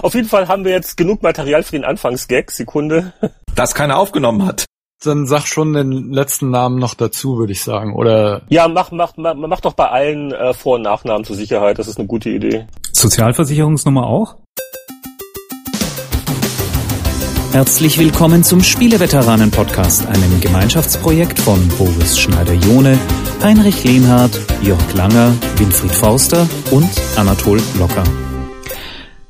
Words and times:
Auf 0.00 0.14
jeden 0.14 0.28
Fall 0.28 0.48
haben 0.48 0.64
wir 0.64 0.72
jetzt 0.72 0.96
genug 0.96 1.22
Material 1.22 1.62
für 1.62 1.72
den 1.72 1.84
Anfangsgag. 1.84 2.50
Sekunde. 2.50 3.12
Das 3.54 3.74
keiner 3.74 3.98
aufgenommen 3.98 4.46
hat. 4.46 4.64
Dann 5.04 5.26
sag 5.26 5.46
schon 5.46 5.74
den 5.74 6.10
letzten 6.10 6.48
Namen 6.48 6.78
noch 6.78 6.94
dazu, 6.94 7.36
würde 7.36 7.52
ich 7.52 7.62
sagen. 7.62 7.94
Oder 7.94 8.40
Ja, 8.48 8.66
mach, 8.66 8.92
mach, 8.92 9.12
mach, 9.18 9.34
mach 9.34 9.60
doch 9.60 9.74
bei 9.74 9.90
allen 9.90 10.32
äh, 10.32 10.54
Vor- 10.54 10.76
und 10.76 10.82
Nachnamen 10.82 11.24
zur 11.26 11.36
Sicherheit. 11.36 11.78
Das 11.78 11.86
ist 11.86 11.98
eine 11.98 12.06
gute 12.06 12.30
Idee. 12.30 12.66
Sozialversicherungsnummer 12.92 14.06
auch? 14.06 14.36
Herzlich 17.52 17.98
willkommen 17.98 18.42
zum 18.42 18.62
Spieleveteranen-Podcast, 18.62 20.06
einem 20.06 20.40
Gemeinschaftsprojekt 20.40 21.38
von 21.38 21.68
Boris 21.76 22.18
Schneider-Jone, 22.18 22.98
Heinrich 23.42 23.84
Lehnhardt, 23.84 24.40
Jörg 24.62 24.94
Langer, 24.94 25.34
Winfried 25.56 25.92
Forster 25.92 26.48
und 26.70 26.88
Anatol 27.16 27.60
Locker. 27.78 28.04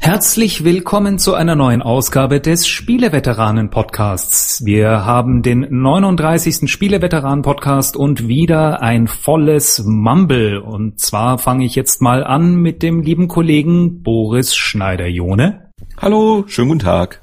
Herzlich 0.05 0.65
willkommen 0.65 1.21
zu 1.21 1.35
einer 1.35 1.55
neuen 1.55 1.81
Ausgabe 1.81 2.41
des 2.41 2.67
Spieleveteranen-Podcasts. 2.67 4.65
Wir 4.65 5.05
haben 5.05 5.43
den 5.43 5.61
39. 5.71 6.69
Spieleveteranen-Podcast 6.69 7.97
und 7.97 8.27
wieder 8.27 8.83
ein 8.83 9.07
volles 9.07 9.85
Mumble. 9.87 10.61
Und 10.61 10.99
zwar 10.99 11.39
fange 11.39 11.65
ich 11.65 11.77
jetzt 11.77 12.03
mal 12.03 12.25
an 12.25 12.57
mit 12.57 12.83
dem 12.83 13.01
lieben 13.01 13.29
Kollegen 13.29 14.03
Boris 14.03 14.57
Schneider-Jone. 14.57 15.71
Hallo, 15.99 16.47
schönen 16.49 16.71
guten 16.71 16.81
Tag. 16.81 17.23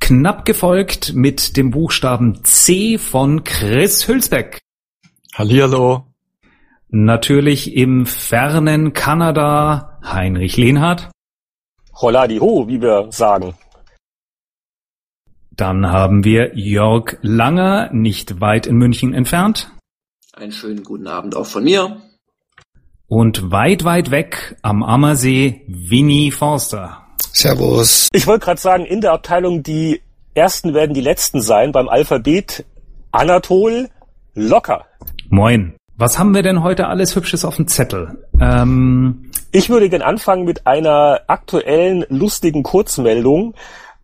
Knapp 0.00 0.44
gefolgt 0.44 1.14
mit 1.14 1.56
dem 1.56 1.70
Buchstaben 1.70 2.42
C 2.42 2.98
von 2.98 3.44
Chris 3.44 4.08
Hülsbeck. 4.08 4.58
Hallihallo. 5.36 6.08
Natürlich 6.88 7.76
im 7.76 8.06
fernen 8.06 8.92
Kanada 8.92 10.00
Heinrich 10.02 10.56
Lehnhardt. 10.56 11.10
Holla 11.94 12.26
die 12.26 12.40
ho, 12.40 12.68
wie 12.68 12.80
wir 12.80 13.08
sagen. 13.10 13.54
Dann 15.50 15.90
haben 15.90 16.24
wir 16.24 16.56
Jörg 16.56 17.18
Langer, 17.22 17.90
nicht 17.92 18.40
weit 18.40 18.66
in 18.66 18.76
München 18.76 19.12
entfernt. 19.12 19.70
Einen 20.32 20.52
schönen 20.52 20.84
guten 20.84 21.06
Abend 21.06 21.36
auch 21.36 21.46
von 21.46 21.64
mir. 21.64 22.00
Und 23.06 23.50
weit, 23.50 23.84
weit 23.84 24.10
weg 24.10 24.56
am 24.62 24.82
Ammersee 24.82 25.62
Winnie 25.66 26.30
Forster. 26.30 27.06
Servus. 27.32 28.08
Ich 28.12 28.26
wollte 28.26 28.44
gerade 28.44 28.60
sagen, 28.60 28.84
in 28.84 29.00
der 29.00 29.12
Abteilung 29.12 29.62
die 29.62 30.00
ersten 30.34 30.74
werden 30.74 30.94
die 30.94 31.00
letzten 31.00 31.40
sein 31.40 31.72
beim 31.72 31.88
Alphabet 31.88 32.64
Anatol 33.10 33.90
locker. 34.34 34.86
Moin. 35.28 35.76
Was 36.00 36.18
haben 36.18 36.34
wir 36.34 36.42
denn 36.42 36.62
heute 36.62 36.86
alles 36.86 37.14
Hübsches 37.14 37.44
auf 37.44 37.56
dem 37.56 37.68
Zettel? 37.68 38.24
Ähm, 38.40 39.30
Ich 39.52 39.68
würde 39.68 39.90
gern 39.90 40.00
anfangen 40.00 40.46
mit 40.46 40.66
einer 40.66 41.20
aktuellen 41.26 42.06
lustigen 42.08 42.62
Kurzmeldung. 42.62 43.52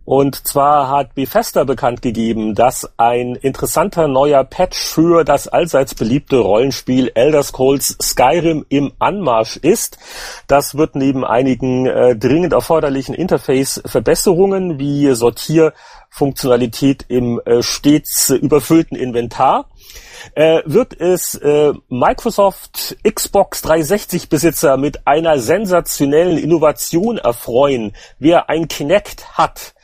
Und 0.07 0.47
zwar 0.47 0.89
hat 0.89 1.17
Bethesda 1.17 1.65
bekannt 1.65 2.01
gegeben, 2.01 2.55
dass 2.55 2.89
ein 2.97 3.35
interessanter 3.35 4.07
neuer 4.07 4.45
Patch 4.45 4.79
für 4.79 5.25
das 5.25 5.49
allseits 5.49 5.97
beliebte 5.97 6.39
Rollenspiel 6.39 7.11
Elder 7.15 7.43
Scrolls 7.43 7.99
Skyrim 8.01 8.65
im 8.69 8.93
Anmarsch 9.01 9.57
ist. 9.57 9.99
Das 10.47 10.77
wird 10.77 10.95
neben 10.95 11.25
einigen 11.25 11.87
äh, 11.87 12.15
dringend 12.17 12.53
erforderlichen 12.53 13.17
Interface-Verbesserungen 13.17 14.79
wie 14.79 15.13
Sortierfunktionalität 15.13 17.05
im 17.09 17.41
äh, 17.45 17.65
stets 17.65 18.31
überfüllten 18.31 18.97
Inventar 18.97 19.67
äh, 20.35 20.63
wird 20.65 20.99
es 20.99 21.35
äh, 21.35 21.73
Microsoft 21.89 22.97
Xbox 23.03 23.63
360 23.63 24.29
Besitzer 24.29 24.77
mit 24.77 25.07
einer 25.07 25.39
sensationellen 25.39 26.39
Innovation 26.39 27.19
erfreuen. 27.19 27.93
Wer 28.19 28.49
ein 28.49 28.69
Kinect 28.69 29.37
hat, 29.37 29.75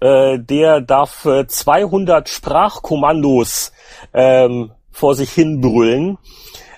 äh, 0.00 0.38
der 0.38 0.80
darf 0.80 1.24
äh, 1.24 1.46
200 1.46 2.28
Sprachkommandos 2.28 3.72
ähm, 4.12 4.72
vor 4.90 5.14
sich 5.14 5.30
hin 5.30 5.60
brüllen. 5.60 6.18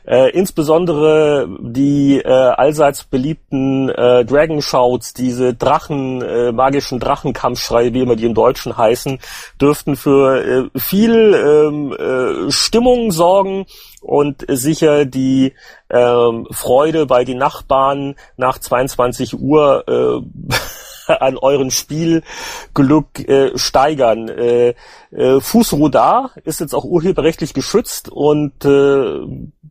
Äh, 0.04 0.30
insbesondere 0.30 1.48
die 1.60 2.18
äh, 2.18 2.28
allseits 2.28 3.04
beliebten 3.04 3.88
äh, 3.88 4.24
Dragon 4.24 4.60
Shouts, 4.60 5.14
diese 5.14 5.54
Drachen, 5.54 6.22
äh, 6.22 6.50
magischen 6.50 6.98
Drachenkampfschreie, 6.98 7.94
wie 7.94 8.00
immer 8.00 8.16
die 8.16 8.26
im 8.26 8.34
Deutschen 8.34 8.76
heißen, 8.76 9.20
dürften 9.60 9.94
für 9.94 10.70
äh, 10.74 10.78
viel 10.78 11.34
ähm, 11.34 11.92
äh, 11.92 12.50
Stimmung 12.50 13.12
sorgen 13.12 13.66
und 14.00 14.44
sicher 14.48 15.04
die 15.04 15.54
ähm, 15.88 16.48
Freude 16.50 17.06
bei 17.06 17.22
den 17.22 17.38
Nachbarn 17.38 18.16
nach 18.36 18.58
22 18.58 19.38
Uhr 19.38 19.84
äh, 19.86 20.56
an 21.20 21.36
euren 21.36 21.70
Spielglück 21.70 23.28
äh, 23.28 23.56
steigern. 23.58 24.28
Äh, 24.28 24.74
äh, 25.10 25.40
Fußrodar 25.40 26.32
ist 26.44 26.60
jetzt 26.60 26.74
auch 26.74 26.84
urheberrechtlich 26.84 27.54
geschützt 27.54 28.08
und 28.08 28.64
äh, 28.64 29.20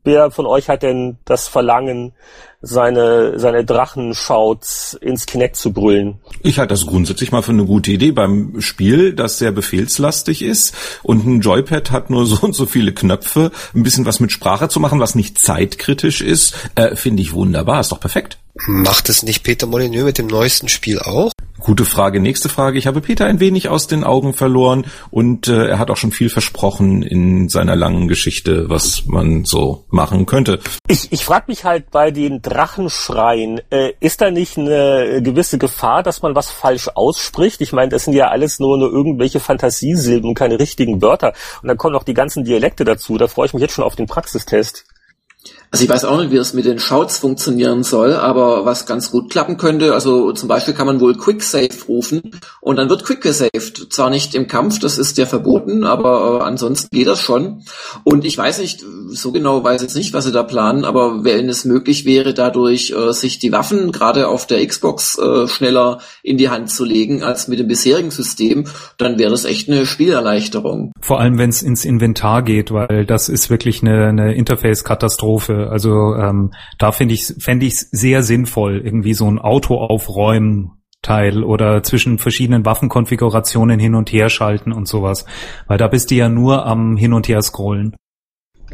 wer 0.04 0.32
von 0.32 0.46
euch 0.46 0.70
hat 0.70 0.84
denn 0.84 1.18
das 1.26 1.48
Verlangen, 1.48 2.14
seine, 2.62 3.40
seine 3.40 3.66
Drachenschauts 3.66 4.94
ins 4.94 5.26
Kinect 5.26 5.56
zu 5.56 5.74
brüllen? 5.74 6.20
Ich 6.44 6.60
halte 6.60 6.74
das 6.74 6.86
grundsätzlich 6.86 7.32
mal 7.32 7.42
für 7.42 7.52
eine 7.52 7.66
gute 7.66 7.92
Idee 7.92 8.12
beim 8.12 8.62
Spiel, 8.62 9.14
das 9.14 9.40
sehr 9.40 9.52
befehlslastig 9.52 10.44
ist 10.44 10.76
und 11.04 11.26
ein 11.26 11.42
Joypad 11.42 11.92
hat 11.92 12.10
nur 12.10 12.26
so 12.32 12.46
und 12.46 12.54
so 12.54 12.66
viele 12.66 12.94
Knöpfe, 12.94 13.52
ein 13.74 13.84
bisschen 13.84 14.06
was 14.06 14.20
mit 14.20 14.32
Sprache 14.32 14.70
zu 14.70 14.80
machen, 14.80 15.00
was 15.00 15.16
nicht 15.16 15.40
zeitkritisch 15.40 16.22
ist, 16.22 16.54
äh, 16.76 16.96
finde 16.96 17.22
ich 17.22 17.34
wunderbar, 17.34 17.82
ist 17.82 17.92
doch 17.92 18.00
perfekt. 18.00 18.38
Macht 18.68 19.10
es 19.10 19.24
nicht 19.24 19.44
Peter 19.44 19.66
Molyneux 19.66 20.06
mit 20.06 20.18
dem 20.18 20.28
neuesten 20.28 20.68
Spiel 20.68 21.00
auch? 21.00 21.32
Gute 21.64 21.86
Frage. 21.86 22.20
Nächste 22.20 22.50
Frage. 22.50 22.80
Ich 22.80 22.88
habe 22.88 23.02
Peter 23.02 23.28
ein 23.28 23.40
wenig 23.40 23.70
aus 23.70 23.86
den 23.86 24.04
Augen 24.04 24.34
verloren 24.34 24.86
und 25.12 25.48
äh, 25.48 25.68
er 25.68 25.78
hat 25.78 25.92
auch 25.92 25.98
schon 25.98 26.12
viel 26.12 26.30
versprochen 26.30 27.04
in 27.04 27.50
seiner 27.50 27.76
langen 27.76 28.08
Geschichte, 28.08 28.68
was 28.68 29.06
man 29.06 29.46
so 29.46 29.86
machen 29.90 30.26
könnte. 30.26 30.60
Ich, 30.88 31.12
ich 31.12 31.24
frage 31.24 31.46
mich 31.50 31.64
halt 31.64 31.92
bei 31.92 32.10
den 32.10 32.42
Drachenschreien, 32.42 33.62
äh, 33.70 33.94
ist 34.00 34.22
da 34.22 34.32
nicht 34.32 34.58
eine 34.58 35.22
gewisse 35.22 35.60
Gefahr, 35.60 36.02
dass 36.02 36.24
man 36.24 36.34
was 36.34 36.50
falsch 36.50 36.90
ausspricht? 36.96 37.62
Ich 37.62 37.74
meine, 37.74 37.90
das 37.90 38.06
sind 38.06 38.14
ja 38.16 38.30
alles 38.30 38.60
nur, 38.60 38.80
nur 38.80 38.92
irgendwelche 38.92 39.40
Fantasiesilben, 39.40 40.34
keine 40.34 40.60
richtigen 40.60 41.00
Wörter. 41.04 41.34
Und 41.62 41.68
dann 41.68 41.78
kommen 41.78 41.94
noch 41.94 42.04
die 42.04 42.16
ganzen 42.16 42.44
Dialekte 42.44 42.86
dazu. 42.86 43.20
Da 43.20 43.28
freue 43.28 43.46
ich 43.46 43.54
mich 43.54 43.62
jetzt 43.62 43.74
schon 43.74 43.86
auf 43.86 43.96
den 43.96 44.08
Praxistest. 44.08 44.86
Also 45.72 45.86
ich 45.86 45.90
weiß 45.90 46.04
auch 46.04 46.20
nicht, 46.20 46.32
wie 46.32 46.36
das 46.36 46.54
mit 46.54 46.66
den 46.66 46.80
Shouts 46.80 47.18
funktionieren 47.18 47.84
soll, 47.84 48.14
aber 48.14 48.66
was 48.66 48.86
ganz 48.86 49.10
gut 49.10 49.32
klappen 49.32 49.56
könnte, 49.56 49.94
also 49.94 50.34
zum 50.34 50.50
Beispiel 50.50 50.74
kann 50.74 50.86
man 50.86 51.00
wohl 51.00 51.16
Quick 51.16 51.42
Save 51.44 51.70
rufen 51.88 52.22
und 52.60 52.76
dann 52.76 52.90
wird 52.90 53.06
Quick 53.06 53.22
gesaved. 53.22 53.88
Zwar 53.90 54.10
nicht 54.10 54.36
im 54.36 54.48
Kampf, 54.48 54.80
das 54.80 54.98
ist 54.98 55.18
ja 55.18 55.26
verboten, 55.26 55.86
aber 55.86 56.42
äh, 56.42 56.44
ansonsten 56.44 56.94
geht 56.94 57.08
das 57.08 57.22
schon. 57.22 57.64
Und 58.04 58.26
ich 58.26 58.38
weiß 58.38 58.60
nicht, 58.60 58.84
so 59.08 59.32
genau 59.32 59.64
weiß 59.64 59.82
jetzt 59.82 59.96
nicht, 59.96 60.14
was 60.14 60.26
sie 60.26 60.34
da 60.34 60.44
planen, 60.44 60.84
aber 60.84 61.24
wenn 61.24 61.48
es 61.48 61.64
möglich 61.64 62.04
wäre, 62.04 62.34
dadurch 62.34 62.92
äh, 62.92 63.14
sich 63.14 63.40
die 63.40 63.54
Waffen 63.54 63.94
gerade 63.94 64.28
auf 64.28 64.46
der 64.46 64.66
Xbox 64.68 65.18
äh, 65.18 65.48
schneller 65.48 66.00
in 66.22 66.38
die 66.38 66.50
Hand 66.50 66.70
zu 66.70 66.84
legen 66.84 67.24
als 67.24 67.48
mit 67.48 67.60
dem 67.60 67.70
bisherigen 67.70 68.12
System, 68.12 68.66
dann 68.98 69.18
wäre 69.18 69.32
das 69.32 69.46
echt 69.46 69.70
eine 69.70 69.86
Spielerleichterung. 69.86 70.92
vor 71.00 71.22
allem, 71.22 71.38
wenn 71.38 71.50
es 71.50 71.62
ins 71.62 71.86
Inventar 71.86 72.44
geht, 72.44 72.72
weil 72.72 73.06
das 73.06 73.30
ist 73.30 73.50
wirklich 73.50 73.82
eine, 73.82 74.08
eine 74.08 74.34
Interface-Katastrophe. 74.34 75.61
Also 75.70 76.16
ähm, 76.16 76.54
da 76.78 76.92
finde 76.92 77.14
ich 77.14 77.34
fände 77.40 77.66
ich 77.66 77.78
sehr 77.78 78.24
sinnvoll, 78.24 78.82
irgendwie 78.84 79.14
so 79.14 79.30
ein 79.30 79.40
Auto 79.40 79.78
aufräumen. 79.78 80.78
Teil 81.02 81.44
oder 81.44 81.82
zwischen 81.82 82.20
verschiedenen 82.20 82.64
Waffenkonfigurationen 82.64 83.80
hin 83.80 83.96
und 83.96 84.12
her 84.12 84.30
schalten 84.30 84.72
und 84.72 84.88
sowas. 84.88 85.26
Weil 85.68 85.80
da 85.80 85.88
bist 85.88 86.12
du 86.12 86.16
ja 86.16 86.30
nur 86.30 86.68
am 86.68 86.96
Hin 86.96 87.14
und 87.14 87.28
Her 87.28 87.42
scrollen. 87.42 87.96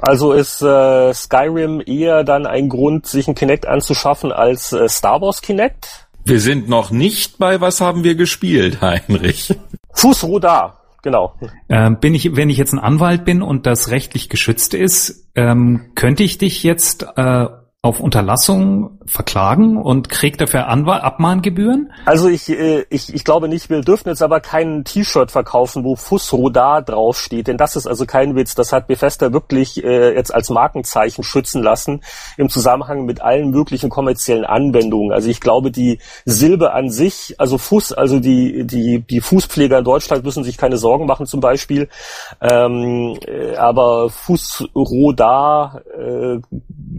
Also 0.01 0.33
ist 0.33 0.61
äh, 0.61 1.13
Skyrim 1.13 1.81
eher 1.85 2.23
dann 2.23 2.45
ein 2.45 2.69
Grund, 2.69 3.07
sich 3.07 3.27
ein 3.27 3.35
Kinect 3.35 3.65
anzuschaffen 3.65 4.31
als 4.31 4.71
äh, 4.73 4.87
Star 4.89 5.21
Wars 5.21 5.41
Kinect? 5.41 6.07
Wir 6.23 6.39
sind 6.39 6.69
noch 6.69 6.91
nicht 6.91 7.37
bei 7.37 7.61
Was 7.61 7.81
haben 7.81 8.03
wir 8.03 8.15
gespielt, 8.15 8.81
Heinrich? 8.81 9.55
Fußrodar, 9.93 10.76
genau. 11.01 11.35
Ähm, 11.69 11.99
bin 11.99 12.13
ich, 12.15 12.35
wenn 12.35 12.49
ich 12.49 12.57
jetzt 12.57 12.73
ein 12.73 12.79
Anwalt 12.79 13.25
bin 13.25 13.41
und 13.41 13.65
das 13.65 13.89
rechtlich 13.91 14.29
geschützt 14.29 14.73
ist, 14.73 15.29
ähm, 15.35 15.91
könnte 15.95 16.23
ich 16.23 16.37
dich 16.37 16.63
jetzt 16.63 17.05
äh, 17.15 17.47
auf 17.87 18.01
Unterlassung 18.01 18.99
verklagen 19.05 19.77
und 19.77 20.09
krieg 20.09 20.37
dafür 20.37 20.67
Anwalt 20.67 21.01
Abmahngebühren? 21.01 21.91
Also 22.05 22.27
ich, 22.27 22.49
äh, 22.49 22.85
ich, 22.89 23.13
ich 23.13 23.23
glaube 23.23 23.47
nicht, 23.47 23.69
wir 23.69 23.81
dürfen 23.81 24.09
jetzt 24.09 24.21
aber 24.21 24.41
kein 24.41 24.83
T-Shirt 24.83 25.31
verkaufen, 25.31 25.85
wo 25.85 25.95
Fussrodar 25.95 26.81
draufsteht, 26.81 27.47
denn 27.47 27.57
das 27.57 27.77
ist 27.77 27.87
also 27.87 28.05
kein 28.05 28.35
Witz. 28.35 28.55
Das 28.55 28.73
hat 28.73 28.87
Bethesda 28.87 29.31
wirklich 29.31 29.83
äh, 29.83 30.13
jetzt 30.13 30.35
als 30.35 30.49
Markenzeichen 30.49 31.23
schützen 31.23 31.63
lassen 31.63 32.01
im 32.35 32.49
Zusammenhang 32.49 33.05
mit 33.05 33.21
allen 33.21 33.51
möglichen 33.51 33.89
kommerziellen 33.89 34.43
Anwendungen. 34.43 35.13
Also 35.13 35.29
ich 35.29 35.39
glaube, 35.39 35.71
die 35.71 35.99
Silbe 36.25 36.73
an 36.73 36.89
sich, 36.89 37.35
also 37.37 37.57
Fuß, 37.57 37.93
also 37.93 38.19
die, 38.19 38.67
die, 38.67 38.99
die 38.99 39.21
Fußpfleger 39.21 39.79
in 39.79 39.85
Deutschland 39.85 40.25
müssen 40.25 40.43
sich 40.43 40.57
keine 40.57 40.77
Sorgen 40.77 41.05
machen 41.05 41.25
zum 41.25 41.39
Beispiel. 41.39 41.87
Ähm, 42.41 43.17
äh, 43.25 43.55
aber 43.55 44.09
Fußrodar 44.09 45.81
äh, 45.97 46.39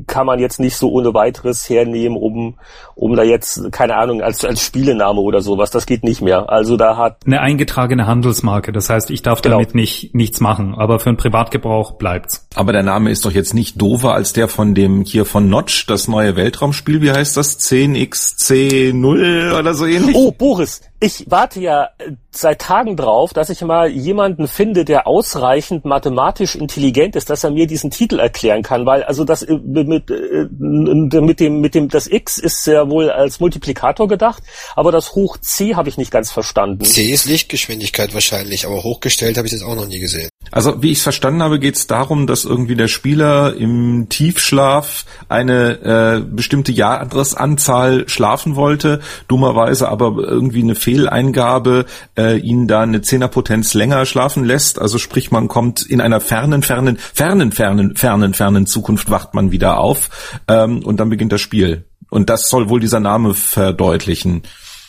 kann 0.08 0.26
man 0.26 0.40
jetzt 0.40 0.58
nicht 0.58 0.76
so 0.76 0.90
ohne 0.90 1.14
weiteres 1.14 1.68
hernehmen, 1.70 2.18
um, 2.18 2.56
um 2.96 3.14
da 3.14 3.22
jetzt, 3.22 3.70
keine 3.70 3.94
Ahnung, 3.96 4.20
als, 4.22 4.44
als 4.44 4.60
Spielename 4.62 5.20
oder 5.20 5.40
sowas. 5.40 5.70
Das 5.70 5.86
geht 5.86 6.02
nicht 6.02 6.20
mehr. 6.20 6.50
Also 6.50 6.76
da 6.76 6.96
hat. 6.96 7.18
Eine 7.26 7.40
eingetragene 7.40 8.06
Handelsmarke. 8.06 8.72
Das 8.72 8.90
heißt, 8.90 9.10
ich 9.10 9.22
darf 9.22 9.42
Genau. 9.42 9.56
damit 9.58 9.74
nicht, 9.74 10.14
nichts 10.14 10.40
machen. 10.40 10.74
Aber 10.76 10.98
für 10.98 11.10
den 11.10 11.16
Privatgebrauch 11.16 11.92
bleibt's. 11.92 12.48
Aber 12.56 12.72
der 12.72 12.82
Name 12.82 13.10
ist 13.10 13.24
doch 13.24 13.32
jetzt 13.32 13.54
nicht 13.54 13.80
doofer 13.80 14.14
als 14.14 14.32
der 14.32 14.48
von 14.48 14.74
dem 14.74 15.04
hier 15.04 15.24
von 15.24 15.48
Notch, 15.48 15.86
das 15.86 16.08
neue 16.08 16.34
Weltraumspiel. 16.34 17.02
Wie 17.02 17.12
heißt 17.12 17.36
das? 17.36 17.60
10xc0 17.60 19.58
oder 19.58 19.74
so 19.74 19.86
ähnlich? 19.86 20.16
Oh, 20.16 20.32
Boris, 20.32 20.80
ich 21.00 21.24
warte 21.28 21.60
ja 21.60 21.90
äh, 21.98 22.12
seit 22.30 22.60
Tagen 22.60 22.96
drauf, 22.96 23.32
dass 23.32 23.50
ich 23.50 23.60
mal 23.62 23.88
jemanden 23.88 24.48
finde, 24.48 24.84
der 24.84 25.06
ausreichend 25.06 25.84
mathematisch 25.84 26.56
intelligent 26.56 27.14
ist, 27.14 27.30
dass 27.30 27.44
er 27.44 27.50
mir 27.50 27.66
diesen 27.66 27.90
Titel 27.90 28.18
erklären 28.18 28.62
kann, 28.62 28.84
weil 28.84 29.04
also 29.04 29.24
das 29.24 29.42
äh, 29.42 29.54
mit, 29.54 30.10
äh, 30.10 30.48
mit 30.50 31.40
dem 31.40 31.60
mit 31.60 31.74
dem 31.74 31.88
das 31.88 32.06
X 32.06 32.38
ist 32.38 32.66
ja 32.66 32.88
wohl 32.90 33.10
als 33.10 33.38
Multiplikator 33.38 34.08
gedacht, 34.08 34.42
aber 34.74 34.90
das 34.90 35.14
Hoch 35.14 35.36
C 35.38 35.76
habe 35.76 35.88
ich 35.88 35.98
nicht 35.98 36.10
ganz 36.10 36.30
verstanden. 36.32 36.84
C 36.84 37.04
ist 37.06 37.26
Lichtgeschwindigkeit 37.26 38.12
wahrscheinlich, 38.14 38.66
aber 38.66 38.82
hochgestellt 38.82 39.36
habe 39.36 39.46
ich 39.46 39.52
das 39.52 39.62
auch 39.62 39.76
noch 39.76 39.86
nie 39.86 40.00
gesehen. 40.00 40.28
Also 40.50 40.82
wie 40.82 40.90
ich 40.90 40.98
es 40.98 41.02
verstanden 41.02 41.42
habe, 41.42 41.58
geht 41.58 41.76
es 41.76 41.86
darum, 41.86 42.26
dass 42.26 42.44
irgendwie 42.44 42.76
der 42.76 42.88
Spieler 42.88 43.54
im 43.54 44.08
Tiefschlaf 44.08 45.04
eine 45.28 45.78
äh, 45.82 46.20
bestimmte 46.20 46.72
Jahresanzahl 46.72 48.08
schlafen 48.08 48.56
wollte, 48.56 49.00
dummerweise 49.28 49.88
aber 49.88 50.14
irgendwie 50.16 50.62
eine 50.62 50.74
Fehleingabe 50.88 51.84
äh, 52.16 52.38
ihn 52.38 52.66
da 52.66 52.80
eine 52.80 53.02
Zehnerpotenz 53.02 53.74
länger 53.74 54.06
schlafen 54.06 54.42
lässt. 54.42 54.80
Also 54.80 54.96
sprich, 54.96 55.30
man 55.30 55.46
kommt 55.46 55.82
in 55.84 56.00
einer 56.00 56.18
fernen, 56.18 56.62
fernen, 56.62 56.96
fernen, 56.96 57.52
fernen, 57.52 57.94
fernen, 57.94 58.32
fernen 58.32 58.66
Zukunft 58.66 59.10
wacht 59.10 59.34
man 59.34 59.50
wieder 59.50 59.80
auf 59.80 60.40
ähm, 60.48 60.82
und 60.82 60.98
dann 60.98 61.10
beginnt 61.10 61.32
das 61.32 61.42
Spiel. 61.42 61.84
Und 62.08 62.30
das 62.30 62.48
soll 62.48 62.70
wohl 62.70 62.80
dieser 62.80 63.00
Name 63.00 63.34
verdeutlichen. 63.34 64.44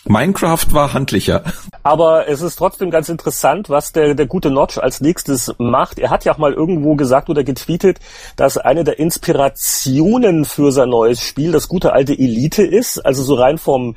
Minecraft 0.05 0.65
war 0.71 0.93
handlicher. 0.93 1.43
Aber 1.83 2.29
es 2.29 2.41
ist 2.41 2.55
trotzdem 2.55 2.89
ganz 2.89 3.09
interessant, 3.09 3.69
was 3.69 3.91
der, 3.91 4.15
der 4.15 4.25
gute 4.25 4.49
Notch 4.49 4.77
als 4.77 5.01
nächstes 5.01 5.53
macht. 5.57 5.99
Er 5.99 6.09
hat 6.09 6.23
ja 6.23 6.33
auch 6.33 6.37
mal 6.37 6.53
irgendwo 6.53 6.95
gesagt 6.95 7.29
oder 7.29 7.43
getweetet, 7.43 7.99
dass 8.37 8.57
eine 8.57 8.85
der 8.85 8.97
Inspirationen 8.99 10.45
für 10.45 10.71
sein 10.71 10.89
neues 10.89 11.21
Spiel 11.21 11.51
das 11.51 11.67
gute 11.67 11.91
alte 11.91 12.13
Elite 12.13 12.63
ist. 12.63 12.99
Also 13.05 13.23
so 13.23 13.35
rein 13.35 13.57
vom 13.57 13.95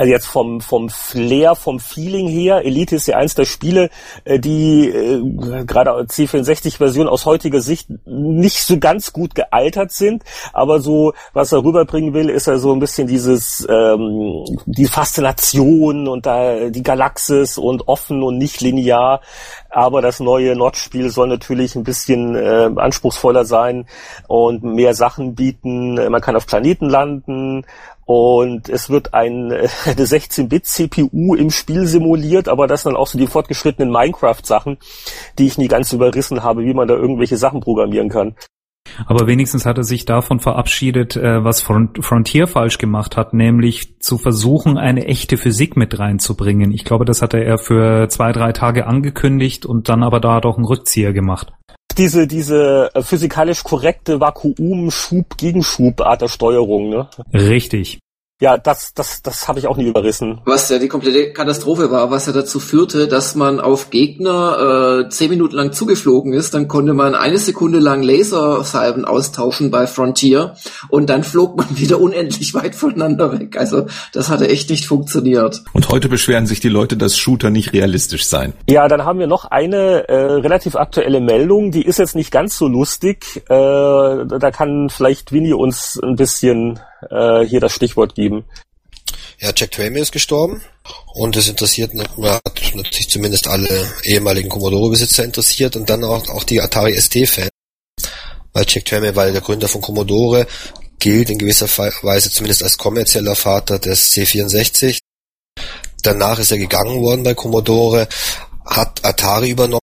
also 0.00 0.12
jetzt 0.12 0.28
vom, 0.28 0.62
vom 0.62 0.88
Flair, 0.88 1.54
vom 1.54 1.78
Feeling 1.78 2.26
her, 2.26 2.64
Elite 2.64 2.96
ist 2.96 3.06
ja 3.06 3.18
eins 3.18 3.34
der 3.34 3.44
Spiele, 3.44 3.90
äh, 4.24 4.38
die 4.38 4.88
äh, 4.88 5.64
gerade 5.66 5.90
C64-Version 5.90 7.06
aus 7.06 7.26
heutiger 7.26 7.60
Sicht 7.60 7.90
nicht 8.06 8.62
so 8.62 8.78
ganz 8.78 9.12
gut 9.12 9.34
gealtert 9.34 9.92
sind, 9.92 10.24
aber 10.54 10.80
so, 10.80 11.12
was 11.34 11.52
er 11.52 11.62
rüberbringen 11.62 12.14
will, 12.14 12.30
ist 12.30 12.46
ja 12.46 12.56
so 12.56 12.72
ein 12.72 12.78
bisschen 12.78 13.08
dieses, 13.08 13.66
ähm, 13.68 14.46
die 14.64 14.86
Faszination 14.86 16.08
und 16.08 16.24
da 16.24 16.70
die 16.70 16.82
Galaxis 16.82 17.58
und 17.58 17.86
offen 17.86 18.22
und 18.22 18.38
nicht 18.38 18.62
linear, 18.62 19.20
aber 19.68 20.00
das 20.00 20.18
neue 20.18 20.56
Notch-Spiel 20.56 21.10
soll 21.10 21.28
natürlich 21.28 21.76
ein 21.76 21.84
bisschen 21.84 22.36
äh, 22.36 22.70
anspruchsvoller 22.74 23.44
sein 23.44 23.86
und 24.28 24.64
mehr 24.64 24.94
Sachen 24.94 25.34
bieten. 25.34 25.96
Man 26.10 26.22
kann 26.22 26.36
auf 26.36 26.46
Planeten 26.46 26.88
landen 26.88 27.66
und 28.12 28.68
es 28.68 28.90
wird 28.90 29.14
ein, 29.14 29.52
eine 29.84 30.04
16-Bit-CPU 30.04 31.36
im 31.36 31.50
Spiel 31.50 31.86
simuliert, 31.86 32.48
aber 32.48 32.66
das 32.66 32.82
sind 32.82 32.94
dann 32.94 33.00
auch 33.00 33.06
so 33.06 33.16
die 33.16 33.28
fortgeschrittenen 33.28 33.92
Minecraft-Sachen, 33.92 34.78
die 35.38 35.46
ich 35.46 35.58
nie 35.58 35.68
ganz 35.68 35.92
überrissen 35.92 36.42
habe, 36.42 36.64
wie 36.64 36.74
man 36.74 36.88
da 36.88 36.94
irgendwelche 36.94 37.36
Sachen 37.36 37.60
programmieren 37.60 38.08
kann. 38.08 38.34
Aber 39.06 39.28
wenigstens 39.28 39.64
hat 39.64 39.78
er 39.78 39.84
sich 39.84 40.06
davon 40.06 40.40
verabschiedet, 40.40 41.14
äh, 41.14 41.44
was 41.44 41.62
Front 41.62 42.04
Frontier 42.04 42.48
falsch 42.48 42.78
gemacht 42.78 43.16
hat, 43.16 43.32
nämlich 43.32 44.00
zu 44.00 44.18
versuchen, 44.18 44.76
eine 44.76 45.06
echte 45.06 45.36
Physik 45.36 45.76
mit 45.76 45.96
reinzubringen. 45.96 46.72
Ich 46.72 46.84
glaube, 46.84 47.04
das 47.04 47.22
hatte 47.22 47.38
er 47.38 47.58
für 47.58 48.08
zwei, 48.08 48.32
drei 48.32 48.50
Tage 48.50 48.88
angekündigt 48.88 49.66
und 49.66 49.88
dann 49.88 50.02
aber 50.02 50.18
da 50.18 50.40
doch 50.40 50.56
einen 50.56 50.66
Rückzieher 50.66 51.12
gemacht. 51.12 51.52
Diese, 51.98 52.26
diese 52.26 52.90
äh, 52.94 53.02
physikalisch 53.02 53.62
korrekte 53.64 54.20
Vakuum-Schub-Gegenschub-Art 54.20 56.22
der 56.22 56.28
Steuerung, 56.28 56.88
ne? 56.90 57.08
Richtig. 57.32 57.98
Ja, 58.40 58.56
das, 58.56 58.94
das, 58.94 59.20
das 59.20 59.48
habe 59.48 59.58
ich 59.58 59.66
auch 59.66 59.76
nie 59.76 59.86
überrissen. 59.86 60.40
Was 60.46 60.70
ja 60.70 60.78
die 60.78 60.88
komplette 60.88 61.34
Katastrophe 61.34 61.90
war, 61.90 62.10
was 62.10 62.24
ja 62.24 62.32
dazu 62.32 62.58
führte, 62.58 63.06
dass 63.06 63.34
man 63.34 63.60
auf 63.60 63.90
Gegner 63.90 65.04
äh, 65.04 65.08
zehn 65.10 65.28
Minuten 65.28 65.56
lang 65.56 65.72
zugeflogen 65.72 66.32
ist, 66.32 66.54
dann 66.54 66.66
konnte 66.66 66.94
man 66.94 67.14
eine 67.14 67.36
Sekunde 67.36 67.80
lang 67.80 68.02
Lasersalven 68.02 69.04
austauschen 69.04 69.70
bei 69.70 69.86
Frontier 69.86 70.54
und 70.88 71.10
dann 71.10 71.22
flog 71.22 71.58
man 71.58 71.66
wieder 71.76 72.00
unendlich 72.00 72.54
weit 72.54 72.74
voneinander 72.74 73.38
weg. 73.38 73.58
Also 73.58 73.86
das 74.14 74.30
hatte 74.30 74.48
echt 74.48 74.70
nicht 74.70 74.86
funktioniert. 74.86 75.62
Und 75.74 75.90
heute 75.90 76.08
beschweren 76.08 76.46
sich 76.46 76.60
die 76.60 76.70
Leute, 76.70 76.96
dass 76.96 77.18
Shooter 77.18 77.50
nicht 77.50 77.74
realistisch 77.74 78.26
seien. 78.26 78.54
Ja, 78.66 78.88
dann 78.88 79.04
haben 79.04 79.18
wir 79.18 79.26
noch 79.26 79.44
eine 79.44 80.08
äh, 80.08 80.14
relativ 80.14 80.76
aktuelle 80.76 81.20
Meldung, 81.20 81.72
die 81.72 81.84
ist 81.84 81.98
jetzt 81.98 82.16
nicht 82.16 82.30
ganz 82.30 82.56
so 82.56 82.68
lustig. 82.68 83.42
Äh, 83.50 83.54
da 83.54 84.50
kann 84.50 84.88
vielleicht 84.88 85.30
Winnie 85.30 85.52
uns 85.52 86.00
ein 86.02 86.16
bisschen 86.16 86.80
äh, 87.10 87.44
hier 87.44 87.60
das 87.60 87.72
Stichwort 87.72 88.14
geben. 88.14 88.44
Ja, 89.38 89.52
Jack 89.56 89.70
Tramer 89.70 89.98
ist 90.00 90.12
gestorben 90.12 90.60
und 91.14 91.34
es 91.34 91.48
interessiert, 91.48 91.92
hat 91.94 92.74
natürlich 92.74 93.08
zumindest 93.08 93.48
alle 93.48 93.90
ehemaligen 94.04 94.50
Commodore-Besitzer 94.50 95.24
interessiert 95.24 95.76
und 95.76 95.88
dann 95.88 96.04
auch, 96.04 96.28
auch 96.28 96.44
die 96.44 96.60
Atari 96.60 96.94
ST-Fans. 97.00 97.48
Weil 98.52 98.64
Jack 98.68 98.84
Tramer, 98.84 99.16
weil 99.16 99.32
der 99.32 99.40
Gründer 99.40 99.68
von 99.68 99.80
Commodore, 99.80 100.46
gilt 100.98 101.30
in 101.30 101.38
gewisser 101.38 101.68
Weise 102.02 102.30
zumindest 102.30 102.62
als 102.62 102.76
kommerzieller 102.76 103.34
Vater 103.34 103.78
des 103.78 104.12
C64. 104.12 104.98
Danach 106.02 106.38
ist 106.38 106.50
er 106.50 106.58
gegangen 106.58 107.00
worden 107.00 107.22
bei 107.22 107.34
Commodore, 107.34 108.08
hat 108.66 109.04
Atari 109.04 109.50
übernommen, 109.50 109.80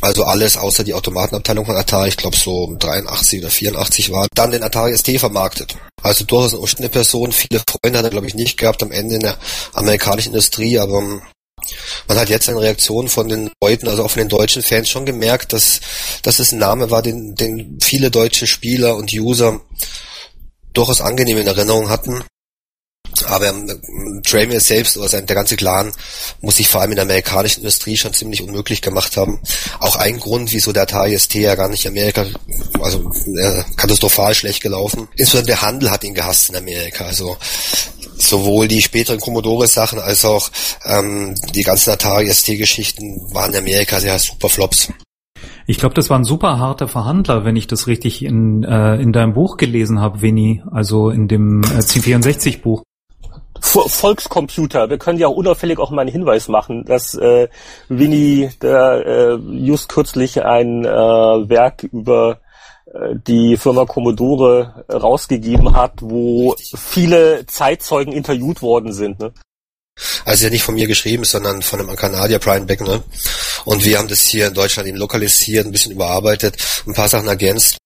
also 0.00 0.24
alles 0.24 0.56
außer 0.56 0.84
die 0.84 0.94
Automatenabteilung 0.94 1.66
von 1.66 1.76
Atari, 1.76 2.08
ich 2.08 2.16
glaube 2.16 2.36
so 2.36 2.74
83 2.78 3.40
oder 3.40 3.50
84 3.50 4.10
war, 4.12 4.28
dann 4.34 4.50
den 4.50 4.62
Atari 4.62 4.96
ST 4.96 5.18
vermarktet. 5.18 5.76
Also 6.02 6.24
durchaus 6.24 6.52
eine 6.52 6.60
umstrittene 6.60 6.88
Person, 6.88 7.32
viele 7.32 7.62
Freunde 7.68 7.98
hat 7.98 8.04
er 8.04 8.10
glaube 8.10 8.26
ich 8.26 8.34
nicht 8.34 8.56
gehabt 8.56 8.82
am 8.82 8.92
Ende 8.92 9.16
in 9.16 9.20
der 9.20 9.36
amerikanischen 9.74 10.30
Industrie, 10.30 10.78
aber 10.78 11.02
man 12.08 12.18
hat 12.18 12.28
jetzt 12.28 12.48
eine 12.48 12.60
Reaktion 12.60 13.08
von 13.08 13.28
den 13.28 13.50
Leuten, 13.62 13.88
also 13.88 14.04
auch 14.04 14.10
von 14.10 14.20
den 14.20 14.28
deutschen 14.28 14.62
Fans 14.62 14.88
schon 14.88 15.06
gemerkt, 15.06 15.52
dass, 15.52 15.80
dass 16.22 16.38
es 16.38 16.52
ein 16.52 16.58
Name 16.58 16.90
war, 16.90 17.02
den, 17.02 17.34
den 17.34 17.78
viele 17.80 18.10
deutsche 18.10 18.46
Spieler 18.46 18.96
und 18.96 19.12
User 19.12 19.60
durchaus 20.72 21.00
angenehm 21.00 21.38
in 21.38 21.46
Erinnerung 21.46 21.90
hatten. 21.90 22.24
Aber 23.26 23.48
ähm, 23.48 24.22
Tramier 24.24 24.60
selbst 24.60 24.96
oder 24.96 25.08
sein, 25.08 25.26
der 25.26 25.36
ganze 25.36 25.56
Clan 25.56 25.92
muss 26.40 26.56
sich 26.56 26.68
vor 26.68 26.80
allem 26.80 26.92
in 26.92 26.96
der 26.96 27.04
amerikanischen 27.04 27.60
Industrie 27.60 27.96
schon 27.96 28.14
ziemlich 28.14 28.42
unmöglich 28.42 28.82
gemacht 28.82 29.16
haben. 29.16 29.40
Auch 29.78 29.96
ein 29.96 30.18
Grund, 30.18 30.52
wieso 30.52 30.72
der 30.72 30.84
Atari 30.84 31.18
ST 31.18 31.34
ja 31.34 31.54
gar 31.54 31.68
nicht 31.68 31.84
in 31.84 31.92
Amerika, 31.92 32.24
also 32.80 33.10
äh, 33.38 33.62
katastrophal 33.76 34.34
schlecht 34.34 34.62
gelaufen. 34.62 35.08
Insbesondere 35.16 35.56
der 35.56 35.62
Handel 35.62 35.90
hat 35.90 36.04
ihn 36.04 36.14
gehasst 36.14 36.50
in 36.50 36.56
Amerika. 36.56 37.04
Also 37.04 37.36
sowohl 38.16 38.68
die 38.68 38.82
späteren 38.82 39.20
Commodore-Sachen 39.20 39.98
als 39.98 40.24
auch 40.24 40.50
ähm, 40.84 41.34
die 41.54 41.62
ganzen 41.62 41.90
Atari 41.90 42.32
ST-Geschichten 42.32 43.32
waren 43.32 43.52
in 43.52 43.60
Amerika 43.60 44.00
sehr 44.00 44.18
super 44.18 44.48
Flops. 44.48 44.92
Ich 45.66 45.78
glaube, 45.78 45.94
das 45.94 46.10
war 46.10 46.18
ein 46.18 46.24
super 46.24 46.58
harter 46.58 46.88
Verhandler, 46.88 47.44
wenn 47.44 47.56
ich 47.56 47.66
das 47.66 47.86
richtig 47.86 48.24
in, 48.24 48.64
äh, 48.64 48.96
in 48.96 49.12
deinem 49.12 49.34
Buch 49.34 49.56
gelesen 49.56 50.00
habe, 50.00 50.20
Winnie, 50.20 50.62
also 50.70 51.10
in 51.10 51.28
dem 51.28 51.62
äh, 51.62 51.78
C64-Buch. 51.78 52.82
Volkscomputer. 53.60 54.90
Wir 54.90 54.98
können 54.98 55.18
ja 55.18 55.28
unauffällig 55.28 55.78
auch 55.78 55.90
mal 55.90 56.02
einen 56.02 56.10
Hinweis 56.10 56.48
machen, 56.48 56.84
dass 56.84 57.14
äh, 57.14 57.48
Winnie 57.88 58.50
da 58.60 58.98
äh, 58.98 59.34
just 59.34 59.88
kürzlich 59.88 60.42
ein 60.44 60.84
äh, 60.84 60.88
Werk 60.88 61.84
über 61.84 62.40
äh, 62.86 63.14
die 63.26 63.56
Firma 63.56 63.84
Commodore 63.84 64.84
rausgegeben 64.92 65.76
hat, 65.76 65.94
wo 66.00 66.54
viele 66.58 67.46
Zeitzeugen 67.46 68.12
interviewt 68.12 68.62
worden 68.62 68.92
sind. 68.92 69.20
Ne? 69.20 69.32
Also 70.24 70.44
ja 70.44 70.50
nicht 70.50 70.62
von 70.62 70.74
mir 70.74 70.86
geschrieben, 70.86 71.24
sondern 71.24 71.62
von 71.62 71.80
einem 71.80 71.96
Kanadier, 71.96 72.38
Brian 72.38 72.66
Beckner. 72.66 73.02
Und 73.64 73.84
wir 73.84 73.98
haben 73.98 74.08
das 74.08 74.20
hier 74.20 74.46
in 74.46 74.54
Deutschland 74.54 74.88
eben 74.88 74.98
lokalisiert, 74.98 75.66
ein 75.66 75.72
bisschen 75.72 75.92
überarbeitet, 75.92 76.56
ein 76.86 76.94
paar 76.94 77.08
Sachen 77.08 77.28
ergänzt. 77.28 77.76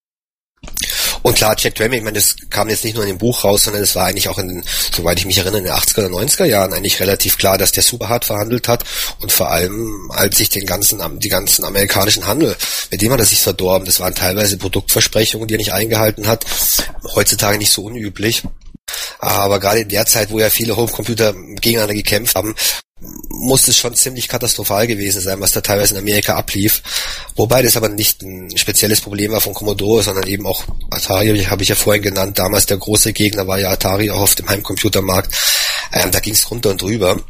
Und 1.26 1.36
klar, 1.36 1.56
Jack 1.58 1.74
Tramier, 1.74 1.96
ich 1.96 2.04
meine, 2.04 2.18
das 2.18 2.36
kam 2.50 2.68
jetzt 2.68 2.84
nicht 2.84 2.96
nur 2.96 3.02
in 3.02 3.08
dem 3.08 3.16
Buch 3.16 3.44
raus, 3.44 3.64
sondern 3.64 3.82
es 3.82 3.94
war 3.96 4.04
eigentlich 4.04 4.28
auch 4.28 4.36
in 4.36 4.62
soweit 4.94 5.18
ich 5.18 5.24
mich 5.24 5.38
erinnere, 5.38 5.60
in 5.60 5.64
den 5.64 5.72
80er 5.72 6.06
oder 6.06 6.18
90er 6.18 6.44
Jahren 6.44 6.74
eigentlich 6.74 7.00
relativ 7.00 7.38
klar, 7.38 7.56
dass 7.56 7.72
der 7.72 7.82
super 7.82 8.10
hart 8.10 8.26
verhandelt 8.26 8.68
hat. 8.68 8.84
Und 9.20 9.32
vor 9.32 9.50
allem, 9.50 10.10
als 10.12 10.36
sich 10.36 10.50
den 10.50 10.66
ganzen, 10.66 11.00
die 11.20 11.30
ganzen 11.30 11.64
amerikanischen 11.64 12.26
Handel, 12.26 12.54
mit 12.90 13.00
dem 13.00 13.10
hat 13.10 13.20
er 13.20 13.24
sich 13.24 13.40
verdorben, 13.40 13.86
das 13.86 14.00
waren 14.00 14.14
teilweise 14.14 14.58
Produktversprechungen, 14.58 15.48
die 15.48 15.54
er 15.54 15.58
nicht 15.58 15.72
eingehalten 15.72 16.26
hat, 16.26 16.44
heutzutage 17.14 17.56
nicht 17.56 17.72
so 17.72 17.84
unüblich. 17.84 18.42
Aber 19.18 19.60
gerade 19.60 19.80
in 19.80 19.88
der 19.88 20.04
Zeit, 20.04 20.30
wo 20.30 20.38
ja 20.38 20.50
viele 20.50 20.76
Homecomputer 20.76 21.32
gegeneinander 21.32 21.94
gekämpft 21.94 22.34
haben, 22.34 22.54
muss 23.28 23.68
es 23.68 23.76
schon 23.76 23.94
ziemlich 23.94 24.28
katastrophal 24.28 24.86
gewesen 24.86 25.20
sein, 25.20 25.40
was 25.40 25.52
da 25.52 25.60
teilweise 25.60 25.94
in 25.94 26.00
Amerika 26.00 26.36
ablief. 26.36 26.82
Wobei 27.36 27.62
das 27.62 27.76
aber 27.76 27.88
nicht 27.88 28.22
ein 28.22 28.56
spezielles 28.56 29.00
Problem 29.00 29.32
war 29.32 29.40
von 29.40 29.54
Commodore, 29.54 30.02
sondern 30.02 30.26
eben 30.26 30.46
auch 30.46 30.64
Atari, 30.90 31.44
habe 31.44 31.62
ich 31.62 31.68
ja 31.68 31.74
vorhin 31.74 32.02
genannt. 32.02 32.38
Damals 32.38 32.66
der 32.66 32.76
große 32.76 33.12
Gegner 33.12 33.46
war 33.46 33.58
ja 33.58 33.70
Atari 33.70 34.10
auch 34.10 34.20
auf 34.20 34.34
dem 34.34 34.48
Heimcomputermarkt. 34.48 35.34
Ähm, 35.92 36.10
da 36.10 36.20
ging 36.20 36.34
es 36.34 36.50
runter 36.50 36.70
und 36.70 36.82
drüber. 36.82 37.20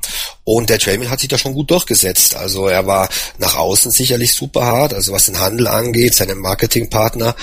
Und 0.45 0.71
der 0.71 0.78
Trailman 0.78 1.11
hat 1.11 1.21
sich 1.21 1.28
da 1.28 1.38
schon 1.38 1.54
gut 1.54 1.71
durchgesetzt. 1.71 2.35
Also 2.35 2.69
er 2.69 2.87
war 2.87 3.09
nach 3.38 3.57
außen 3.57 3.90
sicherlich 3.90 4.33
super 4.35 4.64
hart, 4.66 4.95
also 4.95 5.12
was 5.12 5.26
den 5.26 5.40
Handel 5.40 5.66
angeht, 5.66 6.14
seine 6.14 6.35
Marketingpartner, 6.35 7.35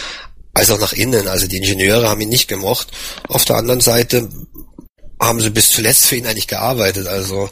als 0.53 0.69
auch 0.69 0.79
nach 0.79 0.93
innen. 0.93 1.27
Also 1.27 1.47
die 1.47 1.57
Ingenieure 1.57 2.09
haben 2.09 2.21
ihn 2.21 2.29
nicht 2.29 2.47
gemocht. 2.47 2.87
Auf 3.27 3.45
der 3.45 3.57
anderen 3.57 3.81
Seite 3.81 4.29
haben 5.19 5.39
sie 5.39 5.51
bis 5.51 5.69
zuletzt 5.69 6.07
für 6.07 6.15
ihn 6.15 6.25
eigentlich 6.25 6.47
gearbeitet. 6.47 7.07
Also 7.07 7.49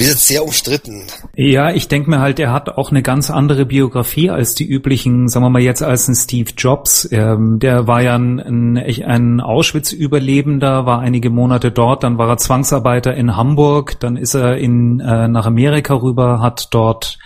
wir 0.00 0.06
sind 0.06 0.20
sehr 0.20 0.42
umstritten. 0.42 1.02
Ja, 1.36 1.70
ich 1.70 1.86
denke 1.86 2.08
mir 2.08 2.20
halt, 2.20 2.40
er 2.40 2.52
hat 2.52 2.70
auch 2.70 2.90
eine 2.90 3.02
ganz 3.02 3.30
andere 3.30 3.66
Biografie 3.66 4.30
als 4.30 4.54
die 4.54 4.66
üblichen, 4.66 5.28
sagen 5.28 5.44
wir 5.44 5.50
mal 5.50 5.60
jetzt 5.60 5.82
als 5.82 6.08
ein 6.08 6.14
Steve 6.14 6.50
Jobs. 6.56 7.06
Ähm, 7.12 7.58
der 7.58 7.86
war 7.86 8.00
ja 8.00 8.16
ein, 8.16 8.78
ein, 8.78 9.40
Auschwitz-Überlebender, 9.42 10.86
war 10.86 11.00
einige 11.00 11.28
Monate 11.28 11.70
dort, 11.70 12.02
dann 12.02 12.16
war 12.16 12.30
er 12.30 12.38
Zwangsarbeiter 12.38 13.14
in 13.14 13.36
Hamburg, 13.36 14.00
dann 14.00 14.16
ist 14.16 14.32
er 14.32 14.56
in, 14.56 15.00
äh, 15.00 15.28
nach 15.28 15.44
Amerika 15.44 15.94
rüber, 15.94 16.40
hat 16.40 16.68
dort 16.70 17.18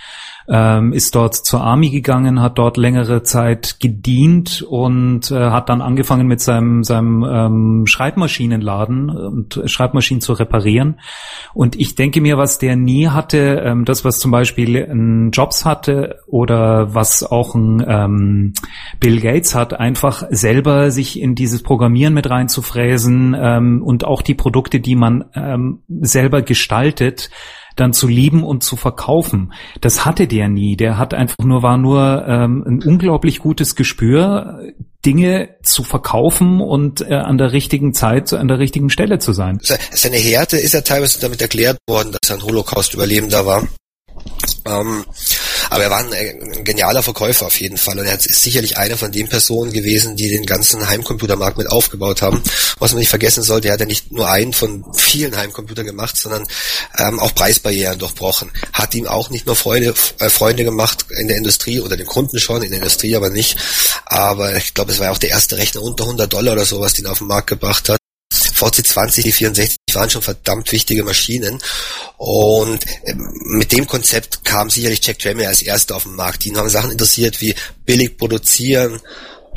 ähm, 0.48 0.92
ist 0.92 1.14
dort 1.14 1.34
zur 1.34 1.62
Army 1.62 1.90
gegangen, 1.90 2.40
hat 2.40 2.58
dort 2.58 2.76
längere 2.76 3.22
Zeit 3.22 3.78
gedient 3.80 4.62
und 4.62 5.30
äh, 5.30 5.50
hat 5.50 5.68
dann 5.68 5.80
angefangen 5.80 6.26
mit 6.26 6.40
seinem, 6.40 6.84
seinem 6.84 7.24
ähm, 7.24 7.86
Schreibmaschinenladen 7.86 9.10
und 9.10 9.62
Schreibmaschinen 9.64 10.20
zu 10.20 10.34
reparieren. 10.34 11.00
Und 11.54 11.76
ich 11.80 11.94
denke 11.94 12.20
mir, 12.20 12.36
was 12.36 12.58
der 12.58 12.76
nie 12.76 13.08
hatte, 13.08 13.62
ähm, 13.64 13.84
das, 13.84 14.04
was 14.04 14.18
zum 14.18 14.30
Beispiel 14.30 14.76
ein 14.76 15.30
Jobs 15.30 15.64
hatte 15.64 16.20
oder 16.26 16.94
was 16.94 17.22
auch 17.22 17.54
ein 17.54 17.84
ähm, 17.86 18.52
Bill 19.00 19.20
Gates 19.20 19.54
hat, 19.54 19.78
einfach 19.78 20.24
selber 20.30 20.90
sich 20.90 21.20
in 21.20 21.34
dieses 21.34 21.62
Programmieren 21.62 22.12
mit 22.12 22.28
reinzufräsen 22.28 23.34
ähm, 23.38 23.82
und 23.82 24.04
auch 24.04 24.20
die 24.20 24.34
Produkte, 24.34 24.80
die 24.80 24.96
man 24.96 25.24
ähm, 25.34 25.80
selber 25.88 26.42
gestaltet, 26.42 27.30
dann 27.76 27.92
zu 27.92 28.06
lieben 28.06 28.44
und 28.44 28.62
zu 28.62 28.76
verkaufen. 28.76 29.52
Das 29.80 30.04
hatte 30.04 30.26
der 30.26 30.48
nie. 30.48 30.76
Der 30.76 30.98
hat 30.98 31.14
einfach 31.14 31.44
nur, 31.44 31.62
war 31.62 31.76
nur 31.76 32.24
ähm, 32.26 32.64
ein 32.66 32.82
unglaublich 32.82 33.38
gutes 33.38 33.76
Gespür, 33.76 34.60
Dinge 35.04 35.56
zu 35.62 35.82
verkaufen 35.84 36.60
und 36.60 37.02
äh, 37.02 37.14
an 37.14 37.36
der 37.36 37.52
richtigen 37.52 37.92
Zeit, 37.92 38.32
an 38.32 38.48
der 38.48 38.58
richtigen 38.58 38.90
Stelle 38.90 39.18
zu 39.18 39.32
sein. 39.32 39.58
Seine 39.62 40.16
Härte 40.16 40.56
ist 40.56 40.72
ja 40.72 40.80
teilweise 40.80 41.20
damit 41.20 41.42
erklärt 41.42 41.78
worden, 41.86 42.12
dass 42.12 42.30
er 42.30 42.36
ein 42.36 42.42
Holocaust-Überlebender 42.42 43.44
war. 43.44 43.66
Ähm, 44.66 45.04
aber 45.70 45.84
er 45.84 45.90
war 45.90 45.98
ein, 45.98 46.12
ein, 46.12 46.64
genialer 46.64 47.02
Verkäufer 47.02 47.46
auf 47.46 47.60
jeden 47.60 47.76
Fall 47.76 47.98
und 47.98 48.06
er 48.06 48.14
ist 48.14 48.42
sicherlich 48.42 48.78
einer 48.78 48.96
von 48.96 49.12
den 49.12 49.28
Personen 49.28 49.72
gewesen, 49.72 50.16
die 50.16 50.28
den 50.28 50.46
ganzen 50.46 50.88
Heimcomputermarkt 50.88 51.58
mit 51.58 51.70
aufgebaut 51.70 52.22
haben. 52.22 52.42
Was 52.78 52.92
man 52.92 53.00
nicht 53.00 53.08
vergessen 53.08 53.42
sollte, 53.42 53.68
er 53.68 53.74
hat 53.74 53.80
ja 53.80 53.86
nicht 53.86 54.12
nur 54.12 54.28
einen 54.28 54.52
von 54.52 54.84
vielen 54.96 55.36
Heimcomputern 55.36 55.86
gemacht, 55.86 56.16
sondern 56.16 56.46
ähm, 56.98 57.20
auch 57.20 57.34
Preisbarrieren 57.34 57.98
durchbrochen. 57.98 58.50
Hat 58.72 58.94
ihm 58.94 59.06
auch 59.06 59.30
nicht 59.30 59.46
nur 59.46 59.56
Freude, 59.56 59.94
äh, 60.18 60.30
Freunde 60.30 60.64
gemacht 60.64 61.06
in 61.10 61.28
der 61.28 61.36
Industrie 61.36 61.80
oder 61.80 61.96
den 61.96 62.06
Kunden 62.06 62.38
schon, 62.38 62.62
in 62.62 62.70
der 62.70 62.78
Industrie 62.78 63.16
aber 63.16 63.30
nicht. 63.30 63.56
Aber 64.06 64.56
ich 64.56 64.74
glaube, 64.74 64.92
es 64.92 64.98
war 64.98 65.06
ja 65.06 65.12
auch 65.12 65.18
der 65.18 65.30
erste 65.30 65.56
Rechner 65.56 65.82
unter 65.82 66.04
100 66.04 66.32
Dollar 66.32 66.52
oder 66.54 66.64
sowas, 66.64 66.92
den 66.94 67.06
er 67.06 67.12
auf 67.12 67.18
den 67.18 67.28
Markt 67.28 67.48
gebracht 67.48 67.88
hat. 67.88 67.98
VC20, 68.64 69.22
die 69.22 69.32
64 69.32 69.76
waren 69.92 70.10
schon 70.10 70.22
verdammt 70.22 70.70
wichtige 70.72 71.04
Maschinen. 71.04 71.60
Und 72.16 72.84
ähm, 73.04 73.30
mit 73.46 73.72
dem 73.72 73.86
Konzept 73.86 74.44
kam 74.44 74.70
sicherlich 74.70 75.04
Jack 75.04 75.18
Tramier 75.18 75.48
als 75.48 75.62
erster 75.62 75.96
auf 75.96 76.04
den 76.04 76.16
Markt. 76.16 76.44
Die 76.44 76.54
haben 76.54 76.68
Sachen 76.68 76.90
interessiert 76.90 77.40
wie 77.40 77.54
billig 77.84 78.16
produzieren, 78.16 79.00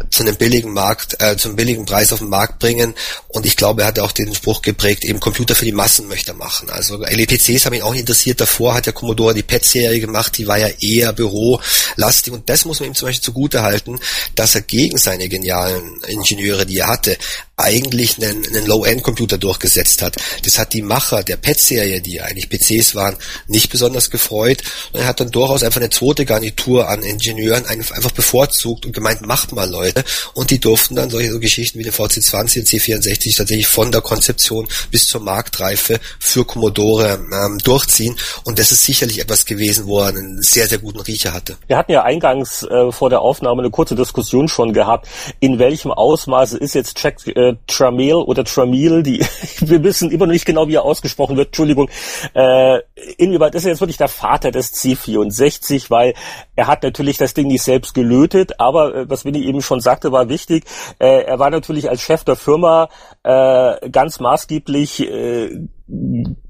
zu 0.10 0.24
einem 0.24 0.36
billigen 0.36 0.74
Markt, 0.74 1.22
äh, 1.22 1.38
zum 1.38 1.56
billigen 1.56 1.86
Preis 1.86 2.14
auf 2.14 2.20
den 2.20 2.30
Markt 2.30 2.60
bringen. 2.60 2.94
Und 3.28 3.46
ich 3.46 3.56
glaube, 3.56 3.82
er 3.82 3.88
hat 3.88 4.00
auch 4.00 4.12
den 4.12 4.34
Spruch 4.34 4.62
geprägt, 4.62 5.04
eben 5.04 5.20
Computer 5.20 5.56
für 5.56 5.66
die 5.66 5.72
Massen 5.72 6.08
möchte 6.08 6.32
er 6.32 6.38
machen. 6.38 6.70
Also 6.70 6.98
LEPCs 6.98 7.66
haben 7.66 7.74
ihn 7.74 7.82
auch 7.82 7.96
interessiert. 7.96 8.42
Davor 8.42 8.76
hat 8.76 8.86
der 8.86 8.94
Commodore 8.94 9.34
die 9.34 9.44
PET-Serie 9.44 10.00
gemacht, 10.00 10.38
die 10.38 10.48
war 10.48 10.58
ja 10.58 10.68
eher 10.80 11.14
bürolastig. 11.14 12.34
Und 12.34 12.50
das 12.50 12.66
muss 12.66 12.80
man 12.80 12.90
ihm 12.90 12.96
zum 12.96 13.08
Beispiel 13.08 13.24
zugute 13.24 13.64
halten, 13.64 14.00
dass 14.36 14.56
er 14.56 14.62
gegen 14.62 14.98
seine 14.98 15.30
genialen 15.30 16.02
Ingenieure, 16.08 16.66
die 16.66 16.78
er 16.78 16.88
hatte, 16.88 17.18
eigentlich 17.60 18.18
einen, 18.18 18.46
einen 18.46 18.68
Low-End-Computer 18.68 19.40
durchgesetzt 19.40 20.04
hat. 20.04 20.16
Das 20.46 20.60
hat 20.60 20.74
die 20.74 20.84
Macher 20.84 21.24
der 21.24 21.38
PET-Serie, 21.38 22.02
die 22.02 22.22
eigentlich 22.22 22.50
PCs 22.50 22.94
waren, 22.94 23.18
nicht 23.48 23.72
besonders 23.72 24.12
gefreut. 24.12 24.62
Und 24.94 25.00
er 25.00 25.08
hat 25.08 25.20
dann 25.20 25.32
durchaus 25.32 25.64
einfach 25.64 25.82
eine 25.82 25.90
zweite 25.90 26.24
Garnitur 26.24 26.88
an 26.88 27.02
Ingenieuren 27.02 27.66
einfach 27.66 28.12
bevorzugt 28.12 28.86
und 28.86 28.94
gemeint, 28.94 29.26
macht 29.26 29.54
mal 29.54 29.68
Leute. 29.68 30.04
Und 30.36 30.52
die 30.52 30.60
durften 30.60 30.96
dann 30.96 31.10
solche 31.10 31.32
so 31.32 31.40
Geschichten 31.40 31.80
wie 31.80 31.84
den 31.84 31.94
VC20 31.94 32.60
und 32.60 32.68
C64 32.68 33.38
tatsächlich 33.38 33.68
von 33.68 33.92
der 33.92 34.02
Konzeption 34.02 34.68
bis 34.92 35.08
zur 35.08 35.22
Marktreife 35.22 36.00
für 36.20 36.46
Commodore 36.46 37.20
ähm, 37.34 37.58
durchziehen. 37.64 38.16
Und 38.44 38.60
das 38.60 38.72
ist 38.72 38.86
sicherlich 38.86 39.20
etwas 39.20 39.48
gewesen, 39.48 39.88
wo 39.88 40.02
er 40.02 40.10
einen 40.10 40.44
sehr, 40.44 40.68
sehr 40.68 40.78
guten 40.78 41.00
Riecher 41.00 41.34
hatte. 41.34 41.58
Wir 41.66 41.78
hatten 41.78 41.92
ja 41.92 42.04
eingangs 42.04 42.62
äh, 42.62 42.92
vor 42.92 43.10
der 43.10 43.22
Aufnahme 43.22 43.64
eine 43.64 43.72
kurze 43.72 43.96
Diskussion 43.96 44.48
schon 44.48 44.74
gehabt, 44.74 45.08
in 45.40 45.58
welchem 45.58 45.92
Ausmaße 45.92 46.56
ist 46.60 46.76
jetzt 46.76 47.02
Jack 47.02 47.26
äh, 47.26 47.47
äh, 47.50 47.56
Tramil 47.68 48.16
oder 48.16 48.44
Tramil, 48.44 49.04
die 49.04 49.20
wir 49.60 49.84
wissen 49.84 50.12
immer 50.12 50.26
noch 50.26 50.34
nicht 50.34 50.46
genau, 50.46 50.68
wie 50.68 50.76
er 50.76 50.84
ausgesprochen 50.84 51.38
wird, 51.38 51.48
Entschuldigung, 51.48 51.90
äh, 52.34 52.80
inwieweit 53.18 53.56
ist 53.56 53.66
er 53.66 53.72
jetzt 53.72 53.82
wirklich 53.82 53.98
der 53.98 54.08
Vater 54.08 54.52
des 54.52 54.74
C64, 54.74 55.90
weil 55.90 56.14
er 56.56 56.68
hat 56.68 56.84
natürlich 56.84 57.18
das 57.18 57.34
Ding 57.34 57.48
nicht 57.48 57.64
selbst 57.64 57.94
gelötet, 57.94 58.60
aber 58.60 58.96
äh, 58.96 59.10
was 59.10 59.26
Winnie 59.26 59.46
eben 59.46 59.62
schon 59.62 59.82
sagte, 59.82 60.12
war 60.12 60.30
wichtig, 60.30 60.66
äh, 61.00 61.24
er 61.24 61.40
war 61.40 61.50
natürlich 61.50 61.90
als 61.90 62.02
Chef 62.02 62.24
der 62.24 62.36
Firma 62.36 62.90
äh, 63.24 63.90
ganz 63.90 64.20
maßgeblich 64.20 65.10
äh, 65.10 65.68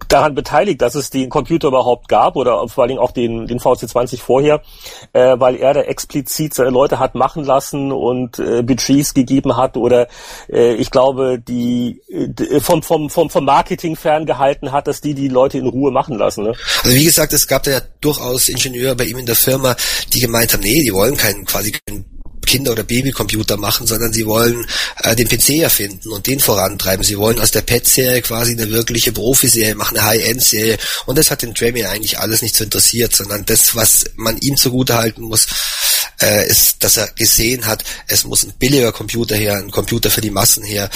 daran 0.08 0.36
beteiligt, 0.36 0.82
dass 0.82 0.96
es 0.96 1.10
den 1.10 1.30
Computer 1.30 1.70
überhaupt 1.70 2.08
gab 2.08 2.36
oder 2.36 2.68
vor 2.68 2.84
allen 2.84 2.90
Dingen 2.90 3.00
auch 3.00 3.12
den, 3.12 3.48
den 3.48 3.60
VC20 3.60 4.20
vorher, 4.20 4.62
äh, 5.14 5.36
weil 5.38 5.56
er 5.56 5.74
da 5.74 5.82
explizit 5.82 6.54
seine 6.54 6.70
Leute 6.70 7.00
hat 7.00 7.16
machen 7.16 7.44
lassen 7.44 7.92
und 7.92 8.40
äh, 8.40 8.64
Budgets 8.64 9.14
gegeben 9.14 9.58
hat 9.58 9.78
oder 9.78 10.08
äh, 10.50 10.74
ich 10.76 10.92
glaube, 10.92 11.40
die 11.40 12.02
äh, 12.10 12.60
vom, 12.60 12.84
vom, 12.84 13.10
vom, 13.10 13.30
vom 13.30 13.46
Marketing 13.46 13.96
ferngehalten 13.96 14.72
hat, 14.72 14.88
dass 14.88 15.02
die 15.02 15.14
die 15.14 15.28
Leute 15.28 15.58
in 15.58 15.68
Ruhe 15.68 15.92
machen 15.92 16.18
lassen. 16.18 16.44
Ne? 16.44 16.54
Also 16.84 16.96
wie 16.96 17.06
gesagt, 17.06 17.34
es 17.34 17.48
gab 17.48 17.64
da 17.64 17.72
ja 17.72 17.82
durchaus 18.02 18.50
Ingenieure 18.50 18.96
bei 18.96 19.06
ihm 19.06 19.18
in 19.18 19.26
der 19.26 19.36
Firma, 19.36 19.76
die 20.14 20.20
gemeint 20.20 20.54
haben, 20.54 20.62
nee, 20.62 20.82
die 20.82 20.94
wollen 20.94 21.18
keinen 21.18 21.46
quasi 21.46 21.72
keinen 21.72 22.17
Kinder- 22.48 22.72
oder 22.72 22.84
Babycomputer 22.84 23.58
machen, 23.58 23.86
sondern 23.86 24.12
sie 24.12 24.25
wollen 24.25 24.66
äh, 25.04 25.16
den 25.16 25.27
PC 25.27 25.62
erfinden 25.62 26.12
und 26.12 26.25
den 26.25 26.39
vorantreiben. 26.39 27.04
Sie 27.04 27.18
wollen 27.18 27.39
aus 27.39 27.51
der 27.51 27.62
Pet-Serie 27.62 28.24
quasi 28.24 28.54
eine 28.54 28.72
wirkliche 28.72 29.12
Profiserie 29.12 29.75
machen, 29.75 29.98
eine 29.98 30.08
High-End-Serie. 30.08 30.77
Und 31.06 31.18
das 31.18 31.30
hat 31.30 31.44
den 31.44 31.54
Tremor 31.54 31.89
eigentlich 31.89 32.18
alles 32.18 32.42
nicht 32.42 32.56
so 32.56 32.63
interessiert, 32.63 33.16
sondern 33.16 33.46
das, 33.46 33.75
was 33.75 34.06
man 34.16 34.38
ihm 34.39 34.58
zugutehalten 34.58 35.24
muss, 35.24 35.46
äh, 36.22 36.48
ist, 36.48 36.84
dass 36.84 36.98
er 36.98 37.08
gesehen 37.08 37.66
hat, 37.66 37.84
es 38.08 38.24
muss 38.24 38.44
ein 38.44 38.54
billiger 38.58 38.92
Computer 38.92 39.36
her, 39.36 39.58
ein 39.58 39.72
Computer 39.72 40.10
für 40.10 40.22
die 40.22 40.32
Massen 40.32 40.63
her. 40.63 40.89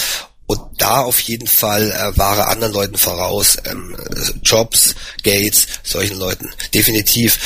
Und 0.52 0.60
da 0.80 1.00
auf 1.00 1.22
jeden 1.22 1.48
Fall 1.48 1.92
äh, 1.92 2.18
war 2.18 2.38
er 2.38 2.50
anderen 2.50 2.74
Leuten 2.74 2.98
voraus. 2.98 3.56
Ähm, 3.64 3.96
Jobs, 4.44 4.96
Gates, 5.24 5.68
solchen 5.82 6.18
Leuten. 6.18 6.50
Definitiv. 6.74 7.40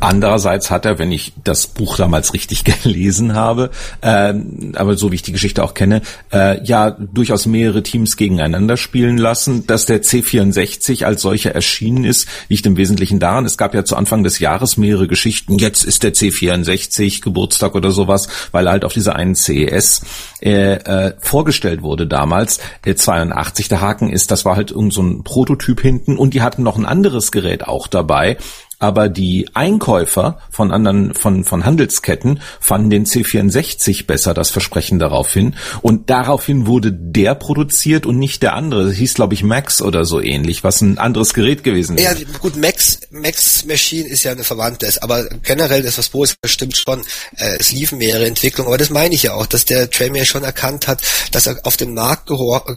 Andererseits 0.00 0.70
hat 0.70 0.84
er, 0.84 0.98
wenn 0.98 1.12
ich 1.12 1.32
das 1.44 1.66
Buch 1.66 1.96
damals 1.96 2.34
richtig 2.34 2.64
gelesen 2.82 3.34
habe, 3.34 3.70
äh, 4.00 4.34
aber 4.74 4.96
so 4.96 5.10
wie 5.10 5.16
ich 5.16 5.22
die 5.22 5.32
Geschichte 5.32 5.62
auch 5.62 5.74
kenne, 5.74 6.02
äh, 6.32 6.62
ja 6.64 6.90
durchaus 6.90 7.46
mehrere 7.46 7.82
Teams 7.82 8.16
gegeneinander 8.16 8.76
spielen 8.76 9.18
lassen. 9.18 9.66
Dass 9.66 9.86
der 9.86 10.02
C64 10.02 11.04
als 11.04 11.22
solcher 11.22 11.54
erschienen 11.54 12.04
ist, 12.04 12.28
liegt 12.48 12.66
im 12.66 12.76
Wesentlichen 12.76 13.18
daran, 13.18 13.44
es 13.44 13.58
gab 13.58 13.74
ja 13.74 13.84
zu 13.84 13.96
Anfang 13.96 14.22
des 14.22 14.38
Jahres 14.38 14.76
mehrere 14.76 15.08
Geschichten, 15.08 15.58
jetzt 15.58 15.84
ist 15.84 16.02
der 16.02 16.14
C64 16.14 17.22
Geburtstag 17.22 17.74
oder 17.74 17.90
sowas, 17.90 18.28
weil 18.52 18.66
er 18.66 18.72
halt 18.72 18.84
auf 18.84 18.92
dieser 18.92 19.16
einen 19.16 19.34
CES 19.34 20.02
äh, 20.40 20.74
äh, 20.74 21.14
vorgestellt 21.18 21.82
wurde 21.82 22.06
damals, 22.06 22.60
äh, 22.84 22.94
82. 22.94 23.68
Der 23.68 23.80
Haken 23.80 24.10
ist, 24.10 24.30
das 24.30 24.44
war 24.44 24.56
halt 24.56 24.70
irgend 24.70 24.92
so 24.92 25.02
ein 25.02 25.24
Prototyp 25.24 25.80
hinten 25.80 26.16
und 26.16 26.34
die 26.34 26.42
hatten 26.42 26.62
noch 26.62 26.76
ein 26.76 26.86
anderes 26.86 27.32
Gerät 27.32 27.66
auch 27.66 27.86
dabei, 27.86 28.36
aber 28.78 29.08
die 29.08 29.48
Einkommen 29.54 29.88
Zukäufer 29.88 30.38
von 30.50 30.70
anderen, 30.70 31.14
von, 31.14 31.44
von 31.44 31.64
Handelsketten 31.64 32.40
fanden 32.60 32.90
den 32.90 33.06
C64 33.06 34.04
besser, 34.04 34.34
das 34.34 34.50
Versprechen 34.50 34.98
daraufhin. 34.98 35.54
Und 35.80 36.10
daraufhin 36.10 36.66
wurde 36.66 36.92
der 36.92 37.34
produziert 37.34 38.04
und 38.04 38.18
nicht 38.18 38.42
der 38.42 38.52
andere. 38.52 38.84
Das 38.84 38.96
hieß, 38.96 39.14
glaube 39.14 39.32
ich, 39.32 39.42
Max 39.42 39.80
oder 39.80 40.04
so 40.04 40.20
ähnlich, 40.20 40.62
was 40.62 40.82
ein 40.82 40.98
anderes 40.98 41.32
Gerät 41.32 41.64
gewesen 41.64 41.96
wäre. 41.96 42.18
Ja, 42.18 42.26
gut, 42.40 42.56
Max, 42.56 43.00
Max 43.10 43.64
Machine 43.64 44.06
ist 44.06 44.24
ja 44.24 44.32
eine 44.32 44.44
Verwandte, 44.44 44.92
aber 45.00 45.24
generell 45.42 45.82
das, 45.82 45.96
was 45.96 46.10
Boris 46.10 46.36
stimmt 46.44 46.76
schon, 46.76 47.00
äh, 47.36 47.56
es 47.58 47.72
liefen 47.72 47.96
mehrere 47.96 48.26
Entwicklungen, 48.26 48.68
aber 48.68 48.76
das 48.76 48.90
meine 48.90 49.14
ich 49.14 49.22
ja 49.22 49.32
auch, 49.32 49.46
dass 49.46 49.64
der 49.64 49.88
Tremere 49.88 50.26
schon 50.26 50.44
erkannt 50.44 50.86
hat, 50.86 51.00
dass 51.32 51.46
er 51.46 51.58
auf 51.62 51.78
den 51.78 51.94
Markt 51.94 52.30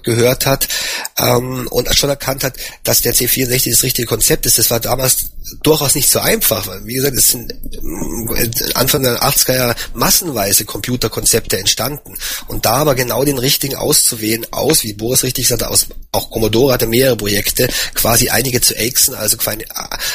gehört 0.03 0.45
hat 0.45 0.69
ähm, 1.17 1.67
und 1.69 1.93
schon 1.93 2.09
erkannt 2.09 2.45
hat, 2.45 2.53
dass 2.85 3.01
der 3.01 3.13
C64 3.13 3.69
das 3.71 3.83
richtige 3.83 4.07
Konzept 4.07 4.45
ist. 4.45 4.57
Das 4.57 4.71
war 4.71 4.79
damals 4.79 5.31
durchaus 5.63 5.95
nicht 5.95 6.09
so 6.09 6.19
einfach. 6.19 6.67
Wie 6.83 6.93
gesagt, 6.93 7.17
es 7.17 7.29
sind 7.29 7.51
äh, 7.51 8.49
Anfang 8.75 9.03
der 9.03 9.21
80er 9.21 9.55
Jahre 9.55 9.75
massenweise 9.93 10.65
Computerkonzepte 10.65 11.57
entstanden. 11.57 12.17
Und 12.47 12.65
da 12.65 12.73
aber 12.73 12.95
genau 12.95 13.23
den 13.23 13.37
richtigen 13.37 13.75
auszuwählen, 13.75 14.45
aus, 14.51 14.83
wie 14.83 14.93
Boris 14.93 15.23
richtig 15.23 15.47
sagte, 15.47 15.69
aus, 15.69 15.87
auch 16.11 16.29
Commodore 16.29 16.73
hatte 16.73 16.87
mehrere 16.87 17.15
Projekte, 17.15 17.69
quasi 17.93 18.29
einige 18.29 18.61
zu 18.61 18.75
axen, 18.77 19.15
also 19.15 19.37
quasi 19.37 19.65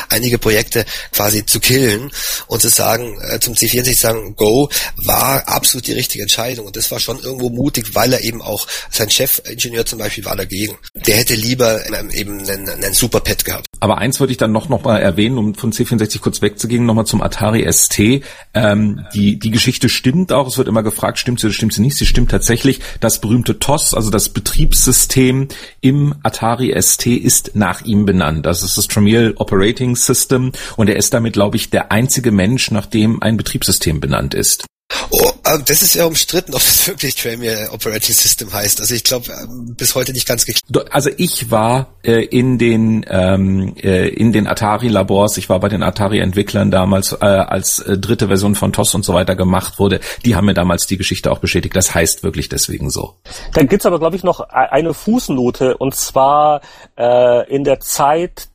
einige 0.08 0.38
Projekte 0.38 0.84
quasi 1.12 1.44
zu 1.44 1.60
killen 1.60 2.10
und 2.46 2.60
zu 2.60 2.68
sagen, 2.68 3.18
äh, 3.22 3.40
zum 3.40 3.54
C64 3.54 3.84
zu 3.84 3.94
sagen, 3.94 4.36
go, 4.36 4.68
war 4.96 5.48
absolut 5.48 5.86
die 5.86 5.92
richtige 5.92 6.22
Entscheidung. 6.22 6.66
Und 6.66 6.76
das 6.76 6.90
war 6.90 7.00
schon 7.00 7.18
irgendwo 7.20 7.50
mutig, 7.50 7.94
weil 7.94 8.12
er 8.12 8.22
eben 8.22 8.42
auch, 8.42 8.66
sein 8.90 9.10
Chefingenieur 9.10 9.86
zum 9.86 9.98
Beispiel 9.98 10.24
war 10.24 10.36
dagegen. 10.36 10.76
Der 10.94 11.16
hätte 11.16 11.34
lieber 11.34 11.86
ähm, 11.86 12.10
eben 12.10 12.40
einen, 12.40 12.68
einen 12.68 12.94
Superpad 12.94 13.44
gehabt. 13.44 13.66
Aber 13.80 13.98
eins 13.98 14.20
würde 14.20 14.32
ich 14.32 14.38
dann 14.38 14.52
noch, 14.52 14.68
noch 14.68 14.82
mal 14.82 14.98
erwähnen, 14.98 15.25
um 15.34 15.54
von 15.54 15.72
C64 15.72 16.20
kurz 16.20 16.42
wegzugehen, 16.42 16.86
nochmal 16.86 17.06
zum 17.06 17.22
Atari 17.22 17.70
ST. 17.70 18.22
Ähm, 18.54 19.04
die, 19.14 19.38
die 19.38 19.50
Geschichte 19.50 19.88
stimmt 19.88 20.32
auch. 20.32 20.46
Es 20.46 20.58
wird 20.58 20.68
immer 20.68 20.82
gefragt, 20.82 21.18
stimmt 21.18 21.40
sie 21.40 21.46
oder 21.46 21.54
stimmt 21.54 21.72
sie 21.72 21.82
nicht? 21.82 21.96
Sie 21.96 22.06
stimmt 22.06 22.30
tatsächlich. 22.30 22.80
Das 23.00 23.20
berühmte 23.20 23.58
TOS, 23.58 23.94
also 23.94 24.10
das 24.10 24.28
Betriebssystem 24.28 25.48
im 25.80 26.14
Atari 26.22 26.74
ST 26.80 27.06
ist 27.06 27.52
nach 27.54 27.82
ihm 27.82 28.06
benannt. 28.06 28.46
Das 28.46 28.62
ist 28.62 28.78
das 28.78 28.88
Tramiel 28.88 29.34
Operating 29.36 29.96
System 29.96 30.52
und 30.76 30.88
er 30.88 30.96
ist 30.96 31.12
damit, 31.12 31.32
glaube 31.32 31.56
ich, 31.56 31.70
der 31.70 31.92
einzige 31.92 32.32
Mensch, 32.32 32.70
nach 32.70 32.86
dem 32.86 33.22
ein 33.22 33.36
Betriebssystem 33.36 34.00
benannt 34.00 34.34
ist. 34.34 34.66
Oh, 35.10 35.30
äh, 35.44 35.58
das 35.64 35.82
ist 35.82 35.94
ja 35.94 36.04
umstritten, 36.04 36.54
ob 36.54 36.60
das 36.60 36.86
wirklich 36.86 37.14
Tramier 37.14 37.70
Operating 37.72 38.14
System 38.14 38.52
heißt. 38.52 38.80
Also 38.80 38.94
ich 38.94 39.04
glaube 39.04 39.26
ähm, 39.32 39.74
bis 39.76 39.94
heute 39.94 40.12
nicht 40.12 40.26
ganz 40.26 40.46
geklärt. 40.46 40.92
Also 40.92 41.10
ich 41.16 41.50
war 41.50 41.94
äh, 42.02 42.24
in 42.24 42.58
den 42.58 43.04
ähm, 43.08 43.74
äh, 43.76 44.08
in 44.08 44.32
den 44.32 44.46
Atari 44.46 44.88
Labors, 44.88 45.36
ich 45.36 45.48
war 45.48 45.60
bei 45.60 45.68
den 45.68 45.82
Atari 45.82 46.18
Entwicklern 46.18 46.70
damals, 46.70 47.12
äh, 47.12 47.24
als 47.24 47.78
äh, 47.80 47.98
dritte 47.98 48.28
Version 48.28 48.54
von 48.54 48.72
TOS 48.72 48.94
und 48.94 49.04
so 49.04 49.14
weiter 49.14 49.36
gemacht 49.36 49.78
wurde. 49.78 50.00
Die 50.24 50.36
haben 50.36 50.46
mir 50.46 50.54
damals 50.54 50.86
die 50.86 50.96
Geschichte 50.96 51.30
auch 51.30 51.38
bestätigt. 51.38 51.76
Das 51.76 51.94
heißt 51.94 52.22
wirklich 52.22 52.48
deswegen 52.48 52.90
so. 52.90 53.14
Dann 53.54 53.68
gibt's 53.68 53.86
aber 53.86 53.98
glaube 53.98 54.16
ich 54.16 54.24
noch 54.24 54.40
e-, 54.40 54.52
eine 54.52 54.94
Fußnote 54.94 55.76
und 55.76 55.94
zwar 55.94 56.60
äh, 56.98 57.48
in 57.52 57.64
der 57.64 57.80
Zeit 57.80 58.48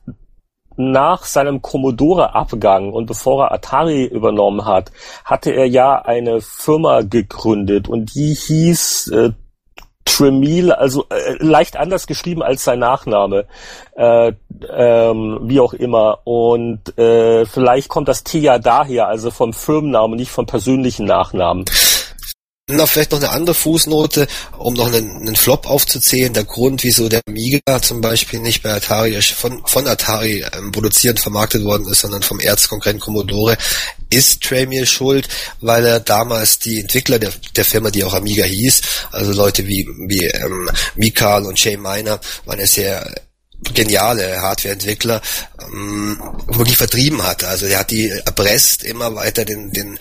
nach 0.90 1.24
seinem 1.24 1.62
Commodore-Abgang 1.62 2.92
und 2.92 3.06
bevor 3.06 3.44
er 3.44 3.52
Atari 3.52 4.04
übernommen 4.04 4.64
hat, 4.64 4.90
hatte 5.24 5.52
er 5.52 5.66
ja 5.66 6.02
eine 6.02 6.40
Firma 6.40 7.02
gegründet 7.02 7.88
und 7.88 8.14
die 8.14 8.34
hieß 8.34 9.08
äh, 9.08 9.30
Tremel, 10.04 10.72
also 10.72 11.06
äh, 11.10 11.36
leicht 11.38 11.76
anders 11.76 12.06
geschrieben 12.06 12.42
als 12.42 12.64
sein 12.64 12.80
Nachname, 12.80 13.46
äh, 13.96 14.32
ähm, 14.70 15.40
wie 15.44 15.60
auch 15.60 15.74
immer. 15.74 16.18
Und 16.24 16.98
äh, 16.98 17.46
vielleicht 17.46 17.88
kommt 17.88 18.08
das 18.08 18.24
T 18.24 18.38
ja 18.40 18.58
daher, 18.58 19.08
also 19.08 19.30
vom 19.30 19.52
Firmennamen, 19.52 20.16
nicht 20.16 20.30
vom 20.30 20.46
persönlichen 20.46 21.06
Nachnamen. 21.06 21.64
Na, 22.68 22.86
vielleicht 22.86 23.10
noch 23.10 23.18
eine 23.18 23.30
andere 23.30 23.54
Fußnote, 23.54 24.28
um 24.56 24.74
noch 24.74 24.86
einen, 24.86 25.16
einen 25.16 25.34
Flop 25.34 25.68
aufzuzählen. 25.68 26.32
Der 26.32 26.44
Grund, 26.44 26.84
wieso 26.84 27.08
der 27.08 27.20
Amiga 27.26 27.82
zum 27.82 28.00
Beispiel 28.00 28.38
nicht 28.38 28.62
bei 28.62 28.72
Atari 28.72 29.20
von, 29.20 29.66
von 29.66 29.88
Atari 29.88 30.44
ähm, 30.56 30.70
produziert 30.70 31.18
vermarktet 31.18 31.64
worden 31.64 31.88
ist, 31.88 32.02
sondern 32.02 32.22
vom 32.22 32.38
Erzkonkurrenten 32.38 33.00
Commodore, 33.00 33.58
ist 34.10 34.42
Tramiel 34.42 34.86
schuld, 34.86 35.28
weil 35.60 35.84
er 35.84 35.98
damals 35.98 36.60
die 36.60 36.78
Entwickler 36.78 37.18
der, 37.18 37.32
der 37.56 37.64
Firma, 37.64 37.90
die 37.90 38.04
auch 38.04 38.14
Amiga 38.14 38.44
hieß, 38.44 38.82
also 39.10 39.32
Leute 39.32 39.66
wie, 39.66 39.88
wie 40.06 40.26
ähm, 40.26 40.70
Mikal 40.94 41.44
und 41.46 41.62
Jay 41.62 41.76
Miner, 41.76 42.20
waren 42.44 42.60
ja 42.60 42.66
sehr 42.66 43.12
geniale 43.74 44.40
Hardwareentwickler 44.40 45.20
ähm, 45.72 46.20
wirklich 46.46 46.76
vertrieben 46.76 47.22
hat. 47.22 47.44
Also 47.44 47.66
er 47.66 47.80
hat 47.80 47.90
die 47.90 48.10
erpresst, 48.10 48.82
immer 48.82 49.14
weiter 49.14 49.44
den, 49.44 49.72
den 49.72 49.98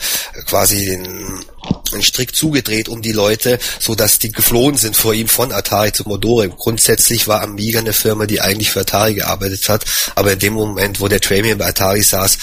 quasi 0.48 0.86
den, 0.86 1.46
den 1.94 2.02
Strick 2.02 2.36
zugedreht 2.36 2.90
um 2.90 3.02
die 3.02 3.12
Leute, 3.12 3.60
so 3.80 3.96
dass 3.96 4.20
die 4.20 4.32
geflohen 4.32 4.78
sind 4.78 4.96
vor 4.96 5.14
ihm 5.14 5.28
von 5.28 5.52
Atari 5.52 5.92
zu 5.92 6.08
Modore. 6.08 6.50
Grundsätzlich 6.50 7.28
war 7.28 7.42
Amiga 7.42 7.80
eine 7.80 7.94
Firma, 7.94 8.26
die 8.26 8.42
eigentlich 8.42 8.72
für 8.72 8.82
Atari 8.82 9.16
gearbeitet 9.16 9.70
hat, 9.70 9.86
aber 10.16 10.34
in 10.34 10.40
dem 10.40 10.54
Moment, 10.54 11.00
wo 11.00 11.08
der 11.08 11.20
Tramier 11.20 11.58
bei 11.58 11.68
Atari 11.68 12.02
saß, 12.02 12.38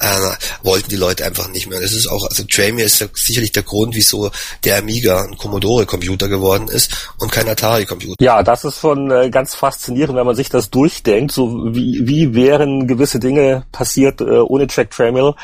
äh, 0.00 0.36
wollten 0.62 0.90
die 0.90 0.96
Leute 0.96 1.24
einfach 1.24 1.48
nicht 1.48 1.68
mehr. 1.68 1.80
Das 1.80 1.92
ist 1.92 2.06
auch, 2.06 2.26
also 2.26 2.44
Tramier 2.44 2.86
ist 2.86 3.04
sicherlich 3.14 3.52
der 3.52 3.62
Grund, 3.62 3.94
wieso 3.94 4.30
der 4.64 4.78
Amiga 4.78 5.22
ein 5.22 5.36
Commodore-Computer 5.36 6.28
geworden 6.28 6.68
ist 6.68 6.90
und 7.18 7.30
kein 7.30 7.48
Atari-Computer. 7.48 8.22
Ja, 8.22 8.42
das 8.42 8.64
ist 8.64 8.80
schon 8.80 9.10
äh, 9.10 9.30
ganz 9.30 9.54
faszinierend, 9.54 10.16
wenn 10.16 10.26
man 10.26 10.36
sich 10.36 10.48
das 10.48 10.63
durchdenkt, 10.70 11.32
so 11.32 11.74
wie, 11.74 12.06
wie 12.06 12.34
wären 12.34 12.86
gewisse 12.86 13.18
Dinge 13.18 13.64
passiert 13.72 14.20
äh, 14.20 14.40
ohne 14.40 14.66
Jack 14.68 14.90
Tramiel. 14.90 15.34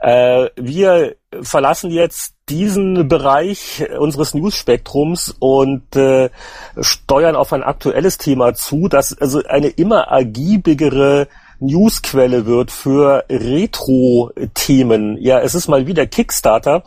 Äh, 0.00 0.48
wir 0.56 1.16
verlassen 1.42 1.90
jetzt 1.90 2.34
diesen 2.48 3.08
Bereich 3.08 3.84
unseres 3.98 4.34
News-Spektrums 4.34 5.34
und 5.38 5.96
äh, 5.96 6.30
steuern 6.80 7.36
auf 7.36 7.52
ein 7.52 7.62
aktuelles 7.62 8.18
Thema 8.18 8.54
zu, 8.54 8.88
das 8.88 9.16
also 9.18 9.42
eine 9.48 9.68
immer 9.68 10.02
ergiebigere 10.02 11.28
Newsquelle 11.62 12.44
wird 12.44 12.70
für 12.70 13.24
Retro-Themen. 13.30 15.16
Ja, 15.20 15.40
es 15.40 15.54
ist 15.54 15.68
mal 15.68 15.86
wieder 15.86 16.06
Kickstarter. 16.06 16.82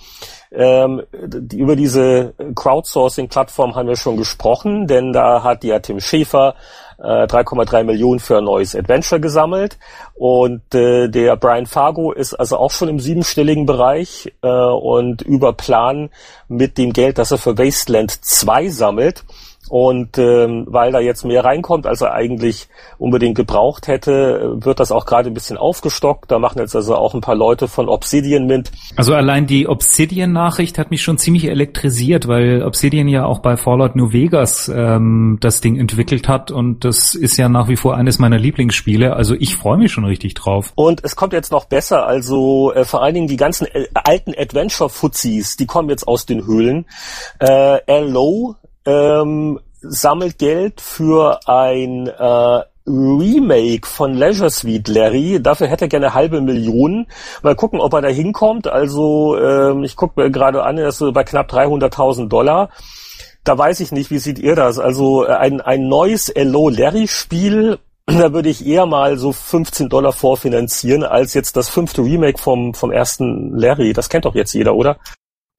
Ähm, 0.52 1.02
die, 1.14 1.58
über 1.58 1.76
diese 1.76 2.34
Crowdsourcing-Plattform 2.56 3.76
haben 3.76 3.88
wir 3.88 3.96
schon 3.96 4.18
gesprochen, 4.18 4.88
denn 4.88 5.14
da 5.14 5.44
hat 5.44 5.64
ja 5.64 5.80
Tim 5.80 6.00
Schäfer 6.00 6.56
äh, 6.98 7.26
3,3 7.26 7.84
Millionen 7.84 8.20
für 8.20 8.38
ein 8.38 8.46
neues 8.46 8.76
Adventure 8.76 9.20
gesammelt. 9.22 9.78
Und 10.14 10.74
äh, 10.74 11.08
der 11.10 11.36
Brian 11.36 11.66
Fargo 11.66 12.12
ist 12.12 12.34
also 12.34 12.58
auch 12.58 12.72
schon 12.72 12.90
im 12.90 13.00
siebenstelligen 13.00 13.66
Bereich 13.66 14.34
äh, 14.42 14.48
und 14.48 15.22
über 15.22 15.54
Plan 15.54 16.10
mit 16.48 16.78
dem 16.78 16.94
Geld, 16.94 17.18
das 17.18 17.32
er 17.32 17.38
für 17.38 17.58
Wasteland 17.58 18.12
2 18.12 18.70
sammelt. 18.70 19.24
Und 19.70 20.18
ähm, 20.18 20.66
weil 20.68 20.92
da 20.92 21.00
jetzt 21.00 21.26
mehr 21.26 21.44
reinkommt, 21.44 21.88
als 21.88 22.02
er 22.02 22.14
eigentlich 22.14 22.68
unbedingt 22.98 23.36
gebraucht 23.36 23.88
hätte, 23.88 24.58
wird 24.58 24.80
das 24.80 24.92
auch 24.92 25.06
gerade 25.06 25.30
ein 25.30 25.34
bisschen 25.34 25.58
aufgestockt. 25.58 26.30
Da 26.30 26.40
machen 26.40 26.60
jetzt 26.60 26.76
also 26.76 26.96
auch 26.96 27.14
ein 27.16 27.22
paar 27.22 27.36
Leute 27.36 27.68
von 27.68 27.90
Obsidian 27.90 28.46
mit. 28.46 28.72
Also 28.96 29.16
allein 29.16 29.48
die 29.48 29.68
Obsidian-Nachricht 29.68 30.78
hat 30.78 30.92
mich 30.92 31.02
schon 31.02 31.18
ziemlich 31.18 31.46
elektrisiert, 31.46 32.28
weil 32.28 32.64
Obsidian 32.64 33.08
ja 33.08 33.26
auch 33.26 33.40
bei 33.40 33.58
Fallout 33.58 33.96
New 33.96 34.12
Vegas 34.12 34.70
ähm, 34.70 35.38
das 35.42 35.62
Ding 35.62 35.80
entwickelt 35.80 36.28
hat 36.28 36.52
und 36.52 36.86
das 36.86 37.16
ist 37.16 37.38
ja 37.38 37.50
nach 37.50 37.68
wie 37.68 37.76
vor 37.76 37.96
eines 37.96 38.20
meiner 38.20 38.38
Lieblingsspiele. 38.38 39.16
Also 39.16 39.36
ich 39.36 39.56
freue 39.56 39.78
mich 39.78 39.92
schon 39.92 40.06
richtig 40.06 40.36
drauf. 40.36 40.74
Und 40.76 41.04
es 41.04 41.16
kommt 41.16 41.34
jetzt 41.34 41.52
noch 41.52 41.66
besser. 41.66 42.06
Also 42.06 42.72
äh, 42.74 42.86
vor 42.86 43.02
allen 43.02 43.16
Dingen 43.16 43.28
die 43.28 43.38
ganzen 43.38 43.66
äh, 43.68 43.88
alten 43.94 44.34
Adventure-Fuzis, 44.38 45.58
die 45.58 45.66
kommen 45.66 45.90
jetzt 45.90 46.08
aus 46.08 46.26
den 46.26 46.46
Höhlen. 46.46 46.86
Äh, 47.40 47.80
LO 48.02 48.56
ähm, 48.86 49.60
sammelt 49.82 50.38
Geld 50.38 50.82
für 50.82 51.40
ein 51.48 52.08
äh, 52.08 52.62
Remake 52.88 53.88
von 53.88 54.14
Leisure 54.14 54.50
Suite 54.50 54.88
Larry. 54.88 55.42
Dafür 55.42 55.68
hätte 55.68 55.86
er 55.86 55.90
gerne 55.90 56.14
halbe 56.14 56.42
Million. 56.42 57.08
Mal 57.42 57.56
gucken, 57.56 57.80
ob 57.80 57.94
er 57.94 58.02
da 58.02 58.08
hinkommt. 58.10 58.68
Also 58.68 59.38
ähm, 59.38 59.84
ich 59.84 59.96
gucke 59.96 60.22
mir 60.22 60.30
gerade 60.30 60.64
an, 60.64 60.78
er 60.78 60.90
ist 60.90 61.00
so 61.00 61.12
bei 61.12 61.24
knapp 61.24 61.52
300.000 61.52 62.28
Dollar. 62.28 62.70
Da 63.44 63.58
weiß 63.58 63.80
ich 63.80 63.92
nicht, 63.92 64.12
wie 64.12 64.20
seht 64.20 64.40
ihr 64.40 64.56
das? 64.56 64.80
Also 64.80 65.26
äh, 65.26 65.32
ein, 65.32 65.62
ein 65.62 65.88
neues 65.88 66.32
LO 66.36 66.70
Larry 66.70 67.08
Spiel, 67.08 67.80
da 68.06 68.34
würde 68.34 68.50
ich 68.50 68.66
eher 68.66 68.86
mal 68.86 69.18
so 69.18 69.32
15 69.32 69.90
Dollar 69.90 70.14
vorfinanzieren, 70.14 71.04
als 71.04 71.34
jetzt 71.34 71.56
das 71.58 71.70
fünfte 71.70 72.04
Remake 72.04 72.38
vom, 72.38 72.76
vom 72.76 72.92
ersten 72.92 73.56
Larry. 73.58 73.94
Das 73.94 74.10
kennt 74.10 74.26
doch 74.26 74.36
jetzt 74.36 74.54
jeder, 74.54 74.76
oder? 74.76 74.98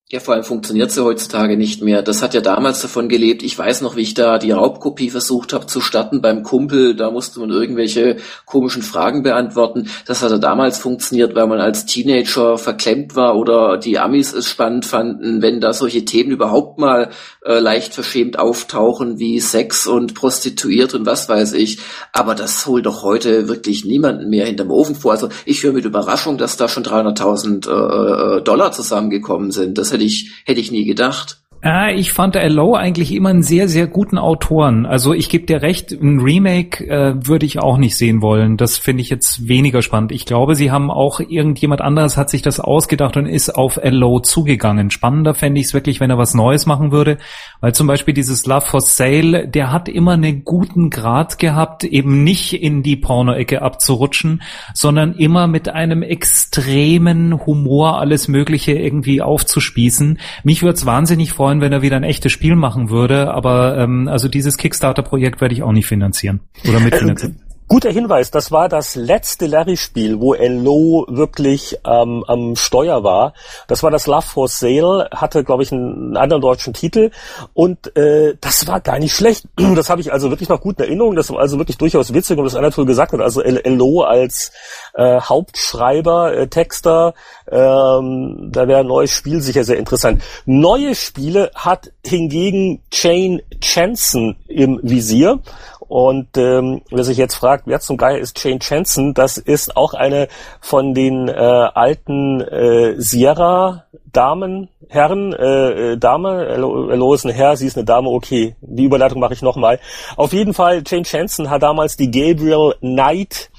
Ja, 0.08 0.20
vor 0.20 0.34
allem 0.34 0.44
funktioniert 0.44 0.92
sie 0.92 1.02
heutzutage 1.02 1.56
nicht 1.56 1.82
mehr. 1.82 2.00
Das 2.00 2.22
hat 2.22 2.32
ja 2.32 2.40
damals 2.40 2.80
davon 2.80 3.08
gelebt. 3.08 3.42
Ich 3.42 3.58
weiß 3.58 3.80
noch, 3.80 3.96
wie 3.96 4.02
ich 4.02 4.14
da 4.14 4.38
die 4.38 4.52
Raubkopie 4.52 5.10
versucht 5.10 5.52
habe 5.52 5.66
zu 5.66 5.80
starten 5.80 6.20
beim 6.20 6.44
Kumpel. 6.44 6.94
Da 6.94 7.10
musste 7.10 7.40
man 7.40 7.50
irgendwelche 7.50 8.18
komischen 8.44 8.82
Fragen 8.82 9.24
beantworten. 9.24 9.88
Das 10.06 10.22
hat 10.22 10.30
ja 10.30 10.38
damals 10.38 10.78
funktioniert, 10.78 11.34
weil 11.34 11.48
man 11.48 11.58
als 11.58 11.86
Teenager 11.86 12.56
verklemmt 12.56 13.16
war 13.16 13.36
oder 13.36 13.78
die 13.78 13.98
Amis 13.98 14.32
es 14.32 14.48
spannend 14.48 14.86
fanden, 14.86 15.42
wenn 15.42 15.60
da 15.60 15.72
solche 15.72 16.04
Themen 16.04 16.30
überhaupt 16.30 16.78
mal 16.78 17.10
äh, 17.44 17.58
leicht 17.58 17.92
verschämt 17.92 18.38
auftauchen, 18.38 19.18
wie 19.18 19.40
Sex 19.40 19.88
und 19.88 20.14
Prostituiert 20.14 20.94
und 20.94 21.04
was 21.04 21.28
weiß 21.28 21.54
ich. 21.54 21.80
Aber 22.12 22.36
das 22.36 22.64
holt 22.66 22.86
doch 22.86 23.02
heute 23.02 23.48
wirklich 23.48 23.84
niemanden 23.84 24.30
mehr 24.30 24.46
hinterm 24.46 24.70
Ofen 24.70 24.94
vor. 24.94 25.10
Also 25.10 25.30
ich 25.44 25.64
höre 25.64 25.72
mit 25.72 25.84
Überraschung, 25.84 26.38
dass 26.38 26.56
da 26.56 26.68
schon 26.68 26.84
300.000 26.84 27.68
äh, 27.68 28.36
äh, 28.36 28.42
Dollar 28.42 28.70
zusammengekommen 28.70 29.50
sind. 29.50 29.78
Das 29.78 29.95
hätte 29.96 30.04
ich, 30.04 30.30
hätte 30.44 30.60
ich 30.60 30.70
nie 30.70 30.84
gedacht. 30.84 31.40
Ja, 31.62 31.88
ich 31.88 32.12
fand 32.12 32.36
L.O. 32.36 32.74
eigentlich 32.74 33.12
immer 33.12 33.30
einen 33.30 33.42
sehr, 33.42 33.68
sehr 33.68 33.86
guten 33.86 34.18
Autoren. 34.18 34.86
Also 34.86 35.14
ich 35.14 35.28
gebe 35.28 35.46
dir 35.46 35.62
recht, 35.62 35.90
ein 35.90 36.20
Remake 36.20 36.86
äh, 36.86 37.14
würde 37.26 37.46
ich 37.46 37.58
auch 37.58 37.78
nicht 37.78 37.96
sehen 37.96 38.22
wollen. 38.22 38.56
Das 38.56 38.76
finde 38.76 39.02
ich 39.02 39.10
jetzt 39.10 39.48
weniger 39.48 39.82
spannend. 39.82 40.12
Ich 40.12 40.26
glaube, 40.26 40.54
sie 40.54 40.70
haben 40.70 40.90
auch 40.90 41.18
irgendjemand 41.18 41.80
anderes 41.80 42.16
hat 42.16 42.30
sich 42.30 42.42
das 42.42 42.60
ausgedacht 42.60 43.16
und 43.16 43.26
ist 43.26 43.50
auf 43.50 43.78
L.O. 43.78 44.20
zugegangen. 44.20 44.90
Spannender 44.90 45.34
fände 45.34 45.60
ich 45.60 45.68
es 45.68 45.74
wirklich, 45.74 45.98
wenn 45.98 46.10
er 46.10 46.18
was 46.18 46.34
Neues 46.34 46.66
machen 46.66 46.92
würde. 46.92 47.18
Weil 47.60 47.74
zum 47.74 47.86
Beispiel 47.86 48.14
dieses 48.14 48.46
Love 48.46 48.66
for 48.66 48.80
Sale, 48.80 49.48
der 49.48 49.72
hat 49.72 49.88
immer 49.88 50.12
einen 50.12 50.44
guten 50.44 50.90
Grad 50.90 51.38
gehabt, 51.38 51.84
eben 51.84 52.22
nicht 52.22 52.52
in 52.52 52.82
die 52.82 52.96
Porno-Ecke 52.96 53.62
abzurutschen, 53.62 54.42
sondern 54.74 55.14
immer 55.14 55.46
mit 55.46 55.68
einem 55.68 56.02
extremen 56.02 57.46
Humor 57.46 57.98
alles 57.98 58.28
Mögliche 58.28 58.72
irgendwie 58.72 59.22
aufzuspießen. 59.22 60.20
Mich 60.44 60.62
würde 60.62 60.74
es 60.74 60.86
wahnsinnig 60.86 61.32
freuen, 61.32 61.45
freuen, 61.46 61.60
wenn 61.60 61.72
er 61.72 61.80
wieder 61.80 61.94
ein 61.94 62.02
echtes 62.02 62.32
Spiel 62.32 62.56
machen 62.56 62.90
würde, 62.90 63.32
aber 63.32 63.78
ähm, 63.78 64.08
also 64.08 64.26
dieses 64.26 64.56
Kickstarter-Projekt 64.56 65.40
werde 65.40 65.54
ich 65.54 65.62
auch 65.62 65.70
nicht 65.70 65.86
finanzieren 65.86 66.40
oder 66.68 66.80
mitfinanzieren. 66.86 67.40
Guter 67.68 67.90
Hinweis, 67.90 68.30
das 68.30 68.52
war 68.52 68.68
das 68.68 68.94
letzte 68.94 69.46
Larry-Spiel, 69.46 70.20
wo 70.20 70.34
Elo 70.34 71.04
wirklich 71.08 71.76
ähm, 71.84 72.22
am 72.28 72.54
Steuer 72.54 73.02
war. 73.02 73.32
Das 73.66 73.82
war 73.82 73.90
das 73.90 74.06
Love 74.06 74.22
for 74.22 74.46
Sale, 74.46 75.08
hatte, 75.12 75.42
glaube 75.42 75.64
ich, 75.64 75.72
einen 75.72 76.16
anderen 76.16 76.40
deutschen 76.42 76.74
Titel 76.74 77.10
und 77.54 77.96
äh, 77.96 78.36
das 78.40 78.68
war 78.68 78.80
gar 78.80 79.00
nicht 79.00 79.14
schlecht. 79.14 79.46
Das 79.76 79.90
habe 79.90 80.00
ich 80.00 80.12
also 80.12 80.30
wirklich 80.30 80.48
noch 80.48 80.60
gut 80.60 80.78
in 80.78 80.84
Erinnerung. 80.84 81.16
Das 81.16 81.28
war 81.30 81.40
also 81.40 81.58
wirklich 81.58 81.76
durchaus 81.76 82.14
witzig 82.14 82.38
und 82.38 82.44
das 82.44 82.54
Anatol 82.54 82.86
gesagt 82.86 83.12
hat. 83.12 83.20
Also 83.20 83.42
Elo 83.42 84.02
als 84.02 84.52
äh, 84.94 85.20
Hauptschreiber, 85.20 86.34
äh, 86.34 86.46
Texter, 86.46 87.14
ähm, 87.50 88.48
da 88.52 88.68
wäre 88.68 88.80
ein 88.80 88.86
neues 88.86 89.10
Spiel 89.10 89.42
sicher 89.42 89.64
sehr 89.64 89.76
interessant. 89.76 90.22
Neue 90.46 90.94
Spiele 90.94 91.50
hat 91.54 91.90
hingegen 92.04 92.80
Jane 92.92 93.42
Chanson 93.60 94.36
im 94.46 94.80
Visier 94.82 95.40
und 95.88 96.36
ähm, 96.36 96.82
wer 96.90 97.04
sich 97.04 97.16
jetzt 97.16 97.34
fragt, 97.34 97.66
wer 97.66 97.80
zum 97.80 97.96
Geier 97.96 98.18
ist 98.18 98.42
Jane 98.42 98.58
Chanson, 98.58 99.14
das 99.14 99.38
ist 99.38 99.76
auch 99.76 99.94
eine 99.94 100.28
von 100.60 100.94
den 100.94 101.28
äh, 101.28 101.32
alten 101.32 102.40
äh, 102.40 102.94
Sierra-Damen, 103.00 104.68
Herren, 104.88 105.32
äh, 105.32 105.92
äh 105.92 105.96
Dame, 105.96 106.46
Elo 106.46 107.14
ist 107.14 107.24
ein 107.24 107.32
Herr, 107.32 107.56
sie 107.56 107.66
ist 107.66 107.76
eine 107.76 107.84
Dame, 107.84 108.08
okay, 108.10 108.56
die 108.60 108.84
Überleitung 108.84 109.20
mache 109.20 109.34
ich 109.34 109.42
nochmal. 109.42 109.80
Auf 110.16 110.32
jeden 110.32 110.54
Fall, 110.54 110.82
Jane 110.86 111.04
Chanson 111.04 111.50
hat 111.50 111.62
damals 111.62 111.96
die 111.96 112.10
Gabriel 112.10 112.74
Knight 112.80 113.50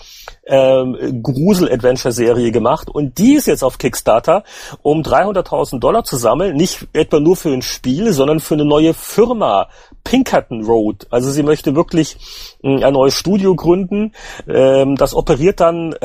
ähm, 0.45 1.21
Grusel-Adventure-Serie 1.23 2.51
gemacht 2.51 2.89
und 2.89 3.17
die 3.17 3.33
ist 3.33 3.47
jetzt 3.47 3.63
auf 3.63 3.77
Kickstarter, 3.77 4.43
um 4.81 5.01
300.000 5.01 5.79
Dollar 5.79 6.03
zu 6.03 6.17
sammeln, 6.17 6.55
nicht 6.55 6.87
etwa 6.93 7.19
nur 7.19 7.35
für 7.35 7.49
ein 7.49 7.61
Spiel, 7.61 8.13
sondern 8.13 8.39
für 8.39 8.55
eine 8.55 8.65
neue 8.65 8.93
Firma, 8.93 9.67
Pinkerton 10.03 10.63
Road. 10.63 11.05
Also 11.09 11.31
sie 11.31 11.43
möchte 11.43 11.75
wirklich 11.75 12.17
hm, 12.63 12.81
ein 12.81 12.93
neues 12.93 13.13
Studio 13.13 13.55
gründen. 13.55 14.13
Ähm, 14.47 14.95
das 14.95 15.13
operiert 15.13 15.59
dann 15.59 15.95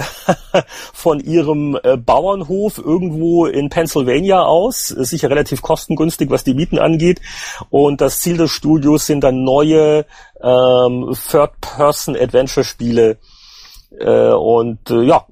von 0.92 1.20
ihrem 1.20 1.78
äh, 1.84 1.96
Bauernhof 1.96 2.78
irgendwo 2.78 3.46
in 3.46 3.70
Pennsylvania 3.70 4.42
aus. 4.42 4.90
Ist 4.90 5.10
sicher 5.10 5.30
relativ 5.30 5.62
kostengünstig, 5.62 6.30
was 6.30 6.42
die 6.42 6.54
Mieten 6.54 6.80
angeht. 6.80 7.20
Und 7.70 8.00
das 8.00 8.18
Ziel 8.18 8.38
des 8.38 8.50
Studios 8.50 9.06
sind 9.06 9.22
dann 9.22 9.44
neue 9.44 10.04
ähm, 10.42 11.16
Third-Person-Adventure-Spiele 11.30 13.18
äh, 13.98 14.32
und 14.32 14.90
äh, 14.90 15.02
ja, 15.02 15.26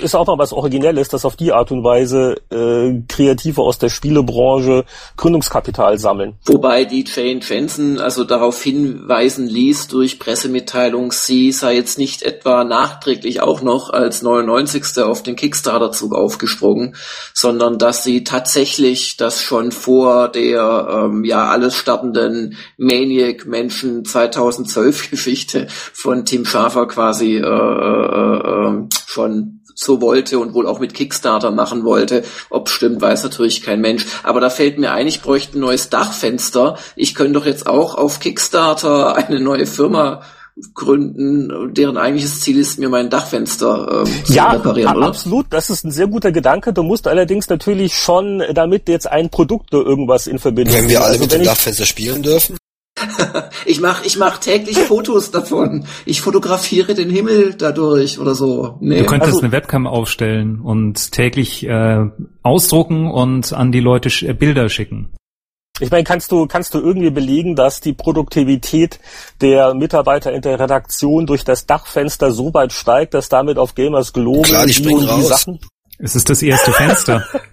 ist 0.00 0.14
auch 0.14 0.26
mal 0.26 0.38
was 0.38 0.52
Originelles, 0.52 1.08
dass 1.08 1.24
auf 1.24 1.36
die 1.36 1.52
Art 1.52 1.70
und 1.70 1.84
Weise 1.84 2.36
äh, 2.50 3.00
Kreative 3.08 3.62
aus 3.62 3.78
der 3.78 3.88
Spielebranche 3.88 4.84
Gründungskapital 5.16 5.98
sammeln. 5.98 6.34
Wobei 6.44 6.84
die 6.84 7.04
Jane 7.06 7.40
Jensen 7.42 8.00
also 8.00 8.24
darauf 8.24 8.62
hinweisen 8.62 9.46
ließ 9.46 9.88
durch 9.88 10.18
Pressemitteilung, 10.18 11.12
sie 11.12 11.52
sei 11.52 11.76
jetzt 11.76 11.98
nicht 11.98 12.22
etwa 12.22 12.64
nachträglich 12.64 13.40
auch 13.40 13.62
noch 13.62 13.90
als 13.90 14.22
99. 14.22 15.02
auf 15.02 15.22
den 15.22 15.36
Kickstarter-Zug 15.36 16.14
aufgesprungen, 16.14 16.96
sondern 17.34 17.78
dass 17.78 18.04
sie 18.04 18.24
tatsächlich 18.24 19.16
das 19.16 19.42
schon 19.42 19.72
vor 19.72 20.28
der 20.28 20.88
ähm, 20.90 21.24
ja 21.24 21.46
alles 21.46 21.76
startenden 21.76 22.56
Maniac-Menschen 22.76 24.04
2012 24.04 25.10
Geschichte 25.10 25.66
von 25.68 26.24
Tim 26.24 26.44
Schafer 26.44 26.86
quasi 26.88 27.36
äh, 27.36 27.91
äh, 27.92 28.68
ähm, 28.68 28.88
schon 29.06 29.60
so 29.74 30.00
wollte 30.00 30.38
und 30.38 30.54
wohl 30.54 30.66
auch 30.66 30.78
mit 30.78 30.94
Kickstarter 30.94 31.50
machen 31.50 31.84
wollte. 31.84 32.24
Ob 32.50 32.68
stimmt, 32.68 33.00
weiß 33.00 33.22
natürlich 33.24 33.62
kein 33.62 33.80
Mensch. 33.80 34.06
Aber 34.22 34.40
da 34.40 34.50
fällt 34.50 34.78
mir 34.78 34.92
ein, 34.92 35.06
ich 35.06 35.22
bräuchte 35.22 35.58
ein 35.58 35.60
neues 35.60 35.90
Dachfenster. 35.90 36.78
Ich 36.96 37.14
könnte 37.14 37.34
doch 37.34 37.46
jetzt 37.46 37.66
auch 37.66 37.94
auf 37.94 38.20
Kickstarter 38.20 39.16
eine 39.16 39.40
neue 39.40 39.66
Firma 39.66 40.22
gründen, 40.74 41.72
deren 41.72 41.96
eigentliches 41.96 42.40
Ziel 42.40 42.58
ist, 42.58 42.78
mir 42.78 42.90
mein 42.90 43.08
Dachfenster 43.08 44.04
ähm, 44.04 44.24
zu 44.24 44.32
ja, 44.34 44.50
reparieren, 44.50 44.96
oder? 44.96 45.06
absolut. 45.06 45.46
Das 45.50 45.70
ist 45.70 45.84
ein 45.84 45.90
sehr 45.90 46.08
guter 46.08 46.30
Gedanke. 46.30 46.74
Du 46.74 46.82
musst 46.82 47.08
allerdings 47.08 47.48
natürlich 47.48 47.96
schon 47.96 48.42
damit 48.52 48.88
jetzt 48.88 49.10
ein 49.10 49.30
Produkt 49.30 49.74
oder 49.74 49.86
irgendwas 49.86 50.26
in 50.26 50.38
Verbindung 50.38 50.76
Wenn 50.76 50.88
wir 50.90 51.00
alle 51.00 51.12
also, 51.12 51.22
mit 51.22 51.32
dem 51.32 51.44
Dachfenster 51.44 51.86
spielen 51.86 52.22
dürfen? 52.22 52.58
ich 53.66 53.80
mache 53.80 54.06
ich 54.06 54.16
mach 54.16 54.38
täglich 54.38 54.78
Fotos 54.78 55.30
davon. 55.30 55.86
Ich 56.04 56.20
fotografiere 56.20 56.94
den 56.94 57.10
Himmel 57.10 57.54
dadurch 57.54 58.18
oder 58.18 58.34
so. 58.34 58.76
Nee. 58.80 59.00
Du 59.00 59.06
könntest 59.06 59.34
also, 59.34 59.44
eine 59.44 59.52
Webcam 59.52 59.86
aufstellen 59.86 60.60
und 60.60 61.12
täglich 61.12 61.66
äh, 61.66 62.06
ausdrucken 62.42 63.10
und 63.10 63.52
an 63.52 63.72
die 63.72 63.80
Leute 63.80 64.10
sch 64.10 64.22
äh, 64.22 64.34
Bilder 64.34 64.68
schicken. 64.68 65.10
Ich 65.80 65.90
meine, 65.90 66.04
kannst 66.04 66.30
du, 66.30 66.46
kannst 66.46 66.74
du 66.74 66.78
irgendwie 66.78 67.10
belegen, 67.10 67.56
dass 67.56 67.80
die 67.80 67.92
Produktivität 67.92 69.00
der 69.40 69.74
Mitarbeiter 69.74 70.32
in 70.32 70.42
der 70.42 70.60
Redaktion 70.60 71.26
durch 71.26 71.44
das 71.44 71.66
Dachfenster 71.66 72.30
so 72.30 72.52
weit 72.54 72.72
steigt, 72.72 73.14
dass 73.14 73.28
damit 73.28 73.58
auf 73.58 73.74
Gamers 73.74 74.12
Globe 74.12 74.42
Klar, 74.42 74.66
die, 74.66 74.74
die, 74.74 74.82
die 74.82 75.22
Sachen? 75.22 75.58
Es 75.98 76.14
ist 76.14 76.28
das 76.28 76.42
erste 76.42 76.72
Fenster. 76.72 77.24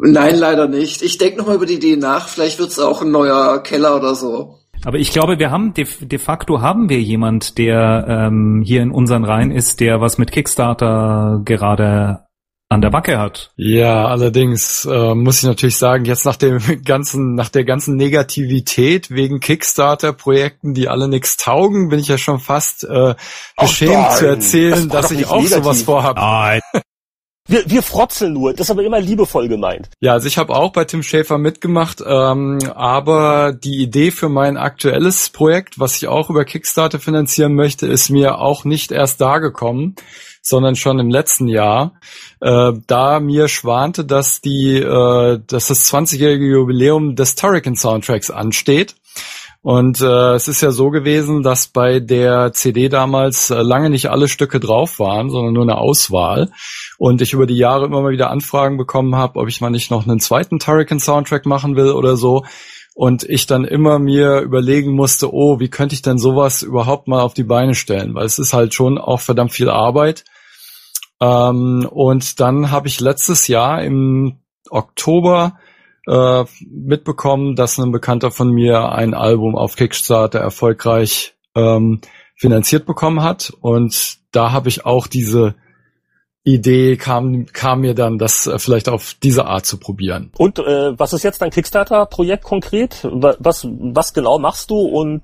Nein, 0.00 0.36
leider 0.36 0.68
nicht. 0.68 1.02
Ich 1.02 1.18
denke 1.18 1.38
nochmal 1.38 1.56
über 1.56 1.66
die 1.66 1.74
Idee 1.74 1.96
nach. 1.96 2.28
Vielleicht 2.28 2.58
wird's 2.58 2.78
auch 2.78 3.02
ein 3.02 3.10
neuer 3.10 3.62
Keller 3.62 3.96
oder 3.96 4.14
so. 4.14 4.58
Aber 4.84 4.98
ich 4.98 5.10
glaube, 5.10 5.38
wir 5.38 5.50
haben 5.50 5.74
de, 5.74 5.86
de 6.00 6.18
facto 6.18 6.60
haben 6.60 6.88
wir 6.88 7.00
jemand, 7.00 7.58
der 7.58 8.06
ähm, 8.08 8.62
hier 8.64 8.82
in 8.82 8.90
unseren 8.90 9.24
Reihen 9.24 9.50
ist, 9.50 9.80
der 9.80 10.00
was 10.00 10.18
mit 10.18 10.30
Kickstarter 10.30 11.40
gerade 11.44 12.28
an 12.70 12.82
der 12.82 12.90
Backe 12.90 13.18
hat. 13.18 13.50
Ja, 13.56 14.06
allerdings 14.06 14.84
äh, 14.84 15.14
muss 15.14 15.38
ich 15.38 15.44
natürlich 15.44 15.76
sagen, 15.76 16.04
jetzt 16.04 16.26
nach 16.26 16.36
dem 16.36 16.60
ganzen, 16.84 17.34
nach 17.34 17.48
der 17.48 17.64
ganzen 17.64 17.96
Negativität 17.96 19.10
wegen 19.10 19.40
Kickstarter-Projekten, 19.40 20.74
die 20.74 20.88
alle 20.88 21.08
nichts 21.08 21.38
taugen, 21.38 21.88
bin 21.88 21.98
ich 21.98 22.08
ja 22.08 22.18
schon 22.18 22.38
fast 22.38 22.84
äh, 22.84 23.14
beschämt 23.58 24.12
zu 24.12 24.26
erzählen, 24.26 24.88
das 24.88 25.08
dass 25.08 25.10
ich 25.12 25.26
auch 25.26 25.36
negativ. 25.36 25.64
sowas 25.64 25.82
vorhabe. 25.82 26.20
Nein. 26.20 26.60
Wir, 27.48 27.68
wir 27.68 27.82
frotzeln 27.82 28.34
nur, 28.34 28.52
das 28.52 28.66
ist 28.66 28.70
aber 28.70 28.84
immer 28.84 29.00
liebevoll 29.00 29.48
gemeint. 29.48 29.88
Ja, 30.00 30.12
also 30.12 30.28
ich 30.28 30.36
habe 30.36 30.54
auch 30.54 30.70
bei 30.70 30.84
Tim 30.84 31.02
Schäfer 31.02 31.38
mitgemacht, 31.38 32.02
ähm, 32.06 32.58
aber 32.74 33.52
die 33.52 33.82
Idee 33.82 34.10
für 34.10 34.28
mein 34.28 34.58
aktuelles 34.58 35.30
Projekt, 35.30 35.80
was 35.80 35.96
ich 35.96 36.08
auch 36.08 36.28
über 36.28 36.44
Kickstarter 36.44 37.00
finanzieren 37.00 37.54
möchte, 37.54 37.86
ist 37.86 38.10
mir 38.10 38.38
auch 38.38 38.64
nicht 38.64 38.92
erst 38.92 39.22
da 39.22 39.38
gekommen, 39.38 39.96
sondern 40.42 40.76
schon 40.76 40.98
im 40.98 41.08
letzten 41.08 41.48
Jahr, 41.48 41.94
äh, 42.42 42.72
da 42.86 43.18
mir 43.18 43.48
schwante, 43.48 44.04
dass 44.04 44.42
die, 44.42 44.76
äh, 44.76 45.40
dass 45.46 45.68
das 45.68 45.90
20-jährige 45.90 46.44
Jubiläum 46.44 47.16
des 47.16 47.34
Turrican 47.34 47.76
Soundtracks 47.76 48.30
ansteht. 48.30 48.94
Und 49.60 50.00
äh, 50.00 50.34
es 50.34 50.46
ist 50.46 50.60
ja 50.60 50.70
so 50.70 50.90
gewesen, 50.90 51.42
dass 51.42 51.66
bei 51.66 51.98
der 51.98 52.52
CD 52.52 52.88
damals 52.88 53.50
äh, 53.50 53.60
lange 53.60 53.90
nicht 53.90 54.08
alle 54.08 54.28
Stücke 54.28 54.60
drauf 54.60 54.98
waren, 54.98 55.30
sondern 55.30 55.52
nur 55.52 55.64
eine 55.64 55.78
Auswahl. 55.78 56.50
Und 56.96 57.20
ich 57.22 57.32
über 57.32 57.46
die 57.46 57.56
Jahre 57.56 57.86
immer 57.86 58.00
mal 58.00 58.12
wieder 58.12 58.30
Anfragen 58.30 58.76
bekommen 58.76 59.16
habe, 59.16 59.38
ob 59.38 59.48
ich 59.48 59.60
mal 59.60 59.70
nicht 59.70 59.90
noch 59.90 60.06
einen 60.06 60.20
zweiten 60.20 60.58
Turrican 60.58 61.00
Soundtrack 61.00 61.44
machen 61.44 61.74
will 61.76 61.90
oder 61.90 62.16
so. 62.16 62.44
Und 62.94 63.24
ich 63.24 63.46
dann 63.46 63.64
immer 63.64 63.98
mir 63.98 64.40
überlegen 64.40 64.92
musste, 64.92 65.32
oh, 65.32 65.60
wie 65.60 65.70
könnte 65.70 65.94
ich 65.94 66.02
denn 66.02 66.18
sowas 66.18 66.62
überhaupt 66.62 67.06
mal 67.06 67.20
auf 67.20 67.34
die 67.34 67.44
Beine 67.44 67.74
stellen? 67.74 68.14
Weil 68.14 68.26
es 68.26 68.38
ist 68.38 68.54
halt 68.54 68.74
schon 68.74 68.98
auch 68.98 69.20
verdammt 69.20 69.52
viel 69.52 69.70
Arbeit. 69.70 70.24
Ähm, 71.20 71.86
und 71.90 72.40
dann 72.40 72.70
habe 72.70 72.88
ich 72.88 73.00
letztes 73.00 73.48
Jahr 73.48 73.82
im 73.82 74.40
Oktober 74.70 75.58
äh, 76.08 76.44
mitbekommen, 76.68 77.54
dass 77.54 77.78
ein 77.78 77.92
Bekannter 77.92 78.30
von 78.30 78.50
mir 78.50 78.92
ein 78.92 79.14
Album 79.14 79.56
auf 79.56 79.76
Kickstarter 79.76 80.40
erfolgreich 80.40 81.34
ähm, 81.54 82.00
finanziert 82.36 82.86
bekommen 82.86 83.22
hat. 83.22 83.52
Und 83.60 84.18
da 84.32 84.52
habe 84.52 84.68
ich 84.68 84.86
auch 84.86 85.06
diese 85.06 85.54
Idee 86.44 86.96
kam, 86.96 87.46
kam 87.46 87.80
mir 87.80 87.94
dann, 87.94 88.18
das 88.18 88.46
äh, 88.46 88.58
vielleicht 88.58 88.88
auf 88.88 89.14
diese 89.22 89.44
Art 89.46 89.66
zu 89.66 89.76
probieren. 89.78 90.30
Und 90.38 90.58
äh, 90.58 90.98
was 90.98 91.12
ist 91.12 91.24
jetzt 91.24 91.42
dein 91.42 91.50
Kickstarter-Projekt 91.50 92.42
konkret? 92.42 93.00
Was, 93.02 93.66
was 93.68 94.14
genau 94.14 94.38
machst 94.38 94.70
du 94.70 94.78
und 94.78 95.22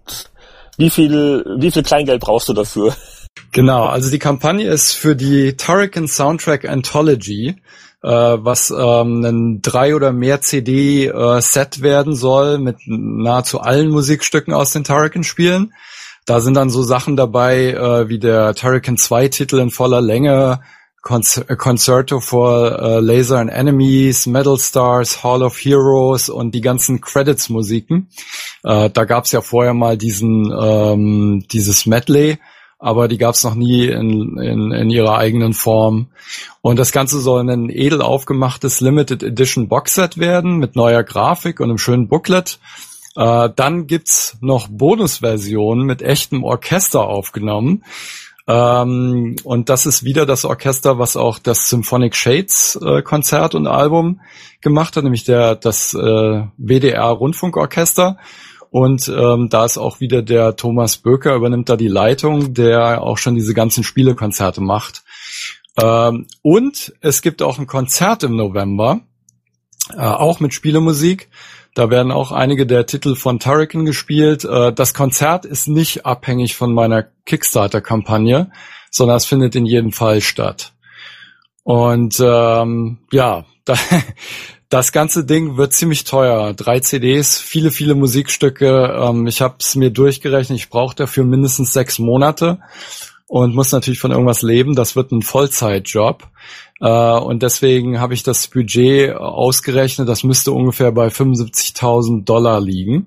wie 0.77 0.91
viel, 0.91 1.45
wie 1.59 1.71
viel 1.71 1.83
Kleingeld 1.83 2.21
brauchst 2.21 2.49
du 2.49 2.53
dafür? 2.53 2.95
Genau, 3.53 3.87
also 3.87 4.11
die 4.11 4.19
Kampagne 4.19 4.69
ist 4.69 4.93
für 4.93 5.17
die 5.17 5.57
Turrican 5.57 6.09
Soundtrack 6.09 6.69
Anthology, 6.69 7.57
äh, 8.05 8.45
was 8.45 8.71
ähm, 8.71 9.25
ein 9.25 9.63
drei 9.63 9.97
oder 9.97 10.13
mehr 10.13 10.43
CD-Set 10.43 11.79
äh, 11.79 11.83
werden 11.83 12.15
soll 12.15 12.59
mit 12.59 12.77
nahezu 12.87 13.61
allen 13.61 13.89
Musikstücken 13.89 14.53
aus 14.53 14.73
den 14.73 14.85
Turrican-Spielen. 14.85 15.73
Da 16.27 16.41
sind 16.41 16.55
dann 16.55 16.71
so 16.71 16.83
Sachen 16.83 17.17
dabei 17.17 17.73
äh, 17.73 18.09
wie 18.09 18.19
der 18.19 18.55
Turrican 18.55 18.99
2 18.99 19.29
Titel 19.29 19.59
in 19.59 19.71
voller 19.71 20.03
Länge, 20.03 20.61
Concerto 21.03 22.19
for 22.21 22.83
uh, 22.83 22.99
Laser 22.99 23.39
and 23.39 23.51
Enemies, 23.51 24.25
Metal 24.25 24.59
Stars, 24.59 25.23
Hall 25.23 25.43
of 25.43 25.59
Heroes 25.59 26.31
und 26.31 26.55
die 26.55 26.63
ganzen 26.63 27.03
Credits-Musiken. 27.03 28.09
Äh, 28.63 28.89
da 28.89 29.05
gab's 29.05 29.31
ja 29.33 29.43
vorher 29.43 29.75
mal 29.75 29.99
diesen 29.99 30.51
ähm, 30.51 31.45
dieses 31.53 31.85
Medley, 31.85 32.39
aber 32.85 33.09
die 33.09 33.17
gab's 33.17 33.43
noch 33.45 33.55
nie 33.55 33.87
in, 33.87 34.37
in, 34.37 34.71
in 34.71 34.91
ihrer 34.91 35.17
eigenen 35.17 35.55
Form. 35.55 36.09
Und 36.61 36.79
das 36.79 36.93
Ganze 36.93 37.19
soll 37.19 37.49
ein 37.49 37.71
edel 37.71 38.03
aufgemachtes 38.03 38.83
Limited 38.83 39.23
Edition 39.23 39.69
Boxset 39.69 40.19
werden 40.19 40.59
mit 40.59 40.77
neuer 40.77 41.03
Grafik 41.03 41.61
und 41.61 41.71
einem 41.71 41.79
schönen 41.79 42.09
Booklet. 42.09 42.59
Äh, 43.17 43.49
dann 43.57 43.87
gibt's 43.87 44.37
noch 44.43 44.69
Bonusversionen 44.69 45.87
mit 45.87 46.03
echtem 46.03 46.45
Orchester 46.45 47.07
aufgenommen. 47.07 47.85
Ähm, 48.47 49.37
und 49.45 49.71
das 49.71 49.87
ist 49.87 50.05
wieder 50.05 50.27
das 50.27 50.45
Orchester, 50.45 50.99
was 50.99 51.17
auch 51.17 51.39
das 51.39 51.71
Symphonic 51.71 52.15
Shades 52.15 52.79
äh, 52.85 53.01
Konzert 53.01 53.55
und 53.55 53.67
Album 53.67 54.21
gemacht 54.61 54.95
hat, 54.99 55.05
nämlich 55.05 55.25
der 55.25 55.55
das 55.55 55.95
äh, 55.95 56.43
WDR 56.59 57.09
Rundfunkorchester. 57.09 58.19
Und 58.75 59.07
ähm, 59.07 59.51
da 59.51 59.65
ist 59.65 59.79
auch 59.79 60.01
wieder 60.01 60.21
der 60.21 60.57
Thomas 60.57 60.97
Böker 60.97 61.37
übernimmt 61.37 61.69
da 61.69 61.77
die 61.77 61.87
Leitung, 61.87 62.55
der 62.55 63.03
auch 63.03 63.19
schon 63.19 63.37
diese 63.37 63.55
ganzen 63.55 63.85
Spielekonzerte 63.85 64.61
macht. 64.61 65.05
Ähm, 65.81 66.27
und 66.43 66.93
es 67.01 67.23
gibt 67.23 67.41
auch 67.41 67.61
ein 67.61 67.69
Konzert 67.69 68.25
im 68.25 68.35
November, 68.35 69.03
äh, 69.93 70.01
auch 70.01 70.41
mit 70.41 70.55
Spielemusik. 70.55 71.29
Da 71.77 71.89
werden 71.89 72.11
auch 72.11 72.33
einige 72.33 72.67
der 72.67 72.85
Titel 72.85 73.15
von 73.15 73.39
Turrican 73.39 73.85
gespielt. 73.85 74.45
Äh, 74.45 74.73
das 74.73 74.93
Konzert 74.93 75.45
ist 75.45 75.69
nicht 75.69 76.05
abhängig 76.05 76.57
von 76.57 76.75
meiner 76.75 77.05
Kickstarter-Kampagne, 77.27 78.51
sondern 78.91 79.19
es 79.19 79.25
findet 79.25 79.55
in 79.55 79.67
jedem 79.67 79.93
Fall 79.93 80.21
statt. 80.21 80.73
Und 81.63 82.19
ähm, 82.19 82.99
ja, 83.13 83.45
da, 83.65 83.77
das 84.75 84.91
ganze 84.91 85.25
Ding 85.25 85.57
wird 85.57 85.73
ziemlich 85.73 86.03
teuer. 86.03 86.53
Drei 86.53 86.81
CDs, 86.81 87.39
viele, 87.39 87.71
viele 87.71 87.95
Musikstücke. 87.95 88.93
Ähm, 89.01 89.29
ich 89.29 89.41
habe 89.41 89.55
es 89.61 89.77
mir 89.77 89.91
durchgerechnet. 89.91 90.59
Ich 90.59 90.69
brauche 90.69 90.97
dafür 90.97 91.23
mindestens 91.23 91.73
sechs 91.73 92.01
Monate 92.01 92.59
und 93.29 93.55
muss 93.55 93.71
natürlich 93.71 94.01
von 94.01 94.11
irgendwas 94.11 94.43
leben. 94.43 94.75
Das 94.75 94.97
wird 94.97 95.13
ein 95.13 95.23
Vollzeitjob. 95.23 96.25
Äh, 96.81 96.89
und 96.89 97.45
deswegen 97.45 98.01
habe 98.01 98.15
ich 98.15 98.25
das 98.25 98.49
Budget 98.49 99.15
ausgerechnet. 99.15 100.09
Das 100.09 100.25
müsste 100.25 100.51
ungefähr 100.51 100.91
bei 100.91 101.07
75.000 101.07 102.25
Dollar 102.25 102.61
liegen. 102.61 103.07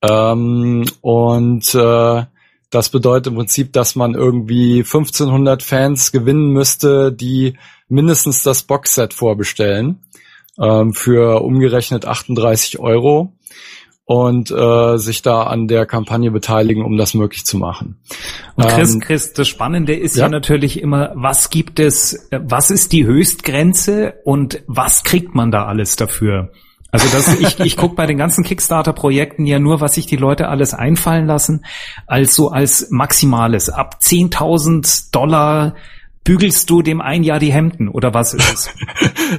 Ähm, 0.00 0.86
und 1.02 1.74
äh, 1.74 2.24
das 2.70 2.88
bedeutet 2.88 3.26
im 3.26 3.34
Prinzip, 3.34 3.74
dass 3.74 3.96
man 3.96 4.14
irgendwie 4.14 4.78
1500 4.78 5.62
Fans 5.62 6.10
gewinnen 6.10 6.54
müsste, 6.54 7.12
die 7.12 7.58
mindestens 7.90 8.42
das 8.42 8.62
Boxset 8.62 9.12
vorbestellen 9.12 10.00
ähm, 10.60 10.92
für 10.92 11.42
umgerechnet 11.42 12.06
38 12.06 12.78
Euro 12.78 13.32
und 14.04 14.50
äh, 14.50 14.98
sich 14.98 15.22
da 15.22 15.44
an 15.44 15.68
der 15.68 15.86
Kampagne 15.86 16.32
beteiligen, 16.32 16.84
um 16.84 16.96
das 16.96 17.14
möglich 17.14 17.44
zu 17.44 17.56
machen. 17.56 18.00
Und 18.56 18.66
Chris, 18.66 18.94
ähm, 18.94 19.00
Chris, 19.00 19.32
das 19.32 19.46
Spannende 19.46 19.94
ist 19.94 20.16
ja? 20.16 20.24
ja 20.24 20.28
natürlich 20.28 20.82
immer, 20.82 21.12
was 21.14 21.48
gibt 21.48 21.78
es, 21.78 22.28
was 22.32 22.72
ist 22.72 22.90
die 22.92 23.06
Höchstgrenze 23.06 24.14
und 24.24 24.64
was 24.66 25.04
kriegt 25.04 25.36
man 25.36 25.52
da 25.52 25.66
alles 25.66 25.94
dafür? 25.94 26.50
Also 26.90 27.06
das, 27.16 27.38
ich, 27.40 27.60
ich 27.60 27.76
gucke 27.76 27.94
bei 27.94 28.06
den 28.06 28.18
ganzen 28.18 28.42
Kickstarter-Projekten 28.42 29.46
ja 29.46 29.60
nur, 29.60 29.80
was 29.80 29.94
sich 29.94 30.06
die 30.06 30.16
Leute 30.16 30.48
alles 30.48 30.74
einfallen 30.74 31.26
lassen, 31.26 31.64
als 32.08 32.34
so 32.34 32.50
als 32.50 32.88
Maximales. 32.90 33.70
Ab 33.70 33.98
10.000 34.02 35.12
Dollar 35.12 35.76
bügelst 36.24 36.68
du 36.68 36.82
dem 36.82 37.00
ein 37.00 37.22
Jahr 37.22 37.38
die 37.38 37.52
Hemden 37.52 37.88
oder 37.88 38.12
was 38.12 38.34
ist 38.34 38.52
es? 38.52 38.70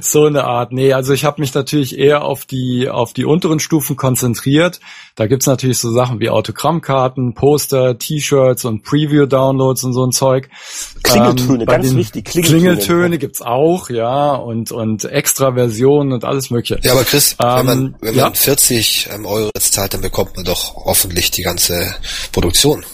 so 0.10 0.26
eine 0.26 0.44
Art. 0.44 0.72
Nee, 0.72 0.92
also 0.92 1.12
ich 1.12 1.24
habe 1.24 1.40
mich 1.40 1.54
natürlich 1.54 1.96
eher 1.96 2.24
auf 2.24 2.44
die 2.44 2.88
auf 2.88 3.12
die 3.12 3.24
unteren 3.24 3.60
Stufen 3.60 3.96
konzentriert. 3.96 4.80
Da 5.14 5.26
gibt's 5.26 5.46
natürlich 5.46 5.78
so 5.78 5.92
Sachen 5.92 6.18
wie 6.20 6.30
Autogrammkarten, 6.30 7.34
Poster, 7.34 7.98
T-Shirts 7.98 8.64
und 8.64 8.82
Preview-Downloads 8.82 9.84
und 9.84 9.92
so 9.92 10.04
ein 10.04 10.12
Zeug. 10.12 10.48
Klingeltöne, 11.02 11.60
ähm, 11.60 11.66
ganz 11.66 11.94
wichtig. 11.94 12.24
Klingeltöne, 12.24 12.60
Klingeltöne 12.60 13.18
gibt's 13.18 13.42
auch, 13.42 13.88
ja, 13.88 14.32
und 14.32 14.72
und 14.72 15.04
extra 15.04 15.52
Versionen 15.52 16.12
und 16.12 16.24
alles 16.24 16.50
mögliche. 16.50 16.80
Ja, 16.82 16.92
aber 16.92 17.04
Chris, 17.04 17.36
ähm, 17.38 17.48
wenn 17.58 17.66
man 17.66 17.94
wenn 18.00 18.16
man 18.16 18.24
ja? 18.24 18.32
40 18.32 19.10
ähm, 19.12 19.26
Euro 19.26 19.50
jetzt 19.54 19.72
zahlt, 19.72 19.94
dann 19.94 20.00
bekommt 20.00 20.36
man 20.36 20.44
doch 20.44 20.74
hoffentlich 20.74 21.30
die 21.30 21.42
ganze 21.42 21.94
Produktion. 22.32 22.84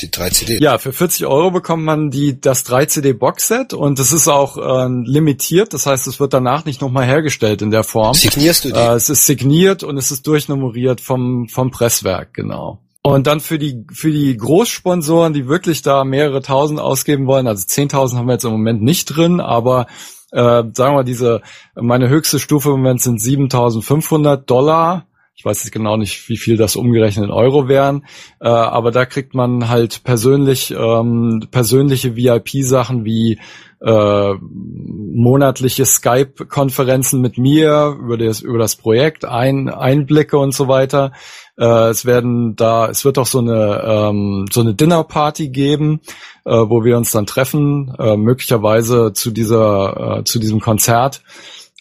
Die 0.00 0.10
3 0.10 0.30
CD. 0.30 0.58
Ja, 0.58 0.78
für 0.78 0.92
40 0.92 1.26
Euro 1.26 1.50
bekommt 1.50 1.84
man 1.84 2.10
die, 2.10 2.40
das 2.40 2.64
3 2.64 2.86
CD 2.86 3.12
Boxset 3.12 3.72
und 3.72 3.98
es 3.98 4.12
ist 4.12 4.28
auch 4.28 4.56
äh, 4.56 4.88
limitiert. 5.04 5.72
Das 5.72 5.86
heißt, 5.86 6.06
es 6.06 6.20
wird 6.20 6.32
danach 6.34 6.64
nicht 6.64 6.80
nochmal 6.80 7.06
hergestellt 7.06 7.62
in 7.62 7.70
der 7.70 7.84
Form. 7.84 8.14
Signierst 8.14 8.64
du 8.64 8.68
die? 8.68 8.78
Äh, 8.78 8.94
es 8.94 9.08
ist 9.08 9.26
signiert 9.26 9.82
und 9.82 9.96
es 9.96 10.10
ist 10.10 10.26
durchnummeriert 10.26 11.00
vom, 11.00 11.48
vom 11.48 11.70
Presswerk, 11.70 12.34
genau. 12.34 12.80
Und 13.02 13.28
dann 13.28 13.40
für 13.40 13.58
die, 13.58 13.84
für 13.92 14.10
die 14.10 14.36
Großsponsoren, 14.36 15.32
die 15.32 15.46
wirklich 15.46 15.82
da 15.82 16.04
mehrere 16.04 16.42
tausend 16.42 16.80
ausgeben 16.80 17.26
wollen, 17.28 17.46
also 17.46 17.64
10.000 17.64 18.16
haben 18.16 18.26
wir 18.26 18.32
jetzt 18.32 18.44
im 18.44 18.50
Moment 18.50 18.82
nicht 18.82 19.04
drin, 19.06 19.40
aber 19.40 19.86
äh, 20.32 20.64
sagen 20.72 20.96
wir 20.96 21.04
diese, 21.04 21.40
meine 21.76 22.08
höchste 22.08 22.40
Stufe 22.40 22.70
im 22.70 22.78
Moment 22.78 23.00
sind 23.00 23.20
7.500 23.20 24.36
Dollar 24.38 25.06
ich 25.36 25.44
weiß 25.44 25.64
jetzt 25.64 25.72
genau 25.72 25.98
nicht, 25.98 26.30
wie 26.30 26.38
viel 26.38 26.56
das 26.56 26.76
umgerechnet 26.76 27.26
in 27.26 27.30
Euro 27.30 27.68
wären, 27.68 28.06
äh, 28.40 28.48
aber 28.48 28.90
da 28.90 29.04
kriegt 29.04 29.34
man 29.34 29.68
halt 29.68 30.02
persönlich 30.02 30.70
ähm, 30.70 31.46
persönliche 31.50 32.16
VIP-Sachen 32.16 33.04
wie 33.04 33.38
äh, 33.84 34.34
monatliche 34.40 35.84
Skype-Konferenzen 35.84 37.20
mit 37.20 37.36
mir 37.36 37.98
über 38.00 38.16
das 38.16 38.40
über 38.40 38.58
das 38.58 38.76
Projekt, 38.76 39.26
ein, 39.26 39.68
Einblicke 39.68 40.38
und 40.38 40.54
so 40.54 40.68
weiter. 40.68 41.12
Äh, 41.58 41.90
es 41.90 42.06
werden 42.06 42.56
da, 42.56 42.88
es 42.88 43.04
wird 43.04 43.18
auch 43.18 43.26
so 43.26 43.40
eine 43.40 43.82
ähm, 43.84 44.46
so 44.50 44.62
eine 44.62 44.74
Dinnerparty 44.74 45.50
geben, 45.50 46.00
äh, 46.46 46.52
wo 46.52 46.82
wir 46.82 46.96
uns 46.96 47.10
dann 47.10 47.26
treffen, 47.26 47.94
äh, 47.98 48.16
möglicherweise 48.16 49.12
zu 49.12 49.30
dieser 49.30 50.20
äh, 50.20 50.24
zu 50.24 50.38
diesem 50.38 50.60
Konzert 50.60 51.20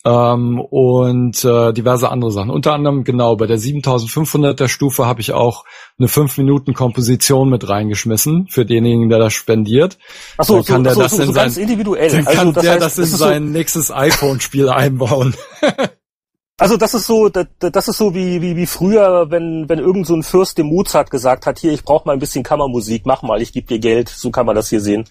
ähm, 0.06 0.60
und 0.60 1.44
äh, 1.44 1.74
diverse 1.74 2.10
andere 2.10 2.32
Sachen. 2.32 2.52
Unter 2.52 2.74
anderem 2.74 3.04
genau 3.04 3.36
bei 3.36 3.48
der 3.48 3.58
7500er 3.58 4.68
Stufe 4.68 5.06
habe 5.08 5.20
ich 5.22 5.34
auch 5.34 5.65
eine 5.98 6.08
5 6.08 6.38
Minuten 6.38 6.74
Komposition 6.74 7.50
mit 7.50 7.68
reingeschmissen 7.68 8.48
für 8.48 8.65
denjenigen, 8.65 9.10
der 9.10 9.20
das 9.20 9.34
spendiert. 9.34 9.98
Ach 10.38 10.46
so, 10.46 10.62
dann 10.62 10.65
kann 10.65 10.78
so, 10.78 10.84
der 10.84 10.94
so, 10.94 11.02
das 11.02 11.12
so, 11.12 11.24
in 11.24 11.34
sein, 11.34 11.52
individuell. 11.54 12.12
Dann 12.12 12.26
kann 12.26 12.38
also, 12.38 12.52
das 12.52 12.63
der 12.63 12.72
heißt, 12.74 12.84
das 12.84 12.98
in 12.98 13.04
das 13.04 13.20
sein 13.20 13.52
nächstes 13.52 13.91
iPhone-Spiel 13.91 14.70
einbauen. 14.70 15.36
Also 16.58 16.78
das 16.78 16.94
ist 16.94 17.08
so, 17.08 17.28
das, 17.28 17.48
das 17.60 17.88
ist 17.88 17.98
so 17.98 18.13
wie, 18.13 18.41
wie, 18.41 18.56
wie 18.56 18.68
früher, 18.68 19.30
wenn, 19.32 19.68
wenn 19.68 19.80
irgend 19.80 20.06
so 20.06 20.15
ein 20.15 20.24
Fürst 20.24 20.58
dem 20.58 20.68
Mozart 20.68 21.10
gesagt 21.10 21.48
hat, 21.48 21.60
hier, 21.60 21.74
ich 21.74 21.84
brauche 21.84 22.08
mal 22.08 22.13
ein 22.13 22.20
bisschen 22.20 22.44
Kammermusik, 22.44 23.06
mach 23.06 23.24
mal, 23.24 23.41
ich 23.41 23.52
gebe 23.52 23.68
dir 23.68 23.80
Geld. 23.80 24.08
So 24.08 24.30
kann 24.30 24.46
man 24.46 24.56
das 24.56 24.70
hier 24.70 24.80
sehen. 24.80 25.06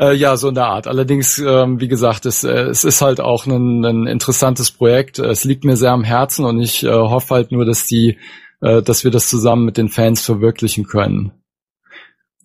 Äh, 0.00 0.14
ja, 0.14 0.36
so 0.36 0.48
in 0.48 0.54
der 0.54 0.66
Art. 0.66 0.86
Allerdings, 0.86 1.38
ähm, 1.38 1.80
wie 1.80 1.88
gesagt, 1.88 2.24
es, 2.24 2.44
äh, 2.44 2.66
es 2.66 2.84
ist 2.84 3.02
halt 3.02 3.20
auch 3.20 3.46
ein, 3.46 3.84
ein 3.84 4.06
interessantes 4.06 4.70
Projekt. 4.70 5.18
Es 5.18 5.44
liegt 5.44 5.64
mir 5.64 5.76
sehr 5.76 5.92
am 5.92 6.04
Herzen 6.04 6.44
und 6.44 6.60
ich 6.60 6.84
äh, 6.84 6.92
hoffe 6.92 7.34
halt 7.34 7.50
nur, 7.50 7.64
dass 7.64 7.86
die, 7.86 8.18
äh, 8.60 8.80
dass 8.80 9.02
wir 9.02 9.10
das 9.10 9.28
zusammen 9.28 9.64
mit 9.64 9.76
den 9.76 9.88
Fans 9.88 10.24
verwirklichen 10.24 10.86
können. 10.86 11.32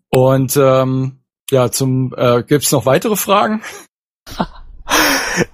Und 0.10 0.58
ähm, 0.58 1.20
ja, 1.52 1.70
zum 1.72 2.14
äh, 2.18 2.44
gibt's 2.44 2.72
noch 2.72 2.86
weitere 2.86 3.16
Fragen? 3.16 3.62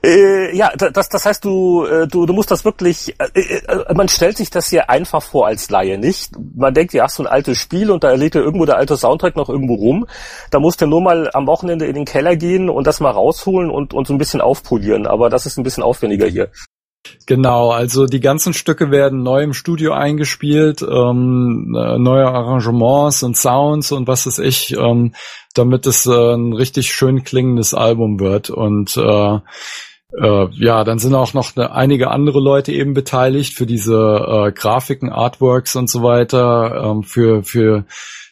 Äh, 0.04 0.56
ja, 0.56 0.72
das, 0.76 1.10
das 1.10 1.26
heißt, 1.26 1.44
du, 1.44 1.86
äh, 1.86 2.08
du, 2.08 2.26
du 2.26 2.34
musst 2.34 2.52
das 2.52 2.66
wirklich, 2.66 3.16
äh, 3.20 3.40
äh, 3.40 3.94
man 3.94 4.08
stellt 4.08 4.38
sich 4.38 4.50
das 4.50 4.70
hier 4.70 4.90
einfach 4.90 5.22
vor 5.22 5.48
als 5.48 5.70
Laie, 5.70 5.98
nicht? 5.98 6.32
Man 6.56 6.74
denkt, 6.74 6.94
ja, 6.94 7.08
so 7.08 7.24
ein 7.24 7.28
altes 7.28 7.58
Spiel 7.58 7.92
und 7.92 8.04
da 8.04 8.14
liegt 8.14 8.36
ja 8.36 8.42
irgendwo 8.42 8.66
der 8.66 8.78
alte 8.78 8.98
Soundtrack 8.98 9.36
noch 9.36 9.50
irgendwo 9.50 9.76
rum. 9.76 10.08
Da 10.52 10.60
musst 10.60 10.82
du 10.82 10.88
nur 10.88 11.02
mal 11.02 11.30
am 11.34 11.48
Wochenende 11.48 11.86
in 11.86 11.96
den 11.96 12.06
Keller 12.06 12.36
gehen 12.36 12.70
und 12.70 12.88
das 12.88 13.00
mal 13.00 13.12
rausholen 13.12 13.70
und, 13.70 13.94
und 13.94 14.08
so 14.08 14.14
ein 14.14 14.18
bisschen 14.18 14.42
aufpolieren. 14.42 15.08
Aber 15.08 15.30
das 15.30 15.46
ist 15.46 15.58
ein 15.58 15.64
bisschen 15.64 15.84
aufwendiger 15.84 16.28
hier. 16.28 16.50
Genau, 17.26 17.72
also 17.72 18.06
die 18.06 18.20
ganzen 18.20 18.54
Stücke 18.54 18.92
werden 18.92 19.24
neu 19.24 19.42
im 19.42 19.54
Studio 19.54 19.94
eingespielt, 19.94 20.82
ähm, 20.82 21.76
äh, 21.78 21.98
neue 21.98 22.28
Arrangements 22.28 23.24
und 23.24 23.38
Sounds 23.38 23.92
und 23.92 24.08
was 24.08 24.26
weiß 24.26 24.40
ich, 24.40 24.76
ähm, 24.76 25.14
damit 25.54 25.86
es 25.86 26.06
äh, 26.06 26.34
ein 26.34 26.54
richtig 26.54 26.92
schön 26.92 27.24
klingendes 27.24 27.74
Album 27.74 28.20
wird. 28.20 28.50
Und 28.50 28.98
äh, 28.98 29.40
äh, 30.18 30.48
ja, 30.52 30.84
dann 30.84 31.00
sind 31.00 31.14
auch 31.14 31.34
noch 31.34 31.56
eine, 31.56 31.72
einige 31.72 32.10
andere 32.10 32.40
Leute 32.40 32.72
eben 32.72 32.94
beteiligt 32.94 33.54
für 33.54 33.66
diese 33.66 33.96
äh, 34.48 34.52
Grafiken, 34.52 35.12
Artworks 35.12 35.76
und 35.76 35.90
so 35.90 36.02
weiter, 36.02 36.84
ähm, 36.84 37.04
für 37.04 37.44
für 37.44 37.86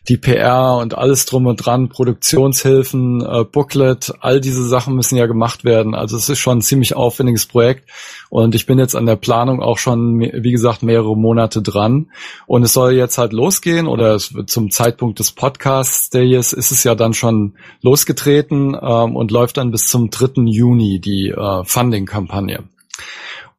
die 0.10 0.18
PR 0.18 0.78
und 0.78 0.98
alles 0.98 1.26
drum 1.26 1.46
und 1.48 1.58
dran, 1.58 1.90
Produktionshilfen, 1.90 3.22
äh, 3.22 3.44
Booklet, 3.44 4.14
all 4.22 4.40
diese 4.40 4.64
Sachen 4.64 4.96
müssen 4.96 5.18
ja 5.18 5.26
gemacht 5.26 5.66
werden. 5.66 5.96
Also 5.96 6.18
es 6.18 6.30
ist 6.30 6.40
schon 6.40 6.60
ein 6.60 6.62
ziemlich 6.62 6.96
aufwendiges 6.96 7.46
Projekt 7.46 7.90
und 8.30 8.56
ich 8.56 8.66
bin 8.66 8.80
jetzt 8.80 8.96
an 8.96 9.06
der 9.06 9.18
Planung 9.18 9.62
auch 9.62 9.78
schon, 9.78 10.20
wie 10.22 10.52
gesagt, 10.52 10.82
mehrere 10.84 11.16
Monate 11.18 11.62
dran 11.62 12.08
und 12.46 12.64
es 12.64 12.74
soll 12.74 12.94
jetzt 12.94 13.18
halt 13.18 13.34
losgehen 13.34 13.88
oder 13.88 14.18
zum 14.18 14.72
Zeitpunkt 14.72 15.20
des 15.20 15.32
Podcasts 15.32 16.10
Days 16.10 16.54
ist 16.54 16.72
es 16.72 16.84
ja 16.84 16.96
dann 16.96 17.14
schon 17.14 17.56
losgetreten 17.82 18.78
ähm, 18.82 19.16
und 19.16 19.32
läuft 19.32 19.58
dann 19.58 19.72
bis 19.72 19.88
zum 19.88 20.10
3. 20.10 20.44
Juni 20.46 21.00
die 21.00 21.30
äh, 21.30 21.64
Funding-Kampagne. 21.66 22.64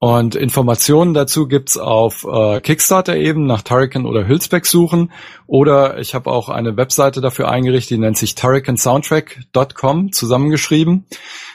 Und 0.00 0.36
Informationen 0.36 1.12
dazu 1.12 1.48
gibt's 1.48 1.76
auf 1.76 2.24
äh, 2.24 2.60
Kickstarter 2.60 3.16
eben 3.16 3.46
nach 3.46 3.62
Turrican 3.62 4.06
oder 4.06 4.28
Hülsbeck 4.28 4.64
suchen. 4.64 5.10
Oder 5.48 5.98
ich 5.98 6.14
habe 6.14 6.30
auch 6.30 6.48
eine 6.48 6.76
Webseite 6.76 7.20
dafür 7.20 7.50
eingerichtet, 7.50 7.96
die 7.96 7.98
nennt 7.98 8.16
sich 8.16 8.36
turricansoundtrack.com 8.36 10.12
zusammengeschrieben. 10.12 11.06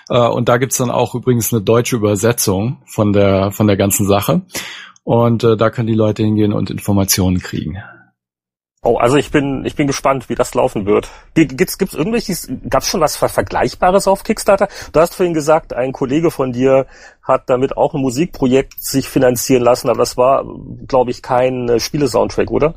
Äh, 0.10 0.18
und 0.18 0.50
da 0.50 0.58
gibt's 0.58 0.78
dann 0.78 0.92
auch 0.92 1.16
übrigens 1.16 1.54
eine 1.54 1.62
deutsche 1.62 1.96
Übersetzung 1.96 2.82
von 2.86 3.14
der, 3.14 3.52
von 3.52 3.68
der 3.68 3.78
ganzen 3.78 4.08
Sache. 4.08 4.42
Und 5.06 5.46
äh, 5.46 5.56
da 5.56 5.70
können 5.70 5.88
die 5.88 5.94
Leute 5.94 6.24
hingehen 6.24 6.52
und 6.52 6.70
Informationen 6.70 7.40
kriegen. 7.40 7.78
Oh, 8.86 8.98
also 8.98 9.16
ich 9.16 9.32
bin, 9.32 9.64
ich 9.64 9.76
bin 9.76 9.88
gespannt, 9.88 10.28
wie 10.28 10.36
das 10.36 10.54
laufen 10.56 10.86
wird. 10.86 11.10
Gibt's, 11.36 11.78
gibt's 11.78 11.94
irgendwelches, 11.94 12.50
gab's 12.70 12.90
schon 12.90 13.00
was 13.00 13.16
Vergleichbares 13.16 14.10
auf 14.10 14.26
Kickstarter? 14.26 14.68
Du 14.92 15.00
hast 15.00 15.16
vorhin 15.16 15.34
gesagt, 15.34 15.74
ein 15.74 15.94
Kollege 15.94 16.32
von 16.32 16.52
dir 16.52 16.86
hat 17.22 17.50
damit 17.50 17.78
auch 17.78 17.94
ein 17.94 18.02
Musikprojekt 18.02 18.84
sich 18.84 19.08
finanzieren 19.08 19.64
lassen, 19.64 19.90
aber 19.90 20.00
das 20.00 20.18
war, 20.18 20.44
glaube 20.86 21.12
ich, 21.12 21.22
kein 21.22 21.70
äh, 21.70 21.80
Spielesoundtrack, 21.80 22.52
oder? 22.52 22.76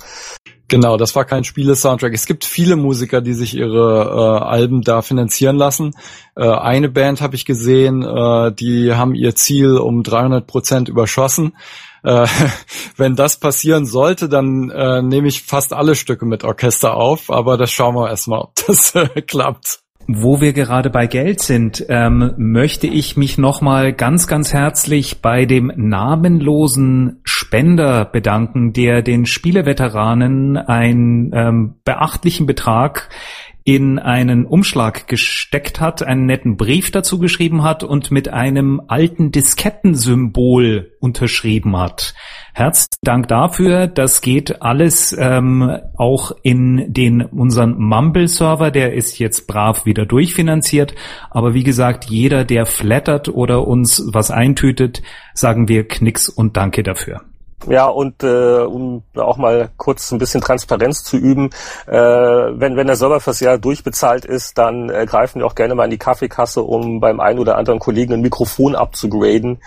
Genau, 0.69 0.97
das 0.97 1.15
war 1.15 1.25
kein 1.25 1.45
Spiele-Soundtrack. 1.45 2.13
Es 2.13 2.27
gibt 2.27 2.45
viele 2.45 2.75
Musiker, 2.75 3.21
die 3.21 3.35
sich 3.35 3.55
ihre 3.55 4.41
äh, 4.43 4.45
Alben 4.45 4.83
da 4.83 5.01
finanzieren 5.01 5.57
lassen. 5.57 5.95
Äh, 6.35 6.49
eine 6.49 6.89
Band 6.89 7.21
habe 7.21 7.37
ich 7.37 7.45
gesehen, 7.45 8.03
äh, 8.03 8.53
die 8.53 8.93
haben 8.95 9.15
ihr 9.15 9.35
Ziel 9.37 9.77
um 9.77 10.03
300 10.03 10.47
Prozent 10.47 10.89
überschossen. 10.89 11.57
Äh, 12.07 12.27
wenn 12.97 13.17
das 13.17 13.39
passieren 13.39 13.85
sollte, 13.85 14.29
dann 14.29 14.71
äh, 14.71 15.03
nehme 15.03 15.29
ich 15.29 15.43
fast 15.43 15.73
alle 15.73 15.97
Stücke 15.97 16.25
mit 16.25 16.45
Orchester 16.45 16.95
auf, 16.95 17.31
aber 17.31 17.59
das 17.59 17.73
schauen 17.73 17.97
wir 17.97 18.09
erstmal, 18.09 18.41
ob 18.41 18.53
das 18.67 18.95
äh, 18.95 19.21
klappt. 19.21 19.81
Wo 20.09 20.41
wir 20.41 20.53
gerade 20.53 20.89
bei 20.89 21.09
Geld 21.09 21.41
sind, 21.43 21.85
ähm, 21.89 22.33
möchte 22.37 22.87
ich 22.87 23.17
mich 23.17 23.39
nochmal 23.39 23.93
ganz, 23.93 24.29
ganz 24.29 24.53
herzlich 24.53 25.21
bei 25.21 25.47
dem 25.47 25.73
namenlosen 25.75 27.23
Spender 27.25 28.05
bedanken, 28.05 28.73
der 28.73 29.03
den 29.03 29.27
Spieleveteranen 29.27 30.59
einen 30.59 31.33
ähm, 31.35 31.75
beachtlichen 31.85 32.47
Betrag 32.47 33.09
in 33.67 33.99
einen 33.99 34.47
Umschlag 34.47 35.09
gesteckt 35.09 35.81
hat, 35.81 36.01
einen 36.01 36.25
netten 36.25 36.57
Brief 36.57 36.93
dazu 36.93 37.19
geschrieben 37.19 37.65
hat 37.65 37.83
und 37.83 38.13
mit 38.13 38.29
einem 38.29 38.81
alten 38.87 39.33
Diskettensymbol 39.33 40.93
unterschrieben 41.01 41.77
hat. 41.77 42.15
Herzlichen 42.55 43.01
Dank 43.03 43.27
dafür. 43.27 43.89
Das 43.89 44.21
geht 44.21 44.63
alles 44.63 45.13
ähm, 45.19 45.79
auch 45.97 46.31
in 46.45 46.93
den 46.93 47.23
unseren 47.23 47.77
Mumble-Server. 47.77 48.71
Der 48.71 48.95
ist 48.95 49.19
jetzt 49.19 49.49
brav 49.49 49.85
wieder 49.85 50.07
durchfinanziert. 50.07 50.95
Aber 51.31 51.53
wie 51.53 51.65
gesagt, 51.65 52.05
jeder, 52.05 52.45
der 52.45 52.67
flattert 52.67 53.29
oder 53.29 53.67
uns 53.67 54.01
was 54.13 54.31
eintütet, 54.31 55.03
sagen 55.35 55.67
wir 55.67 55.89
Knicks 55.89 56.29
und 56.29 56.57
Danke 56.57 56.85
dafür. 56.85 57.23
Ja, 57.69 57.87
und 57.87 58.23
äh, 58.23 58.61
um 58.61 59.03
auch 59.17 59.39
mal 59.39 59.71
kurz 59.77 60.13
ein 60.13 60.19
bisschen 60.19 60.41
Transparenz 60.41 61.03
zu 61.03 61.17
üben, 61.17 61.51
äh, 61.87 61.97
wenn, 61.97 62.77
wenn 62.77 62.87
der 62.87 62.97
Server 62.97 63.19
fürs 63.19 63.41
Jahr 63.41 63.59
durchbezahlt 63.59 64.25
ist, 64.25 64.59
dann 64.59 64.91
äh, 64.91 65.07
greifen 65.07 65.41
wir 65.41 65.47
auch 65.47 65.55
gerne 65.55 65.75
mal 65.75 65.85
in 65.85 65.91
die 65.91 65.99
Kaffeekasse, 65.99 66.63
um 66.63 67.01
beim 67.01 67.19
einen 67.19 67.39
oder 67.39 67.57
anderen 67.57 67.81
Kollegen 67.81 68.13
ein 68.13 68.21
Mikrofon 68.21 68.77
abzugraden. 68.77 69.63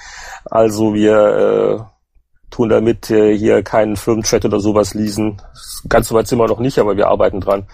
Also 0.45 0.93
wir 0.93 1.17
äh, 1.17 2.51
tun 2.51 2.69
damit 2.69 3.09
äh, 3.09 3.35
hier 3.35 3.63
keinen 3.63 3.97
Firmenchat 3.97 4.45
oder 4.45 4.59
sowas 4.59 4.93
leasen. 4.93 5.41
Ganz 5.89 6.07
so 6.07 6.15
weit 6.15 6.27
sind 6.27 6.39
wir 6.39 6.47
noch 6.47 6.59
nicht, 6.59 6.79
aber 6.79 6.95
wir 6.95 7.07
arbeiten 7.07 7.41
dran. 7.41 7.67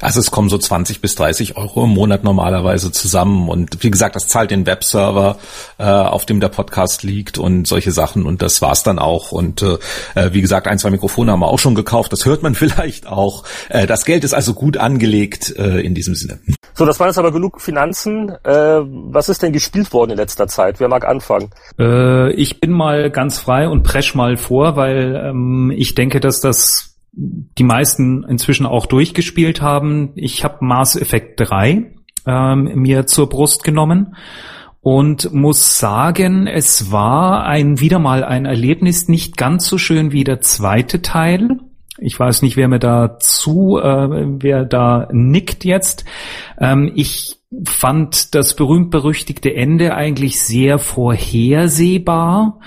Also 0.00 0.20
es 0.20 0.30
kommen 0.30 0.48
so 0.48 0.58
20 0.58 1.00
bis 1.00 1.14
30 1.14 1.56
Euro 1.56 1.84
im 1.84 1.90
Monat 1.90 2.24
normalerweise 2.24 2.92
zusammen 2.92 3.48
und 3.48 3.82
wie 3.82 3.90
gesagt, 3.90 4.16
das 4.16 4.28
zahlt 4.28 4.50
den 4.50 4.66
Webserver, 4.66 5.38
äh, 5.78 5.84
auf 5.84 6.26
dem 6.26 6.40
der 6.40 6.48
Podcast 6.48 7.02
liegt 7.02 7.38
und 7.38 7.66
solche 7.66 7.92
Sachen 7.92 8.26
und 8.26 8.42
das 8.42 8.60
war's 8.60 8.82
dann 8.82 8.98
auch 8.98 9.32
und 9.32 9.62
äh, 9.62 9.78
wie 10.32 10.40
gesagt, 10.40 10.66
ein, 10.66 10.78
zwei 10.78 10.90
Mikrofone 10.90 11.32
haben 11.32 11.40
wir 11.40 11.48
auch 11.48 11.58
schon 11.58 11.74
gekauft, 11.74 12.12
das 12.12 12.24
hört 12.24 12.42
man 12.42 12.54
vielleicht 12.54 13.06
auch. 13.06 13.44
Äh, 13.68 13.86
das 13.86 14.04
Geld 14.04 14.24
ist 14.24 14.34
also 14.34 14.54
gut 14.54 14.76
angelegt 14.76 15.54
äh, 15.56 15.80
in 15.80 15.94
diesem 15.94 16.14
Sinne. 16.14 16.38
So, 16.74 16.84
das 16.84 16.98
waren 16.98 17.08
jetzt 17.08 17.18
aber 17.18 17.30
genug 17.30 17.60
Finanzen. 17.60 18.30
Äh, 18.42 18.52
was 18.52 19.28
ist 19.28 19.42
denn 19.42 19.52
gespielt 19.52 19.92
worden 19.92 20.12
in 20.12 20.16
letzter 20.16 20.48
Zeit? 20.48 20.80
Wer 20.80 20.88
mag 20.88 21.06
anfangen? 21.06 21.50
Äh, 21.78 22.32
ich 22.32 22.60
bin 22.60 22.72
mal 22.72 23.10
ganz 23.10 23.38
frei 23.38 23.68
und 23.68 23.84
presch 23.84 24.14
mal 24.14 24.36
vor, 24.36 24.74
weil 24.74 25.14
ähm, 25.14 25.72
ich 25.74 25.94
denke, 25.94 26.18
dass 26.18 26.40
das 26.40 26.93
die 27.16 27.64
meisten 27.64 28.24
inzwischen 28.24 28.66
auch 28.66 28.86
durchgespielt 28.86 29.62
haben. 29.62 30.12
Ich 30.16 30.44
habe 30.44 30.64
Mass 30.64 30.96
Effect 30.96 31.40
3 31.40 31.92
ähm, 32.26 32.64
mir 32.74 33.06
zur 33.06 33.28
Brust 33.28 33.64
genommen 33.64 34.16
und 34.80 35.32
muss 35.32 35.78
sagen, 35.78 36.46
es 36.46 36.90
war 36.92 37.44
ein 37.44 37.80
wieder 37.80 37.98
mal 37.98 38.24
ein 38.24 38.44
Erlebnis 38.44 39.08
nicht 39.08 39.36
ganz 39.36 39.66
so 39.66 39.78
schön 39.78 40.12
wie 40.12 40.24
der 40.24 40.40
zweite 40.40 41.00
Teil. 41.02 41.58
Ich 41.98 42.18
weiß 42.18 42.42
nicht, 42.42 42.56
wer 42.56 42.68
mir 42.68 42.80
da 42.80 43.18
zu, 43.18 43.78
äh, 43.78 44.08
wer 44.42 44.64
da 44.64 45.08
nickt 45.12 45.64
jetzt. 45.64 46.04
Ähm, 46.58 46.90
ich 46.94 47.40
fand 47.64 48.34
das 48.34 48.56
berühmt-berüchtigte 48.56 49.54
Ende 49.54 49.94
eigentlich 49.94 50.42
sehr 50.42 50.78
vorhersehbar. 50.78 52.60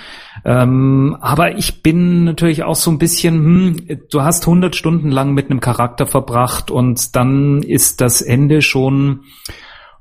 Ähm, 0.48 1.18
aber 1.20 1.58
ich 1.58 1.84
bin 1.84 2.24
natürlich 2.24 2.64
auch 2.64 2.78
so 2.78 2.90
ein 2.90 2.98
bisschen, 2.98 3.36
hm, 3.36 4.00
du 4.10 4.22
hast 4.22 4.48
100 4.48 4.78
Stunden 4.78 5.12
lang 5.12 5.34
mit 5.34 5.52
einem 5.52 5.60
Charakter 5.60 6.08
verbracht 6.08 6.72
und 6.72 7.18
dann 7.18 7.62
ist 7.64 8.00
das 8.00 8.22
Ende 8.22 8.62
schon 8.62 9.26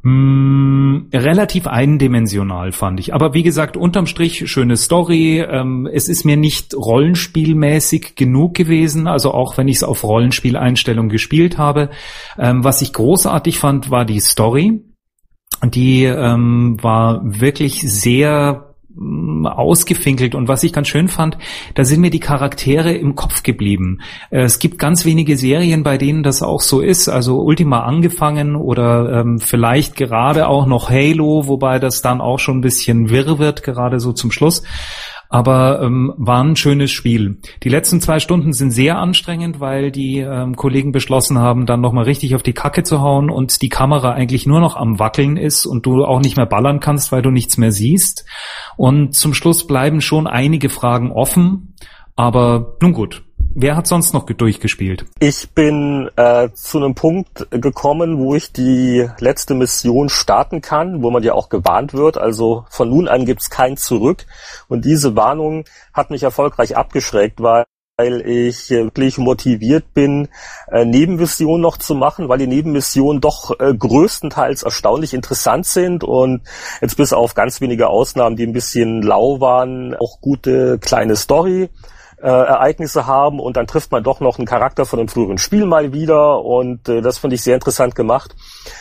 hm, 0.03 1.09
relativ 1.13 1.67
eindimensional, 1.67 2.71
fand 2.71 3.01
ich. 3.01 3.13
Aber 3.13 3.35
wie 3.35 3.43
gesagt, 3.43 3.77
unterm 3.77 4.07
Strich 4.07 4.49
schöne 4.49 4.77
Story. 4.77 5.41
Ähm, 5.41 5.89
es 5.93 6.09
ist 6.09 6.25
mir 6.25 6.37
nicht 6.37 6.77
rollenspielmäßig 6.77 8.15
genug 8.15 8.55
gewesen, 8.55 9.09
also 9.09 9.33
auch 9.33 9.59
wenn 9.59 9.67
ich 9.67 9.79
es 9.79 9.83
auf 9.83 10.05
Rollenspieleinstellung 10.05 11.09
gespielt 11.09 11.59
habe. 11.59 11.91
Ähm, 12.39 12.63
was 12.63 12.83
ich 12.83 12.93
großartig 12.93 13.59
fand, 13.59 13.91
war 13.91 14.05
die 14.05 14.21
Story. 14.21 14.81
Die 15.65 16.05
ähm, 16.05 16.77
war 16.81 17.21
wirklich 17.25 17.81
sehr 17.81 18.66
ausgefinkelt. 19.45 20.35
Und 20.35 20.49
was 20.49 20.63
ich 20.63 20.73
ganz 20.73 20.89
schön 20.89 21.09
fand, 21.09 21.37
da 21.75 21.85
sind 21.85 22.01
mir 22.01 22.11
die 22.11 22.21
Charaktere 22.21 22.93
im 22.93 23.15
Kopf 23.15 23.43
geblieben. 23.43 24.01
Äh, 24.31 24.43
es 24.43 24.59
gibt 24.59 24.79
ganz 24.79 25.05
wenige 25.05 25.37
Serien, 25.37 25.83
bei 25.83 25.99
denen 25.99 26.23
das 26.23 26.43
auch 26.43 26.61
so 26.61 26.81
ist, 26.81 27.09
also 27.09 27.41
Ultima 27.43 27.81
angefangen 27.81 28.57
oder 28.57 29.21
ähm, 29.21 29.39
vielleicht 29.39 29.97
gerade 29.97 30.49
auch 30.49 30.67
noch 30.67 30.91
Halo, 30.91 31.47
wobei 31.47 31.79
das 31.79 32.03
dann 32.03 32.21
auch 32.21 32.39
schon 32.39 32.59
ein 32.59 32.63
bisschen 32.63 33.11
wirr 33.11 33.39
wird, 33.39 33.63
gerade 33.63 33.99
so 33.99 34.13
zum 34.13 34.31
Schluss 34.31 34.63
aber 35.29 35.83
ähm, 35.83 36.15
war 36.17 36.43
ein 36.43 36.57
schönes 36.57 36.91
Spiel. 36.91 37.39
Die 37.63 37.69
letzten 37.69 38.01
zwei 38.01 38.21
Stunden 38.21 38.53
sind 38.53 38.71
sehr 38.71 38.99
anstrengend, 38.99 39.61
weil 39.61 39.91
die 39.91 40.19
ähm, 40.19 40.57
Kollegen 40.57 40.93
beschlossen 40.93 41.39
haben, 41.39 41.67
dann 41.67 41.81
nochmal 41.81 42.05
richtig 42.05 42.35
auf 42.35 42.43
die 42.43 42.53
Kacke 42.53 42.83
zu 42.83 43.01
hauen 43.01 43.31
und 43.31 43.63
die 43.63 43.69
Kamera 43.69 44.13
eigentlich 44.13 44.47
nur 44.47 44.61
noch 44.61 44.77
am 44.77 44.99
Wackeln 44.99 45.37
ist 45.37 45.67
und 45.67 45.87
du 45.87 46.05
auch 46.05 46.21
nicht 46.21 46.37
mehr 46.37 46.47
ballern 46.47 46.81
kannst, 46.81 47.13
weil 47.13 47.23
du 47.23 47.31
nichts 47.31 47.57
mehr 47.57 47.73
siehst. 47.73 48.25
Und 48.77 49.15
zum 49.15 49.35
Schluss 49.35 49.67
bleiben 49.67 50.01
schon 50.01 50.27
einige 50.27 50.69
Fragen 50.69 51.11
offen, 51.11 51.75
aber 52.15 52.77
nun 52.81 52.93
gut, 52.93 53.26
Wer 53.59 53.75
hat 53.75 53.87
sonst 53.87 54.13
noch 54.13 54.27
durchgespielt? 54.27 55.07
Ich 55.19 55.53
bin 55.53 56.11
äh, 56.17 56.51
zu 56.53 56.77
einem 56.77 56.95
Punkt 56.95 57.47
gekommen, 57.51 58.19
wo 58.19 58.35
ich 58.35 58.53
die 58.53 59.09
letzte 59.19 59.55
Mission 59.55 60.11
starten 60.11 60.61
kann, 60.61 61.03
wo 61.03 61.11
man 61.11 61.23
ja 61.23 61.33
auch 61.33 61.49
gewarnt 61.49 61.95
wird. 61.95 62.19
Also 62.19 62.67
von 62.69 62.91
nun 62.91 63.09
an 63.09 63.25
gibt's 63.25 63.49
kein 63.49 63.79
Zurück. 63.79 64.27
Und 64.69 64.85
diese 64.85 65.17
Warnung 65.17 65.65
hat 65.95 66.11
mich 66.11 66.23
erfolgreich 66.23 66.77
abgeschreckt, 66.77 67.41
weil 67.41 67.65
weil 67.99 68.21
ich 68.29 68.69
wirklich 68.69 69.17
motiviert 69.17 69.95
bin, 69.95 70.29
äh, 70.71 70.85
Nebenmissionen 70.85 71.63
noch 71.63 71.79
zu 71.79 71.95
machen, 71.95 72.29
weil 72.29 72.37
die 72.37 72.47
Nebenmissionen 72.47 73.23
doch 73.23 73.59
äh, 73.59 73.73
größtenteils 73.73 74.65
erstaunlich 74.65 75.15
interessant 75.15 75.65
sind 75.65 76.05
und 76.05 76.43
jetzt 76.83 76.99
bis 76.99 77.15
auf 77.15 77.33
ganz 77.33 77.63
wenige 77.63 77.89
Ausnahmen, 77.89 78.37
die 78.37 78.47
ein 78.47 78.53
bisschen 78.53 79.01
lau 79.01 79.41
waren, 79.41 79.95
auch 79.95 80.21
gute 80.21 80.79
kleine 80.79 81.17
Story 81.17 81.71
äh, 82.23 82.29
Ereignisse 82.29 83.07
haben 83.07 83.41
und 83.41 83.57
dann 83.57 83.67
trifft 83.67 83.93
man 83.93 84.03
doch 84.03 84.21
noch 84.21 84.39
einen 84.39 84.47
Charakter 84.47 84.87
von 84.87 84.99
einem 84.99 85.09
früheren 85.09 85.39
Spiel 85.39 85.67
mal 85.67 85.93
wieder 85.93 86.43
und 86.45 86.89
äh, 86.89 87.03
das 87.03 87.19
finde 87.19 87.37
ich 87.37 87.43
sehr 87.43 87.55
interessant 87.55 87.95
gemacht. 87.95 88.35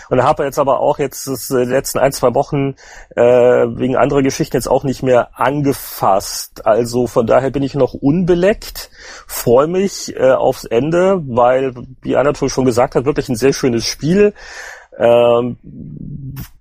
Und 0.09 0.23
habe 0.23 0.43
jetzt 0.43 0.59
aber 0.59 0.79
auch 0.79 0.99
jetzt 0.99 1.27
das, 1.27 1.49
äh, 1.51 1.63
letzten 1.63 1.99
ein, 1.99 2.11
zwei 2.11 2.33
Wochen 2.33 2.75
äh, 3.15 3.23
wegen 3.23 3.97
anderer 3.97 4.21
Geschichten 4.21 4.55
jetzt 4.55 4.67
auch 4.67 4.83
nicht 4.83 5.03
mehr 5.03 5.29
angefasst. 5.39 6.65
Also 6.65 7.07
von 7.07 7.27
daher 7.27 7.49
bin 7.49 7.63
ich 7.63 7.75
noch 7.75 7.93
unbeleckt, 7.93 8.89
freue 9.27 9.67
mich 9.67 10.15
äh, 10.15 10.31
aufs 10.31 10.63
Ende, 10.63 11.21
weil, 11.27 11.73
wie 12.01 12.15
Anatol 12.15 12.49
schon 12.49 12.65
gesagt 12.65 12.95
hat, 12.95 13.05
wirklich 13.05 13.29
ein 13.29 13.35
sehr 13.35 13.53
schönes 13.53 13.85
Spiel. 13.85 14.33
Ähm, 14.97 15.57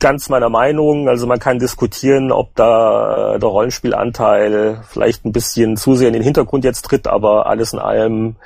ganz 0.01 0.28
meiner 0.28 0.49
Meinung, 0.49 1.09
also 1.09 1.26
man 1.26 1.39
kann 1.39 1.59
diskutieren, 1.59 2.32
ob 2.32 2.55
da 2.57 3.39
der 3.39 3.49
Rollenspielanteil 3.49 4.80
vielleicht 4.89 5.24
ein 5.24 5.32
bisschen 5.32 5.76
zu 5.76 5.95
sehr 5.95 6.09
in 6.09 6.14
den 6.14 6.22
Hintergrund 6.22 6.64
jetzt 6.64 6.82
tritt, 6.82 7.07
aber 7.07 7.47
alles 7.47 7.72
in 7.72 7.78
allem 7.78 8.37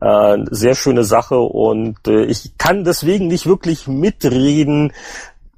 äh, 0.00 0.38
sehr 0.50 0.74
schöne 0.74 1.04
Sache 1.04 1.38
und 1.38 1.96
äh, 2.08 2.24
ich 2.24 2.58
kann 2.58 2.84
deswegen 2.84 3.28
nicht 3.28 3.46
wirklich 3.46 3.86
mitreden 3.86 4.92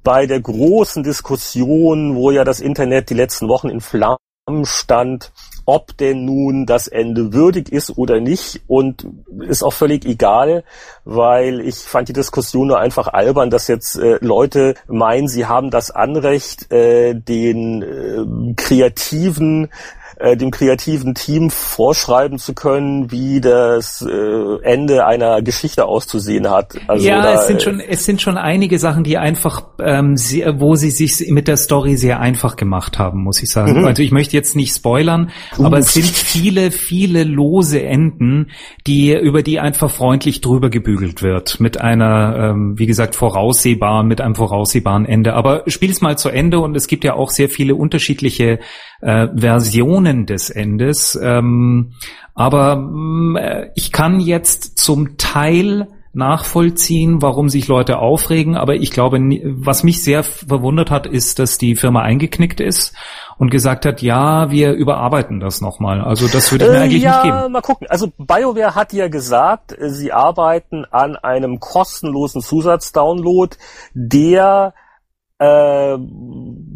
bei 0.03 0.27
der 0.27 0.39
großen 0.39 1.03
Diskussion, 1.03 2.15
wo 2.15 2.31
ja 2.31 2.43
das 2.43 2.59
Internet 2.59 3.09
die 3.09 3.15
letzten 3.15 3.47
Wochen 3.47 3.69
in 3.69 3.81
Flammen 3.81 4.17
stand, 4.65 5.31
ob 5.65 5.95
denn 5.97 6.25
nun 6.25 6.65
das 6.65 6.87
Ende 6.87 7.31
würdig 7.31 7.71
ist 7.71 7.95
oder 7.97 8.19
nicht. 8.19 8.61
Und 8.67 9.05
ist 9.47 9.63
auch 9.63 9.73
völlig 9.73 10.05
egal, 10.05 10.63
weil 11.05 11.59
ich 11.59 11.75
fand 11.75 12.09
die 12.09 12.13
Diskussion 12.13 12.67
nur 12.67 12.79
einfach 12.79 13.07
albern, 13.07 13.49
dass 13.49 13.67
jetzt 13.67 13.95
äh, 13.97 14.17
Leute 14.21 14.73
meinen, 14.87 15.27
sie 15.27 15.45
haben 15.45 15.69
das 15.69 15.91
Anrecht, 15.91 16.71
äh, 16.71 17.13
den 17.13 17.83
äh, 17.83 18.53
kreativen 18.55 19.69
äh, 20.19 20.35
dem 20.35 20.51
kreativen 20.51 21.15
Team 21.15 21.49
vorschreiben 21.49 22.39
zu 22.39 22.53
können, 22.53 23.09
wie 23.11 23.39
das 23.39 24.01
äh, 24.01 24.63
Ende 24.63 25.05
einer 25.05 25.41
Geschichte 25.41 25.85
auszusehen 25.85 26.49
hat. 26.49 26.75
Also 26.87 27.07
ja, 27.07 27.21
da, 27.21 27.33
es 27.35 27.47
sind 27.47 27.61
schon 27.61 27.79
es 27.79 28.03
sind 28.05 28.21
schon 28.21 28.37
einige 28.37 28.79
Sachen, 28.79 29.03
die 29.03 29.17
einfach, 29.17 29.63
ähm, 29.79 30.17
sehr, 30.17 30.59
wo 30.59 30.75
sie 30.75 30.91
sich 30.91 31.29
mit 31.29 31.47
der 31.47 31.57
Story 31.57 31.95
sehr 31.95 32.19
einfach 32.19 32.57
gemacht 32.57 32.99
haben, 32.99 33.23
muss 33.23 33.41
ich 33.41 33.49
sagen. 33.49 33.79
Mhm. 33.79 33.85
Also 33.85 34.03
ich 34.03 34.11
möchte 34.11 34.35
jetzt 34.35 34.55
nicht 34.55 34.75
spoilern, 34.75 35.31
uh. 35.57 35.65
aber 35.65 35.79
es 35.79 35.93
sind 35.93 36.07
viele 36.07 36.71
viele 36.71 37.23
lose 37.23 37.81
Enden, 37.81 38.51
die 38.85 39.13
über 39.13 39.41
die 39.41 39.59
einfach 39.59 39.89
freundlich 39.89 40.41
drüber 40.41 40.69
gebügelt 40.69 41.21
wird 41.23 41.59
mit 41.59 41.79
einer, 41.79 42.51
ähm, 42.51 42.77
wie 42.77 42.87
gesagt, 42.87 43.15
voraussehbaren 43.15 44.07
mit 44.07 44.19
einem 44.19 44.35
voraussehbaren 44.35 45.05
Ende. 45.05 45.33
Aber 45.33 45.63
spiel's 45.67 46.01
mal 46.01 46.17
zu 46.17 46.29
Ende 46.29 46.59
und 46.59 46.75
es 46.75 46.87
gibt 46.87 47.03
ja 47.03 47.13
auch 47.13 47.29
sehr 47.29 47.49
viele 47.49 47.75
unterschiedliche 47.75 48.59
äh, 49.01 49.27
Versionen 49.35 50.25
des 50.25 50.49
Endes. 50.49 51.19
Ähm, 51.21 51.93
aber 52.33 52.77
mm, 52.77 53.35
äh, 53.37 53.69
ich 53.75 53.91
kann 53.91 54.19
jetzt 54.19 54.77
zum 54.77 55.17
Teil 55.17 55.87
nachvollziehen, 56.11 57.21
warum 57.21 57.49
sich 57.49 57.67
Leute 57.67 57.99
aufregen, 57.99 58.57
aber 58.57 58.75
ich 58.75 58.91
glaube, 58.91 59.19
was 59.19 59.83
mich 59.83 60.03
sehr 60.03 60.23
verwundert 60.23 60.89
hat, 60.89 61.05
ist, 61.05 61.37
dass 61.37 61.57
die 61.59 61.75
Firma 61.75 62.01
eingeknickt 62.01 62.59
ist 62.59 62.95
und 63.37 63.51
gesagt 63.51 63.85
hat, 63.85 64.01
ja, 64.01 64.49
wir 64.49 64.73
überarbeiten 64.73 65.39
das 65.39 65.61
nochmal. 65.61 66.01
Also 66.01 66.27
das 66.27 66.51
würde 66.51 66.65
ich 66.65 66.71
mir 66.71 66.77
äh, 66.77 66.81
eigentlich 66.81 67.03
ja, 67.03 67.23
nicht 67.23 67.23
geben. 67.23 67.51
Mal 67.51 67.61
gucken. 67.61 67.87
Also 67.89 68.07
BioWare 68.17 68.73
hat 68.73 68.91
ja 68.91 69.07
gesagt, 69.07 69.75
sie 69.79 70.11
arbeiten 70.11 70.85
an 70.89 71.15
einem 71.15 71.59
kostenlosen 71.59 72.41
Zusatzdownload, 72.41 73.55
der 73.93 74.73
äh, 75.39 75.97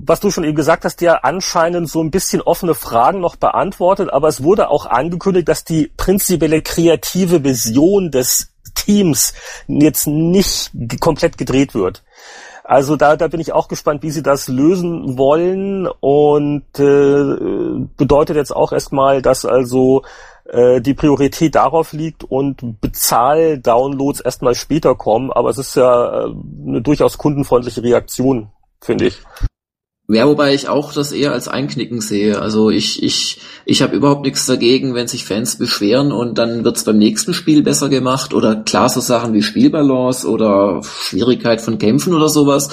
was 0.05 0.20
du 0.20 0.32
schon 0.32 0.43
eben 0.43 0.55
gesagt 0.55 0.86
hast, 0.86 1.01
ja 1.01 1.16
anscheinend 1.24 1.89
so 1.89 2.01
ein 2.01 2.11
bisschen 2.11 2.41
offene 2.41 2.76
Fragen 2.76 3.20
noch 3.20 3.36
beantwortet, 3.36 4.11
aber 4.11 4.28
es 4.28 4.43
wurde 4.43 4.70
auch 4.70 4.86
angekündigt, 4.86 5.47
dass 5.47 5.64
die 5.64 5.91
prinzipielle 5.95 6.61
kreative 6.61 7.43
Vision 7.43 8.11
des 8.11 8.53
Teams 8.76 9.34
jetzt 9.68 10.07
nicht 10.07 10.72
komplett 10.99 11.38
gedreht 11.38 11.74
wird. 11.74 12.03
Also 12.64 12.95
da, 12.95 13.18
da 13.18 13.28
bin 13.28 13.41
ich 13.41 13.51
auch 13.51 13.68
gespannt, 13.68 14.03
wie 14.03 14.11
sie 14.11 14.24
das 14.24 14.47
lösen 14.47 15.18
wollen 15.18 15.88
und 15.99 16.64
äh, 16.80 17.86
bedeutet 17.97 18.38
jetzt 18.38 18.55
auch 18.55 18.72
erstmal, 18.72 19.22
dass 19.22 19.45
also 19.45 20.03
äh, 20.45 20.80
die 20.80 20.93
Priorität 20.93 21.55
darauf 21.55 21.91
liegt 21.91 22.24
und 22.24 22.80
Bezahl-Downloads 22.80 24.22
erstmal 24.22 24.55
später 24.55 24.95
kommen, 24.95 25.32
aber 25.32 25.49
es 25.49 25.57
ist 25.57 25.76
ja 25.76 26.26
äh, 26.26 26.34
eine 26.68 26.82
durchaus 26.82 27.18
kundenfreundliche 27.18 27.84
Reaktion, 27.84 28.49
finde 28.80 29.07
ich. 29.07 29.22
Ja, 30.10 30.28
wobei 30.28 30.54
ich 30.54 30.68
auch 30.68 30.91
das 30.91 31.14
eher 31.14 31.32
als 31.32 31.47
Einknicken 31.47 32.01
sehe. 32.01 32.41
Also 32.41 32.70
ich, 32.70 33.01
ich, 33.01 33.39
ich 33.66 33.82
habe 33.82 33.95
überhaupt 33.95 34.26
nichts 34.26 34.45
dagegen, 34.45 34.95
wenn 34.95 35.08
sich 35.08 35.24
Fans 35.24 35.58
beschweren 35.58 36.12
und 36.12 36.38
dann 36.38 36.66
wird's 36.66 36.84
beim 36.84 36.97
nächsten 36.97 37.34
Spiel 37.34 37.64
besser 37.64 37.88
gemacht 37.88 38.34
oder 38.34 38.58
klar 38.58 38.89
so 38.89 38.99
Sachen 38.99 39.34
wie 39.34 39.41
Spielbalance 39.41 40.28
oder 40.28 40.82
Schwierigkeit 40.84 41.62
von 41.62 41.78
Kämpfen 41.78 42.14
oder 42.14 42.28
sowas. 42.28 42.70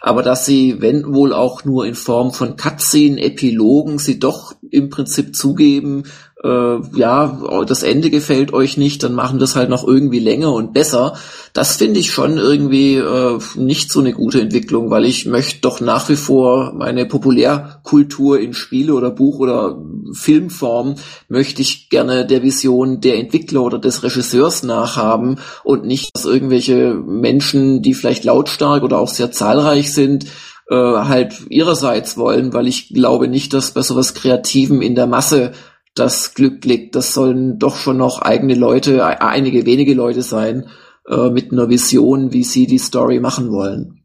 Aber 0.00 0.22
dass 0.22 0.46
sie, 0.46 0.80
wenn 0.80 1.12
wohl 1.12 1.34
auch 1.34 1.66
nur 1.66 1.84
in 1.84 1.94
Form 1.94 2.32
von 2.32 2.56
Cutscene, 2.56 3.20
Epilogen, 3.20 3.98
sie 3.98 4.18
doch 4.18 4.54
im 4.70 4.88
Prinzip 4.88 5.36
zugeben, 5.36 6.04
äh, 6.42 6.78
ja, 6.98 7.64
das 7.66 7.82
Ende 7.82 8.08
gefällt 8.10 8.52
euch 8.52 8.76
nicht, 8.76 9.02
dann 9.02 9.14
machen 9.14 9.38
wir 9.38 9.44
es 9.44 9.56
halt 9.56 9.68
noch 9.68 9.86
irgendwie 9.86 10.20
länger 10.20 10.52
und 10.52 10.72
besser. 10.72 11.14
Das 11.52 11.76
finde 11.76 12.00
ich 12.00 12.10
schon 12.10 12.38
irgendwie 12.38 12.94
äh, 12.94 13.38
nicht 13.56 13.92
so 13.92 14.00
eine 14.00 14.12
gute 14.12 14.40
Entwicklung, 14.40 14.90
weil 14.90 15.04
ich 15.04 15.26
möchte 15.26 15.60
doch 15.60 15.80
nach 15.80 16.08
wie 16.08 16.16
vor 16.16 16.72
meine 16.72 17.04
Populärkultur 17.04 18.40
in 18.40 18.54
Spiele 18.54 18.94
oder 18.94 19.10
Buch 19.10 19.38
oder 19.38 19.78
Filmform 20.12 20.94
möchte 21.28 21.60
ich 21.60 21.90
gerne 21.90 22.26
der 22.26 22.42
Vision 22.42 23.00
der 23.00 23.18
Entwickler 23.18 23.62
oder 23.62 23.78
des 23.78 24.02
Regisseurs 24.02 24.62
nachhaben 24.62 25.38
und 25.62 25.84
nicht, 25.84 26.10
dass 26.14 26.24
irgendwelche 26.24 26.94
Menschen, 26.94 27.82
die 27.82 27.92
vielleicht 27.94 28.24
lautstark 28.24 28.82
oder 28.82 28.98
auch 28.98 29.08
sehr 29.08 29.30
zahlreich 29.30 29.92
sind, 29.92 30.26
äh, 30.70 30.76
halt 30.76 31.34
ihrerseits 31.50 32.16
wollen, 32.16 32.52
weil 32.54 32.66
ich 32.66 32.94
glaube 32.94 33.28
nicht, 33.28 33.52
dass 33.52 33.72
bei 33.72 33.82
sowas 33.82 34.14
Kreativem 34.14 34.80
in 34.80 34.94
der 34.94 35.06
Masse 35.06 35.52
das 35.94 36.34
Glück 36.34 36.64
liegt. 36.64 36.94
Das 36.94 37.14
sollen 37.14 37.58
doch 37.58 37.76
schon 37.76 37.96
noch 37.96 38.22
eigene 38.22 38.54
Leute, 38.54 38.96
e-, 38.96 39.00
einige 39.00 39.66
wenige 39.66 39.94
Leute 39.94 40.22
sein, 40.22 40.66
äh, 41.08 41.30
mit 41.30 41.52
einer 41.52 41.68
Vision, 41.68 42.32
wie 42.32 42.44
sie 42.44 42.66
die 42.66 42.78
Story 42.78 43.20
machen 43.20 43.50
wollen. 43.50 44.02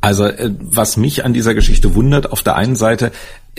Also 0.00 0.24
äh, 0.24 0.50
was 0.60 0.96
mich 0.96 1.24
an 1.24 1.32
dieser 1.32 1.54
Geschichte 1.54 1.94
wundert, 1.94 2.32
auf 2.32 2.42
der 2.42 2.56
einen 2.56 2.76
Seite, 2.76 3.12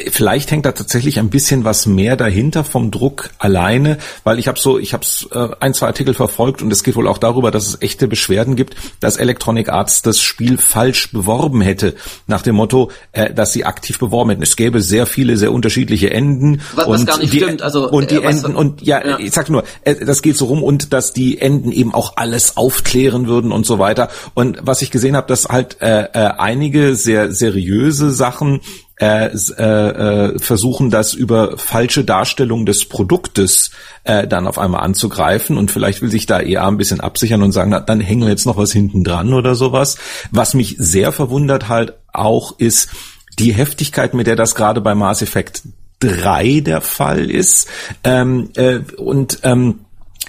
Vielleicht 0.09 0.51
hängt 0.51 0.65
da 0.65 0.71
tatsächlich 0.71 1.19
ein 1.19 1.29
bisschen 1.29 1.63
was 1.63 1.85
mehr 1.85 2.15
dahinter 2.15 2.63
vom 2.63 2.91
Druck 2.91 3.29
alleine, 3.37 3.97
weil 4.23 4.39
ich 4.39 4.47
habe 4.47 4.59
so, 4.59 4.79
ich 4.79 4.93
habe 4.93 5.05
äh, 5.31 5.49
ein, 5.59 5.73
zwei 5.73 5.87
Artikel 5.87 6.13
verfolgt 6.13 6.61
und 6.61 6.71
es 6.71 6.83
geht 6.83 6.95
wohl 6.95 7.07
auch 7.07 7.17
darüber, 7.17 7.51
dass 7.51 7.67
es 7.67 7.81
echte 7.81 8.07
Beschwerden 8.07 8.55
gibt, 8.55 8.75
dass 8.99 9.17
Electronic 9.17 9.69
Arts 9.69 10.01
das 10.01 10.21
Spiel 10.21 10.57
falsch 10.57 11.11
beworben 11.11 11.61
hätte, 11.61 11.95
nach 12.27 12.41
dem 12.41 12.55
Motto, 12.55 12.91
äh, 13.11 13.33
dass 13.33 13.53
sie 13.53 13.65
aktiv 13.65 13.99
beworben 13.99 14.31
hätten. 14.31 14.43
Es 14.43 14.55
gäbe 14.55 14.81
sehr 14.81 15.05
viele, 15.05 15.37
sehr 15.37 15.51
unterschiedliche 15.51 16.11
Enden 16.11 16.61
was, 16.75 16.87
und 16.87 16.93
was 16.93 17.05
gar 17.05 17.17
nicht 17.19 17.33
die, 17.33 17.41
stimmt. 17.41 17.61
Also 17.61 17.89
und 17.89 18.11
die 18.11 18.15
äh, 18.15 18.23
Enden 18.23 18.55
und 18.55 18.81
ja, 18.81 19.05
ja, 19.05 19.19
ich 19.19 19.31
sag 19.31 19.49
nur, 19.49 19.63
äh, 19.83 19.95
das 20.05 20.21
geht 20.21 20.37
so 20.37 20.45
rum 20.45 20.63
und 20.63 20.93
dass 20.93 21.13
die 21.13 21.39
Enden 21.39 21.71
eben 21.71 21.93
auch 21.93 22.17
alles 22.17 22.57
aufklären 22.57 23.27
würden 23.27 23.51
und 23.51 23.65
so 23.65 23.79
weiter. 23.79 24.09
Und 24.33 24.59
was 24.61 24.81
ich 24.81 24.91
gesehen 24.91 25.15
habe, 25.15 25.27
dass 25.27 25.45
halt 25.45 25.81
äh, 25.81 26.03
äh, 26.03 26.31
einige 26.37 26.95
sehr 26.95 27.31
seriöse 27.31 28.11
Sachen 28.11 28.61
äh, 29.01 29.25
äh, 29.25 30.39
versuchen, 30.39 30.91
das 30.91 31.13
über 31.13 31.57
falsche 31.57 32.03
Darstellung 32.03 32.67
des 32.67 32.85
Produktes 32.87 33.71
äh, 34.03 34.27
dann 34.27 34.45
auf 34.45 34.59
einmal 34.59 34.83
anzugreifen 34.83 35.57
und 35.57 35.71
vielleicht 35.71 36.01
will 36.03 36.11
sich 36.11 36.27
da 36.27 36.39
EA 36.39 36.67
ein 36.67 36.77
bisschen 36.77 36.99
absichern 36.99 37.41
und 37.41 37.51
sagen, 37.51 37.71
na, 37.71 37.79
dann 37.79 37.99
hängen 37.99 38.21
wir 38.21 38.29
jetzt 38.29 38.45
noch 38.45 38.57
was 38.57 38.71
hinten 38.71 39.03
dran 39.03 39.33
oder 39.33 39.55
sowas. 39.55 39.97
Was 40.29 40.53
mich 40.53 40.75
sehr 40.77 41.11
verwundert 41.11 41.67
halt 41.67 41.93
auch 42.13 42.59
ist 42.59 42.89
die 43.39 43.53
Heftigkeit, 43.53 44.13
mit 44.13 44.27
der 44.27 44.35
das 44.35 44.53
gerade 44.53 44.81
bei 44.81 44.93
Mass 44.93 45.21
Effect 45.23 45.63
3 46.01 46.61
der 46.61 46.81
Fall 46.81 47.29
ist 47.29 47.67
ähm, 48.03 48.49
äh, 48.55 48.79
und 48.97 49.39
ähm, 49.43 49.79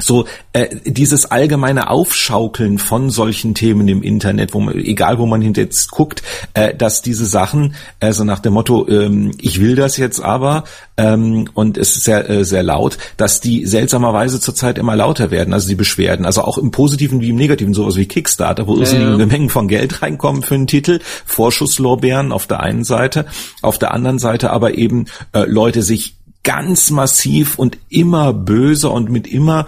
so 0.01 0.24
äh, 0.55 0.68
dieses 0.84 1.30
allgemeine 1.30 1.90
Aufschaukeln 1.90 2.78
von 2.78 3.11
solchen 3.11 3.55
Themen 3.55 3.86
im 3.88 4.03
Internet, 4.03 4.55
wo 4.55 4.61
man, 4.61 4.78
egal 4.78 5.18
wo 5.18 5.26
man 5.26 5.43
jetzt 5.43 5.90
guckt, 5.90 6.22
äh, 6.55 6.74
dass 6.74 7.03
diese 7.03 7.26
Sachen, 7.26 7.74
also 8.01 8.24
nach 8.24 8.38
dem 8.38 8.55
Motto, 8.55 8.88
ähm, 8.88 9.32
ich 9.38 9.61
will 9.61 9.74
das 9.74 9.99
jetzt 9.99 10.20
aber 10.20 10.64
ähm, 10.97 11.49
und 11.53 11.76
es 11.76 11.97
ist 11.97 12.05
sehr 12.05 12.28
äh, 12.30 12.45
sehr 12.45 12.62
laut, 12.62 12.97
dass 13.18 13.40
die 13.40 13.66
seltsamerweise 13.66 14.40
zurzeit 14.40 14.78
immer 14.78 14.97
lauter 14.97 15.30
werden, 15.30 15.53
also 15.53 15.68
die 15.68 15.74
Beschwerden, 15.74 16.24
also 16.24 16.43
auch 16.43 16.57
im 16.57 16.70
Positiven 16.70 17.20
wie 17.20 17.30
im 17.30 17.36
Negativen, 17.36 17.74
sowas 17.74 17.97
wie 17.97 18.07
Kickstarter, 18.07 18.66
wo 18.66 18.78
ja, 18.78 18.90
ja. 18.93 19.26
Mengen 19.26 19.51
von 19.51 19.68
Geld 19.68 20.01
reinkommen 20.01 20.43
für 20.43 20.55
einen 20.55 20.66
Titel, 20.66 21.01
Vorschusslorbeeren 21.26 22.32
auf 22.32 22.47
der 22.47 22.61
einen 22.61 22.84
Seite, 22.84 23.26
auf 23.61 23.78
der 23.78 23.93
anderen 23.93 24.18
Seite 24.18 24.51
aber 24.51 24.78
eben 24.78 25.05
äh, 25.34 25.45
Leute 25.45 25.82
sich 25.82 26.16
ganz 26.43 26.90
massiv 26.90 27.59
und 27.59 27.78
immer 27.88 28.32
böser 28.32 28.93
und 28.93 29.11
mit 29.11 29.26
immer 29.26 29.66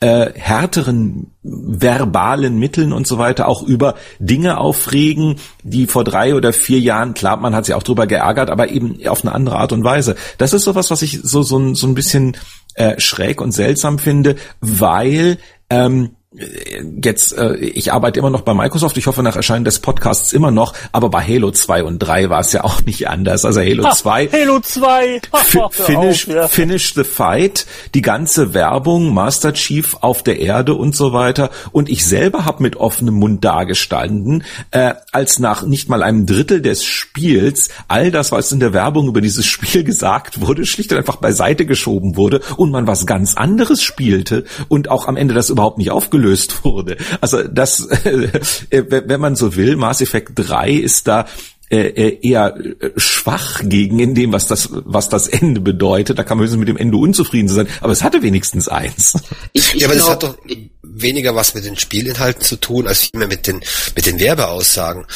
äh, 0.00 0.30
härteren 0.34 1.32
verbalen 1.42 2.58
Mitteln 2.58 2.92
und 2.92 3.06
so 3.06 3.18
weiter 3.18 3.48
auch 3.48 3.62
über 3.62 3.94
Dinge 4.18 4.58
aufregen, 4.58 5.36
die 5.62 5.86
vor 5.86 6.04
drei 6.04 6.34
oder 6.34 6.52
vier 6.52 6.80
Jahren, 6.80 7.14
klar, 7.14 7.38
man 7.38 7.54
hat 7.54 7.64
sich 7.64 7.74
auch 7.74 7.82
drüber 7.82 8.06
geärgert, 8.06 8.50
aber 8.50 8.68
eben 8.68 8.98
auf 9.06 9.24
eine 9.24 9.34
andere 9.34 9.56
Art 9.56 9.72
und 9.72 9.84
Weise. 9.84 10.16
Das 10.36 10.52
ist 10.52 10.64
sowas, 10.64 10.90
was 10.90 11.00
ich 11.02 11.20
so, 11.22 11.42
so, 11.42 11.74
so 11.74 11.86
ein 11.86 11.94
bisschen 11.94 12.36
äh, 12.74 13.00
schräg 13.00 13.40
und 13.40 13.52
seltsam 13.52 13.98
finde, 13.98 14.36
weil 14.60 15.38
ähm, 15.70 16.10
jetzt, 16.32 17.36
äh, 17.36 17.56
ich 17.56 17.92
arbeite 17.92 18.18
immer 18.18 18.30
noch 18.30 18.42
bei 18.42 18.52
Microsoft, 18.52 18.96
ich 18.96 19.06
hoffe 19.06 19.22
nach 19.22 19.36
Erscheinen 19.36 19.64
des 19.64 19.78
Podcasts 19.78 20.32
immer 20.32 20.50
noch, 20.50 20.74
aber 20.92 21.08
bei 21.08 21.22
Halo 21.22 21.50
2 21.50 21.84
und 21.84 21.98
3 21.98 22.28
war 22.28 22.40
es 22.40 22.52
ja 22.52 22.64
auch 22.64 22.82
nicht 22.84 23.08
anders. 23.08 23.44
Also 23.44 23.60
Halo 23.60 23.84
ha, 23.84 23.92
2. 23.92 24.30
Halo 24.32 24.60
2! 24.60 25.20
finish, 25.70 26.28
auf, 26.28 26.34
ja. 26.34 26.48
finish 26.48 26.94
the 26.94 27.04
fight, 27.04 27.66
die 27.94 28.02
ganze 28.02 28.54
Werbung, 28.54 29.14
Master 29.14 29.54
Chief 29.54 29.96
auf 30.00 30.22
der 30.22 30.40
Erde 30.40 30.74
und 30.74 30.94
so 30.94 31.12
weiter. 31.12 31.50
Und 31.72 31.88
ich 31.88 32.04
selber 32.04 32.44
habe 32.44 32.62
mit 32.62 32.76
offenem 32.76 33.14
Mund 33.14 33.44
dagestanden, 33.44 34.44
äh, 34.72 34.94
als 35.12 35.38
nach 35.38 35.62
nicht 35.62 35.88
mal 35.88 36.02
einem 36.02 36.26
Drittel 36.26 36.60
des 36.60 36.84
Spiels 36.84 37.70
all 37.88 38.10
das, 38.10 38.32
was 38.32 38.52
in 38.52 38.60
der 38.60 38.72
Werbung 38.72 39.08
über 39.08 39.20
dieses 39.20 39.46
Spiel 39.46 39.84
gesagt 39.84 40.40
wurde, 40.40 40.66
schlicht 40.66 40.92
und 40.92 40.98
einfach 40.98 41.16
beiseite 41.16 41.64
geschoben 41.64 42.16
wurde 42.16 42.40
und 42.56 42.70
man 42.70 42.86
was 42.86 43.06
ganz 43.06 43.36
anderes 43.36 43.82
spielte 43.82 44.44
und 44.68 44.90
auch 44.90 45.08
am 45.08 45.16
Ende 45.16 45.32
das 45.32 45.50
überhaupt 45.50 45.78
nicht 45.78 45.90
aufgelöst 45.90 46.25
aufgelöst 46.26 46.64
wurde. 46.64 46.96
Also 47.20 47.42
das, 47.42 47.80
äh, 48.70 48.84
wenn 48.88 49.20
man 49.20 49.36
so 49.36 49.56
will, 49.56 49.76
Mass 49.76 50.00
Effect 50.00 50.32
3 50.34 50.70
ist 50.72 51.08
da 51.08 51.26
äh, 51.68 51.78
äh, 51.78 52.18
eher 52.22 52.56
schwach 52.96 53.60
gegen 53.64 53.98
in 53.98 54.14
dem, 54.14 54.32
was 54.32 54.46
das, 54.46 54.68
was 54.70 55.08
das 55.08 55.26
Ende 55.26 55.60
bedeutet. 55.60 56.18
Da 56.18 56.22
kann 56.22 56.38
man 56.38 56.44
höchstens 56.44 56.60
mit 56.60 56.68
dem 56.68 56.76
Ende 56.76 56.96
unzufrieden 56.96 57.48
sein, 57.48 57.68
aber 57.80 57.92
es 57.92 58.04
hatte 58.04 58.22
wenigstens 58.22 58.68
eins. 58.68 59.14
Ich, 59.52 59.74
ich 59.74 59.80
ja, 59.80 59.88
aber 59.88 59.96
das 59.96 60.08
hat 60.08 60.22
doch 60.22 60.38
weniger 60.82 61.34
was 61.34 61.54
mit 61.54 61.64
den 61.64 61.76
Spielinhalten 61.76 62.42
zu 62.42 62.56
tun, 62.56 62.86
als 62.86 63.08
vielmehr 63.10 63.28
mit 63.28 63.46
den, 63.46 63.60
mit 63.96 64.06
den 64.06 64.20
Werbeaussagen. 64.20 65.06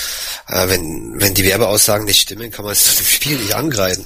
Äh, 0.48 0.68
wenn, 0.68 1.14
wenn 1.20 1.34
die 1.34 1.44
Werbeaussagen 1.44 2.04
nicht 2.04 2.22
stimmen, 2.22 2.50
kann 2.50 2.64
man 2.64 2.72
es 2.72 2.96
dem 2.98 3.06
Spiel 3.06 3.36
nicht 3.38 3.54
angreifen. 3.54 4.04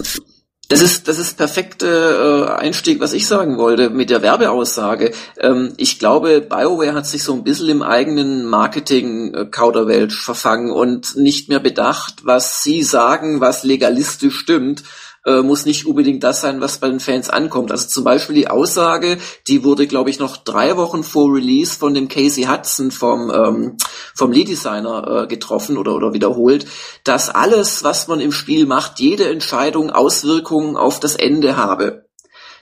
Das 0.69 0.81
ist 0.81 1.09
das 1.09 1.19
ist 1.19 1.37
perfekte 1.37 2.49
äh, 2.49 2.53
Einstieg, 2.53 3.01
was 3.01 3.12
ich 3.12 3.27
sagen 3.27 3.59
wollte 3.59 3.91
mit 3.91 4.09
der 4.09 4.23
Werbeaussage. 4.23 5.12
Ähm, 5.39 5.75
ich 5.77 5.99
glaube, 5.99 6.41
BioWare 6.41 6.95
hat 6.95 7.07
sich 7.07 7.23
so 7.23 7.35
ein 7.35 7.45
bisschen 7.45 7.69
im 7.69 7.83
eigenen 7.83 8.47
Marketing-Kauderwelsch 8.47 10.25
verfangen 10.25 10.71
und 10.71 11.17
nicht 11.17 11.49
mehr 11.49 11.61
bedacht, 11.61 12.25
was 12.25 12.62
sie 12.62 12.83
sagen, 12.83 13.41
was 13.41 13.65
legalistisch 13.65 14.39
stimmt 14.39 14.85
äh, 15.25 15.43
muss 15.43 15.64
nicht 15.64 15.87
unbedingt 15.87 16.22
das 16.22 16.41
sein, 16.41 16.61
was 16.61 16.79
bei 16.79 16.89
den 16.89 17.01
Fans 17.01 17.31
ankommt. 17.31 17.70
Also 17.70 17.89
zum 17.89 18.05
Beispiel 18.05 18.35
die 18.35 18.49
Aussage, 18.49 19.18
die 19.47 19.64
wurde, 19.64 19.87
glaube 19.87 20.11
ich, 20.11 20.18
noch 20.18 20.37
drei 20.37 20.77
Wochen 20.77 21.03
vor 21.03 21.35
Release 21.35 21.77
von 21.77 21.95
dem 21.95 22.09
Casey 22.09 22.45
Hudson 22.45 22.91
vom, 22.91 23.31
ähm, 23.31 23.77
vom 24.14 24.33
Lead 24.33 24.49
Designer 24.49 25.22
äh, 25.22 25.27
getroffen 25.27 25.77
oder, 25.77 25.95
oder 25.95 26.12
wiederholt, 26.12 26.66
dass 27.05 27.31
alles, 27.31 27.85
was 27.85 28.09
man 28.09 28.20
im 28.20 28.33
Spiel 28.33 28.66
macht, 28.66 29.01
jede 29.01 29.29
Entscheidung 29.29 29.91
Auswirkungen 29.91 30.77
auf 30.77 31.01
das 31.01 31.16
Ende 31.16 31.57
habe. 31.57 32.04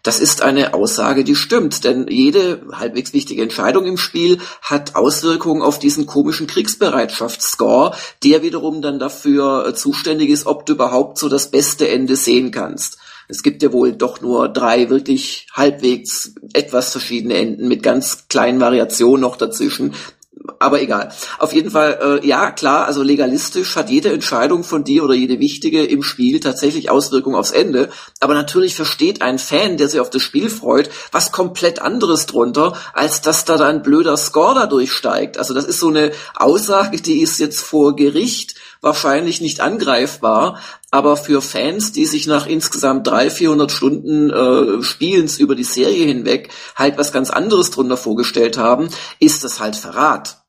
Das 0.03 0.19
ist 0.19 0.43
eine 0.43 0.75
Aussage, 0.75 1.23
die 1.23 1.37
stimmt, 1.37 1.85
denn 1.85 2.09
jede 2.09 2.63
halbwegs 2.73 3.13
wichtige 3.13 3.43
Entscheidung 3.43 3.87
im 3.87 3.97
Spiel 3.97 4.39
hat 4.61 4.97
Auswirkungen 4.97 5.63
auf 5.63 5.79
diesen 5.79 6.07
komischen 6.07 6.49
Kriegsbereitschaftsscore, 6.49 7.95
der 8.25 8.43
wiederum 8.43 8.83
dann 8.83 8.99
dafür 8.99 9.69
äh, 9.69 9.75
zuständig 9.75 10.31
ist, 10.31 10.47
ob 10.47 10.67
du 10.67 10.73
überhaupt 10.73 11.19
so 11.19 11.29
das 11.29 11.53
beste 11.53 11.89
Ende 11.89 12.17
sehen 12.17 12.51
kannst. 12.51 12.99
Es 13.29 13.45
gibt 13.45 13.63
ja 13.63 13.73
wohl 13.73 13.93
doch 13.93 14.21
nur 14.21 14.49
drei 14.49 14.91
wirklich 14.91 15.47
halbwegs 15.53 16.35
etwas 16.53 16.91
verschiedene 16.91 17.35
Enden 17.35 17.69
mit 17.69 17.85
ganz 17.85 18.27
kleinen 18.29 18.61
Variationen 18.61 19.21
noch 19.21 19.37
dazwischen 19.37 19.95
aber 20.59 20.83
egal. 20.83 21.13
Auf 21.39 21.53
jeden 21.53 21.71
Fall, 21.71 22.21
äh, 22.23 22.27
ja, 22.27 22.51
klar, 22.51 22.87
also 22.87 23.03
legalistisch 23.03 23.77
hat 23.77 23.91
jede 23.91 24.13
Entscheidung 24.13 24.65
von 24.65 24.85
dir 24.85 25.05
oder 25.05 25.15
jede 25.15 25.39
wichtige 25.39 25.85
im 25.85 26.03
Spiel 26.03 26.41
tatsächlich 26.41 26.91
Auswirkungen 26.91 27.37
aufs 27.37 27.53
Ende. 27.53 27.91
Aber 28.21 28.35
natürlich 28.35 28.75
versteht 28.75 29.23
ein 29.23 29.39
Fan, 29.39 29.77
der 29.77 29.89
sich 29.89 30.01
auf 30.01 30.11
das 30.11 30.23
Spiel 30.23 30.51
freut, 30.51 30.91
was 31.13 31.33
komplett 31.33 31.81
anderes 31.81 32.27
drunter, 32.27 32.77
als 32.93 33.21
dass 33.21 33.45
da 33.45 33.57
ein 33.65 33.83
blöder 33.83 34.17
Score 34.17 34.55
da 34.55 34.67
durchsteigt. 34.67 35.39
Also 35.39 35.55
das 35.55 35.65
ist 35.65 35.81
so 35.81 35.89
eine 35.89 36.13
Aussage, 36.35 37.01
die 37.01 37.21
ist 37.21 37.39
jetzt 37.39 37.61
vor 37.61 37.95
Gericht 37.95 38.57
wahrscheinlich 38.81 39.41
nicht 39.41 39.61
angreifbar, 39.61 40.59
aber 40.93 41.17
für 41.17 41.41
Fans, 41.41 41.91
die 41.91 42.05
sich 42.05 42.27
nach 42.27 42.47
insgesamt 42.47 43.07
300, 43.07 43.33
400 43.33 43.73
Stunden 43.73 44.31
äh, 44.31 44.83
Spielens 44.83 45.39
über 45.39 45.57
die 45.57 45.65
Serie 45.65 46.07
hinweg 46.07 46.51
halt 46.77 46.99
was 46.99 47.13
ganz 47.13 47.31
anderes 47.31 47.71
drunter 47.71 47.97
vorgestellt 47.97 48.59
haben, 48.59 48.89
ist 49.19 49.43
das 49.43 49.59
halt 49.59 49.75
Verrat. 49.75 50.45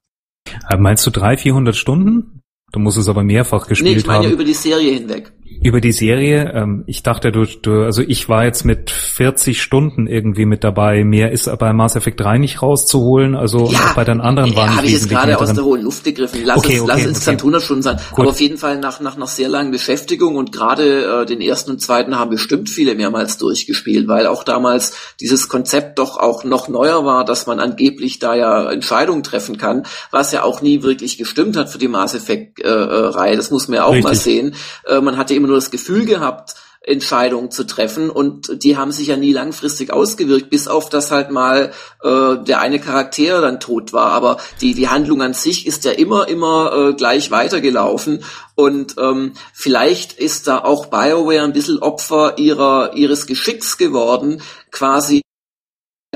Äh, 0.69 0.77
meinst 0.77 1.07
du 1.07 1.11
300, 1.11 1.39
400 1.39 1.75
Stunden? 1.75 2.41
Du 2.73 2.79
musst 2.79 2.97
es 2.97 3.07
aber 3.07 3.23
mehrfach 3.23 3.67
gespielt 3.67 3.87
haben. 3.87 3.93
Nee, 3.93 3.99
ich 3.99 4.05
meine 4.05 4.17
haben. 4.19 4.25
ja 4.25 4.31
über 4.31 4.43
die 4.43 4.53
Serie 4.53 4.91
hinweg 4.91 5.31
über 5.63 5.79
die 5.79 5.93
Serie. 5.93 6.51
Ähm, 6.53 6.83
ich 6.87 7.03
dachte, 7.03 7.31
du, 7.31 7.45
du, 7.45 7.83
also 7.83 8.01
ich 8.01 8.27
war 8.27 8.43
jetzt 8.43 8.65
mit 8.65 8.91
40 8.91 9.61
Stunden 9.61 10.07
irgendwie 10.07 10.45
mit 10.45 10.63
dabei. 10.63 11.03
Mehr 11.03 11.31
ist 11.31 11.49
bei 11.57 11.71
Mass 11.71 11.95
Effect 11.95 12.19
3 12.19 12.37
nicht 12.37 12.61
rauszuholen. 12.61 13.35
Also 13.35 13.69
ja, 13.71 13.79
auch 13.79 13.95
bei 13.95 14.03
den 14.03 14.19
anderen 14.19 14.51
ja, 14.51 14.57
waren 14.57 14.75
habe 14.75 14.85
ich 14.85 14.93
jetzt 14.93 15.09
gerade 15.09 15.39
aus 15.39 15.53
der 15.53 15.63
hohen 15.63 15.81
Luft 15.81 16.03
gegriffen. 16.03 16.41
Lass 16.43 16.57
okay, 16.57 16.75
es, 16.75 16.81
okay, 16.81 16.89
lass 16.91 16.99
es 17.01 17.07
insgesamt 17.07 17.37
okay. 17.37 17.47
100 17.47 17.61
Stunden 17.63 17.83
sein. 17.83 17.97
Gut. 18.11 18.19
Aber 18.19 18.29
auf 18.29 18.41
jeden 18.41 18.57
Fall 18.57 18.79
nach 18.79 18.99
nach 18.99 19.17
nach 19.17 19.27
sehr 19.27 19.47
langen 19.47 19.71
Beschäftigung 19.71 20.35
und 20.35 20.51
gerade 20.51 21.21
äh, 21.21 21.25
den 21.25 21.39
ersten 21.39 21.71
und 21.71 21.81
zweiten 21.81 22.17
haben 22.19 22.29
bestimmt 22.29 22.69
viele 22.69 22.95
mehrmals 22.95 23.37
durchgespielt, 23.37 24.07
weil 24.07 24.27
auch 24.27 24.43
damals 24.43 24.93
dieses 25.21 25.47
Konzept 25.47 25.97
doch 25.97 26.17
auch 26.17 26.43
noch 26.43 26.67
neuer 26.67 27.05
war, 27.05 27.23
dass 27.23 27.47
man 27.47 27.59
angeblich 27.59 28.19
da 28.19 28.35
ja 28.35 28.69
Entscheidungen 28.69 29.23
treffen 29.23 29.57
kann, 29.57 29.83
was 30.11 30.31
ja 30.33 30.43
auch 30.43 30.61
nie 30.61 30.83
wirklich 30.83 31.17
gestimmt 31.17 31.55
hat 31.55 31.69
für 31.69 31.77
die 31.77 31.87
Mass 31.87 32.13
Effect 32.13 32.59
äh, 32.59 32.67
äh 32.67 33.05
Reihe. 33.13 33.37
Das 33.37 33.49
muss 33.49 33.69
man 33.69 33.77
ja 33.77 33.85
auch 33.85 33.93
Richtig. 33.93 34.03
mal 34.03 34.15
sehen. 34.15 34.55
Äh, 34.87 34.99
man 34.99 35.17
hatte 35.17 35.33
immer 35.33 35.47
nur 35.47 35.52
das 35.53 35.71
Gefühl 35.71 36.05
gehabt, 36.05 36.55
Entscheidungen 36.85 37.49
zu 37.49 37.65
treffen 37.65 38.09
und 38.09 38.61
die 38.61 38.75
haben 38.75 38.91
sich 38.91 39.07
ja 39.07 39.15
nie 39.15 39.31
langfristig 39.31 39.93
ausgewirkt, 39.93 40.49
bis 40.49 40.67
auf 40.67 40.89
das 40.89 41.11
halt 41.11 41.31
mal 41.31 41.71
äh, 42.03 42.35
der 42.43 42.59
eine 42.59 42.79
Charakter 42.79 43.39
dann 43.39 43.61
tot 43.61 43.93
war. 43.93 44.11
Aber 44.11 44.37
die, 44.59 44.73
die 44.73 44.89
Handlung 44.89 45.21
an 45.21 45.33
sich 45.33 45.65
ist 45.65 45.85
ja 45.85 45.91
immer, 45.91 46.27
immer 46.27 46.73
äh, 46.73 46.93
gleich 46.93 47.31
weitergelaufen 47.31 48.23
und 48.55 48.95
ähm, 48.99 49.33
vielleicht 49.53 50.13
ist 50.13 50.47
da 50.47 50.59
auch 50.59 50.87
BioWare 50.87 51.43
ein 51.43 51.53
bisschen 51.53 51.79
Opfer 51.79 52.37
ihrer, 52.37 52.95
ihres 52.95 53.27
Geschicks 53.27 53.77
geworden, 53.77 54.41
quasi 54.69 55.22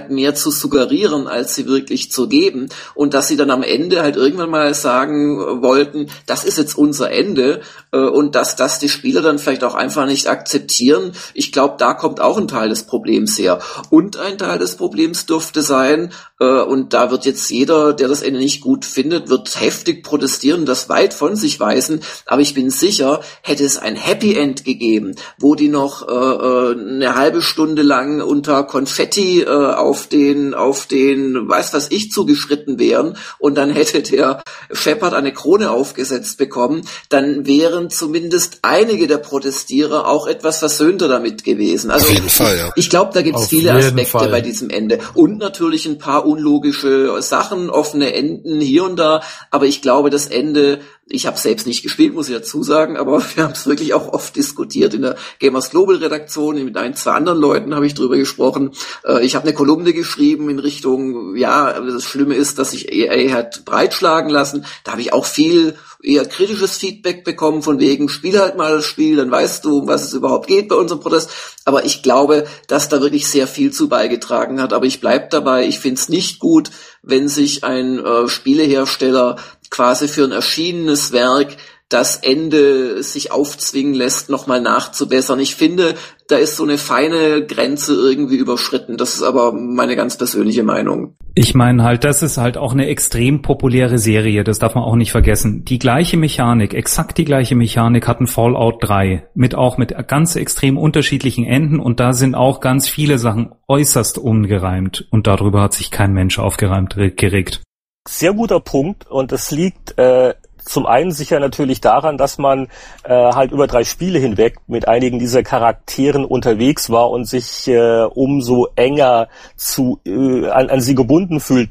mehr 0.10 0.36
zu 0.36 0.52
suggerieren, 0.52 1.28
als 1.28 1.56
sie 1.56 1.68
wirklich 1.68 2.12
zu 2.12 2.28
geben. 2.28 2.70
Und 2.96 3.14
dass 3.14 3.28
sie 3.28 3.38
dann 3.38 3.52
am 3.52 3.64
Ende 3.64 4.02
halt 4.02 4.16
irgendwann 4.16 4.50
mal 4.50 4.74
sagen 4.74 5.62
wollten, 5.62 6.10
das 6.26 6.44
ist 6.44 6.58
jetzt 6.58 6.78
unser 6.78 7.12
Ende 7.12 7.62
äh, 7.92 7.98
und 7.98 8.36
dass 8.36 8.56
das 8.56 8.80
die 8.80 8.90
Spieler 8.90 9.22
dann 9.22 9.40
vielleicht 9.40 9.64
auch 9.64 9.76
einfach 9.76 10.06
nicht 10.06 10.28
akzeptieren. 10.28 11.12
Ich 11.34 11.52
glaube, 11.52 11.76
da 11.78 11.94
kommt 11.94 12.20
auch 12.20 12.38
ein 12.38 12.48
Teil 12.48 12.70
des 12.70 12.84
Problems 12.84 13.38
her. 13.38 13.60
Und 13.90 14.18
ein 14.18 14.38
Teil 14.38 14.60
des 14.60 14.76
Problems 14.76 15.26
dürfte 15.26 15.62
sein, 15.62 16.12
äh, 16.37 16.37
und 16.46 16.94
da 16.94 17.10
wird 17.10 17.26
jetzt 17.26 17.50
jeder, 17.50 17.94
der 17.94 18.08
das 18.08 18.22
Ende 18.22 18.40
nicht 18.40 18.62
gut 18.62 18.86
findet, 18.86 19.30
wird 19.30 19.60
heftig 19.60 20.04
protestieren, 20.04 20.66
das 20.66 20.88
weit 20.88 21.14
von 21.14 21.36
sich 21.36 21.60
weisen. 21.60 22.02
Aber 22.28 22.42
ich 22.42 22.54
bin 22.54 22.70
sicher, 22.70 23.22
hätte 23.42 23.64
es 23.64 23.78
ein 23.78 23.96
Happy 23.96 24.36
End 24.36 24.64
gegeben, 24.64 25.16
wo 25.40 25.56
die 25.56 25.70
noch 25.70 26.08
äh, 26.08 26.12
äh 26.12 26.98
eine 26.98 27.16
halbe 27.16 27.42
Stunde 27.42 27.82
lang 27.82 28.22
unter 28.22 28.64
Konfetti 28.64 29.42
äh, 29.42 29.48
auf 29.48 30.08
den, 30.08 30.54
auf 30.54 30.86
den, 30.86 31.50
weiß 31.50 31.74
was 31.74 31.90
ich, 31.90 32.12
zugeschritten 32.12 32.78
wären 32.78 33.18
und 33.40 33.56
dann 33.56 33.72
hätte 33.72 34.02
der 34.04 34.44
Shepard 34.72 35.14
eine 35.14 35.34
Krone 35.34 35.72
aufgesetzt 35.72 36.38
bekommen, 36.38 36.82
dann 37.10 37.48
wären 37.48 37.90
zumindest 37.90 38.60
einige 38.62 39.08
der 39.08 39.18
Protestierer 39.18 40.08
auch 40.08 40.28
etwas 40.28 40.60
versöhnter 40.60 41.08
damit 41.08 41.44
gewesen. 41.44 41.90
Also 41.90 42.08
Auf 42.08 42.14
jeden 42.14 42.30
Fall, 42.30 42.58
ja. 42.58 42.72
Ich 42.76 42.90
glaube, 42.90 43.12
da 43.14 43.22
gibt 43.22 43.40
es 43.40 43.48
viele 43.48 43.74
Aspekte 43.74 44.12
Fall. 44.12 44.30
bei 44.30 44.42
diesem 44.42 44.70
Ende. 44.70 45.00
Und 45.14 45.40
natürlich 45.40 45.86
ein 45.86 45.98
paar 45.98 46.27
unlogische 46.28 47.22
Sachen, 47.22 47.70
offene 47.70 48.14
Enden 48.14 48.60
hier 48.60 48.84
und 48.84 48.98
da. 48.98 49.22
Aber 49.52 49.66
ich 49.66 49.82
glaube, 49.82 50.10
das 50.10 50.28
Ende, 50.28 50.80
ich 51.10 51.26
habe 51.26 51.38
selbst 51.38 51.66
nicht 51.68 51.84
gespielt, 51.84 52.14
muss 52.14 52.30
ich 52.30 52.36
dazu 52.36 52.64
sagen, 52.64 52.98
aber 52.98 53.22
wir 53.36 53.44
haben 53.44 53.54
es 53.54 53.68
wirklich 53.68 53.94
auch 53.94 54.14
oft 54.14 54.36
diskutiert 54.36 54.94
in 54.94 55.04
der 55.04 55.16
Gamers 55.40 55.70
Global 55.70 55.96
Redaktion. 55.96 56.64
Mit 56.64 56.78
ein, 56.78 56.96
zwei 56.96 57.12
anderen 57.12 57.40
Leuten 57.40 57.76
habe 57.76 57.86
ich 57.86 57.94
drüber 57.94 58.18
gesprochen. 58.18 58.72
Äh, 59.06 59.26
ich 59.26 59.36
habe 59.36 59.46
eine 59.46 59.54
Kolumne 59.54 59.94
geschrieben 59.94 60.50
in 60.50 60.60
Richtung, 60.60 61.36
ja, 61.36 61.80
das 61.80 62.04
Schlimme 62.04 62.36
ist, 62.36 62.60
dass 62.60 62.72
sich 62.72 62.92
EA 62.92 63.34
hat 63.34 63.66
breitschlagen 63.66 64.30
lassen. 64.30 64.66
Da 64.84 64.92
habe 64.92 65.02
ich 65.02 65.14
auch 65.14 65.26
viel 65.26 65.76
eher 66.02 66.26
kritisches 66.26 66.78
Feedback 66.78 67.24
bekommen 67.24 67.64
von 67.64 67.80
wegen, 67.80 68.08
spiel 68.08 68.40
halt 68.40 68.56
mal 68.56 68.72
das 68.72 68.86
Spiel, 68.86 69.18
dann 69.18 69.32
weißt 69.32 69.66
du, 69.66 69.80
um 69.80 69.88
was 69.88 70.04
es 70.04 70.14
überhaupt 70.14 70.48
geht 70.48 70.70
bei 70.70 70.76
unserem 70.76 71.02
Protest. 71.02 71.32
Aber 71.66 71.86
ich 71.86 72.04
glaube, 72.04 72.46
dass 72.68 72.90
da 72.90 73.02
wirklich 73.02 73.28
sehr 73.28 73.48
viel 73.48 73.72
zu 73.72 73.90
beigetragen 73.90 74.62
hat. 74.62 74.74
Aber 74.74 74.86
ich 74.86 75.00
bleib 75.00 75.32
dabei, 75.32 75.68
ich 75.68 75.80
finde 75.80 76.00
es 76.00 76.10
nicht 76.10 76.40
gut, 76.40 76.70
wenn 77.02 77.28
sich 77.28 77.64
ein 77.64 78.00
äh, 78.00 78.28
Spielehersteller 78.28 79.38
quasi 79.70 80.08
für 80.08 80.24
ein 80.24 80.32
erschienenes 80.32 81.12
Werk 81.12 81.58
das 81.90 82.18
Ende 82.18 83.02
sich 83.02 83.32
aufzwingen 83.32 83.94
lässt, 83.94 84.30
nochmal 84.30 84.60
nachzubessern. 84.60 85.40
Ich 85.40 85.56
finde, 85.56 85.96
da 86.28 86.36
ist 86.36 86.58
so 86.58 86.64
eine 86.64 86.78
feine 86.78 87.46
Grenze 87.46 87.94
irgendwie 87.94 88.36
überschritten. 88.36 88.98
Das 88.98 89.16
ist 89.16 89.24
aber 89.24 89.54
meine 89.54 89.96
ganz 89.96 90.18
persönliche 90.18 90.64
Meinung. 90.64 91.16
Ich 91.34 91.56
meine 91.56 91.84
halt, 91.84 92.04
das 92.04 92.24
ist 92.24 92.38
halt 92.38 92.58
auch 92.58 92.74
eine 92.74 92.88
extrem 92.88 93.42
populäre 93.42 94.00
Serie, 94.00 94.44
das 94.44 94.60
darf 94.60 94.76
man 94.76 94.84
auch 94.84 94.96
nicht 94.96 95.12
vergessen. 95.12 95.64
Die 95.64 95.80
gleiche 95.80 96.18
Mechanik, 96.18 96.74
exakt 96.74 97.18
die 97.20 97.26
gleiche 97.26 97.56
Mechanik 97.56 98.08
hatten 98.08 98.28
Fallout 98.28 98.78
3 98.82 99.30
mit 99.36 99.56
auch 99.56 99.78
mit 99.78 99.96
ganz 100.08 100.36
extrem 100.36 100.78
unterschiedlichen 100.78 101.46
Enden 101.46 101.80
und 101.80 102.00
da 102.00 102.14
sind 102.14 102.34
auch 102.34 102.60
ganz 102.60 102.90
viele 102.90 103.20
Sachen 103.20 103.52
äußerst 103.68 104.18
ungereimt 104.18 105.08
und 105.12 105.28
darüber 105.28 105.62
hat 105.62 105.74
sich 105.74 105.92
kein 105.92 106.12
Mensch 106.12 106.40
aufgereimt 106.40 106.96
geregt. 107.16 107.62
Sehr 108.08 108.34
guter 108.34 108.60
Punkt 108.60 109.06
und 109.08 109.32
es 109.32 109.52
liegt 109.52 109.98
äh, 109.98 110.34
zum 110.68 110.86
einen 110.86 111.12
sicher 111.12 111.40
natürlich 111.40 111.82
daran, 111.82 112.18
dass 112.18 112.38
man 112.38 112.68
äh, 113.04 113.14
halt 113.14 113.52
über 113.52 113.68
drei 113.68 113.84
Spiele 113.84 114.20
hinweg 114.20 114.58
mit 114.68 114.88
einigen 114.88 115.20
dieser 115.20 115.44
Charakteren 115.44 116.26
unterwegs 116.26 116.90
war 116.90 117.10
und 117.10 117.26
sich 117.26 117.68
äh, 117.68 118.04
umso 118.04 118.68
enger 118.76 119.30
zu, 119.56 120.00
äh, 120.06 120.48
an, 120.48 120.70
an 120.70 120.82
sie 120.82 120.96
gebunden 120.96 121.40
fühlt. 121.40 121.70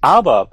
Aber 0.00 0.50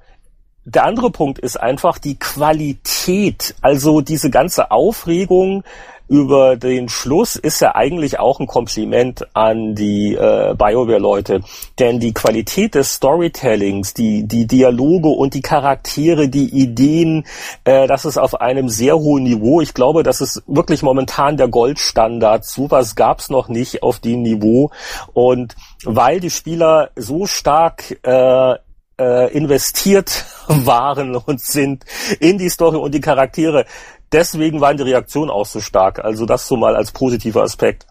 der 0.66 0.84
andere 0.84 1.12
Punkt 1.12 1.40
ist 1.40 1.58
einfach 1.58 1.98
die 1.98 2.20
Qualität, 2.20 3.56
also 3.62 4.02
diese 4.02 4.30
ganze 4.30 4.72
Aufregung, 4.72 5.64
über 6.08 6.56
den 6.56 6.90
Schluss 6.90 7.36
ist 7.36 7.62
ja 7.62 7.76
eigentlich 7.76 8.20
auch 8.20 8.40
ein 8.40 8.48
Kompliment 8.48 9.28
an 9.34 9.76
die 9.76 10.16
äh, 10.16 10.56
BioWare-Leute. 10.56 11.42
Denn 11.80 12.00
die 12.00 12.14
Qualität 12.14 12.76
des 12.76 12.94
Storytellings, 12.94 13.94
die, 13.94 14.28
die 14.28 14.48
Dialoge 14.48 15.10
und 15.10 15.34
die 15.34 15.42
Charaktere, 15.42 16.30
die 16.30 16.50
Ideen, 16.50 17.26
äh, 17.66 17.88
das 17.88 18.06
ist 18.06 18.18
auf 18.18 18.40
einem 18.40 18.70
sehr 18.70 18.98
hohen 18.98 19.24
Niveau. 19.24 19.62
Ich 19.62 19.74
glaube, 19.74 20.04
das 20.04 20.22
ist 20.22 20.44
wirklich 20.48 20.82
momentan 20.82 21.38
der 21.38 21.48
Goldstandard. 21.48 22.46
Sowas 22.46 22.96
gab's 22.96 23.30
noch 23.30 23.50
nicht 23.50 23.84
auf 23.84 24.00
dem 24.00 24.22
Niveau. 24.22 24.72
Und 25.14 25.56
weil 25.84 26.20
die 26.20 26.30
Spieler 26.30 26.92
so 26.96 27.26
stark 27.26 28.00
äh, 28.04 28.56
äh, 29.00 29.32
investiert 29.34 30.26
waren 30.48 31.16
und 31.16 31.42
sind 31.42 31.86
in 32.20 32.38
die 32.38 32.50
Story 32.50 32.78
und 32.78 32.94
die 32.94 33.02
Charaktere, 33.02 33.66
deswegen 34.12 34.62
waren 34.62 34.78
die 34.78 34.84
Reaktionen 34.84 35.30
auch 35.30 35.46
so 35.46 35.62
stark. 35.62 36.00
Also 36.00 36.26
das 36.26 36.48
so 36.48 36.58
mal 36.58 36.76
als 36.76 36.92
positiver 36.92 37.44
Aspekt. 37.44 37.86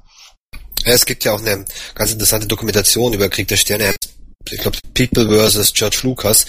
Ja, 0.85 0.93
es 0.93 1.05
gibt 1.05 1.25
ja 1.25 1.33
auch 1.33 1.41
eine 1.41 1.65
ganz 1.95 2.13
interessante 2.13 2.47
Dokumentation 2.47 3.13
über 3.13 3.29
Krieg 3.29 3.49
der 3.49 3.57
Sterne. 3.57 3.95
Ich 4.49 4.61
glaube, 4.61 4.79
People 4.95 5.29
versus 5.29 5.73
George 5.73 6.01
Lucas. 6.05 6.47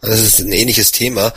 Das 0.00 0.20
ist 0.20 0.40
ein 0.40 0.52
ähnliches 0.52 0.92
Thema. 0.92 1.32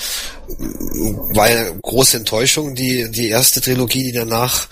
War 0.48 1.46
eine 1.46 1.78
große 1.82 2.18
Enttäuschung, 2.18 2.76
die, 2.76 3.10
die 3.10 3.30
erste 3.30 3.62
Trilogie, 3.62 4.04
die 4.04 4.12
danach 4.12 4.68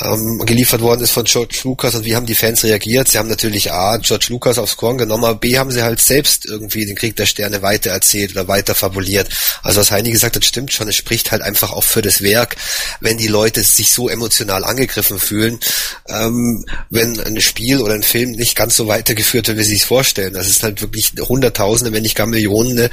ähm, 0.00 0.38
geliefert 0.46 0.80
worden 0.80 1.02
ist 1.02 1.10
von 1.10 1.24
George 1.24 1.60
Lucas 1.64 1.94
und 1.94 2.04
wie 2.04 2.16
haben 2.16 2.26
die 2.26 2.34
Fans 2.34 2.64
reagiert? 2.64 3.08
Sie 3.08 3.18
haben 3.18 3.28
natürlich 3.28 3.70
A, 3.70 3.98
George 3.98 4.26
Lucas 4.30 4.58
aufs 4.58 4.76
Korn 4.76 4.98
genommen, 4.98 5.24
aber 5.24 5.34
B, 5.38 5.58
haben 5.58 5.70
sie 5.70 5.82
halt 5.82 6.00
selbst 6.00 6.46
irgendwie 6.46 6.86
den 6.86 6.96
Krieg 6.96 7.16
der 7.16 7.26
Sterne 7.26 7.62
weitererzählt 7.62 8.32
oder 8.32 8.48
weiter 8.48 8.74
fabuliert. 8.74 9.28
Also 9.62 9.80
was 9.80 9.90
Heini 9.90 10.10
gesagt 10.10 10.36
hat, 10.36 10.44
stimmt 10.44 10.72
schon, 10.72 10.88
es 10.88 10.96
spricht 10.96 11.32
halt 11.32 11.42
einfach 11.42 11.72
auch 11.72 11.84
für 11.84 12.02
das 12.02 12.22
Werk, 12.22 12.56
wenn 13.00 13.18
die 13.18 13.28
Leute 13.28 13.62
sich 13.62 13.92
so 13.92 14.08
emotional 14.08 14.64
angegriffen 14.64 15.18
fühlen, 15.18 15.60
ähm, 16.08 16.64
wenn 16.88 17.20
ein 17.20 17.40
Spiel 17.40 17.80
oder 17.80 17.94
ein 17.94 18.02
Film 18.02 18.32
nicht 18.32 18.56
ganz 18.56 18.76
so 18.76 18.86
weitergeführt 18.86 19.48
wird, 19.48 19.58
wie 19.58 19.64
sie 19.64 19.76
es 19.76 19.84
vorstellen. 19.84 20.32
Das 20.32 20.48
ist 20.48 20.62
halt 20.62 20.80
wirklich 20.80 21.12
Hunderttausende, 21.20 21.92
wenn 21.92 22.02
nicht 22.02 22.16
gar 22.16 22.26
Millionen, 22.26 22.78
äh, 22.78 22.90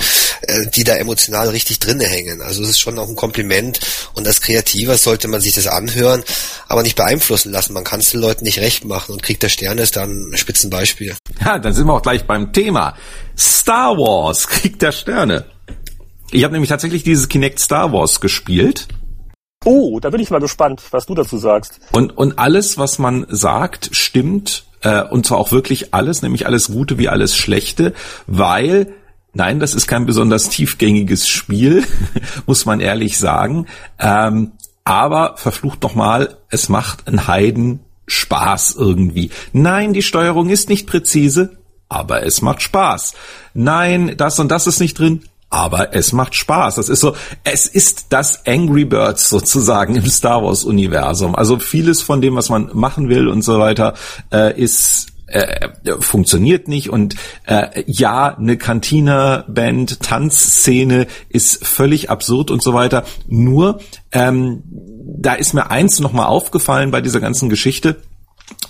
die 0.76 0.84
da 0.84 0.96
emotional 0.96 1.50
richtig 1.50 1.80
drinne 1.80 2.07
hängen. 2.08 2.42
Also 2.42 2.64
es 2.64 2.70
ist 2.70 2.80
schon 2.80 2.98
auch 3.00 3.08
ein 3.08 3.16
Kompliment 3.16 3.80
und 4.14 4.28
als 4.28 4.42
Kreativer 4.42 4.98
sollte 4.98 5.28
man 5.28 5.42
sich 5.42 5.54
das 5.54 5.68
anhören, 5.68 6.24
aber 6.68 6.84
nicht 6.84 6.96
beeinflussen 6.96 7.52
lassen. 7.52 7.74
Man 7.74 7.84
kann 7.84 8.00
es 8.00 8.12
den 8.12 8.22
Leuten 8.22 8.44
nicht 8.44 8.60
recht 8.60 8.86
machen 8.86 9.14
und 9.14 9.24
Krieg 9.24 9.40
der 9.40 9.50
Sterne 9.50 9.82
ist 9.82 9.96
dann 9.96 10.32
ein 10.32 10.38
Spitzenbeispiel. 10.38 11.16
Ja, 11.44 11.60
dann 11.60 11.74
sind 11.74 11.88
wir 11.88 11.94
auch 11.94 12.02
gleich 12.02 12.26
beim 12.26 12.54
Thema. 12.54 12.96
Star 13.38 13.98
Wars, 13.98 14.48
Krieg 14.50 14.80
der 14.80 14.92
Sterne. 14.92 15.46
Ich 16.32 16.44
habe 16.44 16.54
nämlich 16.54 16.70
tatsächlich 16.70 17.04
dieses 17.04 17.30
Kinect 17.30 17.60
Star 17.60 17.94
Wars 17.94 18.20
gespielt. 18.20 18.88
Oh, 19.66 20.00
da 20.00 20.10
bin 20.10 20.22
ich 20.22 20.30
mal 20.30 20.40
gespannt, 20.40 20.82
was 20.92 21.06
du 21.06 21.16
dazu 21.16 21.38
sagst. 21.38 21.80
Und, 21.92 22.18
und 22.18 22.38
alles, 22.38 22.78
was 22.78 23.00
man 23.00 23.26
sagt, 23.30 23.90
stimmt. 23.92 24.66
Äh, 24.82 25.04
und 25.04 25.26
zwar 25.26 25.40
auch 25.40 25.52
wirklich 25.52 25.94
alles, 25.94 26.22
nämlich 26.22 26.46
alles 26.46 26.68
Gute 26.68 26.98
wie 26.98 27.10
alles 27.10 27.36
Schlechte, 27.36 27.94
weil 28.28 28.94
Nein, 29.38 29.60
das 29.60 29.76
ist 29.76 29.86
kein 29.86 30.08
besonders 30.08 30.50
tiefgängiges 30.50 31.28
Spiel, 31.28 31.86
muss 32.48 32.66
man 32.66 32.80
ehrlich 32.80 33.20
sagen. 33.20 33.68
Ähm, 34.00 34.54
aber 34.84 35.38
verflucht 35.38 35.84
nochmal, 35.84 36.38
es 36.50 36.70
macht 36.70 37.08
einen 37.08 37.28
Heiden 37.28 37.82
Spaß 38.08 38.78
irgendwie. 38.80 39.30
Nein, 39.54 39.94
die 39.94 40.02
Steuerung 40.02 40.50
ist 40.50 40.70
nicht 40.70 40.88
präzise, 40.88 41.58
aber 41.88 42.24
es 42.24 42.42
macht 42.42 42.64
Spaß. 42.64 43.14
Nein, 43.54 44.16
das 44.18 44.40
und 44.40 44.50
das 44.50 44.66
ist 44.66 44.80
nicht 44.80 44.98
drin, 44.98 45.22
aber 45.52 45.94
es 45.94 46.14
macht 46.14 46.34
Spaß. 46.34 46.74
Das 46.74 46.90
ist 46.90 47.02
so, 47.02 47.16
es 47.44 47.68
ist 47.68 48.08
das 48.10 48.48
Angry 48.48 48.86
Birds 48.86 49.30
sozusagen 49.30 49.96
im 49.96 50.08
Star 50.08 50.44
Wars 50.44 50.64
Universum. 50.64 51.36
Also 51.36 51.60
vieles 51.60 52.02
von 52.02 52.22
dem, 52.22 52.36
was 52.36 52.50
man 52.50 52.72
machen 52.74 53.08
will 53.08 53.28
und 53.28 53.44
so 53.44 53.60
weiter, 53.60 53.94
äh, 54.32 54.60
ist 54.60 55.10
äh, 55.28 55.70
funktioniert 56.00 56.68
nicht 56.68 56.90
und 56.90 57.16
äh, 57.46 57.84
ja, 57.86 58.38
eine 58.38 58.58
Cantina-Band, 58.58 60.02
Tanzszene 60.02 61.08
ist 61.30 61.66
völlig 61.66 62.10
absurd 62.10 62.50
und 62.50 62.62
so 62.62 62.74
weiter. 62.74 63.04
Nur 63.28 63.80
ähm, 64.12 64.64
da 65.20 65.34
ist 65.34 65.54
mir 65.54 65.70
eins 65.70 66.00
nochmal 66.00 66.28
aufgefallen 66.28 66.92
bei 66.92 67.02
dieser 67.02 67.20
ganzen 67.20 67.50
Geschichte. 67.50 67.98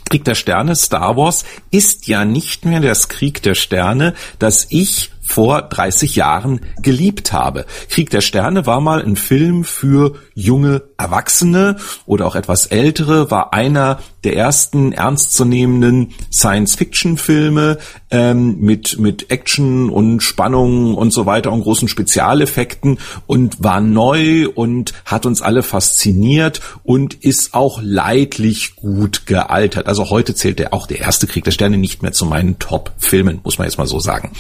Krieg 0.09 0.23
der 0.23 0.35
Sterne, 0.35 0.75
Star 0.75 1.17
Wars, 1.17 1.43
ist 1.69 2.07
ja 2.07 2.25
nicht 2.25 2.65
mehr 2.65 2.79
das 2.79 3.09
Krieg 3.09 3.41
der 3.43 3.55
Sterne, 3.55 4.13
das 4.39 4.67
ich 4.69 5.11
vor 5.21 5.61
30 5.63 6.15
Jahren 6.15 6.61
geliebt 6.81 7.33
habe. 7.33 7.65
Krieg 7.89 8.09
der 8.09 8.21
Sterne 8.21 8.65
war 8.65 8.79
mal 8.79 9.03
ein 9.03 9.17
Film 9.17 9.65
für 9.65 10.15
junge 10.33 10.83
Erwachsene 10.97 11.75
oder 12.05 12.25
auch 12.25 12.35
etwas 12.35 12.67
ältere, 12.67 13.29
war 13.29 13.53
einer 13.53 13.99
der 14.27 14.35
ersten 14.35 14.91
ernstzunehmenden 14.91 16.13
Science-Fiction-Filme 16.33 17.77
ähm, 18.11 18.59
mit, 18.59 18.99
mit 18.99 19.31
Action 19.31 19.89
und 19.89 20.21
Spannung 20.21 20.95
und 20.95 21.11
so 21.11 21.25
weiter 21.25 21.53
und 21.53 21.61
großen 21.61 21.87
Spezialeffekten 21.87 22.99
und 23.25 23.63
war 23.63 23.79
neu 23.79 24.49
und 24.49 24.93
hat 25.05 25.25
uns 25.25 25.41
alle 25.41 25.63
fasziniert 25.63 26.59
und 26.83 27.13
ist 27.13 27.53
auch 27.53 27.79
leidlich 27.81 28.75
gut 28.75 29.25
gealtert. 29.27 29.87
Also 29.87 30.09
heute 30.09 30.35
zählt 30.35 30.59
der 30.59 30.73
auch 30.73 30.87
der 30.87 30.99
erste 30.99 31.25
Krieg 31.25 31.45
der 31.45 31.51
Sterne 31.51 31.77
nicht 31.77 32.01
mehr 32.01 32.11
zu 32.11 32.25
meinen 32.25 32.59
Top-Filmen, 32.59 33.39
muss 33.45 33.57
man 33.57 33.65
jetzt 33.65 33.77
mal 33.77 33.87
so 33.87 34.01
sagen. 34.01 34.33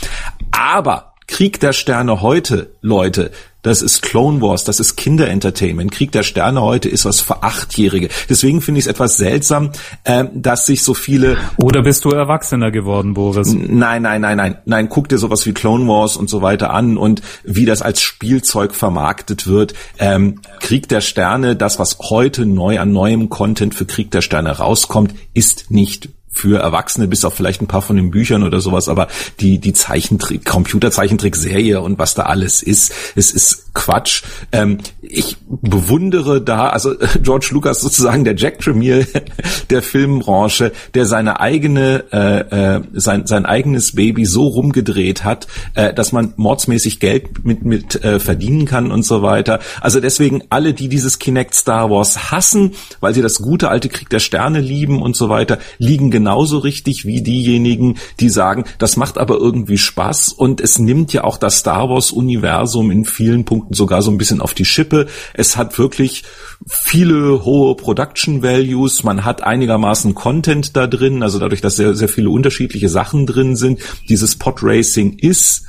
Aber 0.51 1.13
Krieg 1.27 1.59
der 1.59 1.73
Sterne 1.73 2.21
heute, 2.21 2.71
Leute, 2.81 3.31
das 3.61 3.81
ist 3.81 4.01
Clone 4.01 4.41
Wars, 4.41 4.63
das 4.63 4.79
ist 4.79 4.95
Kinderentertainment. 4.95 5.91
Krieg 5.91 6.13
der 6.13 6.23
Sterne 6.23 6.61
heute 6.61 6.87
ist 6.87 7.03
was 7.03 7.19
für 7.19 7.43
Achtjährige. 7.43 8.07
Deswegen 8.29 8.61
finde 8.61 8.79
ich 8.79 8.85
es 8.85 8.89
etwas 8.89 9.17
seltsam, 9.17 9.71
äh, 10.05 10.23
dass 10.33 10.65
sich 10.65 10.83
so 10.83 10.93
viele... 10.93 11.37
Oder 11.57 11.81
bist 11.81 12.05
du 12.05 12.11
Erwachsener 12.11 12.71
geworden, 12.71 13.13
Boris? 13.13 13.53
Nein, 13.53 14.03
nein, 14.03 14.21
nein, 14.21 14.37
nein. 14.37 14.57
Nein, 14.63 14.87
guck 14.87 15.09
dir 15.09 15.17
sowas 15.17 15.45
wie 15.45 15.53
Clone 15.53 15.85
Wars 15.85 16.15
und 16.15 16.29
so 16.29 16.41
weiter 16.41 16.73
an 16.73 16.97
und 16.97 17.21
wie 17.43 17.65
das 17.65 17.81
als 17.81 18.01
Spielzeug 18.01 18.73
vermarktet 18.73 19.47
wird. 19.47 19.73
Ähm, 19.99 20.39
Krieg 20.61 20.87
der 20.87 21.01
Sterne, 21.01 21.57
das, 21.57 21.77
was 21.77 21.97
heute 22.09 22.45
neu 22.45 22.79
an 22.79 22.93
neuem 22.93 23.27
Content 23.27 23.75
für 23.75 23.85
Krieg 23.85 24.11
der 24.11 24.21
Sterne 24.21 24.51
rauskommt, 24.51 25.13
ist 25.33 25.71
nicht 25.71 26.09
für 26.37 26.59
Erwachsene, 26.59 27.07
bis 27.07 27.25
auf 27.25 27.33
vielleicht 27.33 27.61
ein 27.61 27.67
paar 27.67 27.81
von 27.81 27.95
den 27.95 28.11
Büchern 28.11 28.43
oder 28.43 28.61
sowas, 28.61 28.87
aber 28.87 29.07
die, 29.39 29.59
die 29.59 29.73
Zeichentrick, 29.73 30.45
Computerzeichentrickserie 30.45 31.81
und 31.81 31.97
was 31.97 32.13
da 32.13 32.23
alles 32.23 32.61
ist, 32.61 32.93
es 33.15 33.31
ist 33.31 33.73
Quatsch. 33.73 34.23
Ähm, 34.51 34.77
ich 35.01 35.37
bewundere 35.49 36.41
da, 36.41 36.69
also 36.69 36.95
George 37.23 37.49
Lucas 37.51 37.81
sozusagen 37.81 38.23
der 38.23 38.35
Jack 38.35 38.59
Tremier 38.59 39.05
der 39.69 39.81
Filmbranche, 39.81 40.71
der 40.93 41.05
seine 41.05 41.39
eigene, 41.39 42.05
äh, 42.11 42.75
äh, 42.75 42.81
sein, 42.93 43.25
sein 43.25 43.45
eigenes 43.45 43.95
Baby 43.95 44.25
so 44.25 44.47
rumgedreht 44.47 45.23
hat, 45.23 45.47
äh, 45.73 45.93
dass 45.93 46.11
man 46.11 46.33
mordsmäßig 46.37 46.99
Geld 46.99 47.45
mit, 47.45 47.65
mit 47.65 48.03
äh, 48.03 48.19
verdienen 48.19 48.65
kann 48.65 48.91
und 48.91 49.03
so 49.03 49.21
weiter. 49.21 49.59
Also 49.81 49.99
deswegen 49.99 50.43
alle, 50.49 50.73
die 50.73 50.89
dieses 50.89 51.19
Kinect 51.19 51.55
Star 51.55 51.89
Wars 51.89 52.31
hassen, 52.31 52.73
weil 52.99 53.13
sie 53.13 53.21
das 53.21 53.39
gute 53.39 53.69
alte 53.69 53.89
Krieg 53.89 54.09
der 54.09 54.19
Sterne 54.19 54.59
lieben 54.59 55.01
und 55.01 55.15
so 55.15 55.29
weiter, 55.29 55.59
liegen 55.77 56.11
genau 56.11 56.26
genauso 56.27 56.57
richtig 56.57 57.05
wie 57.05 57.21
diejenigen, 57.21 57.95
die 58.19 58.27
sagen, 58.27 58.65
das 58.79 58.97
macht 58.97 59.17
aber 59.17 59.37
irgendwie 59.37 59.77
Spaß 59.77 60.33
und 60.33 60.59
es 60.59 60.77
nimmt 60.77 61.13
ja 61.13 61.23
auch 61.23 61.37
das 61.37 61.59
Star 61.59 61.89
Wars 61.89 62.11
Universum 62.11 62.91
in 62.91 63.05
vielen 63.05 63.45
Punkten 63.45 63.73
sogar 63.73 64.01
so 64.01 64.11
ein 64.11 64.17
bisschen 64.17 64.41
auf 64.41 64.53
die 64.53 64.65
Schippe. 64.65 65.07
Es 65.33 65.55
hat 65.55 65.79
wirklich 65.79 66.23
viele 66.67 67.45
hohe 67.45 67.77
Production 67.77 68.43
Values, 68.43 69.05
man 69.05 69.23
hat 69.23 69.41
einigermaßen 69.41 70.15
Content 70.15 70.75
da 70.75 70.85
drin, 70.85 71.23
also 71.23 71.39
dadurch, 71.39 71.61
dass 71.61 71.77
sehr, 71.77 71.95
sehr 71.95 72.09
viele 72.09 72.29
unterschiedliche 72.29 72.89
Sachen 72.89 73.25
drin 73.25 73.55
sind. 73.55 73.79
Dieses 74.09 74.35
Pod 74.35 74.57
Racing 74.61 75.19
ist 75.19 75.63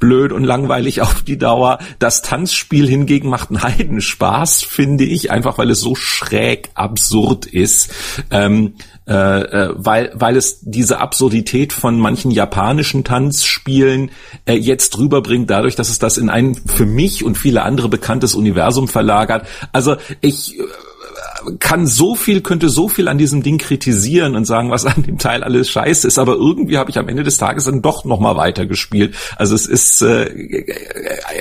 blöd 0.00 0.32
und 0.32 0.44
langweilig 0.44 1.00
auf 1.02 1.22
die 1.22 1.38
Dauer. 1.38 1.78
Das 1.98 2.22
Tanzspiel 2.22 2.88
hingegen 2.88 3.28
macht 3.28 3.50
einen 3.50 3.62
Heidenspaß, 3.62 4.62
finde 4.62 5.04
ich, 5.04 5.30
einfach 5.30 5.58
weil 5.58 5.70
es 5.70 5.80
so 5.80 5.94
schräg 5.94 6.70
absurd 6.74 7.46
ist. 7.46 7.92
Ähm, 8.30 8.74
äh, 9.06 9.40
äh, 9.40 9.74
weil, 9.76 10.12
weil 10.14 10.36
es 10.36 10.60
diese 10.62 11.00
Absurdität 11.00 11.72
von 11.72 11.98
manchen 11.98 12.30
japanischen 12.30 13.02
Tanzspielen 13.02 14.12
äh, 14.46 14.54
jetzt 14.54 14.98
rüberbringt, 14.98 15.50
dadurch, 15.50 15.74
dass 15.74 15.90
es 15.90 15.98
das 15.98 16.16
in 16.16 16.30
ein 16.30 16.54
für 16.54 16.86
mich 16.86 17.24
und 17.24 17.36
viele 17.36 17.62
andere 17.62 17.88
bekanntes 17.88 18.34
Universum 18.36 18.86
verlagert. 18.86 19.46
Also 19.72 19.96
ich 20.20 20.58
äh, 20.58 20.62
kann 21.58 21.86
so 21.86 22.14
viel, 22.14 22.40
könnte 22.40 22.68
so 22.68 22.88
viel 22.88 23.08
an 23.08 23.18
diesem 23.18 23.42
Ding 23.42 23.58
kritisieren 23.58 24.36
und 24.36 24.44
sagen, 24.44 24.70
was 24.70 24.86
an 24.86 25.02
dem 25.02 25.18
Teil 25.18 25.42
alles 25.42 25.70
scheiße 25.70 26.06
ist, 26.06 26.18
aber 26.18 26.34
irgendwie 26.34 26.78
habe 26.78 26.90
ich 26.90 26.98
am 26.98 27.08
Ende 27.08 27.22
des 27.22 27.36
Tages 27.36 27.64
dann 27.64 27.82
doch 27.82 28.04
nochmal 28.04 28.36
weitergespielt. 28.36 29.14
Also 29.36 29.54
es 29.54 29.66
ist 29.66 30.02
äh, 30.02 30.64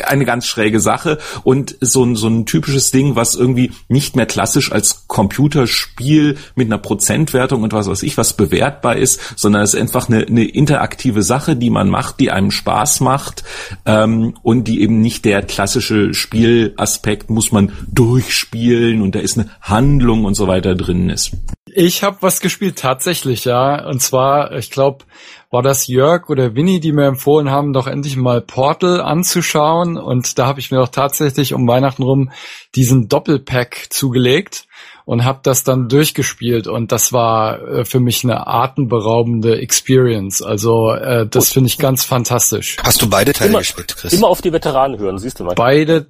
eine 0.05 0.25
ganz 0.25 0.45
schräge 0.47 0.79
Sache 0.79 1.17
und 1.43 1.75
so 1.81 2.03
ein, 2.03 2.15
so 2.15 2.27
ein 2.27 2.45
typisches 2.45 2.91
Ding, 2.91 3.15
was 3.15 3.35
irgendwie 3.35 3.71
nicht 3.87 4.15
mehr 4.15 4.25
klassisch 4.25 4.71
als 4.71 5.07
Computerspiel 5.07 6.37
mit 6.55 6.67
einer 6.67 6.77
Prozentwertung 6.77 7.63
und 7.63 7.73
was 7.73 7.87
weiß 7.87 8.03
ich 8.03 8.17
was 8.17 8.33
bewertbar 8.33 8.97
ist, 8.97 9.19
sondern 9.35 9.61
es 9.61 9.73
ist 9.73 9.79
einfach 9.79 10.09
eine, 10.09 10.25
eine 10.25 10.45
interaktive 10.45 11.23
Sache, 11.23 11.55
die 11.55 11.69
man 11.69 11.89
macht, 11.89 12.19
die 12.19 12.31
einem 12.31 12.51
Spaß 12.51 13.01
macht 13.01 13.43
ähm, 13.85 14.35
und 14.43 14.67
die 14.67 14.81
eben 14.81 15.01
nicht 15.01 15.25
der 15.25 15.41
klassische 15.43 16.13
Spielaspekt 16.13 17.29
muss 17.29 17.51
man 17.51 17.71
durchspielen 17.87 19.01
und 19.01 19.15
da 19.15 19.19
ist 19.19 19.37
eine 19.37 19.49
Handlung 19.89 20.25
und 20.25 20.35
so 20.35 20.47
weiter 20.47 20.75
drin 20.75 21.09
ist. 21.09 21.31
Ich 21.71 22.03
habe 22.03 22.17
was 22.21 22.41
gespielt, 22.41 22.77
tatsächlich, 22.77 23.45
ja. 23.45 23.87
Und 23.87 24.01
zwar, 24.01 24.55
ich 24.55 24.69
glaube, 24.69 25.05
war 25.51 25.63
das 25.63 25.87
Jörg 25.87 26.29
oder 26.29 26.55
Winnie, 26.55 26.79
die 26.79 26.91
mir 26.91 27.05
empfohlen 27.05 27.49
haben, 27.49 27.73
doch 27.73 27.87
endlich 27.87 28.15
mal 28.15 28.41
Portal 28.41 29.01
anzuschauen. 29.01 29.97
Und 29.97 30.37
da 30.37 30.45
habe 30.45 30.59
ich 30.59 30.69
mir 30.71 30.77
doch 30.77 30.89
tatsächlich 30.89 31.53
um 31.53 31.67
Weihnachten 31.67 32.03
rum 32.03 32.31
diesen 32.75 33.07
Doppelpack 33.07 33.87
zugelegt 33.89 34.67
und 35.05 35.25
habe 35.25 35.39
das 35.41 35.63
dann 35.63 35.89
durchgespielt. 35.89 36.67
Und 36.67 36.91
das 36.91 37.13
war 37.13 37.59
äh, 37.67 37.85
für 37.85 37.99
mich 37.99 38.23
eine 38.23 38.45
atemberaubende 38.45 39.59
Experience. 39.59 40.43
Also 40.43 40.91
äh, 40.91 41.27
das 41.27 41.51
finde 41.51 41.67
ich 41.67 41.79
ganz 41.79 42.03
fantastisch. 42.03 42.77
Hast 42.83 43.01
du 43.01 43.09
beide 43.09 43.33
Teile 43.33 43.49
Immer- 43.49 43.59
gespielt, 43.59 43.95
Chris? 43.95 44.13
Immer 44.13 44.27
auf 44.27 44.41
die 44.41 44.53
Veteranen 44.53 44.99
hören, 44.99 45.17
siehst 45.17 45.39
du 45.39 45.45
mal. 45.45 45.55
Beide 45.55 46.07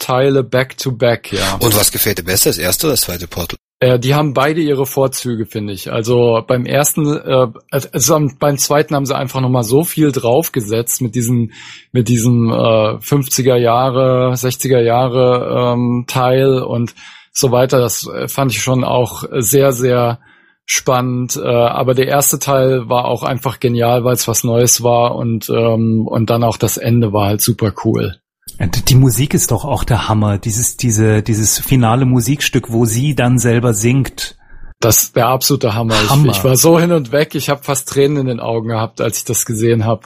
Teile 0.00 0.42
back 0.42 0.76
to 0.78 0.90
back, 0.90 1.32
ja. 1.32 1.56
Und 1.60 1.76
was 1.76 1.92
gefällt 1.92 2.18
dir 2.18 2.24
besser, 2.24 2.50
das 2.50 2.58
erste 2.58 2.86
oder 2.88 2.94
das 2.94 3.02
zweite 3.02 3.28
Portal? 3.28 3.56
Äh, 3.78 3.98
die 3.98 4.14
haben 4.14 4.34
beide 4.34 4.60
ihre 4.60 4.84
Vorzüge, 4.84 5.46
finde 5.46 5.72
ich. 5.72 5.90
Also 5.92 6.42
beim 6.46 6.66
ersten, 6.66 7.06
äh, 7.16 7.46
also 7.70 8.14
am- 8.16 8.36
beim 8.38 8.58
zweiten 8.58 8.94
haben 8.94 9.06
sie 9.06 9.16
einfach 9.16 9.40
nochmal 9.40 9.62
so 9.64 9.84
viel 9.84 10.12
draufgesetzt 10.12 11.00
mit 11.00 11.14
diesem, 11.14 11.52
mit 11.92 12.08
diesem 12.08 12.50
äh, 12.50 12.96
50er 12.98 13.56
Jahre, 13.56 14.32
60er 14.34 14.80
Jahre 14.80 15.72
ähm, 15.74 16.04
Teil 16.08 16.58
und 16.58 16.94
so 17.32 17.52
weiter. 17.52 17.78
Das 17.78 18.06
äh, 18.06 18.28
fand 18.28 18.52
ich 18.52 18.60
schon 18.62 18.84
auch 18.84 19.24
sehr, 19.38 19.72
sehr 19.72 20.18
spannend. 20.66 21.36
Äh, 21.36 21.48
aber 21.48 21.94
der 21.94 22.06
erste 22.08 22.38
Teil 22.38 22.88
war 22.88 23.06
auch 23.06 23.22
einfach 23.22 23.60
genial, 23.60 24.04
weil 24.04 24.14
es 24.14 24.28
was 24.28 24.44
Neues 24.44 24.82
war 24.82 25.14
und 25.16 25.48
ähm, 25.48 26.06
und 26.06 26.28
dann 26.30 26.44
auch 26.44 26.58
das 26.58 26.76
Ende 26.76 27.12
war 27.12 27.26
halt 27.28 27.40
super 27.40 27.72
cool. 27.84 28.19
Die 28.60 28.94
Musik 28.94 29.32
ist 29.32 29.52
doch 29.52 29.64
auch 29.64 29.84
der 29.84 30.08
Hammer. 30.08 30.36
Dieses, 30.36 30.76
diese, 30.76 31.22
dieses 31.22 31.58
finale 31.58 32.04
Musikstück, 32.04 32.70
wo 32.70 32.84
sie 32.84 33.14
dann 33.14 33.38
selber 33.38 33.72
singt. 33.72 34.36
Das 34.80 35.04
ist 35.04 35.16
der 35.16 35.28
absolute 35.28 35.74
Hammer. 35.74 35.94
Hammer. 36.10 36.30
Ich, 36.30 36.38
ich 36.38 36.44
war 36.44 36.56
so 36.56 36.78
hin 36.78 36.92
und 36.92 37.10
weg, 37.12 37.34
ich 37.34 37.48
habe 37.48 37.62
fast 37.62 37.88
Tränen 37.88 38.18
in 38.18 38.26
den 38.26 38.40
Augen 38.40 38.68
gehabt, 38.68 39.00
als 39.00 39.18
ich 39.18 39.24
das 39.24 39.46
gesehen 39.46 39.84
habe. 39.84 40.02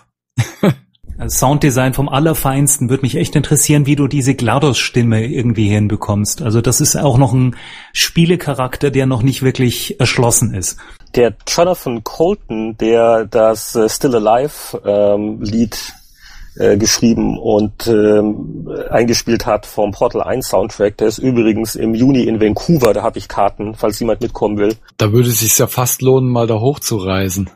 Also 1.17 1.47
Sounddesign 1.47 1.95
vom 1.95 2.09
Allerfeinsten 2.09 2.91
würde 2.91 3.03
mich 3.03 3.17
echt 3.17 3.37
interessieren, 3.37 3.87
wie 3.87 3.95
du 3.95 4.09
diese 4.09 4.35
GLaDOS-Stimme 4.35 5.25
irgendwie 5.27 5.69
hinbekommst. 5.69 6.43
Also 6.43 6.61
das 6.61 6.81
ist 6.81 6.97
auch 6.97 7.19
noch 7.19 7.33
ein 7.33 7.55
Spielecharakter, 7.93 8.91
der 8.91 9.07
noch 9.07 9.23
nicht 9.23 9.43
wirklich 9.43 10.01
erschlossen 10.01 10.55
ist. 10.55 10.77
Der 11.15 11.35
Jonathan 11.47 12.03
Colton, 12.03 12.77
der 12.79 13.27
das 13.27 13.77
äh, 13.77 13.89
Still 13.89 14.17
Alive 14.17 14.83
ähm, 14.85 15.41
Lied 15.41 15.95
äh, 16.57 16.77
geschrieben 16.77 17.39
und 17.39 17.87
ähm, 17.87 18.69
eingespielt 18.91 19.47
hat 19.47 19.67
vom 19.67 19.93
Portal 19.93 20.23
1 20.23 20.49
Soundtrack, 20.49 20.97
der 20.99 21.09
ist 21.09 21.19
übrigens 21.19 21.75
im 21.75 21.95
Juni 21.95 22.23
in 22.25 22.41
Vancouver, 22.41 22.93
da 22.93 23.03
habe 23.03 23.19
ich 23.19 23.29
Karten, 23.29 23.75
falls 23.75 23.99
jemand 24.01 24.21
mitkommen 24.21 24.59
will. 24.59 24.77
Da 24.97 25.13
würde 25.13 25.31
es 25.31 25.41
sich 25.41 25.59
ja 25.59 25.67
fast 25.67 26.03
lohnen, 26.03 26.31
mal 26.31 26.47
da 26.47 26.61
hochzureisen. 26.61 27.51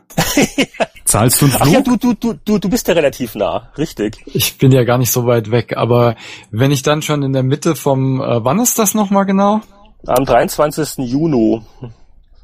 Zahlst 1.05 1.41
du 1.41 1.45
einen 1.45 1.55
Ach 1.59 1.67
ja, 1.67 1.81
Flug? 1.81 2.01
du, 2.01 2.13
du, 2.13 2.33
du, 2.33 2.39
du, 2.45 2.59
du 2.59 2.69
bist 2.69 2.87
ja 2.87 2.93
relativ 2.93 3.35
nah, 3.35 3.71
richtig. 3.77 4.17
Ich 4.25 4.57
bin 4.57 4.71
ja 4.71 4.83
gar 4.83 4.97
nicht 4.97 5.11
so 5.11 5.25
weit 5.25 5.49
weg, 5.49 5.75
aber 5.75 6.15
wenn 6.51 6.71
ich 6.71 6.83
dann 6.83 7.01
schon 7.01 7.23
in 7.23 7.33
der 7.33 7.43
Mitte 7.43 7.75
vom, 7.75 8.21
äh, 8.21 8.43
wann 8.43 8.59
ist 8.59 8.77
das 8.77 8.93
nochmal 8.93 9.25
genau? 9.25 9.61
Am 10.05 10.25
23. 10.25 11.05
Juni, 11.09 11.61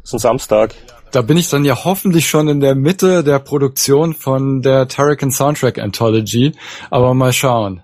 ist 0.04 0.14
ein 0.14 0.20
Samstag. 0.20 0.74
Da 1.12 1.22
bin 1.22 1.38
ich 1.38 1.50
dann 1.50 1.64
ja 1.64 1.86
hoffentlich 1.86 2.28
schon 2.28 2.48
in 2.48 2.60
der 2.60 2.76
Mitte 2.76 3.24
der 3.24 3.40
Produktion 3.40 4.14
von 4.14 4.62
der 4.62 4.88
Turrican 4.88 5.32
Soundtrack 5.32 5.80
Anthology, 5.80 6.54
aber 6.90 7.14
mal 7.14 7.34
schauen. 7.34 7.82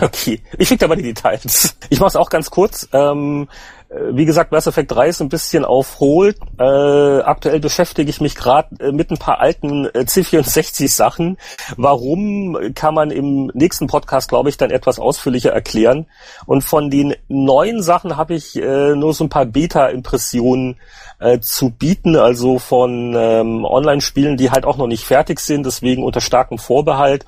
Okay, 0.00 0.42
ich 0.58 0.68
schicke 0.68 0.84
dir 0.84 0.88
mal 0.88 0.96
die 0.96 1.02
Details. 1.02 1.76
Ich 1.90 2.00
mache 2.00 2.08
es 2.08 2.16
auch 2.16 2.30
ganz 2.30 2.50
kurz. 2.50 2.88
Ähm, 2.92 3.48
äh, 3.48 3.75
wie 3.88 4.24
gesagt, 4.24 4.52
Mass 4.52 4.66
Effect 4.66 4.90
3 4.90 5.08
ist 5.08 5.20
ein 5.20 5.28
bisschen 5.28 5.64
auf 5.64 6.00
Hold. 6.00 6.38
Äh, 6.58 7.20
aktuell 7.20 7.60
beschäftige 7.60 8.10
ich 8.10 8.20
mich 8.20 8.34
gerade 8.34 8.68
äh, 8.80 8.92
mit 8.92 9.10
ein 9.10 9.18
paar 9.18 9.40
alten 9.40 9.86
äh, 9.86 10.00
C64-Sachen. 10.00 11.38
Warum 11.76 12.74
kann 12.74 12.94
man 12.94 13.10
im 13.10 13.50
nächsten 13.54 13.86
Podcast, 13.86 14.28
glaube 14.28 14.48
ich, 14.48 14.56
dann 14.56 14.70
etwas 14.70 14.98
ausführlicher 14.98 15.52
erklären. 15.52 16.06
Und 16.46 16.62
von 16.62 16.90
den 16.90 17.14
neuen 17.28 17.82
Sachen 17.82 18.16
habe 18.16 18.34
ich 18.34 18.56
äh, 18.56 18.94
nur 18.94 19.14
so 19.14 19.24
ein 19.24 19.30
paar 19.30 19.46
Beta-Impressionen 19.46 20.76
äh, 21.20 21.38
zu 21.40 21.70
bieten, 21.70 22.16
also 22.16 22.58
von 22.58 23.14
ähm, 23.16 23.64
Online-Spielen, 23.64 24.36
die 24.36 24.50
halt 24.50 24.64
auch 24.64 24.76
noch 24.76 24.88
nicht 24.88 25.04
fertig 25.04 25.40
sind, 25.40 25.64
deswegen 25.64 26.02
unter 26.02 26.20
starkem 26.20 26.58
Vorbehalt. 26.58 27.24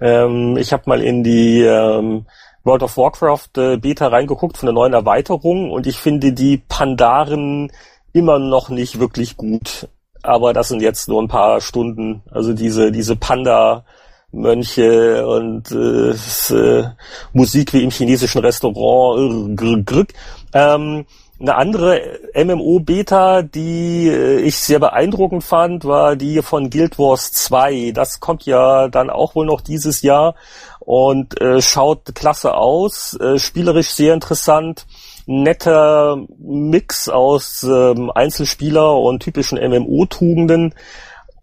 Ähm, 0.00 0.56
ich 0.56 0.72
habe 0.72 0.84
mal 0.86 1.02
in 1.02 1.24
die 1.24 1.62
ähm, 1.62 2.26
World 2.68 2.82
of 2.82 2.98
Warcraft 2.98 3.56
äh, 3.56 3.76
Beta 3.78 4.08
reingeguckt 4.08 4.58
von 4.58 4.66
der 4.66 4.74
neuen 4.74 4.92
Erweiterung 4.92 5.70
und 5.70 5.86
ich 5.86 5.96
finde 5.96 6.32
die 6.32 6.58
Pandaren 6.58 7.72
immer 8.12 8.38
noch 8.38 8.68
nicht 8.68 9.00
wirklich 9.00 9.38
gut. 9.38 9.88
Aber 10.22 10.52
das 10.52 10.68
sind 10.68 10.82
jetzt 10.82 11.08
nur 11.08 11.22
ein 11.22 11.28
paar 11.28 11.62
Stunden. 11.62 12.22
Also 12.30 12.52
diese, 12.52 12.92
diese 12.92 13.16
Panda 13.16 13.84
Mönche 14.32 15.26
und 15.26 15.70
äh, 15.70 16.10
äh, 16.10 16.84
Musik 17.32 17.72
wie 17.72 17.82
im 17.82 17.90
chinesischen 17.90 18.42
Restaurant. 18.42 19.18
Äh, 19.18 19.54
grr, 19.54 19.82
grr. 19.84 20.06
Ähm, 20.52 21.06
eine 21.40 21.54
andere 21.54 22.00
MMO-Beta, 22.34 23.42
die 23.42 24.08
äh, 24.08 24.40
ich 24.40 24.58
sehr 24.58 24.80
beeindruckend 24.80 25.44
fand, 25.44 25.84
war 25.84 26.16
die 26.16 26.42
von 26.42 26.70
Guild 26.70 26.98
Wars 26.98 27.32
2. 27.32 27.92
Das 27.92 28.20
kommt 28.20 28.44
ja 28.44 28.88
dann 28.88 29.08
auch 29.08 29.34
wohl 29.34 29.46
noch 29.46 29.60
dieses 29.60 30.02
Jahr 30.02 30.34
und 30.80 31.40
äh, 31.40 31.62
schaut 31.62 32.14
klasse 32.14 32.54
aus, 32.54 33.14
äh, 33.20 33.38
spielerisch 33.38 33.90
sehr 33.90 34.14
interessant, 34.14 34.86
netter 35.26 36.24
Mix 36.38 37.08
aus 37.08 37.62
ähm, 37.62 38.10
Einzelspieler 38.12 38.96
und 38.96 39.22
typischen 39.22 39.58
MMO-Tugenden. 39.58 40.74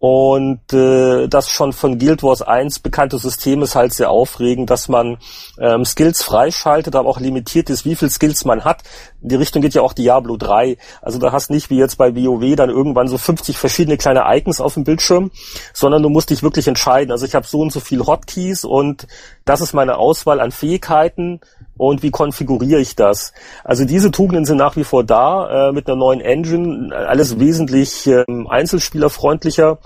Und 0.08 0.72
äh, 0.72 1.26
das 1.26 1.50
schon 1.50 1.72
von 1.72 1.98
Guild 1.98 2.22
Wars 2.22 2.40
1 2.40 2.78
bekannte 2.78 3.18
System 3.18 3.62
ist 3.62 3.74
halt 3.74 3.92
sehr 3.92 4.08
aufregend, 4.08 4.70
dass 4.70 4.86
man 4.86 5.18
ähm, 5.58 5.84
Skills 5.84 6.22
freischaltet, 6.22 6.94
aber 6.94 7.08
auch 7.08 7.18
limitiert 7.18 7.70
ist, 7.70 7.84
wie 7.84 7.96
viel 7.96 8.08
Skills 8.08 8.44
man 8.44 8.64
hat. 8.64 8.84
In 9.20 9.30
die 9.30 9.34
Richtung 9.34 9.62
geht 9.62 9.74
ja 9.74 9.82
auch 9.82 9.94
Diablo 9.94 10.36
3. 10.36 10.76
Also 11.02 11.18
da 11.18 11.32
hast 11.32 11.50
nicht 11.50 11.70
wie 11.70 11.78
jetzt 11.78 11.98
bei 11.98 12.14
WoW 12.14 12.54
dann 12.54 12.70
irgendwann 12.70 13.08
so 13.08 13.18
50 13.18 13.58
verschiedene 13.58 13.96
kleine 13.96 14.22
Icons 14.28 14.60
auf 14.60 14.74
dem 14.74 14.84
Bildschirm, 14.84 15.32
sondern 15.72 16.04
du 16.04 16.08
musst 16.08 16.30
dich 16.30 16.44
wirklich 16.44 16.68
entscheiden. 16.68 17.10
Also 17.10 17.26
ich 17.26 17.34
habe 17.34 17.44
so 17.44 17.58
und 17.58 17.72
so 17.72 17.80
viel 17.80 18.06
Hotkeys 18.06 18.64
und 18.64 19.08
das 19.44 19.60
ist 19.60 19.72
meine 19.72 19.96
Auswahl 19.96 20.38
an 20.38 20.52
Fähigkeiten 20.52 21.40
und 21.76 22.02
wie 22.02 22.10
konfiguriere 22.10 22.80
ich 22.80 22.96
das? 22.96 23.32
Also 23.64 23.84
diese 23.84 24.10
Tugenden 24.10 24.44
sind 24.44 24.58
nach 24.58 24.76
wie 24.76 24.84
vor 24.84 25.04
da, 25.04 25.68
äh, 25.68 25.72
mit 25.72 25.86
einer 25.86 25.96
neuen 25.96 26.20
Engine, 26.20 26.94
alles 26.94 27.38
wesentlich 27.38 28.06
ähm, 28.06 28.46
einzelspielerfreundlicher, 28.48 29.78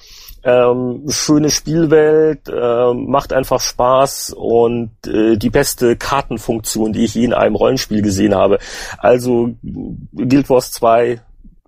ähm, 0.43 1.05
schöne 1.09 1.51
Spielwelt, 1.51 2.49
ähm, 2.49 3.07
macht 3.09 3.33
einfach 3.33 3.61
Spaß 3.61 4.35
und 4.37 4.91
äh, 5.07 5.37
die 5.37 5.51
beste 5.51 5.97
Kartenfunktion, 5.97 6.93
die 6.93 7.05
ich 7.05 7.15
je 7.15 7.25
in 7.25 7.35
einem 7.35 7.57
Rollenspiel 7.57 8.03
gesehen 8.03 8.35
habe. 8.35 8.59
Also 8.99 9.51
Guild 9.63 10.49
Wars 10.49 10.73
2 10.73 11.21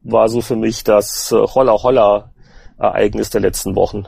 war 0.03 0.29
so 0.29 0.41
für 0.41 0.57
mich 0.57 0.85
das 0.85 1.33
äh, 1.33 1.37
Holla 1.37 1.83
Holla 1.83 2.33
Ereignis 2.79 3.31
der 3.31 3.41
letzten 3.41 3.77
Wochen. 3.77 4.07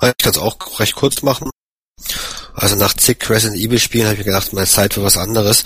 Ich 0.00 0.16
kann 0.18 0.32
es 0.32 0.38
auch 0.38 0.56
recht 0.80 0.94
kurz 0.94 1.22
machen. 1.22 1.50
Also 2.54 2.76
nach 2.76 2.94
zig 2.94 3.28
Resident 3.28 3.60
Evil 3.60 3.78
Spielen 3.78 4.04
habe 4.04 4.14
ich 4.14 4.20
mir 4.20 4.32
gedacht, 4.32 4.52
mal 4.52 4.66
Zeit 4.66 4.94
für 4.94 5.02
was 5.02 5.16
anderes 5.16 5.64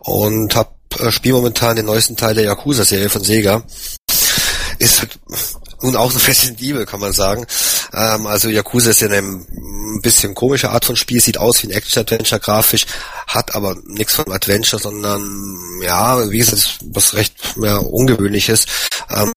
und 0.00 0.54
habe 0.56 0.70
äh, 0.98 1.10
spiel 1.10 1.32
momentan 1.32 1.76
den 1.76 1.86
neuesten 1.86 2.16
Teil 2.16 2.34
der 2.34 2.44
Yakuza 2.44 2.84
Serie 2.84 3.08
von 3.08 3.22
Sega. 3.22 3.62
Ist 4.78 5.00
halt 5.00 5.18
nun 5.84 5.96
auch 5.96 6.12
ein 6.12 6.20
Resident 6.20 6.60
Evil, 6.60 6.86
kann 6.86 7.00
man 7.00 7.12
sagen. 7.12 7.46
Ähm, 7.92 8.26
also 8.26 8.48
Yakuza 8.48 8.90
ist 8.90 9.00
ja 9.00 9.08
eine 9.08 9.44
ein 9.94 10.00
bisschen 10.02 10.34
komische 10.34 10.70
Art 10.70 10.84
von 10.84 10.96
Spiel, 10.96 11.20
sieht 11.20 11.38
aus 11.38 11.62
wie 11.62 11.68
ein 11.68 11.76
Action-Adventure 11.76 12.40
grafisch, 12.40 12.86
hat 13.26 13.54
aber 13.54 13.76
nichts 13.86 14.14
von 14.14 14.32
Adventure, 14.32 14.82
sondern 14.82 15.56
ja, 15.82 16.30
wie 16.30 16.38
gesagt, 16.38 16.80
was 16.92 17.14
recht 17.14 17.34
ja, 17.62 17.76
ungewöhnliches. 17.76 18.66
Ähm, 19.10 19.32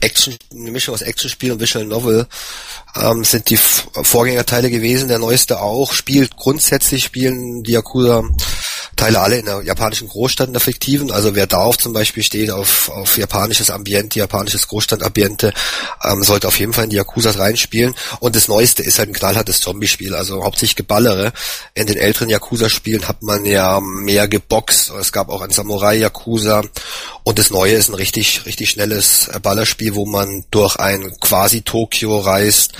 Action, 0.00 0.36
eine 0.50 0.70
Mischung 0.70 0.94
aus 0.94 1.02
Actionspiel 1.02 1.52
und 1.52 1.60
Visual 1.60 1.84
Novel 1.84 2.26
ähm, 2.96 3.24
sind 3.24 3.50
die 3.50 3.56
Vorgängerteile 3.56 4.70
gewesen, 4.70 5.08
der 5.08 5.18
neueste 5.18 5.60
auch, 5.60 5.92
spielt 5.92 6.36
grundsätzlich 6.36 7.04
spielen 7.04 7.62
die 7.62 7.72
Yakuza 7.72 8.24
Teile 8.96 9.20
alle 9.20 9.38
in 9.38 9.46
der 9.46 9.62
japanischen 9.62 10.08
Großstadt, 10.08 10.48
in 10.48 10.52
der 10.52 10.60
fiktiven. 10.60 11.10
Also 11.10 11.34
wer 11.34 11.46
darauf 11.46 11.78
zum 11.78 11.92
Beispiel 11.92 12.22
steht, 12.22 12.50
auf, 12.50 12.88
auf 12.90 13.16
japanisches 13.16 13.70
Ambiente, 13.70 14.18
japanisches 14.18 14.68
Großstadtambiente, 14.68 15.52
ähm, 16.04 16.22
sollte 16.22 16.48
auf 16.48 16.58
jeden 16.58 16.72
Fall 16.72 16.84
in 16.84 16.90
die 16.90 16.96
Yakuzas 16.96 17.38
reinspielen. 17.38 17.94
Und 18.20 18.36
das 18.36 18.48
Neueste 18.48 18.82
ist 18.82 18.98
halt 18.98 19.10
ein 19.10 19.14
knallhartes 19.14 19.60
Zombie-Spiel, 19.60 20.14
also 20.14 20.44
hauptsächlich 20.44 20.76
Geballere. 20.76 21.32
In 21.74 21.86
den 21.86 21.96
älteren 21.96 22.28
Yakuza-Spielen 22.28 23.08
hat 23.08 23.22
man 23.22 23.44
ja 23.44 23.80
mehr 23.80 24.28
geboxt. 24.28 24.90
Es 25.00 25.12
gab 25.12 25.28
auch 25.28 25.42
ein 25.42 25.50
Samurai-Yakuza. 25.50 26.62
Und 27.24 27.38
das 27.38 27.50
Neue 27.50 27.74
ist 27.74 27.88
ein 27.88 27.94
richtig, 27.94 28.46
richtig 28.46 28.70
schnelles 28.70 29.30
Ballerspiel, 29.42 29.94
wo 29.94 30.06
man 30.06 30.44
durch 30.50 30.76
ein 30.76 31.12
quasi 31.20 31.62
Tokio 31.62 32.18
reist. 32.18 32.72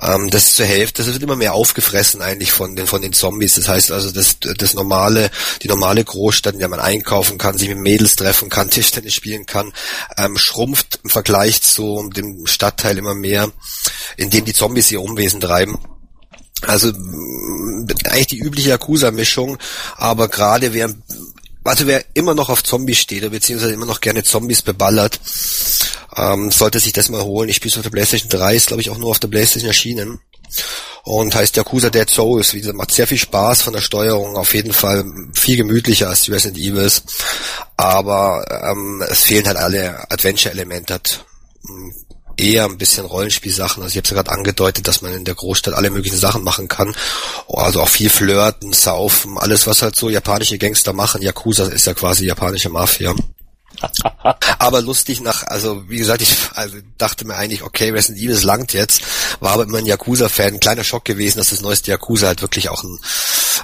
Ähm, 0.00 0.30
das 0.30 0.54
zur 0.54 0.66
Hälfte, 0.66 1.02
das 1.02 1.12
wird 1.12 1.22
immer 1.22 1.36
mehr 1.36 1.54
aufgefressen 1.54 2.22
eigentlich 2.22 2.52
von 2.52 2.76
den, 2.76 2.86
von 2.86 3.02
den 3.02 3.12
Zombies. 3.12 3.54
Das 3.54 3.68
heißt 3.68 3.90
also, 3.90 4.10
das, 4.10 4.36
das 4.40 4.74
normale 4.74 5.30
die 5.62 5.68
normale 5.68 6.04
Großstadt, 6.04 6.54
in 6.54 6.60
der 6.60 6.68
man 6.68 6.80
einkaufen 6.80 7.38
kann, 7.38 7.58
sich 7.58 7.68
mit 7.68 7.78
Mädels 7.78 8.16
treffen 8.16 8.48
kann, 8.48 8.70
Tischtennis 8.70 9.14
spielen 9.14 9.46
kann, 9.46 9.72
ähm, 10.16 10.36
schrumpft 10.36 11.00
im 11.02 11.10
Vergleich 11.10 11.62
zu 11.62 12.10
dem 12.14 12.46
Stadtteil 12.46 12.98
immer 12.98 13.14
mehr, 13.14 13.50
in 14.16 14.30
dem 14.30 14.44
die 14.44 14.54
Zombies 14.54 14.90
ihr 14.90 15.02
Umwesen 15.02 15.40
treiben. 15.40 15.78
Also 16.62 16.88
eigentlich 16.88 18.26
die 18.26 18.38
übliche 18.38 18.70
Yakuza-Mischung, 18.70 19.56
aber 19.96 20.28
gerade 20.28 20.74
wer 20.74 20.94
also 21.62 21.86
wer 21.86 22.04
immer 22.14 22.34
noch 22.34 22.48
auf 22.48 22.64
Zombies 22.64 22.98
steht, 22.98 23.30
beziehungsweise 23.30 23.74
immer 23.74 23.86
noch 23.86 24.00
gerne 24.00 24.24
Zombies 24.24 24.62
beballert, 24.62 25.20
ähm, 26.16 26.50
sollte 26.50 26.80
sich 26.80 26.94
das 26.94 27.10
mal 27.10 27.22
holen. 27.22 27.50
Ich 27.50 27.56
spiele 27.56 27.70
es 27.70 27.76
auf 27.76 27.82
der 27.82 27.90
PlayStation 27.90 28.30
3, 28.30 28.56
ist 28.56 28.68
glaube 28.68 28.80
ich 28.80 28.90
auch 28.90 28.98
nur 28.98 29.10
auf 29.10 29.18
der 29.18 29.28
PlayStation 29.28 29.68
erschienen 29.68 30.20
und 31.04 31.34
heißt 31.34 31.56
Yakuza 31.56 31.90
Dead 31.90 32.08
Souls. 32.08 32.54
Wie 32.54 32.60
gesagt, 32.60 32.76
macht 32.76 32.92
sehr 32.92 33.06
viel 33.06 33.18
Spaß 33.18 33.62
von 33.62 33.72
der 33.72 33.80
Steuerung, 33.80 34.36
auf 34.36 34.54
jeden 34.54 34.72
Fall 34.72 35.04
viel 35.34 35.56
gemütlicher 35.56 36.08
als 36.08 36.22
die 36.22 36.32
Resident 36.32 36.58
Evils, 36.58 37.02
aber 37.76 38.44
ähm, 38.70 39.02
es 39.08 39.20
fehlen 39.20 39.46
halt 39.46 39.56
alle 39.56 40.10
Adventure-Elemente, 40.10 40.94
hat 40.94 41.24
hm, 41.66 41.94
eher 42.36 42.64
ein 42.64 42.78
bisschen 42.78 43.04
Rollenspielsachen. 43.04 43.82
Also 43.82 43.92
ich 43.92 43.96
habe 43.96 44.04
es 44.04 44.10
ja 44.10 44.16
gerade 44.16 44.32
angedeutet, 44.32 44.88
dass 44.88 45.02
man 45.02 45.12
in 45.12 45.24
der 45.24 45.34
Großstadt 45.34 45.74
alle 45.74 45.90
möglichen 45.90 46.18
Sachen 46.18 46.42
machen 46.42 46.68
kann. 46.68 46.94
Also 47.48 47.82
auch 47.82 47.88
viel 47.88 48.10
Flirten, 48.10 48.72
Saufen, 48.72 49.38
alles 49.38 49.66
was 49.66 49.82
halt 49.82 49.96
so 49.96 50.08
japanische 50.08 50.58
Gangster 50.58 50.92
machen. 50.92 51.22
Yakuza 51.22 51.66
ist 51.66 51.86
ja 51.86 51.94
quasi 51.94 52.26
japanische 52.26 52.70
Mafia. 52.70 53.14
Aber 54.58 54.82
lustig 54.82 55.20
nach, 55.20 55.44
also 55.44 55.88
wie 55.88 55.98
gesagt, 55.98 56.22
ich 56.22 56.36
also 56.54 56.76
dachte 56.98 57.26
mir 57.26 57.36
eigentlich, 57.36 57.62
okay, 57.62 57.90
Resident 57.90 58.22
Evil 58.22 58.44
langt 58.44 58.72
jetzt, 58.72 59.02
war 59.40 59.52
aber 59.52 59.64
immer 59.64 59.78
ein 59.78 59.86
Yakuza-Fan, 59.86 60.60
kleiner 60.60 60.84
Schock 60.84 61.04
gewesen, 61.04 61.38
dass 61.38 61.50
das 61.50 61.62
neueste 61.62 61.90
Yakuza 61.90 62.28
halt 62.28 62.42
wirklich 62.42 62.68
auch 62.68 62.82
ein 62.82 62.98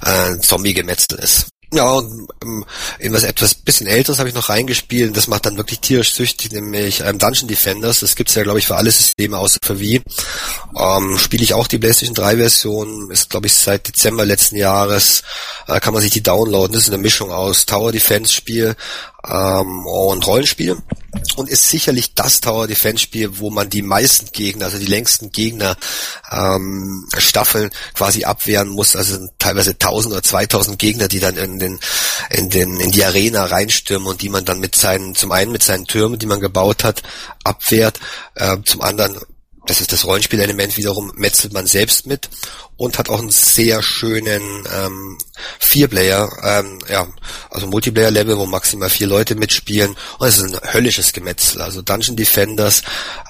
äh, 0.02 0.40
Zombie-Gemetzel 0.40 1.18
ist. 1.18 1.48
Ja, 1.74 1.90
und 1.90 2.28
ähm, 2.44 2.64
in 3.00 3.12
was 3.12 3.24
etwas 3.24 3.54
bisschen 3.54 3.88
älteres 3.88 4.20
habe 4.20 4.28
ich 4.28 4.34
noch 4.36 4.50
reingespielt. 4.50 5.16
Das 5.16 5.26
macht 5.26 5.46
dann 5.46 5.56
wirklich 5.56 5.80
tierisch 5.80 6.14
süchtig, 6.14 6.52
nämlich 6.52 7.00
ähm, 7.00 7.18
Dungeon 7.18 7.48
Defenders. 7.48 8.00
Das 8.00 8.14
gibt's 8.14 8.36
ja, 8.36 8.44
glaube 8.44 8.60
ich, 8.60 8.68
für 8.68 8.76
alle 8.76 8.92
Systeme 8.92 9.36
außer 9.36 9.58
für 9.62 9.80
Wii. 9.80 10.00
Ähm, 10.78 11.18
Spiele 11.18 11.42
ich 11.42 11.54
auch 11.54 11.66
die 11.66 11.78
PlayStation 11.78 12.14
3 12.14 12.36
Version. 12.36 13.10
Ist, 13.10 13.30
glaube 13.30 13.48
ich, 13.48 13.54
seit 13.54 13.88
Dezember 13.88 14.24
letzten 14.24 14.56
Jahres. 14.56 15.24
Äh, 15.66 15.80
kann 15.80 15.92
man 15.92 16.02
sich 16.02 16.12
die 16.12 16.22
downloaden. 16.22 16.72
Das 16.72 16.84
ist 16.84 16.90
eine 16.90 17.02
Mischung 17.02 17.32
aus 17.32 17.66
Tower 17.66 17.90
Defense 17.90 18.32
Spiel, 18.32 18.76
ähm, 19.28 19.86
und 19.86 20.26
Rollenspiel 20.26 20.76
und 21.36 21.48
ist 21.48 21.68
sicherlich 21.70 22.14
das 22.14 22.40
Tower 22.40 22.66
Defense 22.66 23.02
Spiel, 23.02 23.38
wo 23.38 23.50
man 23.50 23.68
die 23.68 23.82
meisten 23.82 24.30
Gegner, 24.32 24.66
also 24.66 24.78
die 24.78 24.86
längsten 24.86 25.30
Gegner 25.30 25.76
ähm, 26.30 27.08
Staffeln 27.16 27.70
quasi 27.94 28.24
abwehren 28.24 28.68
muss. 28.68 28.96
Also 28.96 29.28
teilweise 29.38 29.70
1000 29.72 30.12
oder 30.12 30.22
2000 30.22 30.78
Gegner, 30.78 31.08
die 31.08 31.20
dann 31.20 31.36
in 31.36 31.58
den 31.58 31.80
in 32.30 32.50
den 32.50 32.80
in 32.80 32.90
die 32.90 33.04
Arena 33.04 33.44
reinstürmen 33.44 34.08
und 34.08 34.22
die 34.22 34.28
man 34.28 34.44
dann 34.44 34.60
mit 34.60 34.74
seinen 34.74 35.14
zum 35.14 35.32
einen 35.32 35.52
mit 35.52 35.62
seinen 35.62 35.86
Türmen, 35.86 36.18
die 36.18 36.26
man 36.26 36.40
gebaut 36.40 36.84
hat, 36.84 37.02
abwehrt, 37.44 38.00
äh, 38.34 38.56
zum 38.64 38.82
anderen 38.82 39.18
das 39.66 39.80
ist 39.80 39.92
das 39.92 40.04
Rollenspielelement 40.04 40.76
wiederum, 40.76 41.12
metzelt 41.16 41.52
man 41.52 41.66
selbst 41.66 42.06
mit 42.06 42.28
und 42.76 42.98
hat 42.98 43.08
auch 43.08 43.20
einen 43.20 43.30
sehr 43.30 43.82
schönen 43.82 44.66
ähm, 44.72 45.18
Vier-Player, 45.58 46.28
ähm, 46.42 46.78
ja, 46.88 47.06
also 47.50 47.66
Multiplayer-Level, 47.66 48.38
wo 48.38 48.46
maximal 48.46 48.90
vier 48.90 49.06
Leute 49.06 49.34
mitspielen 49.34 49.96
und 50.18 50.26
es 50.26 50.38
ist 50.38 50.54
ein 50.54 50.72
höllisches 50.72 51.12
Gemetzel, 51.12 51.60
also 51.62 51.82
Dungeon 51.82 52.16
Defenders 52.16 52.82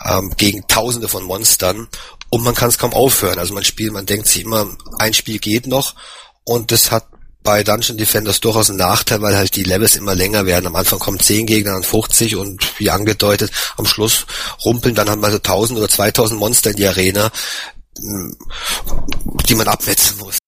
ähm, 0.04 0.32
gegen 0.36 0.66
tausende 0.68 1.08
von 1.08 1.24
Monstern 1.24 1.88
und 2.30 2.42
man 2.42 2.54
kann 2.54 2.68
es 2.68 2.78
kaum 2.78 2.92
aufhören, 2.92 3.38
also 3.38 3.54
man 3.54 3.64
spielt, 3.64 3.92
man 3.92 4.06
denkt 4.06 4.26
sich 4.26 4.42
immer, 4.42 4.68
ein 4.98 5.14
Spiel 5.14 5.38
geht 5.38 5.66
noch 5.66 5.94
und 6.44 6.70
das 6.70 6.90
hat 6.90 7.06
bei 7.46 7.62
Dungeon 7.62 7.96
Defenders 7.96 8.40
durchaus 8.40 8.70
ein 8.70 8.76
Nachteil, 8.76 9.22
weil 9.22 9.36
halt 9.36 9.54
die 9.54 9.62
Levels 9.62 9.96
immer 9.96 10.14
länger 10.14 10.44
werden. 10.44 10.66
Am 10.66 10.76
Anfang 10.76 10.98
kommen 10.98 11.20
10 11.20 11.46
Gegner, 11.46 11.72
dann 11.72 11.84
50 11.84 12.36
und 12.36 12.78
wie 12.78 12.90
angedeutet, 12.90 13.50
am 13.78 13.86
Schluss 13.86 14.26
rumpeln 14.64 14.96
dann 14.96 15.08
halt 15.08 15.20
mal 15.20 15.30
so 15.30 15.38
1000 15.38 15.78
oder 15.78 15.88
2000 15.88 16.38
Monster 16.38 16.70
in 16.70 16.76
die 16.76 16.86
Arena, 16.86 17.30
die 19.48 19.54
man 19.54 19.68
abwetzen 19.68 20.18
muss. 20.18 20.38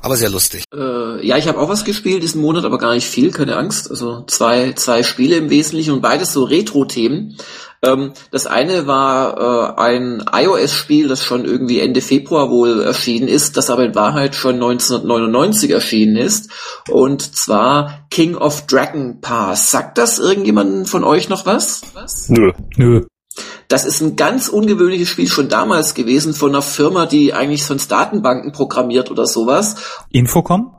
Aber 0.00 0.16
sehr 0.16 0.30
lustig. 0.30 0.62
Äh, 0.72 1.26
ja, 1.26 1.36
ich 1.36 1.48
habe 1.48 1.58
auch 1.58 1.68
was 1.68 1.84
gespielt 1.84 2.22
diesen 2.22 2.40
Monat, 2.40 2.64
aber 2.64 2.78
gar 2.78 2.94
nicht 2.94 3.08
viel, 3.08 3.32
keine 3.32 3.56
Angst. 3.56 3.90
Also 3.90 4.22
zwei, 4.26 4.72
zwei 4.74 5.02
Spiele 5.02 5.36
im 5.36 5.50
Wesentlichen 5.50 5.94
und 5.94 6.00
beides 6.00 6.32
so 6.32 6.44
Retro-Themen. 6.44 7.36
Ähm, 7.82 8.12
das 8.30 8.46
eine 8.46 8.86
war 8.86 9.76
äh, 9.78 9.80
ein 9.80 10.24
iOS-Spiel, 10.32 11.08
das 11.08 11.22
schon 11.22 11.44
irgendwie 11.44 11.80
Ende 11.80 12.00
Februar 12.00 12.50
wohl 12.50 12.82
erschienen 12.82 13.28
ist, 13.28 13.56
das 13.56 13.70
aber 13.70 13.84
in 13.84 13.94
Wahrheit 13.94 14.34
schon 14.34 14.54
1999 14.54 15.70
erschienen 15.70 16.16
ist. 16.16 16.50
Und 16.90 17.36
zwar 17.36 18.06
King 18.10 18.36
of 18.36 18.66
Dragon 18.66 19.20
Pass. 19.20 19.70
Sagt 19.70 19.98
das 19.98 20.18
irgendjemanden 20.18 20.86
von 20.86 21.04
euch 21.04 21.28
noch 21.28 21.46
was? 21.46 21.82
was? 21.94 22.28
Nö. 22.28 22.52
Nö. 22.76 23.06
Das 23.68 23.84
ist 23.84 24.00
ein 24.00 24.16
ganz 24.16 24.48
ungewöhnliches 24.48 25.08
Spiel 25.08 25.26
schon 25.26 25.48
damals 25.48 25.94
gewesen 25.94 26.34
von 26.34 26.50
einer 26.50 26.62
Firma, 26.62 27.06
die 27.06 27.34
eigentlich 27.34 27.64
sonst 27.64 27.90
Datenbanken 27.90 28.52
programmiert 28.52 29.10
oder 29.10 29.26
sowas. 29.26 29.76
Infocom? 30.10 30.72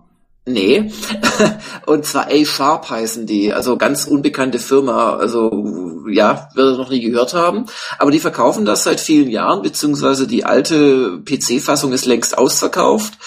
Nee. 0.47 0.91
und 1.85 2.05
zwar 2.05 2.27
A-Sharp 2.27 2.89
heißen 2.89 3.25
die, 3.25 3.53
also 3.53 3.77
ganz 3.77 4.07
unbekannte 4.07 4.59
Firma, 4.59 5.17
also 5.17 6.05
ja, 6.09 6.49
wird 6.55 6.77
noch 6.77 6.89
nie 6.89 7.01
gehört 7.01 7.33
haben. 7.33 7.65
Aber 7.99 8.11
die 8.11 8.19
verkaufen 8.19 8.63
das 8.63 8.85
seit 8.85 9.01
vielen 9.01 9.29
Jahren, 9.29 9.61
beziehungsweise 9.61 10.25
die 10.25 10.45
alte 10.45 11.19
PC-Fassung 11.25 11.91
ist 11.91 12.05
längst 12.05 12.37
ausverkauft. 12.37 13.17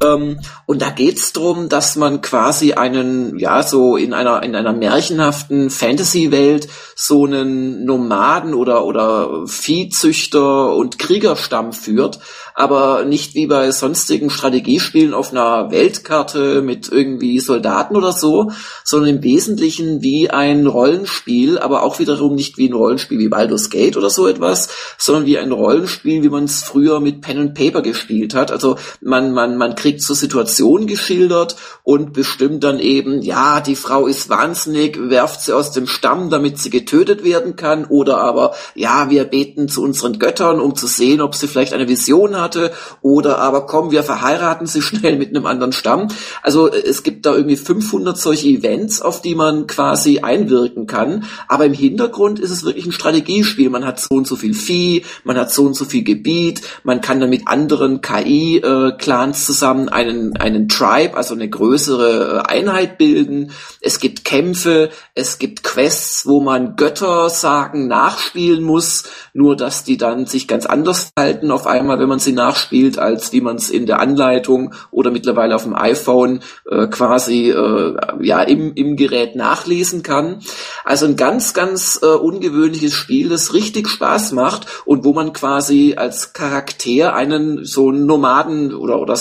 Ähm, 0.00 0.38
und 0.64 0.80
da 0.80 0.90
geht's 0.90 1.32
drum, 1.32 1.68
dass 1.68 1.96
man 1.96 2.20
quasi 2.20 2.74
einen, 2.74 3.36
ja, 3.36 3.64
so 3.64 3.96
in 3.96 4.14
einer, 4.14 4.44
in 4.44 4.54
einer 4.54 4.72
märchenhaften 4.72 5.70
Fantasy-Welt 5.70 6.68
so 6.94 7.24
einen 7.24 7.84
Nomaden 7.84 8.54
oder, 8.54 8.84
oder 8.84 9.46
Viehzüchter 9.46 10.72
und 10.76 11.00
Kriegerstamm 11.00 11.72
führt, 11.72 12.20
aber 12.54 13.04
nicht 13.04 13.34
wie 13.34 13.46
bei 13.46 13.70
sonstigen 13.70 14.30
Strategiespielen 14.30 15.14
auf 15.14 15.32
einer 15.32 15.70
Weltkarte 15.70 16.60
mit 16.62 16.88
irgendwie 16.90 17.38
Soldaten 17.40 17.96
oder 17.96 18.12
so, 18.12 18.52
sondern 18.84 19.16
im 19.16 19.22
Wesentlichen 19.22 20.02
wie 20.02 20.30
ein 20.30 20.66
Rollenspiel, 20.66 21.58
aber 21.58 21.82
auch 21.82 21.98
wiederum 21.98 22.34
nicht 22.34 22.56
wie 22.58 22.68
ein 22.68 22.72
Rollenspiel 22.72 23.18
wie 23.18 23.28
Baldur's 23.28 23.70
Gate 23.70 23.96
oder 23.96 24.10
so 24.10 24.26
etwas, 24.26 24.68
sondern 24.98 25.26
wie 25.26 25.38
ein 25.38 25.52
Rollenspiel, 25.52 26.22
wie 26.22 26.28
man 26.28 26.44
es 26.44 26.62
früher 26.62 27.00
mit 27.00 27.20
Pen 27.20 27.38
and 27.38 27.54
Paper 27.54 27.80
gespielt 27.82 28.34
hat. 28.34 28.50
Also 28.50 28.76
man, 29.00 29.32
man, 29.32 29.56
man 29.56 29.76
kriegt 29.76 29.87
kriegt 29.88 30.02
so 30.02 30.14
Situationen 30.14 30.86
geschildert 30.88 31.56
und 31.84 32.12
bestimmt 32.12 32.64
dann 32.64 32.80
eben, 32.80 33.22
ja, 33.22 33.60
die 33.60 33.76
Frau 33.76 34.06
ist 34.06 34.28
wahnsinnig, 34.28 34.98
werft 34.98 35.42
sie 35.42 35.54
aus 35.54 35.70
dem 35.70 35.86
Stamm, 35.86 36.30
damit 36.30 36.58
sie 36.58 36.70
getötet 36.70 37.22
werden 37.22 37.56
kann 37.56 37.84
oder 37.84 38.18
aber, 38.18 38.54
ja, 38.74 39.10
wir 39.10 39.24
beten 39.24 39.68
zu 39.68 39.82
unseren 39.82 40.18
Göttern, 40.18 40.60
um 40.60 40.74
zu 40.74 40.86
sehen, 40.86 41.20
ob 41.20 41.34
sie 41.34 41.46
vielleicht 41.46 41.72
eine 41.72 41.88
Vision 41.88 42.36
hat 42.40 42.48
Monate 42.48 42.72
oder 43.02 43.38
aber 43.38 43.66
komm, 43.66 43.90
wir 43.90 44.02
verheiraten 44.02 44.66
sie 44.66 44.82
schnell 44.88 45.16
mit 45.16 45.30
einem 45.30 45.46
anderen 45.46 45.72
Stamm. 45.72 46.08
Also 46.42 46.68
es 46.68 47.02
gibt 47.02 47.26
da 47.26 47.34
irgendwie 47.34 47.56
500 47.56 48.16
solche 48.16 48.48
Events, 48.48 49.02
auf 49.02 49.22
die 49.22 49.34
man 49.34 49.66
quasi 49.66 50.20
einwirken 50.20 50.86
kann. 50.86 51.24
Aber 51.48 51.66
im 51.66 51.72
Hintergrund 51.72 52.38
ist 52.38 52.50
es 52.50 52.64
wirklich 52.64 52.86
ein 52.86 52.92
Strategiespiel. 52.92 53.70
Man 53.70 53.84
hat 53.84 54.00
so 54.00 54.14
und 54.14 54.26
so 54.26 54.36
viel 54.36 54.54
Vieh, 54.54 55.04
man 55.24 55.36
hat 55.36 55.52
so 55.52 55.64
und 55.64 55.74
so 55.74 55.84
viel 55.84 56.04
Gebiet, 56.04 56.62
man 56.84 57.00
kann 57.00 57.20
dann 57.20 57.30
mit 57.30 57.46
anderen 57.46 58.00
KI-Clans 58.00 59.42
äh, 59.42 59.46
zusammen 59.78 59.88
einen, 59.88 60.36
einen 60.36 60.68
Tribe, 60.68 61.16
also 61.16 61.34
eine 61.34 61.48
größere 61.48 62.44
äh, 62.44 62.50
Einheit 62.50 62.98
bilden. 62.98 63.52
Es 63.80 64.00
gibt 64.00 64.24
Kämpfe, 64.24 64.90
es 65.14 65.38
gibt 65.38 65.62
Quests, 65.62 66.26
wo 66.26 66.40
man 66.40 66.76
Göttersagen 66.76 67.88
nachspielen 67.88 68.62
muss, 68.62 69.04
nur 69.32 69.56
dass 69.56 69.84
die 69.84 69.96
dann 69.96 70.26
sich 70.26 70.48
ganz 70.48 70.66
anders 70.66 71.10
verhalten 71.14 71.50
auf 71.50 71.66
einmal, 71.66 71.98
wenn 71.98 72.08
man 72.08 72.18
sie 72.18 72.32
nachspielt, 72.32 72.98
als 72.98 73.32
wie 73.32 73.40
man 73.40 73.56
es 73.56 73.70
in 73.70 73.86
der 73.86 74.00
Anleitung 74.00 74.74
oder 74.90 75.10
mittlerweile 75.10 75.54
auf 75.54 75.64
dem 75.64 75.74
iPhone 75.74 76.40
äh, 76.70 76.86
quasi 76.88 77.50
äh, 77.50 77.96
ja 78.20 78.42
im, 78.42 78.74
im 78.74 78.96
Gerät 78.96 79.36
nachlesen 79.36 80.02
kann. 80.02 80.40
Also 80.84 81.06
ein 81.06 81.16
ganz, 81.16 81.54
ganz 81.54 82.00
äh, 82.02 82.06
ungewöhnliches 82.06 82.94
Spiel, 82.94 83.28
das 83.28 83.54
richtig 83.54 83.88
Spaß 83.88 84.32
macht 84.32 84.66
und 84.84 85.04
wo 85.04 85.12
man 85.12 85.32
quasi 85.32 85.94
als 85.96 86.32
Charakter 86.32 87.14
einen 87.14 87.64
so 87.64 87.88
einen 87.88 88.06
Nomaden 88.06 88.74
oder, 88.74 89.00
oder 89.00 89.16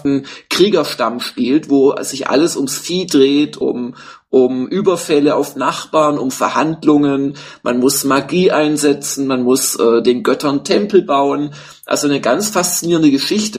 sesshaften 0.00 0.26
Kriegerstamm 0.48 1.20
spielt, 1.20 1.70
wo 1.70 1.94
sich 2.02 2.28
alles 2.28 2.56
ums 2.56 2.78
Vieh 2.78 3.06
dreht, 3.06 3.56
um, 3.56 3.94
um 4.28 4.68
Überfälle 4.68 5.34
auf 5.34 5.56
Nachbarn, 5.56 6.18
um 6.18 6.30
Verhandlungen, 6.30 7.34
man 7.62 7.78
muss 7.78 8.04
Magie 8.04 8.50
einsetzen, 8.50 9.26
man 9.26 9.42
muss 9.42 9.76
äh, 9.76 10.02
den 10.02 10.22
Göttern 10.22 10.64
Tempel 10.64 11.02
bauen. 11.02 11.52
Also 11.86 12.06
eine 12.08 12.20
ganz 12.20 12.48
faszinierende 12.48 13.10
Geschichte. 13.10 13.58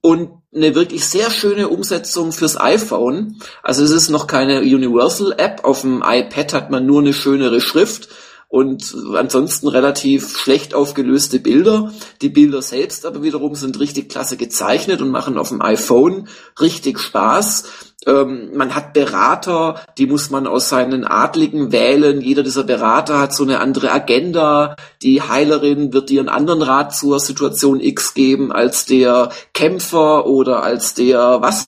Und 0.00 0.30
eine 0.54 0.74
wirklich 0.74 1.04
sehr 1.04 1.30
schöne 1.30 1.68
Umsetzung 1.68 2.30
fürs 2.30 2.58
iPhone. 2.60 3.40
Also 3.62 3.82
es 3.82 3.90
ist 3.90 4.08
noch 4.08 4.28
keine 4.28 4.60
Universal 4.60 5.34
App. 5.36 5.64
Auf 5.64 5.80
dem 5.80 6.02
iPad 6.06 6.52
hat 6.52 6.70
man 6.70 6.86
nur 6.86 7.00
eine 7.00 7.12
schönere 7.12 7.60
Schrift 7.60 8.08
und 8.48 8.94
ansonsten 9.14 9.66
relativ 9.66 10.38
schlecht 10.38 10.72
aufgelöste 10.72 11.40
Bilder. 11.40 11.92
Die 12.22 12.28
Bilder 12.28 12.62
selbst 12.62 13.04
aber 13.04 13.22
wiederum 13.22 13.56
sind 13.56 13.80
richtig 13.80 14.08
klasse 14.08 14.36
gezeichnet 14.36 15.02
und 15.02 15.10
machen 15.10 15.36
auf 15.36 15.48
dem 15.48 15.60
iPhone 15.60 16.28
richtig 16.60 17.00
Spaß. 17.00 17.64
Ähm, 18.06 18.56
man 18.56 18.76
hat 18.76 18.92
Berater, 18.92 19.80
die 19.98 20.06
muss 20.06 20.30
man 20.30 20.46
aus 20.46 20.68
seinen 20.68 21.04
Adligen 21.04 21.72
wählen. 21.72 22.20
Jeder 22.20 22.44
dieser 22.44 22.62
Berater 22.62 23.18
hat 23.18 23.34
so 23.34 23.42
eine 23.42 23.58
andere 23.58 23.90
Agenda. 23.90 24.76
Die 25.02 25.22
Heilerin 25.22 25.92
wird 25.92 26.08
dir 26.08 26.20
einen 26.20 26.28
anderen 26.28 26.62
Rat 26.62 26.94
zur 26.94 27.18
Situation 27.18 27.80
X 27.80 28.14
geben 28.14 28.52
als 28.52 28.84
der 28.84 29.30
Kämpfer 29.54 30.26
oder 30.26 30.62
als 30.62 30.94
der 30.94 31.42
was. 31.42 31.66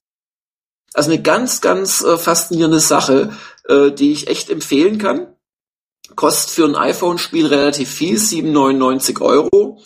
Also 0.94 1.10
eine 1.10 1.22
ganz, 1.22 1.60
ganz 1.60 2.02
äh, 2.04 2.16
faszinierende 2.16 2.80
Sache, 2.80 3.30
äh, 3.68 3.90
die 3.90 4.12
ich 4.12 4.28
echt 4.28 4.48
empfehlen 4.48 4.98
kann 4.98 5.26
Kostet 6.18 6.50
für 6.50 6.64
ein 6.64 6.74
iPhone-Spiel 6.74 7.46
relativ 7.46 7.90
viel, 7.90 8.16
7,99 8.16 9.20
Euro. 9.20 9.78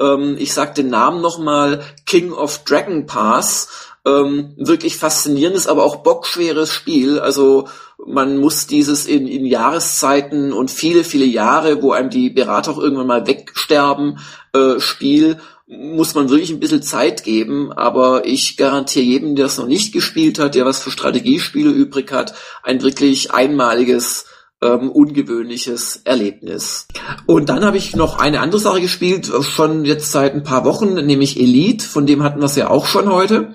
Ähm, 0.00 0.34
ich 0.38 0.54
sag 0.54 0.74
den 0.74 0.88
Namen 0.88 1.20
nochmal, 1.20 1.82
King 2.06 2.32
of 2.32 2.64
Dragon 2.64 3.04
Pass. 3.04 3.68
Ähm, 4.06 4.54
wirklich 4.56 4.96
faszinierendes, 4.96 5.66
aber 5.66 5.84
auch 5.84 5.96
bockschweres 5.96 6.72
Spiel. 6.72 7.20
Also 7.20 7.68
man 7.98 8.38
muss 8.38 8.66
dieses 8.66 9.04
in, 9.04 9.26
in 9.26 9.44
Jahreszeiten 9.44 10.54
und 10.54 10.70
viele, 10.70 11.04
viele 11.04 11.26
Jahre, 11.26 11.82
wo 11.82 11.92
einem 11.92 12.08
die 12.08 12.30
Berater 12.30 12.70
auch 12.70 12.78
irgendwann 12.78 13.06
mal 13.06 13.26
wegsterben, 13.26 14.20
äh, 14.54 14.80
Spiel, 14.80 15.36
muss 15.66 16.14
man 16.14 16.30
wirklich 16.30 16.48
ein 16.50 16.60
bisschen 16.60 16.82
Zeit 16.82 17.24
geben, 17.24 17.74
aber 17.74 18.24
ich 18.24 18.56
garantiere 18.56 19.04
jedem, 19.04 19.36
der 19.36 19.46
es 19.46 19.58
noch 19.58 19.66
nicht 19.66 19.92
gespielt 19.92 20.38
hat, 20.38 20.54
der 20.54 20.64
was 20.64 20.78
für 20.78 20.90
Strategiespiele 20.90 21.68
übrig 21.68 22.10
hat, 22.10 22.34
ein 22.62 22.80
wirklich 22.82 23.32
einmaliges 23.32 24.24
ähm, 24.64 24.90
ungewöhnliches 24.90 26.00
Erlebnis. 26.04 26.88
Und 27.26 27.48
dann 27.48 27.64
habe 27.64 27.76
ich 27.76 27.94
noch 27.94 28.18
eine 28.18 28.40
andere 28.40 28.60
Sache 28.60 28.80
gespielt, 28.80 29.30
schon 29.42 29.84
jetzt 29.84 30.10
seit 30.10 30.34
ein 30.34 30.42
paar 30.42 30.64
Wochen, 30.64 30.94
nämlich 30.94 31.38
Elite, 31.38 31.86
von 31.86 32.06
dem 32.06 32.22
hatten 32.22 32.40
wir 32.40 32.46
es 32.46 32.56
ja 32.56 32.70
auch 32.70 32.86
schon 32.86 33.12
heute. 33.12 33.54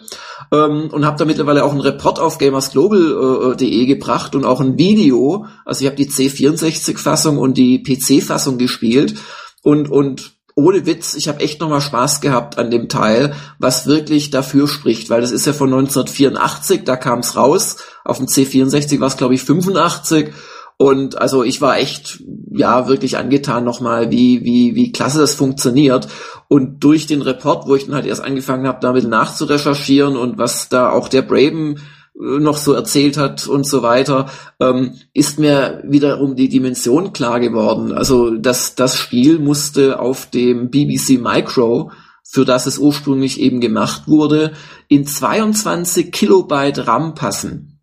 Ähm, 0.52 0.90
und 0.92 1.06
habe 1.06 1.18
da 1.18 1.26
mittlerweile 1.26 1.64
auch 1.64 1.72
einen 1.72 1.82
Report 1.82 2.20
auf 2.20 2.38
gamersglobal.de 2.38 3.82
äh, 3.82 3.86
gebracht 3.86 4.36
und 4.36 4.46
auch 4.46 4.62
ein 4.62 4.78
Video. 4.78 5.46
Also 5.66 5.82
ich 5.82 5.88
habe 5.88 5.98
die 5.98 6.10
C64-Fassung 6.10 7.38
und 7.38 7.58
die 7.58 7.84
PC-Fassung 7.84 8.58
gespielt 8.58 9.16
und, 9.64 9.90
und 9.90 10.40
ohne 10.56 10.86
Witz, 10.86 11.14
ich 11.16 11.30
habe 11.30 11.40
echt 11.40 11.62
nochmal 11.62 11.80
Spaß 11.80 12.20
gehabt 12.20 12.58
an 12.58 12.70
dem 12.70 12.90
Teil, 12.90 13.34
was 13.60 13.88
wirklich 13.88 14.30
dafür 14.30 14.68
spricht, 14.68 15.10
weil 15.10 15.22
das 15.22 15.32
ist 15.32 15.46
ja 15.46 15.54
von 15.54 15.72
1984, 15.72 16.84
da 16.84 16.98
kam 16.98 17.20
es 17.20 17.38
raus. 17.38 17.78
Auf 18.04 18.18
dem 18.18 18.26
C64 18.26 19.00
war 19.00 19.08
es, 19.08 19.16
glaube 19.16 19.36
ich, 19.36 19.44
85 19.44 20.34
und 20.82 21.18
also 21.18 21.44
ich 21.44 21.60
war 21.60 21.78
echt, 21.78 22.24
ja, 22.52 22.88
wirklich 22.88 23.18
angetan 23.18 23.66
nochmal, 23.66 24.12
wie, 24.12 24.46
wie, 24.46 24.76
wie 24.76 24.94
klasse 24.94 25.20
das 25.20 25.36
funktioniert. 25.36 26.08
Und 26.48 26.86
durch 26.86 27.06
den 27.06 27.22
Report, 27.22 27.68
wo 27.68 27.76
ich 27.76 27.86
dann 27.86 27.96
halt 27.96 28.06
erst 28.06 28.24
angefangen 28.24 28.66
habe, 28.66 28.80
damit 28.80 29.06
nachzurecherchieren 29.06 30.16
und 30.16 30.38
was 30.38 30.70
da 30.70 30.90
auch 30.90 31.10
der 31.10 31.22
Braben 31.22 31.76
äh, 32.18 32.40
noch 32.40 32.56
so 32.56 32.72
erzählt 32.72 33.18
hat 33.18 33.46
und 33.46 33.66
so 33.66 33.84
weiter, 33.84 34.28
ähm, 34.62 34.94
ist 35.14 35.38
mir 35.38 35.84
wiederum 35.86 36.38
die 36.38 36.48
Dimension 36.48 37.12
klar 37.12 37.42
geworden. 37.42 37.92
Also 37.92 38.32
das, 38.32 38.76
das 38.76 38.98
Spiel 38.98 39.38
musste 39.38 40.00
auf 40.00 40.30
dem 40.30 40.70
BBC 40.70 41.20
Micro, 41.22 41.92
für 42.24 42.46
das 42.46 42.68
es 42.68 42.78
ursprünglich 42.78 43.42
eben 43.42 43.60
gemacht 43.60 44.04
wurde, 44.08 44.54
in 44.88 45.06
22 45.06 46.14
Kilobyte 46.14 46.88
RAM 46.88 47.16
passen. 47.16 47.82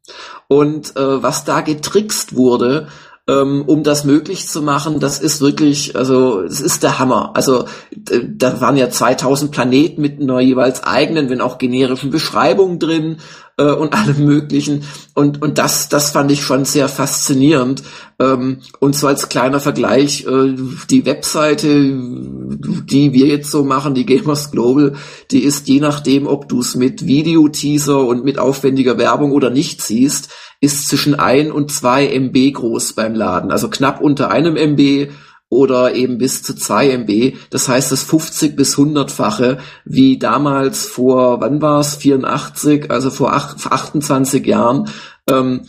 Und 0.48 0.96
äh, 0.96 1.22
was 1.22 1.44
da 1.44 1.60
getrickst 1.60 2.36
wurde, 2.36 2.88
ähm, 3.28 3.64
um 3.66 3.82
das 3.82 4.04
möglich 4.04 4.46
zu 4.48 4.62
machen, 4.62 5.00
das 5.00 5.18
ist 5.18 5.40
wirklich, 5.40 5.96
also 5.96 6.42
es 6.42 6.60
ist 6.60 6.82
der 6.84 6.98
Hammer. 6.98 7.32
Also 7.34 7.64
da 7.90 8.60
waren 8.60 8.76
ja 8.76 8.88
2000 8.88 9.50
Planeten 9.50 10.00
mit 10.00 10.20
einer 10.20 10.40
jeweils 10.40 10.84
eigenen, 10.84 11.28
wenn 11.28 11.40
auch 11.40 11.58
generischen 11.58 12.10
Beschreibungen 12.10 12.78
drin 12.78 13.18
äh, 13.58 13.72
und 13.72 13.92
allem 13.92 14.24
Möglichen. 14.24 14.84
Und 15.14 15.42
und 15.42 15.58
das 15.58 15.88
das 15.88 16.10
fand 16.10 16.30
ich 16.30 16.42
schon 16.42 16.64
sehr 16.64 16.88
faszinierend. 16.88 17.82
Ähm, 18.18 18.60
und 18.80 18.96
so 18.96 19.06
als 19.06 19.28
kleiner 19.28 19.60
Vergleich, 19.60 20.26
äh, 20.26 20.54
die 20.90 21.04
Webseite, 21.04 21.68
die 21.68 23.12
wir 23.12 23.26
jetzt 23.26 23.50
so 23.50 23.64
machen, 23.64 23.94
die 23.94 24.06
Gamers 24.06 24.50
Global, 24.50 24.94
die 25.30 25.40
ist 25.40 25.68
je 25.68 25.80
nachdem, 25.80 26.26
ob 26.26 26.48
du 26.48 26.60
es 26.60 26.74
mit 26.74 27.06
Videoteaser 27.06 28.06
und 28.06 28.24
mit 28.24 28.38
aufwendiger 28.38 28.98
Werbung 28.98 29.32
oder 29.32 29.50
nicht 29.50 29.82
siehst, 29.82 30.30
ist 30.60 30.88
zwischen 30.88 31.14
ein 31.14 31.52
und 31.52 31.70
zwei 31.70 32.06
MB 32.06 32.54
groß 32.54 32.94
beim 32.94 33.14
Laden. 33.14 33.50
Also 33.50 33.68
knapp 33.68 34.00
unter 34.00 34.30
einem 34.30 34.56
MB 34.56 35.10
oder 35.48 35.94
eben 35.94 36.18
bis 36.18 36.42
zu 36.42 36.54
zwei 36.54 36.90
MB. 36.90 37.36
Das 37.50 37.68
heißt, 37.68 37.92
das 37.92 38.02
50 38.02 38.56
bis 38.56 38.76
100-fache, 38.76 39.58
wie 39.84 40.18
damals 40.18 40.86
vor, 40.86 41.40
wann 41.40 41.62
war 41.62 41.80
es, 41.80 41.96
84, 41.96 42.90
also 42.90 43.10
vor 43.10 43.32
28 43.32 44.44
Jahren, 44.44 44.90
ähm, 45.28 45.62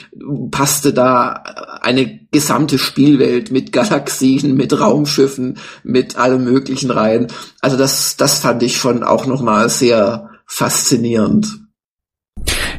passte 0.51 0.93
da 0.93 1.43
eine 1.81 2.19
gesamte 2.31 2.77
Spielwelt 2.77 3.51
mit 3.51 3.71
Galaxien, 3.71 4.55
mit 4.55 4.79
Raumschiffen, 4.79 5.57
mit 5.83 6.17
allem 6.17 6.43
Möglichen 6.43 6.91
rein. 6.91 7.27
Also 7.61 7.77
das, 7.77 8.17
das 8.17 8.39
fand 8.39 8.63
ich 8.63 8.77
schon 8.77 9.03
auch 9.03 9.25
nochmal 9.25 9.69
sehr 9.69 10.29
faszinierend. 10.45 11.66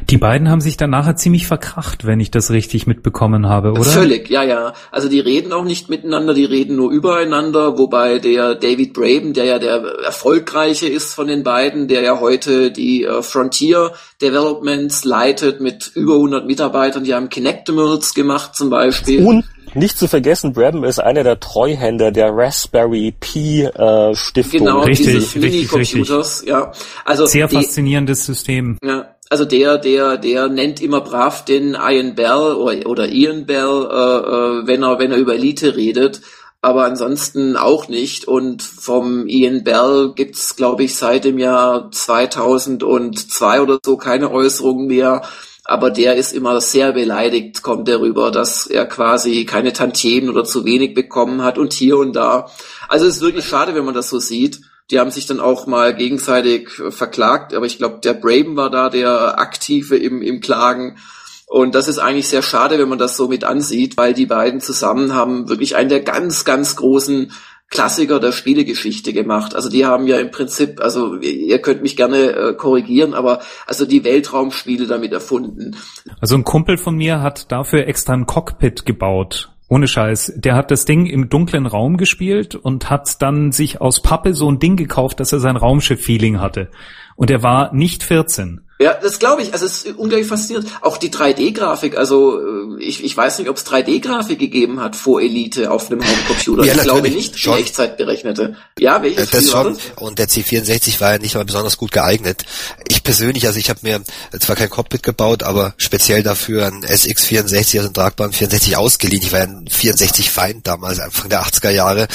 Die 0.09 0.17
beiden 0.17 0.49
haben 0.49 0.61
sich 0.61 0.77
dann 0.77 0.89
nachher 0.89 1.15
ziemlich 1.15 1.45
verkracht, 1.45 2.05
wenn 2.05 2.19
ich 2.19 2.31
das 2.31 2.51
richtig 2.51 2.87
mitbekommen 2.87 3.47
habe, 3.47 3.71
oder? 3.71 3.83
Völlig, 3.83 4.29
ja, 4.29 4.43
ja. 4.43 4.73
Also 4.91 5.07
die 5.07 5.19
reden 5.19 5.53
auch 5.53 5.63
nicht 5.63 5.89
miteinander, 5.89 6.33
die 6.33 6.45
reden 6.45 6.75
nur 6.75 6.91
übereinander, 6.91 7.77
wobei 7.77 8.19
der 8.19 8.55
David 8.55 8.93
Braben, 8.93 9.33
der 9.33 9.45
ja 9.45 9.59
der 9.59 9.83
erfolgreiche 10.03 10.87
ist 10.87 11.13
von 11.13 11.27
den 11.27 11.43
beiden, 11.43 11.87
der 11.87 12.01
ja 12.01 12.19
heute 12.19 12.71
die 12.71 13.03
äh, 13.03 13.21
Frontier 13.21 13.91
Developments 14.21 15.05
leitet 15.05 15.61
mit 15.61 15.91
über 15.95 16.15
100 16.15 16.45
Mitarbeitern, 16.47 17.03
die 17.03 17.13
haben 17.13 17.29
Kinectimals 17.29 18.13
gemacht 18.13 18.55
zum 18.55 18.69
Beispiel. 18.69 19.23
Und 19.23 19.45
nicht 19.75 19.97
zu 19.97 20.07
vergessen, 20.07 20.53
Braben 20.53 20.83
ist 20.83 20.99
einer 20.99 21.23
der 21.23 21.39
Treuhänder 21.39 22.11
der 22.11 22.31
Raspberry 22.31 23.13
Pi 23.19 23.63
äh, 23.63 24.15
Stiftung. 24.15 24.59
Genau, 24.61 24.81
richtig, 24.81 25.35
richtig, 25.35 25.73
richtig. 25.73 26.09
Ja, 26.45 26.71
also 27.05 27.25
sehr 27.25 27.47
die, 27.47 27.55
faszinierendes 27.55 28.25
System. 28.25 28.77
Ja, 28.83 29.15
also 29.29 29.45
der, 29.45 29.77
der, 29.77 30.17
der 30.17 30.49
nennt 30.49 30.81
immer 30.81 31.01
brav 31.01 31.45
den 31.45 31.75
Ian 31.75 32.15
Bell 32.15 32.53
oder, 32.55 32.87
oder 32.87 33.09
Ian 33.09 33.45
Bell, 33.45 33.87
äh, 33.91 34.63
äh, 34.63 34.67
wenn 34.67 34.83
er, 34.83 34.97
wenn 34.97 35.11
er 35.11 35.19
über 35.19 35.35
Elite 35.35 35.75
redet, 35.75 36.21
aber 36.61 36.85
ansonsten 36.85 37.55
auch 37.55 37.87
nicht. 37.87 38.27
Und 38.27 38.63
vom 38.63 39.27
Ian 39.27 39.63
Bell 39.63 40.13
gibt's, 40.15 40.55
glaube 40.55 40.83
ich, 40.83 40.95
seit 40.95 41.25
dem 41.25 41.37
Jahr 41.37 41.91
2002 41.91 43.61
oder 43.61 43.79
so 43.85 43.97
keine 43.97 44.31
Äußerungen 44.31 44.87
mehr. 44.87 45.21
Aber 45.63 45.91
der 45.91 46.15
ist 46.15 46.33
immer 46.33 46.59
sehr 46.59 46.93
beleidigt, 46.93 47.61
kommt 47.61 47.87
darüber, 47.87 48.31
dass 48.31 48.65
er 48.65 48.87
quasi 48.87 49.45
keine 49.45 49.71
Tantiemen 49.71 50.31
oder 50.31 50.43
zu 50.43 50.65
wenig 50.65 50.95
bekommen 50.95 51.43
hat 51.43 51.59
und 51.59 51.73
hier 51.73 51.97
und 51.99 52.15
da. 52.15 52.49
Also 52.87 53.05
es 53.05 53.17
ist 53.17 53.21
wirklich 53.21 53.45
schade, 53.45 53.75
wenn 53.75 53.85
man 53.85 53.93
das 53.93 54.09
so 54.09 54.17
sieht 54.17 54.61
Die 54.91 54.99
haben 54.99 55.11
sich 55.11 55.27
dann 55.27 55.39
auch 55.39 55.67
mal 55.67 55.95
gegenseitig 55.95 56.79
äh, 56.79 56.91
verklagt, 56.91 57.53
aber 57.53 57.65
ich 57.65 57.77
glaube, 57.77 57.99
der 58.03 58.13
Braben 58.13 58.55
war 58.55 58.69
da 58.69 58.89
der 58.89 59.39
Aktive 59.39 59.97
im, 59.97 60.21
im 60.21 60.41
Klagen. 60.41 60.97
Und 61.45 61.73
das 61.73 61.87
ist 61.87 61.97
eigentlich 61.97 62.27
sehr 62.27 62.43
schade, 62.43 62.77
wenn 62.77 62.89
man 62.89 62.99
das 62.99 63.17
so 63.17 63.27
mit 63.27 63.43
ansieht, 63.43 63.97
weil 63.97 64.13
die 64.13 64.27
beiden 64.27 64.61
zusammen 64.61 65.15
haben 65.15 65.49
wirklich 65.49 65.75
einen 65.75 65.89
der 65.89 66.01
ganz, 66.01 66.45
ganz 66.45 66.75
großen 66.75 67.31
Klassiker 67.69 68.19
der 68.19 68.31
Spielegeschichte 68.31 69.13
gemacht. 69.13 69.55
Also 69.55 69.69
die 69.69 69.85
haben 69.85 70.07
ja 70.07 70.17
im 70.17 70.31
Prinzip, 70.31 70.81
also 70.81 71.15
ihr 71.17 71.59
könnt 71.59 71.83
mich 71.83 71.95
gerne 71.95 72.31
äh, 72.31 72.53
korrigieren, 72.53 73.13
aber 73.13 73.41
also 73.67 73.85
die 73.85 74.03
Weltraumspiele 74.03 74.87
damit 74.87 75.13
erfunden. 75.13 75.75
Also 76.19 76.35
ein 76.35 76.43
Kumpel 76.43 76.77
von 76.77 76.95
mir 76.95 77.21
hat 77.21 77.51
dafür 77.51 77.87
extra 77.87 78.13
ein 78.13 78.25
Cockpit 78.25 78.85
gebaut. 78.85 79.49
Ohne 79.69 79.87
Scheiß. 79.87 80.33
Der 80.35 80.55
hat 80.55 80.71
das 80.71 80.85
Ding 80.85 81.05
im 81.05 81.29
dunklen 81.29 81.67
Raum 81.67 81.97
gespielt 81.97 82.55
und 82.55 82.89
hat 82.89 83.21
dann 83.21 83.51
sich 83.51 83.79
aus 83.79 84.01
Pappe 84.01 84.33
so 84.33 84.51
ein 84.51 84.59
Ding 84.59 84.75
gekauft, 84.75 85.19
dass 85.19 85.31
er 85.31 85.39
sein 85.39 85.55
Raumschiff-Feeling 85.55 86.41
hatte. 86.41 86.69
Und 87.15 87.29
er 87.29 87.43
war 87.43 87.71
nicht 87.73 88.03
14. 88.03 88.61
Ja, 88.81 88.93
das 88.93 89.19
glaube 89.19 89.41
ich. 89.41 89.51
Also 89.51 89.65
es 89.65 89.83
ist 89.83 89.97
unglaublich 89.97 90.27
faszinierend. 90.27 90.69
Auch 90.79 90.95
die 90.95 91.09
3D-Grafik. 91.09 91.97
Also 91.97 92.39
äh, 92.39 92.81
ich, 92.81 93.03
ich 93.03 93.15
weiß 93.15 93.39
nicht, 93.39 93.49
ob 93.49 93.57
es 93.57 93.65
3D-Grafik 93.65 94.39
gegeben 94.39 94.79
hat 94.79 94.95
vor 94.95 95.19
Elite 95.21 95.69
auf 95.69 95.91
einem 95.91 96.01
Homecomputer. 96.05 96.63
Ja, 96.63 96.75
ich 96.75 96.81
glaube 96.83 97.09
nicht, 97.09 97.37
schon. 97.37 97.57
die 97.57 97.63
Echtzeit 97.63 97.97
berechnete. 97.97 98.55
Ja, 98.79 99.01
welches 99.01 99.31
das 99.31 99.41
Spiel 99.41 99.51
schon. 99.51 99.73
das? 99.73 99.83
Und 99.97 100.17
der 100.17 100.29
C64 100.29 101.01
war 101.01 101.11
ja 101.11 101.17
nicht 101.19 101.35
mal 101.35 101.43
besonders 101.43 101.75
gut 101.75 101.91
geeignet. 101.91 102.45
Ich 102.87 103.03
persönlich, 103.03 103.45
also 103.47 103.59
ich 103.59 103.69
habe 103.69 103.81
mir 103.83 104.01
zwar 104.39 104.55
kein 104.55 104.69
Cockpit 104.69 105.03
gebaut, 105.03 105.43
aber 105.43 105.73
speziell 105.75 106.23
dafür 106.23 106.67
ein 106.67 106.85
SX64, 106.85 107.57
also 107.57 107.79
einen 107.79 107.93
tragbaren 107.93 108.31
64 108.31 108.77
ausgeliehen. 108.77 109.23
Ich 109.23 109.33
war 109.33 109.39
ja 109.39 109.45
ein 109.45 109.67
64-Feind 109.67 110.65
damals, 110.65 111.01
Anfang 111.01 111.29
der 111.29 111.43
80er 111.43 111.71
Jahre. 111.71 112.07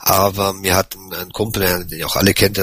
Aber 0.00 0.52
mir 0.52 0.76
hat 0.76 0.94
ein, 0.94 1.12
ein 1.12 1.32
Kumpel, 1.32 1.86
den 1.86 1.98
ihr 1.98 2.06
auch 2.06 2.14
alle 2.14 2.34
kennt, 2.34 2.56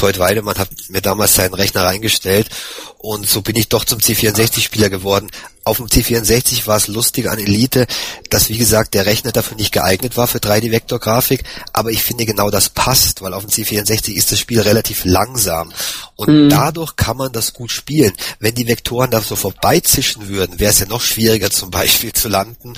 Teut 0.00 0.18
Weidemann, 0.18 0.56
hat 0.56 0.70
mir 0.88 1.02
damals 1.02 1.34
seinen 1.34 1.52
Rechner 1.52 1.84
reingestellt 1.84 2.48
und 2.96 3.28
so 3.28 3.42
bin 3.42 3.54
ich 3.54 3.68
doch 3.68 3.84
zum 3.84 3.98
C64-Spieler 3.98 4.88
geworden. 4.88 5.30
Auf 5.62 5.76
dem 5.76 5.88
C64 5.88 6.66
war 6.66 6.78
es 6.78 6.88
lustig 6.88 7.28
an 7.28 7.38
Elite, 7.38 7.86
dass 8.30 8.48
wie 8.48 8.56
gesagt 8.56 8.94
der 8.94 9.04
Rechner 9.04 9.30
dafür 9.30 9.58
nicht 9.58 9.72
geeignet 9.72 10.16
war 10.16 10.26
für 10.26 10.38
3D-Vektorgrafik, 10.38 11.44
aber 11.74 11.90
ich 11.90 12.02
finde 12.02 12.24
genau 12.24 12.48
das 12.48 12.70
passt, 12.70 13.20
weil 13.20 13.34
auf 13.34 13.44
dem 13.44 13.50
C64 13.50 14.14
ist 14.14 14.32
das 14.32 14.38
Spiel 14.38 14.62
relativ 14.62 15.04
langsam 15.04 15.70
und 16.16 16.48
dadurch 16.48 16.96
kann 16.96 17.18
man 17.18 17.30
das 17.32 17.52
gut 17.52 17.70
spielen. 17.70 18.14
Wenn 18.38 18.54
die 18.54 18.68
Vektoren 18.68 19.10
da 19.10 19.20
so 19.20 19.36
vorbeizischen 19.36 20.28
würden, 20.28 20.58
wäre 20.58 20.70
es 20.70 20.78
ja 20.78 20.86
noch 20.86 21.02
schwieriger 21.02 21.50
zum 21.50 21.70
Beispiel 21.70 22.14
zu 22.14 22.28
landen. 22.28 22.72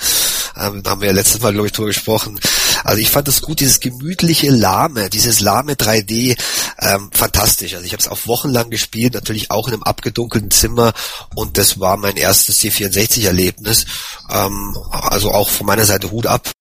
Ähm, 0.57 0.83
haben 0.85 1.01
wir 1.01 1.07
ja 1.07 1.13
letztes 1.13 1.41
Mal, 1.41 1.53
glaube 1.53 1.67
ich, 1.67 1.73
drüber 1.73 1.87
gesprochen. 1.87 2.39
Also 2.83 3.01
ich 3.01 3.09
fand 3.09 3.27
das 3.27 3.41
gut, 3.41 3.59
dieses 3.59 3.79
gemütliche 3.79 4.51
Lahme, 4.51 5.09
dieses 5.09 5.39
lahme 5.39 5.73
3D, 5.73 6.37
ähm, 6.79 7.09
fantastisch. 7.13 7.73
Also 7.73 7.85
ich 7.85 7.93
habe 7.93 8.01
es 8.01 8.07
auch 8.07 8.27
wochenlang 8.27 8.69
gespielt, 8.69 9.13
natürlich 9.13 9.51
auch 9.51 9.67
in 9.67 9.75
einem 9.75 9.83
abgedunkelten 9.83 10.51
Zimmer 10.51 10.93
und 11.35 11.57
das 11.57 11.79
war 11.79 11.97
mein 11.97 12.17
erstes 12.17 12.61
C64-Erlebnis. 12.61 13.85
Ähm, 14.31 14.77
also 14.91 15.31
auch 15.31 15.49
von 15.49 15.67
meiner 15.67 15.85
Seite 15.85 16.11
Hut 16.11 16.27
ab. 16.27 16.51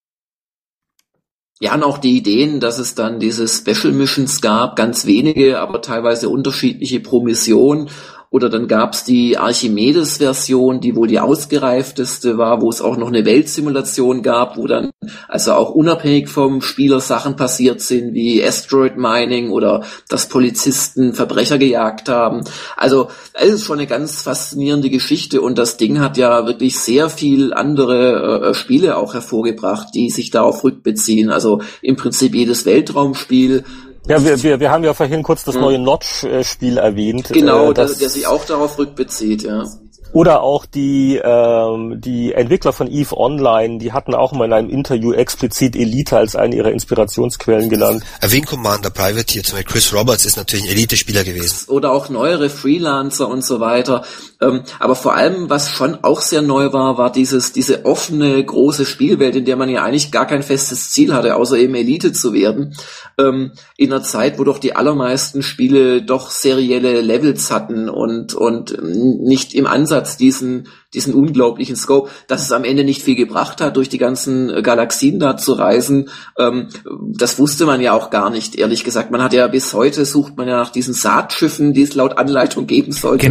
Ja, 1.61 1.75
und 1.75 1.85
auch 1.85 1.99
die 1.99 2.17
Ideen, 2.17 2.59
dass 2.59 2.79
es 2.79 2.97
dann 2.97 3.21
diese 3.21 3.47
Special 3.47 3.93
Missions 3.93 4.41
gab, 4.41 4.75
ganz 4.75 5.07
wenige, 5.07 5.61
aber 5.61 5.81
teilweise 5.81 6.29
unterschiedliche 6.29 6.99
pro 6.99 7.23
Mission. 7.23 7.89
Oder 8.33 8.49
dann 8.49 8.67
gab's 8.67 9.05
die 9.05 9.37
Archimedes-Version, 9.37 10.81
die 10.81 10.97
wohl 10.97 11.07
die 11.07 11.21
ausgereifteste 11.21 12.39
war, 12.39 12.63
wo 12.63 12.71
es 12.71 12.81
auch 12.81 12.97
noch 12.97 13.09
eine 13.09 13.27
Weltsimulation 13.27 14.23
gab, 14.23 14.57
wo 14.57 14.67
dann 14.67 14.91
also 15.29 15.53
auch 15.53 15.73
unabhängig 15.73 16.31
vom 16.31 16.63
Spieler 16.63 17.01
Sachen 17.01 17.37
passiert 17.37 17.83
sind, 17.83 18.15
wie 18.15 18.43
Asteroid 18.43 18.97
Mining 18.97 19.51
oder 19.51 19.85
dass 20.09 20.31
Polizisten 20.31 21.13
Verbrecher 21.13 21.59
gejagt 21.59 22.09
haben. 22.09 22.45
Also 22.75 23.09
es 23.35 23.51
ist 23.51 23.65
schon 23.65 23.79
eine 23.79 23.87
ganz 23.87 24.23
faszinierende 24.23 24.89
Geschichte 24.89 25.43
und 25.43 25.59
das 25.59 25.77
Ding 25.77 26.01
hat 26.01 26.17
ja 26.17 26.47
wirklich 26.47 26.79
sehr 26.79 27.11
viel 27.11 27.53
andere 27.53 28.49
äh, 28.49 28.55
Spiele 28.55 28.97
auch 28.97 29.13
hervorgebracht, 29.13 29.89
die 29.95 30.09
sich 30.09 30.31
darauf 30.31 30.65
rückbeziehen. 30.65 31.31
Also 31.31 31.61
im 31.83 31.97
Prinzip 31.97 32.35
jedes 32.35 32.65
Weltraumspiel 32.65 33.65
Ja, 34.09 34.25
wir, 34.25 34.43
wir, 34.43 34.61
wir 34.61 34.71
haben 34.71 34.85
ja 34.85 34.95
vorhin 34.95 35.23
kurz 35.23 35.45
das 35.45 35.55
neue 35.55 35.79
Notch-Spiel 35.79 36.79
erwähnt. 36.79 37.29
Genau, 37.33 37.71
äh, 37.71 37.75
der, 37.75 37.87
das, 37.87 37.99
der 37.99 38.09
sich 38.09 38.27
auch 38.27 38.45
darauf 38.45 38.79
rückbezieht, 38.79 39.43
ja. 39.43 39.65
Oder 40.13 40.43
auch 40.43 40.67
die, 40.67 41.19
ähm, 41.23 42.01
die 42.01 42.35
Entwickler 42.35 42.75
von 42.75 42.87
EVE 42.87 43.17
Online, 43.17 43.79
die 43.79 43.93
hatten 43.93 44.15
auch 44.15 44.33
mal 44.33 44.45
in 44.45 44.53
einem 44.53 44.69
Interview 44.69 45.13
explizit 45.13 45.75
Elite 45.75 46.19
als 46.19 46.37
eine 46.37 46.55
ihrer 46.55 46.71
Inspirationsquellen 46.71 47.71
genannt. 47.71 48.05
Wing 48.21 48.45
Commander 48.45 48.91
Privateer, 48.91 49.43
zum 49.43 49.57
Beispiel 49.57 49.73
Chris 49.73 49.95
Roberts 49.95 50.27
ist 50.27 50.37
natürlich 50.37 50.67
ein 50.67 50.73
Elite-Spieler 50.73 51.25
gewesen. 51.25 51.71
Oder 51.71 51.93
auch 51.93 52.11
neuere 52.11 52.51
Freelancer 52.51 53.27
und 53.27 53.43
so 53.43 53.61
weiter. 53.61 54.05
Ähm, 54.43 54.63
aber 54.81 54.97
vor 54.97 55.15
allem, 55.15 55.49
was 55.49 55.71
schon 55.71 56.03
auch 56.03 56.21
sehr 56.21 56.43
neu 56.43 56.73
war, 56.73 56.99
war 56.99 57.13
dieses, 57.13 57.53
diese 57.53 57.85
offene, 57.85 58.45
große 58.45 58.85
Spielwelt, 58.85 59.37
in 59.37 59.45
der 59.45 59.57
man 59.57 59.69
ja 59.69 59.85
eigentlich 59.85 60.11
gar 60.11 60.27
kein 60.27 60.43
festes 60.43 60.91
Ziel 60.91 61.15
hatte, 61.15 61.37
außer 61.37 61.57
eben 61.57 61.75
Elite 61.75 62.13
zu 62.13 62.33
werden. 62.33 62.77
Ähm, 63.19 63.53
in 63.77 63.93
einer 63.93 64.03
Zeit, 64.03 64.39
wo 64.39 64.45
doch 64.45 64.59
die 64.59 64.75
allermeisten 64.75 65.43
Spiele 65.43 66.03
doch 66.03 66.31
serielle 66.31 67.01
Levels 67.01 67.51
hatten 67.53 67.89
und, 67.89 68.35
und 68.35 68.77
nicht 68.83 69.55
im 69.55 69.67
Ansatz 69.67 70.17
diesen, 70.17 70.67
diesen 70.95 71.15
unglaublichen 71.15 71.77
Scope, 71.77 72.11
dass 72.27 72.43
es 72.43 72.53
am 72.53 72.65
Ende 72.65 72.85
nicht 72.85 73.03
viel 73.03 73.17
gebracht 73.17 73.61
hat, 73.61 73.77
durch 73.77 73.89
die 73.89 73.99
ganzen 73.99 74.51
äh, 74.51 74.63
Galaxien 74.63 75.19
da 75.19 75.37
zu 75.37 75.53
reisen. 75.53 76.11
Ähm, 76.39 76.69
das 77.15 77.39
wusste 77.39 77.67
man 77.67 77.81
ja 77.81 77.93
auch 77.93 78.11
gar 78.11 78.31
nicht, 78.31 78.57
ehrlich 78.57 78.85
gesagt. 78.85 79.11
Man 79.11 79.23
hat 79.23 79.33
ja 79.33 79.47
bis 79.49 79.73
heute 79.73 80.05
sucht 80.05 80.37
man 80.37 80.49
ja 80.49 80.57
nach 80.57 80.71
diesen 80.71 80.95
Saatschiffen, 80.95 81.73
die 81.73 81.83
es 81.83 81.95
laut 81.95 82.19
Anleitung 82.19 82.67
geben 82.67 82.93
sollte. 82.93 83.27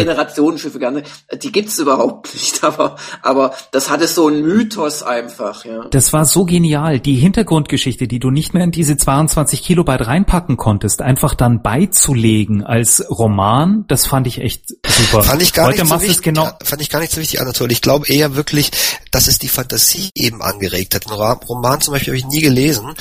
Generationsschiffe. 0.00 0.78
Gerne. 0.78 1.02
Die 1.42 1.52
gibt's 1.52 1.78
überhaupt 1.78 2.32
nicht, 2.34 2.64
aber, 2.64 2.96
aber 3.22 3.54
das 3.72 3.90
hatte 3.90 4.06
so 4.06 4.28
einen 4.28 4.42
Mythos 4.42 5.02
einfach, 5.02 5.64
ja. 5.64 5.86
Das 5.90 6.12
war 6.12 6.24
so 6.24 6.44
genial. 6.44 7.00
Die 7.00 7.16
Hintergrundgeschichte, 7.16 8.08
die 8.08 8.18
du 8.18 8.30
nicht 8.30 8.54
mehr 8.54 8.64
in 8.64 8.70
diese 8.70 8.96
22 8.96 9.62
Kilobyte 9.62 10.06
reinpacken 10.06 10.56
konntest, 10.56 11.02
einfach 11.02 11.34
dann 11.34 11.62
beizulegen 11.62 12.64
als 12.64 13.04
Roman, 13.10 13.84
das 13.88 14.06
fand 14.06 14.26
ich 14.26 14.40
echt 14.40 14.68
super. 14.86 15.22
Fand 15.22 15.42
ich 15.42 15.52
gar 15.52 15.66
Heute 15.66 15.80
nicht 15.80 15.88
so 15.88 15.94
machst 15.94 16.08
wichtig, 16.08 16.22
genau. 16.22 16.48
Fand 16.70 16.82
ich 16.82 16.88
gar 16.88 17.00
nicht 17.00 17.12
so 17.12 17.20
wichtig, 17.20 17.40
Anatol. 17.40 17.70
Ich 17.72 17.82
glaube 17.82 18.06
eher 18.06 18.36
wirklich, 18.36 18.70
dass 19.10 19.26
es 19.26 19.38
die 19.38 19.48
Fantasie 19.48 20.10
eben 20.14 20.40
angeregt 20.40 20.94
hat. 20.94 21.06
Ein 21.06 21.12
Roman 21.12 21.80
zum 21.80 21.92
Beispiel 21.92 22.12
habe 22.12 22.18
ich 22.18 22.26
nie 22.26 22.40
gelesen, 22.40 22.94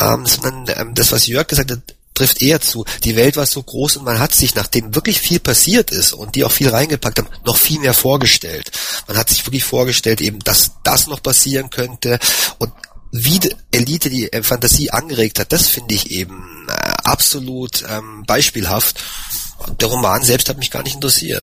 ähm, 0.00 0.24
sondern 0.24 0.66
ähm, 0.78 0.94
das, 0.94 1.12
was 1.12 1.26
Jörg 1.26 1.48
gesagt 1.48 1.72
hat, 1.72 1.80
trifft 2.14 2.40
eher 2.40 2.60
zu. 2.60 2.84
Die 3.04 3.16
Welt 3.16 3.36
war 3.36 3.44
so 3.44 3.62
groß 3.62 3.98
und 3.98 4.04
man 4.04 4.20
hat 4.20 4.34
sich, 4.34 4.54
nachdem 4.54 4.94
wirklich 4.94 5.20
viel 5.20 5.40
passiert 5.40 5.90
ist 5.90 6.12
und 6.12 6.34
die 6.34 6.44
auch 6.44 6.52
viel 6.52 6.68
reingepackt 6.68 7.18
haben, 7.18 7.28
noch 7.44 7.56
viel 7.56 7.80
mehr 7.80 7.94
vorgestellt. 7.94 8.70
Man 9.06 9.18
hat 9.18 9.28
sich 9.28 9.44
wirklich 9.44 9.64
vorgestellt, 9.64 10.20
eben, 10.20 10.38
dass 10.38 10.70
das 10.82 11.08
noch 11.08 11.22
passieren 11.22 11.68
könnte 11.68 12.18
und 12.58 12.72
wie 13.12 13.38
die 13.38 13.54
Elite 13.70 14.08
die 14.08 14.32
äh, 14.32 14.42
Fantasie 14.42 14.90
angeregt 14.90 15.38
hat, 15.38 15.52
das 15.52 15.66
finde 15.66 15.94
ich 15.94 16.10
eben 16.10 16.66
äh, 16.68 16.92
absolut 17.04 17.84
ähm, 17.88 18.24
beispielhaft. 18.26 19.02
Der 19.80 19.88
Roman 19.88 20.22
selbst 20.22 20.48
hat 20.48 20.58
mich 20.58 20.70
gar 20.70 20.82
nicht 20.82 20.94
interessiert. 20.94 21.40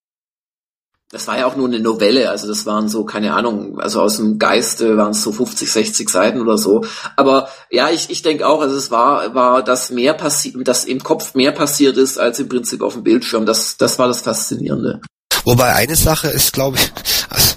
Das 1.13 1.27
war 1.27 1.37
ja 1.37 1.45
auch 1.45 1.55
nur 1.55 1.67
eine 1.67 1.79
Novelle, 1.79 2.31
also 2.31 2.47
das 2.47 2.65
waren 2.65 2.89
so, 2.89 3.05
keine 3.05 3.35
Ahnung, 3.35 3.79
also 3.79 4.01
aus 4.01 4.17
dem 4.17 4.39
Geiste 4.39 4.97
waren 4.97 5.11
es 5.11 5.21
so 5.21 5.31
50, 5.31 5.71
60 5.71 6.09
Seiten 6.09 6.41
oder 6.41 6.57
so. 6.57 6.83
Aber 7.15 7.49
ja, 7.69 7.91
ich, 7.91 8.09
ich 8.09 8.23
denke 8.23 8.47
auch, 8.47 8.61
also 8.61 8.75
es 8.75 8.89
war, 8.89 9.35
war, 9.35 9.63
dass 9.63 9.91
mehr 9.91 10.15
passiert, 10.15 10.67
dass 10.67 10.85
im 10.85 11.03
Kopf 11.03 11.35
mehr 11.35 11.51
passiert 11.51 11.97
ist, 11.97 12.17
als 12.17 12.39
im 12.39 12.49
Prinzip 12.49 12.81
auf 12.81 12.93
dem 12.93 13.03
Bildschirm. 13.03 13.45
Das, 13.45 13.77
das 13.77 13.99
war 13.99 14.07
das 14.07 14.21
Faszinierende. 14.21 15.01
Wobei 15.45 15.75
eine 15.75 15.95
Sache 15.95 16.29
ist, 16.29 16.51
glaube 16.51 16.77
ich, 16.77 16.91
also 17.29 17.53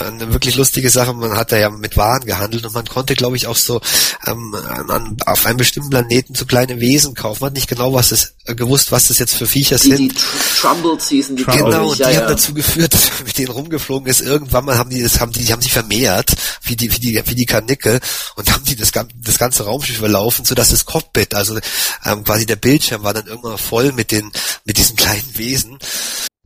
eine 0.00 0.32
wirklich 0.32 0.56
lustige 0.56 0.90
Sache, 0.90 1.12
man 1.12 1.36
hat 1.36 1.52
da 1.52 1.58
ja 1.58 1.70
mit 1.70 1.96
Waren 1.96 2.24
gehandelt 2.24 2.64
und 2.64 2.74
man 2.74 2.86
konnte, 2.86 3.14
glaube 3.14 3.36
ich, 3.36 3.46
auch 3.46 3.56
so 3.56 3.80
ähm, 4.26 4.54
an, 4.54 5.16
auf 5.26 5.46
einem 5.46 5.58
bestimmten 5.58 5.90
Planeten 5.90 6.34
so 6.34 6.46
kleine 6.46 6.80
Wesen 6.80 7.14
kaufen. 7.14 7.38
Man 7.40 7.48
hat 7.48 7.54
nicht 7.54 7.68
genau 7.68 7.92
was 7.92 8.10
das, 8.10 8.34
äh, 8.46 8.54
gewusst, 8.54 8.92
was 8.92 9.08
das 9.08 9.18
jetzt 9.18 9.34
für 9.34 9.46
Viecher 9.46 9.76
Die, 9.76 9.90
die 9.90 9.96
sind. 9.96 10.24
Trumbull 10.60 11.00
Season, 11.00 11.36
die 11.36 11.44
Genau, 11.44 11.68
glaub 11.68 11.90
und 11.90 11.98
die 11.98 12.02
ja, 12.02 12.08
haben 12.08 12.14
ja. 12.14 12.28
dazu 12.28 12.54
geführt, 12.54 12.92
dass 12.94 13.10
man 13.10 13.26
mit 13.26 13.38
denen 13.38 13.50
rumgeflogen 13.50 14.08
ist. 14.08 14.20
Irgendwann 14.20 14.64
mal 14.64 14.78
haben 14.78 14.90
die 14.90 15.02
das, 15.02 15.20
haben 15.20 15.32
die, 15.32 15.44
die 15.44 15.52
haben 15.52 15.62
sich 15.62 15.72
vermehrt, 15.72 16.32
wie 16.62 16.76
die, 16.76 16.92
wie 16.92 16.98
die, 16.98 17.22
wie 17.26 17.34
die 17.34 17.46
Karnickel, 17.46 18.00
und 18.36 18.52
haben 18.52 18.64
die 18.64 18.76
das, 18.76 18.92
das 18.92 19.38
ganze 19.38 19.64
Raumschiff 19.64 19.98
überlaufen, 19.98 20.44
so 20.44 20.54
dass 20.54 20.70
das 20.70 20.84
Cockpit, 20.84 21.34
also 21.34 21.58
ähm, 22.04 22.24
quasi 22.24 22.46
der 22.46 22.56
Bildschirm 22.56 23.02
war 23.02 23.14
dann 23.14 23.26
irgendwann 23.26 23.58
voll 23.58 23.92
mit 23.92 24.10
den, 24.10 24.30
mit 24.64 24.78
diesen 24.78 24.96
kleinen 24.96 25.36
Wesen. 25.36 25.78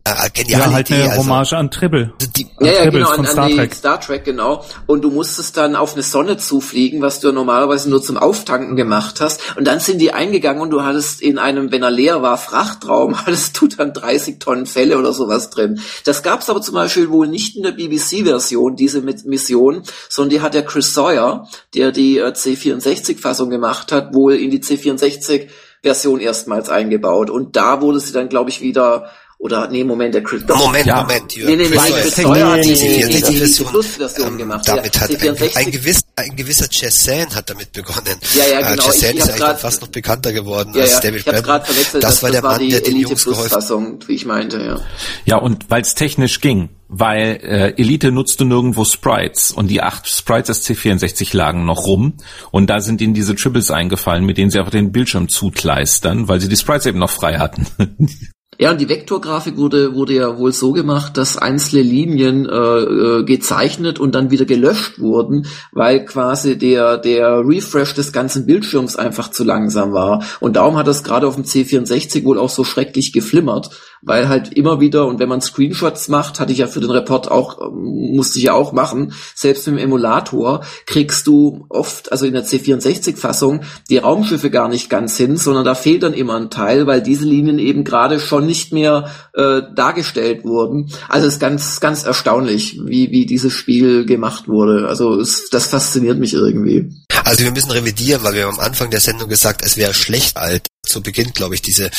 Äh, 0.06 0.28
geniale 0.34 0.64
Ja, 0.64 0.72
halt 0.72 0.90
Idee, 0.90 1.00
eine 1.00 1.12
also, 1.12 1.22
Hommage 1.22 1.52
an 1.54 1.70
Tribble. 1.70 2.12
die, 2.36 2.46
Ja, 2.60 2.66
ja, 2.66 2.82
Tribble 2.82 3.00
genau, 3.00 3.10
von 3.14 3.24
an, 3.24 3.32
Star 3.32 3.44
an 3.44 3.50
die 3.50 3.56
Trek. 3.56 3.74
Star 3.74 4.00
Trek, 4.02 4.24
genau. 4.26 4.62
Und 4.86 5.00
du 5.00 5.10
musstest 5.10 5.56
dann 5.56 5.76
auf 5.76 5.94
eine 5.94 6.02
Sonne 6.02 6.36
zufliegen, 6.36 7.00
was 7.00 7.20
du 7.20 7.28
ja 7.28 7.32
normalerweise 7.32 7.88
nur 7.88 8.02
zum 8.02 8.18
Auftanken 8.18 8.76
gemacht 8.76 9.22
hast. 9.22 9.56
Und 9.56 9.66
dann 9.66 9.80
sind 9.80 10.02
die 10.02 10.12
eingegangen 10.12 10.60
und 10.60 10.68
du 10.68 10.82
hattest 10.82 11.22
in 11.22 11.38
einem, 11.38 11.72
wenn 11.72 11.82
er 11.82 11.90
leer 11.90 12.20
war, 12.20 12.36
Frachtraum, 12.36 13.16
hattest 13.26 13.58
du 13.58 13.66
dann 13.66 13.94
30 13.94 14.40
Tonnen 14.40 14.66
Fälle 14.66 14.98
oder 14.98 15.14
sowas 15.14 15.48
drin. 15.48 15.80
Das 16.04 16.22
gab's 16.22 16.50
aber 16.50 16.60
zum 16.60 16.74
Beispiel 16.74 17.08
wohl 17.08 17.26
nicht 17.26 17.56
in 17.56 17.62
der 17.62 17.72
BBC-Version, 17.72 18.76
diese 18.76 19.00
Mission, 19.00 19.84
sondern 20.10 20.30
die 20.30 20.40
hat 20.42 20.52
der 20.52 20.66
Chris 20.66 20.92
Sawyer, 20.92 21.48
der 21.74 21.92
die 21.92 22.18
äh, 22.18 22.26
C64-Fassung 22.28 23.48
gemacht 23.48 23.90
hat, 23.90 24.12
wohl 24.12 24.34
in 24.34 24.50
die 24.50 24.60
C64 24.60 25.48
Version 25.82 26.18
erstmals 26.20 26.68
eingebaut. 26.68 27.30
Und 27.30 27.56
da 27.56 27.80
wurde 27.80 28.00
sie 28.00 28.12
dann, 28.12 28.28
glaube 28.28 28.50
ich, 28.50 28.60
wieder 28.60 29.10
oder 29.38 29.68
nee, 29.68 29.84
Moment, 29.84 30.14
der 30.14 30.22
Chris 30.22 30.44
Doch, 30.46 30.56
Moment, 30.58 30.86
ja. 30.86 31.02
Moment. 31.02 31.36
Nee, 31.36 31.56
nee, 31.56 31.68
nee, 31.68 31.76
Chris, 31.76 32.16
Sawyer 32.16 32.52
hat 32.52 32.64
die 32.64 32.72
die, 32.74 33.08
die, 33.08 33.22
die, 33.22 33.36
Version, 33.36 33.68
Plus-Version 33.68 34.28
ähm, 34.28 34.38
gemacht. 34.38 34.66
Damit 34.66 34.94
ja, 34.94 35.00
hat 35.02 35.10
ein, 35.10 35.16
C64 35.16 35.56
ein, 35.56 35.70
gewiss, 35.70 36.00
ein 36.16 36.36
gewisser 36.36 36.68
Chessan 36.68 37.34
hat 37.34 37.50
damit 37.50 37.72
begonnen. 37.72 38.16
Ja, 38.34 38.46
ja, 38.46 38.70
genau. 38.70 38.84
Äh, 38.84 38.88
Ich- 38.94 39.02
ich 39.02 39.18
ist 39.18 39.30
eigentlich 39.30 39.58
fast 39.60 39.82
noch 39.82 39.88
bekannter 39.88 40.32
geworden 40.32 40.72
ja, 40.74 40.82
als 40.82 40.92
ja, 40.92 41.00
David 41.00 41.22
verwechselt, 41.22 42.02
Das 42.02 42.14
das, 42.14 42.22
war 42.22 42.30
der 42.30 42.40
das 42.40 42.50
war 42.50 42.52
Mann, 42.52 42.60
die 42.60 42.68
der 42.70 42.80
den 42.80 42.94
Elite 42.94 43.08
Jungs 43.10 43.24
geholfen 43.24 43.50
Fassung, 43.50 43.98
wie 44.06 44.14
ich 44.14 44.24
meinte, 44.24 44.58
ja. 44.62 44.80
Ja, 45.26 45.36
und 45.38 45.68
weil 45.68 45.82
es 45.82 45.94
technisch 45.94 46.40
ging, 46.40 46.70
weil 46.88 47.40
äh, 47.42 47.74
Elite 47.76 48.12
nutzte 48.12 48.44
nirgendwo 48.44 48.84
Sprites 48.84 49.50
und 49.52 49.68
die 49.68 49.82
acht 49.82 50.08
Sprites 50.08 50.46
des 50.62 50.78
C64 50.78 51.36
lagen 51.36 51.64
noch 51.64 51.84
rum 51.86 52.14
und 52.50 52.70
da 52.70 52.80
sind 52.80 53.00
ihnen 53.00 53.14
diese 53.14 53.34
Tribbles 53.34 53.70
eingefallen, 53.70 54.24
mit 54.24 54.38
denen 54.38 54.50
sie 54.50 54.58
einfach 54.58 54.70
den 54.70 54.92
Bildschirm 54.92 55.28
zukleistern, 55.28 56.28
weil 56.28 56.40
sie 56.40 56.48
die 56.48 56.56
Sprites 56.56 56.86
eben 56.86 56.98
noch 56.98 57.10
frei 57.10 57.38
hatten. 57.38 57.66
Ja, 58.58 58.70
und 58.70 58.80
die 58.80 58.88
Vektorgrafik 58.88 59.56
wurde, 59.56 59.94
wurde 59.94 60.14
ja 60.14 60.38
wohl 60.38 60.52
so 60.52 60.72
gemacht, 60.72 61.16
dass 61.16 61.36
einzelne 61.36 61.82
Linien 61.82 62.46
äh, 62.46 62.52
äh, 62.52 63.24
gezeichnet 63.24 63.98
und 63.98 64.14
dann 64.14 64.30
wieder 64.30 64.44
gelöscht 64.44 65.00
wurden, 65.00 65.46
weil 65.72 66.04
quasi 66.04 66.56
der, 66.56 66.98
der 66.98 67.42
Refresh 67.46 67.94
des 67.94 68.12
ganzen 68.12 68.46
Bildschirms 68.46 68.96
einfach 68.96 69.30
zu 69.30 69.44
langsam 69.44 69.92
war. 69.92 70.22
Und 70.40 70.56
darum 70.56 70.76
hat 70.76 70.86
das 70.86 71.02
gerade 71.02 71.26
auf 71.26 71.34
dem 71.34 71.44
C64 71.44 72.24
wohl 72.24 72.38
auch 72.38 72.50
so 72.50 72.64
schrecklich 72.64 73.12
geflimmert, 73.12 73.70
weil 74.02 74.28
halt 74.28 74.52
immer 74.52 74.80
wieder, 74.80 75.06
und 75.06 75.18
wenn 75.18 75.28
man 75.28 75.40
Screenshots 75.40 76.08
macht, 76.08 76.38
hatte 76.38 76.52
ich 76.52 76.58
ja 76.58 76.66
für 76.66 76.80
den 76.80 76.90
Report 76.90 77.30
auch, 77.30 77.60
ähm, 77.60 78.14
musste 78.14 78.38
ich 78.38 78.44
ja 78.44 78.52
auch 78.54 78.72
machen, 78.72 79.12
selbst 79.34 79.66
dem 79.66 79.78
Emulator, 79.78 80.62
kriegst 80.86 81.26
du 81.26 81.66
oft, 81.70 82.12
also 82.12 82.26
in 82.26 82.34
der 82.34 82.44
C64-Fassung, 82.44 83.62
die 83.88 83.98
Raumschiffe 83.98 84.50
gar 84.50 84.68
nicht 84.68 84.90
ganz 84.90 85.16
hin, 85.16 85.36
sondern 85.36 85.64
da 85.64 85.74
fehlt 85.74 86.02
dann 86.02 86.14
immer 86.14 86.36
ein 86.36 86.50
Teil, 86.50 86.86
weil 86.86 87.02
diese 87.02 87.24
Linien 87.24 87.58
eben 87.58 87.84
gerade 87.84 88.20
schon 88.20 88.43
nicht 88.44 88.72
mehr 88.72 89.10
äh, 89.34 89.62
dargestellt 89.74 90.44
wurden. 90.44 90.90
Also 91.08 91.26
ist 91.26 91.40
ganz, 91.40 91.80
ganz 91.80 92.04
erstaunlich, 92.04 92.80
wie, 92.84 93.10
wie 93.10 93.26
dieses 93.26 93.52
Spiel 93.52 94.06
gemacht 94.06 94.48
wurde. 94.48 94.88
Also 94.88 95.18
es, 95.20 95.48
das 95.50 95.66
fasziniert 95.66 96.18
mich 96.18 96.34
irgendwie. 96.34 96.92
Also 97.24 97.44
wir 97.44 97.52
müssen 97.52 97.70
revidieren, 97.70 98.22
weil 98.22 98.34
wir 98.34 98.46
am 98.46 98.60
Anfang 98.60 98.90
der 98.90 99.00
Sendung 99.00 99.28
gesagt, 99.28 99.62
es 99.64 99.76
wäre 99.76 99.94
schlecht 99.94 100.36
alt. 100.36 100.66
So 100.86 101.00
beginnt, 101.00 101.34
glaube 101.34 101.54
ich, 101.54 101.62
diese 101.62 101.90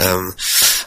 ähm, 0.00 0.34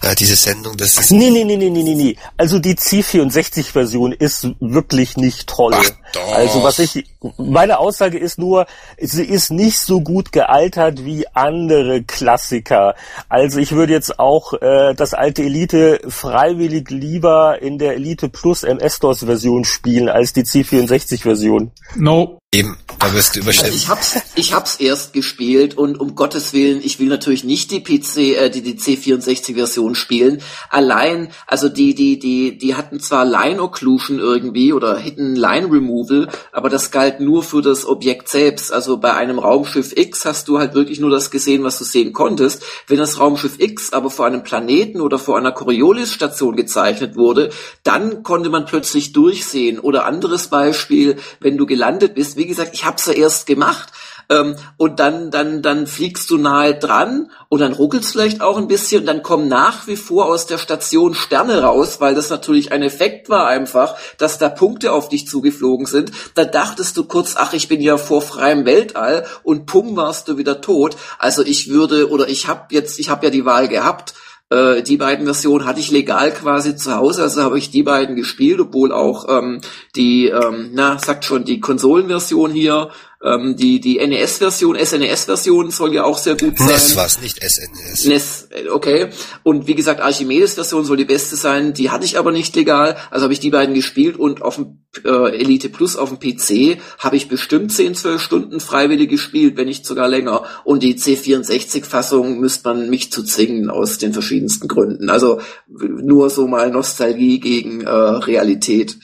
äh, 0.01 0.15
diese 0.15 0.35
Sendung. 0.35 0.77
Das 0.77 0.97
ist 0.97 1.11
Nee, 1.11 1.29
nee, 1.29 1.43
nee, 1.43 1.57
nee, 1.57 1.69
nee, 1.69 1.83
nee, 1.83 1.95
nee. 1.95 2.15
Also 2.37 2.59
die 2.59 2.75
C64-Version 2.75 4.11
ist 4.13 4.47
wirklich 4.59 5.17
nicht 5.17 5.47
toll. 5.47 5.73
Ach 5.75 5.89
doch. 6.13 6.33
Also 6.33 6.63
was 6.63 6.79
ich, 6.79 7.05
meine 7.37 7.79
Aussage 7.79 8.17
ist 8.17 8.39
nur, 8.39 8.65
sie 8.99 9.23
ist 9.23 9.51
nicht 9.51 9.77
so 9.77 10.01
gut 10.01 10.31
gealtert 10.31 11.05
wie 11.05 11.27
andere 11.33 12.03
Klassiker. 12.03 12.95
Also 13.29 13.59
ich 13.59 13.73
würde 13.73 13.93
jetzt 13.93 14.19
auch 14.19 14.53
äh, 14.53 14.93
das 14.95 15.13
alte 15.13 15.43
Elite 15.43 16.01
freiwillig 16.07 16.89
lieber 16.89 17.61
in 17.61 17.77
der 17.77 17.95
Elite 17.95 18.29
Plus 18.29 18.63
MS-DOS-Version 18.63 19.65
spielen 19.65 20.09
als 20.09 20.33
die 20.33 20.43
C64-Version. 20.43 21.71
No. 21.95 22.40
Eben, 22.53 22.77
da 22.99 23.13
wirst 23.13 23.35
du 23.35 23.39
überstimmt. 23.39 23.73
Ich 23.73 23.87
hab's, 23.87 24.19
ich 24.35 24.53
hab's 24.53 24.75
erst 24.75 25.13
gespielt 25.13 25.77
und 25.77 25.97
um 25.97 26.15
Gottes 26.15 26.51
Willen, 26.51 26.81
ich 26.83 26.99
will 26.99 27.07
natürlich 27.07 27.45
nicht 27.45 27.71
die 27.71 27.79
PC, 27.79 28.17
äh, 28.17 28.49
die, 28.49 28.61
die 28.61 28.77
C64-Version 28.77 29.95
spielen. 29.95 30.41
Allein, 30.69 31.31
also 31.47 31.69
die, 31.69 31.95
die, 31.95 32.19
die, 32.19 32.57
die 32.57 32.75
hatten 32.75 32.99
zwar 32.99 33.23
Line 33.23 33.61
Occlusion 33.61 34.19
irgendwie 34.19 34.73
oder 34.73 34.97
Hidden 34.97 35.37
Line 35.37 35.71
Removal, 35.71 36.27
aber 36.51 36.69
das 36.69 36.91
galt 36.91 37.21
nur 37.21 37.41
für 37.41 37.61
das 37.61 37.85
Objekt 37.85 38.27
selbst. 38.27 38.73
Also 38.73 38.97
bei 38.97 39.13
einem 39.13 39.39
Raumschiff 39.39 39.95
X 39.95 40.25
hast 40.25 40.49
du 40.49 40.59
halt 40.59 40.73
wirklich 40.73 40.99
nur 40.99 41.09
das 41.09 41.31
gesehen, 41.31 41.63
was 41.63 41.77
du 41.77 41.85
sehen 41.85 42.11
konntest. 42.11 42.63
Wenn 42.87 42.97
das 42.97 43.17
Raumschiff 43.17 43.59
X 43.59 43.93
aber 43.93 44.09
vor 44.09 44.25
einem 44.25 44.43
Planeten 44.43 44.99
oder 44.99 45.19
vor 45.19 45.37
einer 45.37 45.53
Coriolis-Station 45.53 46.57
gezeichnet 46.57 47.15
wurde, 47.15 47.51
dann 47.83 48.23
konnte 48.23 48.49
man 48.49 48.65
plötzlich 48.65 49.13
durchsehen. 49.13 49.79
Oder 49.79 50.05
anderes 50.05 50.49
Beispiel, 50.49 51.15
wenn 51.39 51.57
du 51.57 51.65
gelandet 51.65 52.13
bist, 52.13 52.40
wie 52.41 52.47
gesagt, 52.47 52.71
ich 52.73 52.85
hab's 52.85 53.05
ja 53.05 53.13
erst 53.13 53.45
gemacht, 53.45 53.91
ähm, 54.31 54.55
und 54.77 54.99
dann, 54.99 55.29
dann, 55.29 55.61
dann 55.61 55.87
fliegst 55.87 56.29
du 56.29 56.37
nahe 56.37 56.73
dran 56.73 57.29
und 57.49 57.59
dann 57.59 57.73
ruckelst 57.73 58.13
vielleicht 58.13 58.41
auch 58.41 58.57
ein 58.57 58.67
bisschen 58.67 59.01
und 59.01 59.07
dann 59.07 59.23
kommen 59.23 59.47
nach 59.47 59.87
wie 59.87 59.97
vor 59.97 60.25
aus 60.27 60.47
der 60.47 60.57
Station 60.57 61.13
Sterne 61.13 61.61
raus, 61.61 61.99
weil 61.99 62.15
das 62.15 62.29
natürlich 62.29 62.71
ein 62.71 62.81
Effekt 62.81 63.29
war 63.29 63.47
einfach, 63.47 63.95
dass 64.17 64.37
da 64.37 64.47
Punkte 64.47 64.93
auf 64.93 65.09
dich 65.09 65.27
zugeflogen 65.27 65.85
sind. 65.85 66.11
Da 66.33 66.45
dachtest 66.45 66.95
du 66.95 67.03
kurz, 67.03 67.35
ach, 67.35 67.51
ich 67.53 67.67
bin 67.67 67.81
ja 67.81 67.97
vor 67.97 68.21
freiem 68.21 68.65
Weltall 68.65 69.25
und 69.43 69.65
pum 69.65 69.97
warst 69.97 70.29
du 70.29 70.37
wieder 70.37 70.61
tot. 70.61 70.95
Also 71.19 71.43
ich 71.43 71.69
würde, 71.69 72.09
oder 72.09 72.29
ich 72.29 72.47
habe 72.47 72.73
jetzt, 72.73 72.99
ich 72.99 73.09
habe 73.09 73.25
ja 73.25 73.31
die 73.31 73.45
Wahl 73.45 73.67
gehabt, 73.67 74.13
äh, 74.51 74.83
die 74.83 74.97
beiden 74.97 75.25
Versionen 75.25 75.65
hatte 75.65 75.79
ich 75.79 75.91
legal 75.91 76.31
quasi 76.33 76.75
zu 76.75 76.95
Hause, 76.95 77.23
also 77.23 77.41
habe 77.41 77.57
ich 77.57 77.71
die 77.71 77.83
beiden 77.83 78.15
gespielt, 78.15 78.59
obwohl 78.59 78.91
auch 78.91 79.27
ähm, 79.29 79.61
die, 79.95 80.27
ähm, 80.27 80.71
na, 80.73 80.99
sagt 80.99 81.25
schon, 81.25 81.45
die 81.45 81.59
Konsolenversion 81.59 82.51
hier, 82.51 82.89
ähm, 83.23 83.55
die, 83.55 83.79
die 83.79 84.05
NES-Version, 84.05 84.75
SNES-Version 84.75 85.69
soll 85.71 85.93
ja 85.93 86.03
auch 86.03 86.17
sehr 86.17 86.35
gut 86.35 86.57
sein. 86.57 86.67
NES 86.67 86.95
war's, 86.95 87.21
nicht 87.21 87.43
SNS. 87.43 88.05
NES, 88.05 88.47
äh, 88.49 88.69
okay. 88.69 89.09
Und 89.43 89.67
wie 89.67 89.75
gesagt, 89.75 90.01
Archimedes-Version 90.01 90.85
soll 90.85 90.97
die 90.97 91.05
beste 91.05 91.35
sein, 91.35 91.73
die 91.73 91.91
hatte 91.91 92.05
ich 92.05 92.17
aber 92.17 92.31
nicht 92.31 92.55
legal, 92.55 92.97
also 93.11 93.23
habe 93.23 93.33
ich 93.33 93.39
die 93.39 93.51
beiden 93.51 93.75
gespielt 93.75 94.17
und 94.17 94.41
auf 94.41 94.55
dem 94.55 94.81
äh, 95.05 95.39
Elite 95.39 95.69
Plus 95.69 95.95
auf 95.95 96.09
dem 96.09 96.19
PC 96.19 96.79
habe 96.97 97.15
ich 97.15 97.27
bestimmt 97.27 97.71
10, 97.71 97.95
12 97.95 98.21
Stunden 98.21 98.59
freiwillig 98.59 99.09
gespielt, 99.09 99.55
wenn 99.55 99.67
nicht 99.67 99.85
sogar 99.85 100.07
länger. 100.07 100.43
Und 100.63 100.83
die 100.83 100.95
C64-Fassung 100.95 102.39
müsste 102.39 102.69
man 102.69 102.89
mich 102.89 103.11
zu 103.11 103.23
zwingen 103.23 103.69
aus 103.69 103.99
den 103.99 104.13
verschiedensten 104.13 104.67
Gründen. 104.67 105.09
Also 105.09 105.39
nur 105.67 106.29
so 106.29 106.47
mal 106.47 106.71
Nostalgie 106.71 107.39
gegen 107.39 107.81
äh, 107.81 107.89
Realität. 107.89 108.97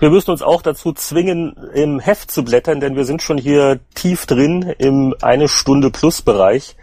Wir 0.00 0.08
müssen 0.08 0.30
uns 0.30 0.40
auch 0.40 0.62
dazu 0.62 0.94
zwingen, 0.94 1.54
im 1.74 2.00
Heft 2.00 2.30
zu 2.30 2.42
blättern, 2.42 2.80
denn 2.80 2.96
wir 2.96 3.04
sind 3.04 3.20
schon 3.20 3.36
hier 3.36 3.80
tief 3.94 4.24
drin 4.24 4.74
im 4.78 5.14
eine 5.20 5.46
Stunde 5.46 5.90
Plus 5.90 6.22
Bereich. 6.22 6.74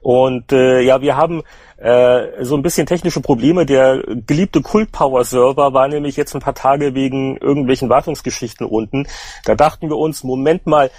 Und 0.00 0.50
äh, 0.50 0.80
ja, 0.80 1.00
wir 1.00 1.16
haben 1.16 1.44
äh, 1.76 2.44
so 2.44 2.56
ein 2.56 2.62
bisschen 2.62 2.88
technische 2.88 3.20
Probleme. 3.20 3.66
Der 3.66 4.02
geliebte 4.26 4.62
Kult 4.62 4.90
Power 4.90 5.24
Server 5.24 5.74
war 5.74 5.86
nämlich 5.86 6.16
jetzt 6.16 6.34
ein 6.34 6.40
paar 6.40 6.56
Tage 6.56 6.96
wegen 6.96 7.36
irgendwelchen 7.36 7.88
Wartungsgeschichten 7.88 8.66
unten. 8.66 9.06
Da 9.44 9.54
dachten 9.54 9.88
wir 9.88 9.96
uns, 9.96 10.24
Moment 10.24 10.66
mal, 10.66 10.90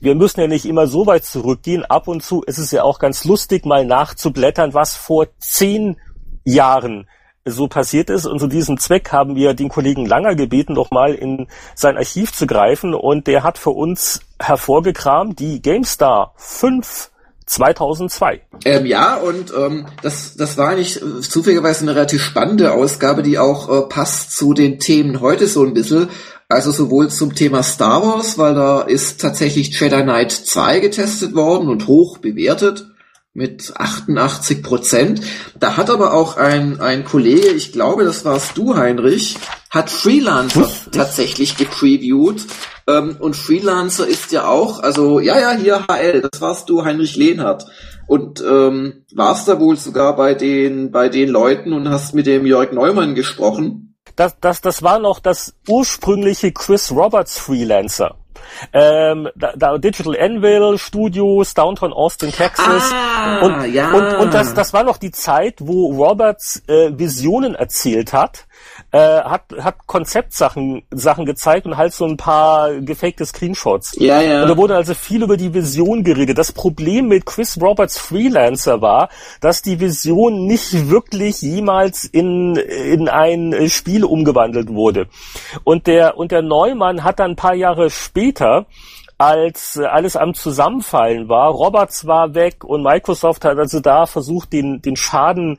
wir 0.00 0.16
müssen 0.16 0.40
ja 0.40 0.48
nicht 0.48 0.66
immer 0.66 0.88
so 0.88 1.06
weit 1.06 1.24
zurückgehen. 1.24 1.84
Ab 1.84 2.08
und 2.08 2.24
zu 2.24 2.42
ist 2.42 2.58
es 2.58 2.72
ja 2.72 2.82
auch 2.82 2.98
ganz 2.98 3.24
lustig, 3.24 3.64
mal 3.64 3.84
nachzublättern, 3.84 4.74
was 4.74 4.96
vor 4.96 5.28
zehn 5.38 5.98
Jahren 6.44 7.06
so 7.46 7.68
passiert 7.68 8.10
ist. 8.10 8.26
Und 8.26 8.38
zu 8.38 8.48
diesem 8.48 8.78
Zweck 8.78 9.12
haben 9.12 9.36
wir 9.36 9.54
den 9.54 9.68
Kollegen 9.68 10.04
Langer 10.04 10.34
gebeten, 10.34 10.74
doch 10.74 10.90
mal 10.90 11.14
in 11.14 11.46
sein 11.74 11.96
Archiv 11.96 12.32
zu 12.32 12.46
greifen. 12.46 12.94
Und 12.94 13.26
der 13.26 13.42
hat 13.42 13.58
für 13.58 13.70
uns 13.70 14.20
hervorgekramt 14.38 15.38
die 15.38 15.62
GameStar 15.62 16.34
5 16.36 17.10
2002. 17.46 18.40
Ähm, 18.64 18.86
ja, 18.86 19.14
und 19.14 19.52
ähm, 19.56 19.86
das, 20.02 20.34
das 20.36 20.58
war 20.58 20.70
eigentlich 20.70 21.00
äh, 21.00 21.20
zufälligerweise 21.20 21.82
eine 21.82 21.94
relativ 21.94 22.20
spannende 22.22 22.72
Ausgabe, 22.72 23.22
die 23.22 23.38
auch 23.38 23.70
äh, 23.70 23.88
passt 23.88 24.36
zu 24.36 24.52
den 24.52 24.80
Themen 24.80 25.20
heute 25.20 25.46
so 25.46 25.64
ein 25.64 25.72
bisschen. 25.72 26.08
Also 26.48 26.70
sowohl 26.70 27.08
zum 27.08 27.34
Thema 27.34 27.62
Star 27.62 28.02
Wars, 28.02 28.38
weil 28.38 28.54
da 28.54 28.82
ist 28.82 29.20
tatsächlich 29.20 29.78
Jedi 29.78 30.02
Knight 30.02 30.32
2 30.32 30.80
getestet 30.80 31.34
worden 31.34 31.68
und 31.68 31.86
hoch 31.86 32.18
bewertet 32.18 32.86
mit 33.36 33.74
88 33.76 34.62
Prozent. 34.62 35.20
Da 35.58 35.76
hat 35.76 35.90
aber 35.90 36.14
auch 36.14 36.36
ein, 36.36 36.80
ein 36.80 37.04
Kollege, 37.04 37.48
ich 37.48 37.70
glaube, 37.70 38.04
das 38.04 38.24
warst 38.24 38.56
du, 38.56 38.76
Heinrich, 38.76 39.36
hat 39.70 39.90
Freelancer 39.90 40.68
tatsächlich 40.90 41.56
gepreviewt. 41.56 42.46
Ähm, 42.88 43.16
und 43.20 43.36
Freelancer 43.36 44.06
ist 44.06 44.32
ja 44.32 44.48
auch, 44.48 44.80
also, 44.80 45.20
ja, 45.20 45.38
ja, 45.38 45.52
hier 45.52 45.86
HL, 45.86 46.22
das 46.22 46.40
warst 46.40 46.70
du, 46.70 46.84
Heinrich 46.84 47.16
Lehnhardt. 47.16 47.66
Und 48.06 48.40
ähm, 48.40 49.04
warst 49.14 49.48
da 49.48 49.60
wohl 49.60 49.76
sogar 49.76 50.16
bei 50.16 50.34
den, 50.34 50.90
bei 50.90 51.08
den 51.08 51.28
Leuten 51.28 51.72
und 51.72 51.90
hast 51.90 52.14
mit 52.14 52.26
dem 52.26 52.46
Jörg 52.46 52.72
Neumann 52.72 53.14
gesprochen. 53.14 53.96
Das, 54.14 54.36
das, 54.40 54.60
das 54.62 54.82
war 54.82 54.98
noch 54.98 55.18
das 55.18 55.54
ursprüngliche 55.68 56.52
Chris 56.52 56.90
Roberts 56.90 57.38
Freelancer. 57.38 58.16
Ähm, 58.72 59.28
Digital 59.78 60.16
Anvil 60.18 60.78
Studios, 60.78 61.54
Downtown 61.54 61.92
Austin, 61.92 62.32
Texas. 62.32 62.90
Ah, 62.92 63.38
und, 63.40 63.72
ja. 63.72 63.92
und, 63.92 64.16
und 64.16 64.34
das, 64.34 64.54
das 64.54 64.72
war 64.72 64.84
noch 64.84 64.98
die 64.98 65.10
Zeit, 65.10 65.56
wo 65.60 65.92
Roberts 65.92 66.62
äh, 66.68 66.90
Visionen 66.96 67.54
erzählt 67.54 68.12
hat, 68.12 68.45
äh, 68.96 69.22
hat, 69.24 69.42
hat 69.60 69.86
Konzeptsachen 69.86 70.82
Sachen 70.90 71.26
gezeigt 71.26 71.66
und 71.66 71.76
halt 71.76 71.92
so 71.92 72.06
ein 72.06 72.16
paar 72.16 72.72
gefakte 72.80 73.26
Screenshots. 73.26 73.94
Ja, 73.98 74.22
ja. 74.22 74.42
Und 74.42 74.48
da 74.48 74.56
wurde 74.56 74.74
also 74.74 74.94
viel 74.94 75.22
über 75.22 75.36
die 75.36 75.52
Vision 75.52 76.02
geredet. 76.02 76.38
Das 76.38 76.52
Problem 76.52 77.08
mit 77.08 77.26
Chris 77.26 77.60
Roberts 77.60 77.98
Freelancer 77.98 78.80
war, 78.80 79.10
dass 79.42 79.60
die 79.60 79.80
Vision 79.80 80.46
nicht 80.46 80.88
wirklich 80.88 81.42
jemals 81.42 82.04
in, 82.04 82.56
in 82.56 83.10
ein 83.10 83.68
Spiel 83.68 84.02
umgewandelt 84.02 84.70
wurde. 84.70 85.08
Und 85.62 85.86
der, 85.86 86.16
und 86.16 86.32
der 86.32 86.40
Neumann 86.40 87.04
hat 87.04 87.18
dann 87.18 87.32
ein 87.32 87.36
paar 87.36 87.54
Jahre 87.54 87.90
später 87.90 88.64
als 89.18 89.78
alles 89.78 90.14
am 90.16 90.34
Zusammenfallen 90.34 91.28
war, 91.30 91.50
Roberts 91.50 92.06
war 92.06 92.34
weg 92.34 92.64
und 92.64 92.82
Microsoft 92.82 93.46
hat 93.46 93.58
also 93.58 93.80
da 93.80 94.04
versucht, 94.04 94.52
den, 94.52 94.82
den 94.82 94.96
Schaden 94.96 95.58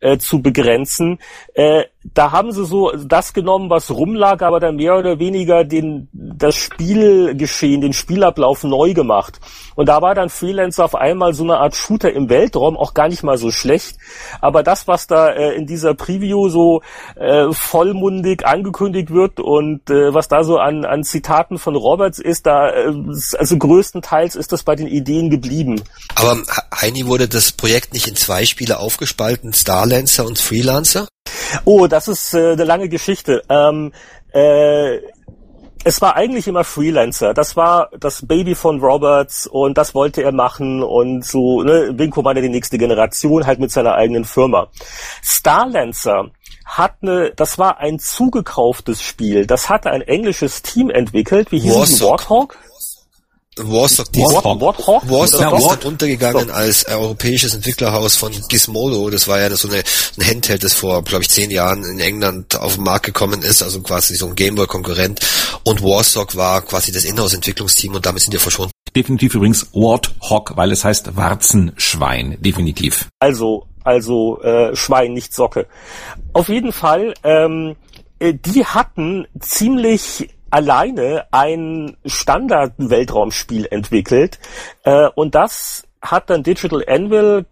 äh, 0.00 0.18
zu 0.18 0.42
begrenzen. 0.42 1.18
Äh, 1.54 1.84
da 2.04 2.30
haben 2.30 2.52
sie 2.52 2.64
so 2.64 2.92
das 2.92 3.32
genommen, 3.32 3.70
was 3.70 3.90
rumlag, 3.90 4.40
aber 4.42 4.60
dann 4.60 4.76
mehr 4.76 4.96
oder 4.96 5.18
weniger 5.18 5.64
den, 5.64 6.08
das 6.12 6.54
Spielgeschehen, 6.54 7.80
den 7.80 7.92
Spielablauf 7.92 8.62
neu 8.62 8.94
gemacht. 8.94 9.40
Und 9.74 9.88
da 9.88 10.00
war 10.00 10.14
dann 10.14 10.28
Freelancer 10.28 10.84
auf 10.84 10.94
einmal 10.94 11.34
so 11.34 11.42
eine 11.42 11.58
Art 11.58 11.74
Shooter 11.74 12.12
im 12.12 12.28
Weltraum, 12.28 12.76
auch 12.76 12.94
gar 12.94 13.08
nicht 13.08 13.22
mal 13.24 13.36
so 13.36 13.50
schlecht. 13.50 13.96
Aber 14.40 14.62
das, 14.62 14.86
was 14.86 15.06
da 15.08 15.30
äh, 15.30 15.54
in 15.54 15.66
dieser 15.66 15.94
Preview 15.94 16.48
so 16.48 16.82
äh, 17.16 17.52
vollmundig 17.52 18.46
angekündigt 18.46 19.10
wird 19.10 19.40
und 19.40 19.90
äh, 19.90 20.14
was 20.14 20.28
da 20.28 20.44
so 20.44 20.58
an, 20.58 20.84
an 20.84 21.02
Zitaten 21.02 21.58
von 21.58 21.74
Roberts 21.74 22.20
ist, 22.20 22.46
da 22.46 22.70
äh, 22.70 22.92
also 23.38 23.58
größtenteils 23.58 24.36
ist 24.36 24.52
das 24.52 24.62
bei 24.62 24.76
den 24.76 24.86
Ideen 24.86 25.30
geblieben. 25.30 25.82
Aber 26.14 26.38
Heini 26.80 27.06
wurde 27.06 27.28
das 27.28 27.52
Projekt 27.52 27.92
nicht 27.92 28.06
in 28.06 28.16
zwei 28.16 28.44
Spiele 28.44 28.78
aufgespalten, 28.78 29.52
Starlancer 29.52 30.26
und 30.26 30.38
Freelancer? 30.38 31.08
Oh, 31.64 31.86
das 31.86 32.08
ist 32.08 32.34
äh, 32.34 32.52
eine 32.52 32.64
lange 32.64 32.88
Geschichte. 32.88 33.42
Ähm, 33.48 33.92
äh, 34.32 34.98
es 35.84 36.02
war 36.02 36.16
eigentlich 36.16 36.48
immer 36.48 36.64
Freelancer. 36.64 37.34
Das 37.34 37.56
war 37.56 37.90
das 37.98 38.26
Baby 38.26 38.54
von 38.54 38.80
Roberts 38.80 39.46
und 39.46 39.78
das 39.78 39.94
wollte 39.94 40.22
er 40.22 40.32
machen 40.32 40.82
und 40.82 41.24
so, 41.24 41.62
ne, 41.62 41.90
Winko 41.96 42.24
war 42.24 42.34
ja 42.34 42.42
die 42.42 42.48
nächste 42.48 42.78
Generation 42.78 43.46
halt 43.46 43.60
mit 43.60 43.70
seiner 43.70 43.94
eigenen 43.94 44.24
Firma. 44.24 44.68
Starlancer 45.22 46.30
hat 46.64 46.96
eine, 47.00 47.32
das 47.34 47.58
war 47.58 47.78
ein 47.78 47.98
zugekauftes 47.98 49.00
Spiel. 49.02 49.46
Das 49.46 49.70
hatte 49.70 49.90
ein 49.90 50.02
englisches 50.02 50.62
Team 50.62 50.90
entwickelt. 50.90 51.50
Wie 51.52 51.60
hieß 51.60 51.98
die 51.98 52.04
Warthog? 52.04 52.58
Warstock, 53.58 54.12
die 54.12 54.20
Warthog. 54.20 54.60
Warthog? 54.60 55.10
Warstock 55.10 55.40
ist 55.40 55.46
Warthog. 55.46 55.80
dann 55.80 55.92
untergegangen 55.92 56.50
als 56.50 56.86
europäisches 56.86 57.54
Entwicklerhaus 57.54 58.16
von 58.16 58.32
Gizmodo. 58.48 59.10
Das 59.10 59.28
war 59.28 59.40
ja 59.40 59.54
so 59.56 59.68
eine, 59.68 59.82
ein 60.18 60.26
Handheld, 60.26 60.64
das 60.64 60.74
vor, 60.74 61.02
glaube 61.02 61.22
ich, 61.22 61.30
zehn 61.30 61.50
Jahren 61.50 61.84
in 61.84 62.00
England 62.00 62.56
auf 62.56 62.74
den 62.74 62.84
Markt 62.84 63.06
gekommen 63.06 63.42
ist, 63.42 63.62
also 63.62 63.80
quasi 63.80 64.16
so 64.16 64.26
ein 64.26 64.34
Gameboy-Konkurrent. 64.34 65.20
Und 65.64 65.82
Warstock 65.82 66.36
war 66.36 66.62
quasi 66.62 66.92
das 66.92 67.04
Inhouse-Entwicklungsteam 67.04 67.94
und 67.94 68.06
damit 68.06 68.22
sind 68.22 68.32
wir 68.32 68.40
verschwunden. 68.40 68.72
Definitiv 68.94 69.34
übrigens 69.34 69.66
Warthog, 69.72 70.56
weil 70.56 70.72
es 70.72 70.84
heißt 70.84 71.16
Warzenschwein. 71.16 72.36
Definitiv. 72.40 73.08
Also, 73.20 73.66
also 73.84 74.40
äh, 74.42 74.74
Schwein, 74.74 75.12
nicht 75.12 75.34
Socke. 75.34 75.66
Auf 76.32 76.48
jeden 76.48 76.72
Fall, 76.72 77.14
ähm, 77.24 77.76
äh, 78.18 78.34
die 78.34 78.64
hatten 78.64 79.26
ziemlich 79.40 80.30
alleine 80.50 81.26
ein 81.30 81.96
Standard-Weltraumspiel 82.04 83.66
entwickelt 83.70 84.38
äh, 84.84 85.08
und 85.14 85.34
das 85.34 85.86
hat 86.00 86.30
dann 86.30 86.42
Digital 86.42 86.84
Anvil 86.86 87.46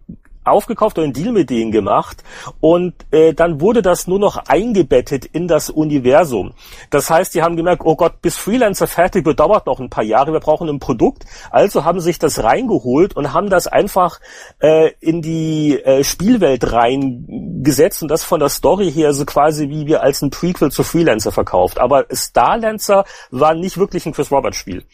aufgekauft 0.46 0.98
und 0.98 1.04
einen 1.04 1.12
Deal 1.12 1.32
mit 1.32 1.50
denen 1.50 1.72
gemacht 1.72 2.22
und 2.60 2.94
äh, 3.10 3.34
dann 3.34 3.60
wurde 3.60 3.82
das 3.82 4.06
nur 4.06 4.18
noch 4.18 4.36
eingebettet 4.48 5.24
in 5.24 5.48
das 5.48 5.70
Universum. 5.70 6.52
Das 6.90 7.10
heißt, 7.10 7.34
die 7.34 7.42
haben 7.42 7.56
gemerkt, 7.56 7.82
oh 7.84 7.96
Gott, 7.96 8.22
bis 8.22 8.36
Freelancer 8.36 8.86
fertig 8.86 9.24
wird, 9.26 9.40
dauert 9.40 9.66
noch 9.66 9.80
ein 9.80 9.90
paar 9.90 10.04
Jahre, 10.04 10.32
wir 10.32 10.40
brauchen 10.40 10.68
ein 10.68 10.78
Produkt. 10.78 11.24
Also 11.50 11.84
haben 11.84 12.00
sich 12.00 12.18
das 12.18 12.42
reingeholt 12.42 13.16
und 13.16 13.32
haben 13.32 13.50
das 13.50 13.66
einfach 13.66 14.20
äh, 14.60 14.92
in 15.00 15.22
die 15.22 15.80
äh, 15.80 16.04
Spielwelt 16.04 16.72
reingesetzt 16.72 18.02
und 18.02 18.08
das 18.08 18.24
von 18.24 18.40
der 18.40 18.48
Story 18.48 18.90
her 18.90 19.12
so 19.12 19.24
quasi 19.24 19.68
wie 19.68 19.86
wir 19.86 20.02
als 20.02 20.22
ein 20.22 20.30
Prequel 20.30 20.70
zu 20.70 20.82
Freelancer 20.82 21.32
verkauft. 21.32 21.78
Aber 21.78 22.06
Starlancer 22.10 23.04
war 23.30 23.54
nicht 23.54 23.78
wirklich 23.78 24.06
ein 24.06 24.12
Chris 24.12 24.30
Roberts 24.30 24.56
Spiel. 24.56 24.84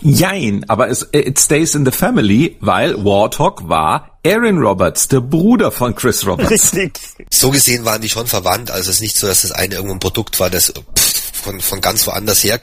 Jein, 0.00 0.64
aber 0.68 0.88
es, 0.88 1.08
it 1.12 1.38
stays 1.38 1.74
in 1.74 1.84
the 1.84 1.92
family, 1.92 2.56
weil 2.60 3.04
Warthog 3.04 3.68
war 3.68 4.17
Aaron 4.24 4.58
Roberts, 4.58 5.08
der 5.08 5.20
Bruder 5.20 5.70
von 5.70 5.94
Chris 5.94 6.26
Roberts. 6.26 6.50
Richtig. 6.50 6.98
So 7.30 7.50
gesehen 7.50 7.84
waren 7.84 8.02
die 8.02 8.08
schon 8.08 8.26
verwandt, 8.26 8.70
also 8.70 8.90
es 8.90 8.96
ist 8.96 9.02
nicht 9.02 9.16
so, 9.16 9.26
dass 9.26 9.42
das 9.42 9.52
eine 9.52 9.76
irgendwo 9.76 9.94
ein 9.94 10.00
Produkt 10.00 10.40
war, 10.40 10.50
das 10.50 10.72
pff, 10.72 11.32
von, 11.32 11.60
von 11.60 11.80
ganz 11.80 12.06
woanders 12.06 12.42
her. 12.42 12.60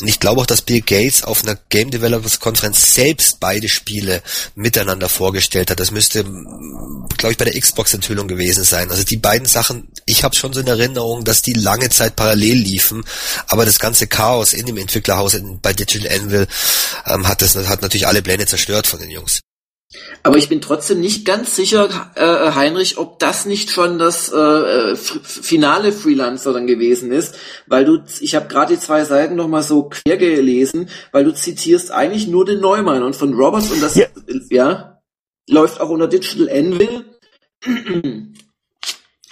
Und 0.00 0.08
ich 0.08 0.20
glaube 0.20 0.42
auch, 0.42 0.46
dass 0.46 0.60
Bill 0.60 0.82
Gates 0.82 1.22
auf 1.22 1.42
einer 1.42 1.58
Game 1.70 1.90
Developers 1.90 2.38
Konferenz 2.38 2.94
selbst 2.94 3.40
beide 3.40 3.68
Spiele 3.68 4.22
miteinander 4.54 5.08
vorgestellt 5.08 5.70
hat. 5.70 5.80
Das 5.80 5.90
müsste, 5.90 6.22
glaube 6.22 7.32
ich, 7.32 7.38
bei 7.38 7.46
der 7.46 7.58
Xbox-Enthüllung 7.58 8.28
gewesen 8.28 8.62
sein. 8.64 8.90
Also 8.90 9.04
die 9.04 9.16
beiden 9.16 9.46
Sachen, 9.46 9.88
ich 10.04 10.22
habe 10.22 10.36
schon 10.36 10.52
so 10.52 10.60
in 10.60 10.66
Erinnerung, 10.66 11.24
dass 11.24 11.40
die 11.40 11.54
lange 11.54 11.88
Zeit 11.88 12.14
parallel 12.14 12.58
liefen, 12.58 13.04
aber 13.48 13.64
das 13.64 13.78
ganze 13.78 14.06
Chaos 14.06 14.52
in 14.52 14.66
dem 14.66 14.76
Entwicklerhaus 14.76 15.32
in, 15.32 15.60
bei 15.60 15.72
Digital 15.72 16.12
Anvil 16.12 16.46
ähm, 17.06 17.26
hat 17.26 17.40
das 17.40 17.56
hat 17.56 17.80
natürlich 17.80 18.06
alle 18.06 18.20
Pläne 18.20 18.44
zerstört 18.44 18.86
von 18.86 19.00
den 19.00 19.10
Jungs. 19.10 19.40
Aber 20.24 20.36
ich 20.36 20.48
bin 20.48 20.60
trotzdem 20.60 21.00
nicht 21.00 21.24
ganz 21.24 21.54
sicher, 21.54 22.10
äh, 22.16 22.52
Heinrich, 22.54 22.98
ob 22.98 23.18
das 23.20 23.46
nicht 23.46 23.70
schon 23.70 23.98
das 23.98 24.32
äh, 24.32 24.90
f- 24.92 25.20
finale 25.22 25.92
Freelancer 25.92 26.52
dann 26.52 26.66
gewesen 26.66 27.12
ist, 27.12 27.36
weil 27.66 27.84
du, 27.84 28.02
ich 28.20 28.34
habe 28.34 28.48
gerade 28.48 28.74
die 28.74 28.80
zwei 28.80 29.04
Seiten 29.04 29.36
noch 29.36 29.46
mal 29.48 29.62
so 29.62 29.84
quer 29.88 30.16
gelesen, 30.16 30.90
weil 31.12 31.24
du 31.24 31.32
zitierst 31.32 31.92
eigentlich 31.92 32.26
nur 32.26 32.44
den 32.44 32.60
Neumann 32.60 33.04
und 33.04 33.14
von 33.14 33.32
Roberts 33.34 33.70
und 33.70 33.80
das, 33.80 33.94
Ja. 33.94 34.06
ja, 34.50 35.00
läuft 35.48 35.80
auch 35.80 35.88
unter 35.90 36.08
Digital 36.08 36.48
Anvil. 36.50 37.04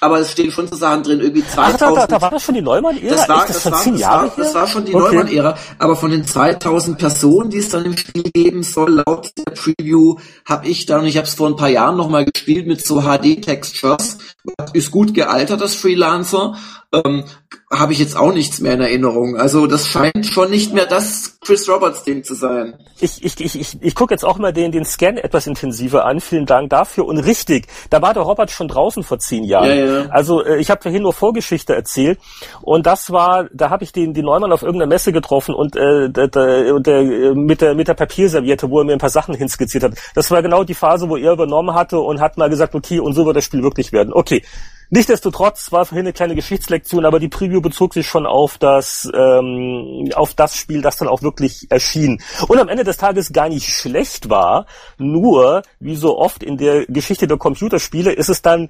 Aber 0.04 0.20
es 0.20 0.32
stehen 0.32 0.50
schon 0.50 0.68
so 0.68 0.76
Sachen 0.76 1.02
drin, 1.02 1.20
irgendwie 1.20 1.42
Ach, 1.56 1.72
da, 1.72 1.78
2000. 1.78 1.96
da, 1.96 2.06
da 2.06 2.20
war 2.20 2.30
das 2.30 2.42
schon 2.42 2.54
die 2.54 2.60
Neumann-Ära? 2.60 3.14
Das 3.14 3.26
war, 3.26 3.46
das 3.46 3.62
das, 3.62 3.62
schon 3.62 3.72
war, 3.72 4.22
das, 4.24 4.36
war, 4.36 4.44
das 4.44 4.54
war 4.54 4.66
schon 4.66 4.84
die 4.84 4.94
Okay. 4.94 5.16
Neumann-Ära, 5.16 5.56
aber 5.78 5.96
von 5.96 6.10
den 6.10 6.26
2000 6.26 6.98
Personen, 6.98 7.48
die 7.48 7.56
es 7.56 7.70
dann 7.70 7.86
im 7.86 7.96
Spiel 7.96 8.24
geben 8.24 8.62
soll, 8.64 9.02
laut 9.06 9.30
der 9.38 9.52
Preview, 9.52 10.16
habe 10.44 10.68
ich 10.68 10.84
dann, 10.84 11.06
ich 11.06 11.16
habe 11.16 11.26
es 11.26 11.32
vor 11.32 11.48
ein 11.48 11.56
paar 11.56 11.70
Jahren 11.70 11.96
nochmal 11.96 12.26
gespielt 12.26 12.66
mit 12.66 12.84
so 12.84 13.00
HD-Textures, 13.00 14.18
ist 14.74 14.90
gut 14.90 15.14
gealtert, 15.14 15.62
das 15.62 15.74
Freelancer, 15.74 16.54
ähm, 16.92 17.24
habe 17.78 17.92
ich 17.92 17.98
jetzt 17.98 18.16
auch 18.16 18.32
nichts 18.32 18.60
mehr 18.60 18.74
in 18.74 18.80
Erinnerung. 18.80 19.36
Also 19.36 19.66
das 19.66 19.88
scheint 19.88 20.26
schon 20.26 20.50
nicht 20.50 20.72
mehr 20.72 20.86
das 20.86 21.38
Chris 21.40 21.68
Roberts-Ding 21.68 22.24
zu 22.24 22.34
sein. 22.34 22.74
Ich, 23.00 23.24
ich, 23.24 23.40
ich, 23.40 23.60
ich, 23.60 23.82
ich 23.82 23.94
gucke 23.94 24.14
jetzt 24.14 24.24
auch 24.24 24.38
mal 24.38 24.52
den, 24.52 24.72
den 24.72 24.84
Scan 24.84 25.16
etwas 25.16 25.46
intensiver 25.46 26.04
an. 26.04 26.20
Vielen 26.20 26.46
Dank 26.46 26.70
dafür. 26.70 27.06
Und 27.06 27.18
richtig, 27.18 27.66
da 27.90 28.02
war 28.02 28.14
der 28.14 28.22
Robert 28.22 28.50
schon 28.50 28.68
draußen 28.68 29.02
vor 29.02 29.18
zehn 29.18 29.44
Jahren. 29.44 29.68
Ja, 29.68 29.74
ja. 29.74 30.06
Also 30.10 30.44
äh, 30.44 30.58
ich 30.58 30.70
habe 30.70 30.82
vorhin 30.82 31.02
nur 31.02 31.12
Vorgeschichte 31.12 31.74
erzählt. 31.74 32.18
Und 32.62 32.86
das 32.86 33.10
war, 33.10 33.48
da 33.52 33.70
habe 33.70 33.84
ich 33.84 33.92
den, 33.92 34.14
den 34.14 34.24
Neumann 34.24 34.52
auf 34.52 34.62
irgendeiner 34.62 34.88
Messe 34.88 35.12
getroffen 35.12 35.54
und 35.54 35.76
äh, 35.76 36.10
der, 36.10 36.28
der, 36.28 36.80
der, 36.80 37.00
äh, 37.00 37.34
mit, 37.34 37.60
der, 37.60 37.74
mit 37.74 37.88
der 37.88 37.94
Papierserviette, 37.94 38.70
wo 38.70 38.80
er 38.80 38.84
mir 38.84 38.92
ein 38.92 38.98
paar 38.98 39.10
Sachen 39.10 39.34
hinskizziert 39.34 39.84
hat. 39.84 39.94
Das 40.14 40.30
war 40.30 40.42
genau 40.42 40.64
die 40.64 40.74
Phase, 40.74 41.08
wo 41.08 41.16
er 41.16 41.32
übernommen 41.32 41.74
hatte 41.74 41.98
und 41.98 42.20
hat 42.20 42.36
mal 42.36 42.48
gesagt, 42.48 42.74
okay, 42.74 43.00
und 43.00 43.14
so 43.14 43.26
wird 43.26 43.36
das 43.36 43.44
Spiel 43.44 43.62
wirklich 43.62 43.92
werden. 43.92 44.12
Okay. 44.12 44.42
Nichtsdestotrotz 44.94 45.72
war 45.72 45.86
vorhin 45.86 46.06
eine 46.06 46.12
kleine 46.12 46.36
Geschichtslektion, 46.36 47.04
aber 47.04 47.18
die 47.18 47.26
Preview 47.26 47.60
bezog 47.60 47.94
sich 47.94 48.06
schon 48.06 48.26
auf 48.26 48.58
das 48.58 49.10
ähm, 49.12 50.08
auf 50.14 50.34
das 50.34 50.54
Spiel, 50.54 50.82
das 50.82 50.98
dann 50.98 51.08
auch 51.08 51.20
wirklich 51.20 51.68
erschien 51.68 52.22
und 52.46 52.60
am 52.60 52.68
Ende 52.68 52.84
des 52.84 52.96
Tages 52.96 53.32
gar 53.32 53.48
nicht 53.48 53.68
schlecht 53.70 54.30
war. 54.30 54.66
Nur 54.96 55.62
wie 55.80 55.96
so 55.96 56.16
oft 56.16 56.44
in 56.44 56.58
der 56.58 56.86
Geschichte 56.86 57.26
der 57.26 57.38
Computerspiele 57.38 58.12
ist 58.12 58.28
es 58.28 58.40
dann 58.40 58.68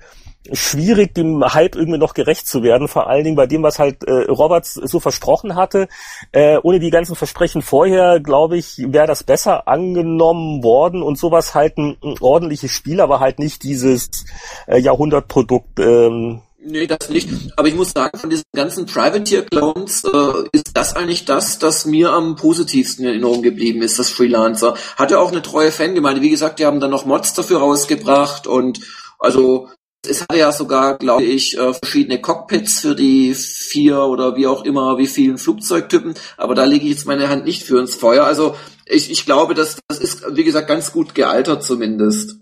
schwierig, 0.52 1.14
dem 1.14 1.42
Hype 1.44 1.74
irgendwie 1.74 1.98
noch 1.98 2.14
gerecht 2.14 2.46
zu 2.46 2.62
werden. 2.62 2.88
Vor 2.88 3.08
allen 3.08 3.24
Dingen 3.24 3.36
bei 3.36 3.46
dem, 3.46 3.62
was 3.62 3.78
halt 3.78 4.04
äh, 4.04 4.24
Roberts 4.24 4.74
so 4.74 5.00
versprochen 5.00 5.54
hatte. 5.54 5.88
Äh, 6.32 6.58
ohne 6.62 6.80
die 6.80 6.90
ganzen 6.90 7.16
Versprechen 7.16 7.62
vorher, 7.62 8.20
glaube 8.20 8.58
ich, 8.58 8.78
wäre 8.78 9.06
das 9.06 9.22
besser 9.22 9.68
angenommen 9.68 10.62
worden 10.62 11.02
und 11.02 11.18
sowas 11.18 11.54
halt 11.54 11.78
ein, 11.78 11.96
ein 12.02 12.16
ordentliches 12.20 12.70
Spiel, 12.70 13.00
aber 13.00 13.20
halt 13.20 13.38
nicht 13.38 13.62
dieses 13.62 14.26
äh, 14.66 14.78
Jahrhundertprodukt. 14.78 15.80
Ähm, 15.80 16.42
Nee, 16.66 16.86
das 16.86 17.10
nicht. 17.10 17.28
Aber 17.56 17.68
ich 17.68 17.74
muss 17.74 17.90
sagen, 17.90 18.18
von 18.18 18.30
diesen 18.30 18.44
ganzen 18.54 18.86
Privateer-Clones 18.86 20.04
äh, 20.04 20.48
ist 20.52 20.70
das 20.72 20.96
eigentlich 20.96 21.26
das, 21.26 21.58
das 21.58 21.84
mir 21.84 22.12
am 22.12 22.36
positivsten 22.36 23.04
in 23.04 23.10
Erinnerung 23.10 23.42
geblieben 23.42 23.82
ist, 23.82 23.98
das 23.98 24.08
Freelancer. 24.08 24.74
Hatte 24.96 25.20
auch 25.20 25.30
eine 25.30 25.42
treue 25.42 25.70
Fangemeinde. 25.70 26.22
Wie 26.22 26.30
gesagt, 26.30 26.58
die 26.58 26.64
haben 26.64 26.80
dann 26.80 26.90
noch 26.90 27.04
Mods 27.04 27.34
dafür 27.34 27.58
rausgebracht 27.58 28.46
und 28.46 28.80
also 29.18 29.68
es 30.06 30.22
hatte 30.22 30.38
ja 30.38 30.52
sogar, 30.52 30.98
glaube 30.98 31.24
ich, 31.24 31.58
äh, 31.58 31.74
verschiedene 31.74 32.20
Cockpits 32.20 32.80
für 32.80 32.94
die 32.94 33.34
vier 33.34 34.00
oder 34.00 34.36
wie 34.36 34.46
auch 34.46 34.64
immer, 34.64 34.98
wie 34.98 35.06
vielen 35.06 35.38
Flugzeugtypen. 35.38 36.14
Aber 36.36 36.54
da 36.54 36.64
lege 36.64 36.84
ich 36.84 36.92
jetzt 36.92 37.06
meine 37.06 37.28
Hand 37.28 37.44
nicht 37.44 37.62
für 37.64 37.80
ins 37.80 37.94
Feuer. 37.94 38.24
Also 38.24 38.56
ich, 38.86 39.10
ich 39.10 39.24
glaube, 39.24 39.54
das, 39.54 39.78
das 39.88 39.98
ist, 39.98 40.24
wie 40.36 40.44
gesagt, 40.44 40.68
ganz 40.68 40.92
gut 40.92 41.14
gealtert 41.14 41.64
zumindest. 41.64 42.36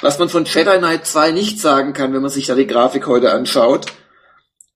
Was 0.00 0.18
man 0.18 0.28
von 0.28 0.44
Jedi 0.44 0.78
Knight 0.78 1.06
2 1.06 1.32
nicht 1.32 1.60
sagen 1.60 1.92
kann, 1.92 2.12
wenn 2.12 2.22
man 2.22 2.30
sich 2.30 2.46
da 2.46 2.54
die 2.54 2.66
Grafik 2.66 3.06
heute 3.06 3.32
anschaut. 3.32 3.86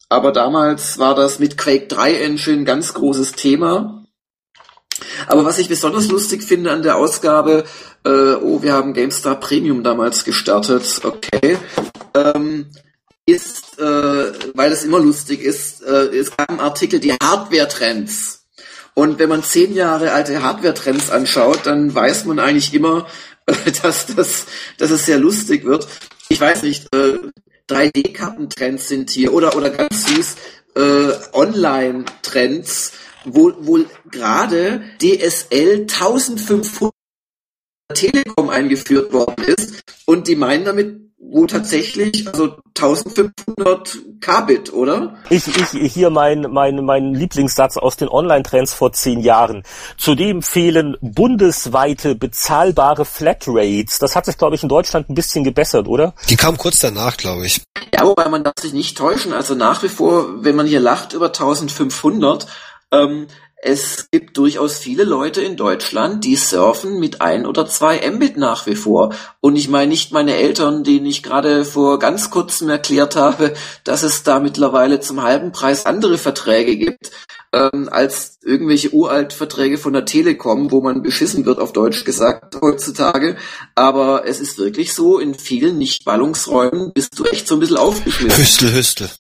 Aber 0.09 0.33
damals 0.33 0.99
war 0.99 1.15
das 1.15 1.39
mit 1.39 1.57
Quake 1.57 1.87
3 1.87 2.15
Engine 2.15 2.65
ganz 2.65 2.93
großes 2.95 3.33
Thema. 3.33 4.02
Aber 5.27 5.45
was 5.45 5.59
ich 5.59 5.69
besonders 5.69 6.09
lustig 6.09 6.43
finde 6.43 6.71
an 6.71 6.83
der 6.83 6.97
Ausgabe, 6.97 7.65
äh, 8.05 8.35
oh, 8.35 8.63
wir 8.63 8.73
haben 8.73 8.95
GameStar 8.95 9.39
Premium 9.39 9.83
damals 9.83 10.25
gestartet, 10.25 11.01
okay, 11.05 11.59
ähm, 12.15 12.67
ist, 13.27 13.79
äh, 13.79 14.33
weil 14.55 14.73
es 14.73 14.85
immer 14.85 14.99
lustig 14.99 15.43
ist, 15.43 15.83
äh, 15.83 16.09
es 16.17 16.37
gab 16.37 16.51
einen 16.51 16.61
Artikel, 16.61 17.01
die 17.01 17.13
Hardware-Trends. 17.13 18.47
Und 18.95 19.19
wenn 19.19 19.29
man 19.29 19.43
zehn 19.43 19.75
Jahre 19.75 20.13
alte 20.13 20.43
Hardware-Trends 20.43 21.11
anschaut, 21.11 21.61
dann 21.65 21.95
weiß 21.95 22.25
man 22.25 22.39
eigentlich 22.39 22.75
immer, 22.75 23.07
dass, 23.83 24.07
das, 24.07 24.47
dass 24.79 24.91
es 24.91 25.07
sehr 25.07 25.19
lustig 25.19 25.65
wird. 25.65 25.87
Ich 26.29 26.41
weiß 26.41 26.63
nicht, 26.63 26.95
äh, 26.95 27.19
3D-Kartentrends 27.69 28.89
sind 28.89 29.11
hier 29.11 29.33
oder, 29.33 29.57
oder 29.57 29.71
ganz 29.71 30.07
süß, 30.07 30.37
äh, 30.75 31.13
Online-Trends, 31.33 32.93
wo 33.25 33.53
wohl 33.61 33.87
gerade 34.11 34.83
DSL 35.01 35.83
1500 35.83 36.93
Telekom 37.95 38.49
eingeführt 38.49 39.13
worden 39.13 39.45
ist 39.45 39.83
und 40.07 40.29
die 40.29 40.37
meinen 40.37 40.65
damit 40.65 41.03
wohl 41.33 41.47
tatsächlich, 41.47 42.27
also 42.29 42.57
1500 42.77 43.99
Kbit, 44.21 44.73
oder? 44.73 45.17
Ich, 45.31 45.47
ich, 45.49 45.93
hier 45.93 46.11
mein, 46.11 46.43
mein, 46.51 46.85
mein 46.85 47.15
Lieblingssatz 47.15 47.77
aus 47.77 47.97
den 47.97 48.09
Online-Trends 48.09 48.75
vor 48.75 48.93
zehn 48.93 49.21
Jahren. 49.21 49.63
Zudem 49.97 50.43
fehlen 50.43 50.97
bundesweite 51.01 52.15
bezahlbare 52.15 53.05
Flatrates. 53.05 53.99
Das 53.99 54.15
hat 54.15 54.27
sich, 54.27 54.37
glaube 54.37 54.57
ich, 54.57 54.63
in 54.63 54.69
Deutschland 54.69 55.09
ein 55.09 55.15
bisschen 55.15 55.45
gebessert, 55.45 55.89
oder? 55.89 56.15
Die 56.29 56.37
kam 56.37 56.59
kurz 56.59 56.81
danach, 56.81 57.17
glaube 57.17 57.47
ich. 57.47 57.63
Ja, 57.95 58.05
wobei 58.05 58.29
man 58.29 58.45
darf 58.45 58.55
sich 58.61 58.73
nicht 58.73 58.99
täuschen. 58.99 59.33
Also 59.33 59.55
nach 59.55 59.83
wie 59.83 59.89
vor, 59.89 60.45
wenn 60.45 60.57
man 60.57 60.67
hier 60.67 60.81
lacht 60.81 61.13
über 61.13 61.27
1500, 61.27 62.47
ähm, 62.93 63.27
es 63.65 64.09
gibt 64.11 64.37
durchaus 64.39 64.79
viele 64.79 65.05
Leute 65.05 65.41
in 65.41 65.57
Deutschland, 65.57 66.25
die 66.25 66.35
surfen 66.35 66.99
mit 66.99 67.21
ein 67.21 67.47
oder 67.47 67.65
zwei 67.65 68.11
Mbit 68.11 68.37
nach 68.37 68.67
wie 68.67 68.75
vor. 68.75 69.15
Und 69.41 69.55
ich 69.55 69.69
meine 69.69 69.87
nicht 69.87 70.11
meine 70.11 70.35
Eltern, 70.35 70.83
denen 70.83 71.07
ich 71.07 71.23
gerade 71.23 71.65
vor 71.65 72.01
ganz 72.01 72.31
kurzem 72.31 72.69
erklärt 72.69 73.15
habe, 73.15 73.55
dass 73.85 74.03
es 74.03 74.25
da 74.25 74.41
mittlerweile 74.41 74.99
zum 74.99 75.23
halben 75.23 75.53
Preis 75.53 75.87
andere 75.87 76.19
Verträge 76.19 76.77
gibt, 76.77 77.13
ähm, 77.53 77.89
als 77.89 78.39
irgendwelche 78.43 78.91
uralt 78.91 79.33
Verträge 79.33 79.79
von 79.79 79.93
der 79.93 80.07
Telekom, 80.07 80.73
wo 80.73 80.81
man 80.81 81.03
beschissen 81.03 81.47
wird, 81.47 81.61
auf 81.61 81.73
Deutsch 81.73 82.05
gesagt, 82.05 82.61
heutzutage. 82.61 83.37
Aber 83.77 84.27
es 84.27 84.41
ist 84.41 84.59
wirklich 84.59 84.93
so, 84.93 85.21
in 85.21 85.35
vielen 85.35 85.79
Nicht-Ballungsräumen 85.79 86.93
bist 86.93 87.17
du 87.17 87.25
echt 87.27 87.47
so 87.47 87.55
ein 87.55 87.61
bisschen 87.61 87.77
aufgeschmissen. 87.77 88.43
Hüstel, 88.43 88.75
Hüstel. 88.75 89.11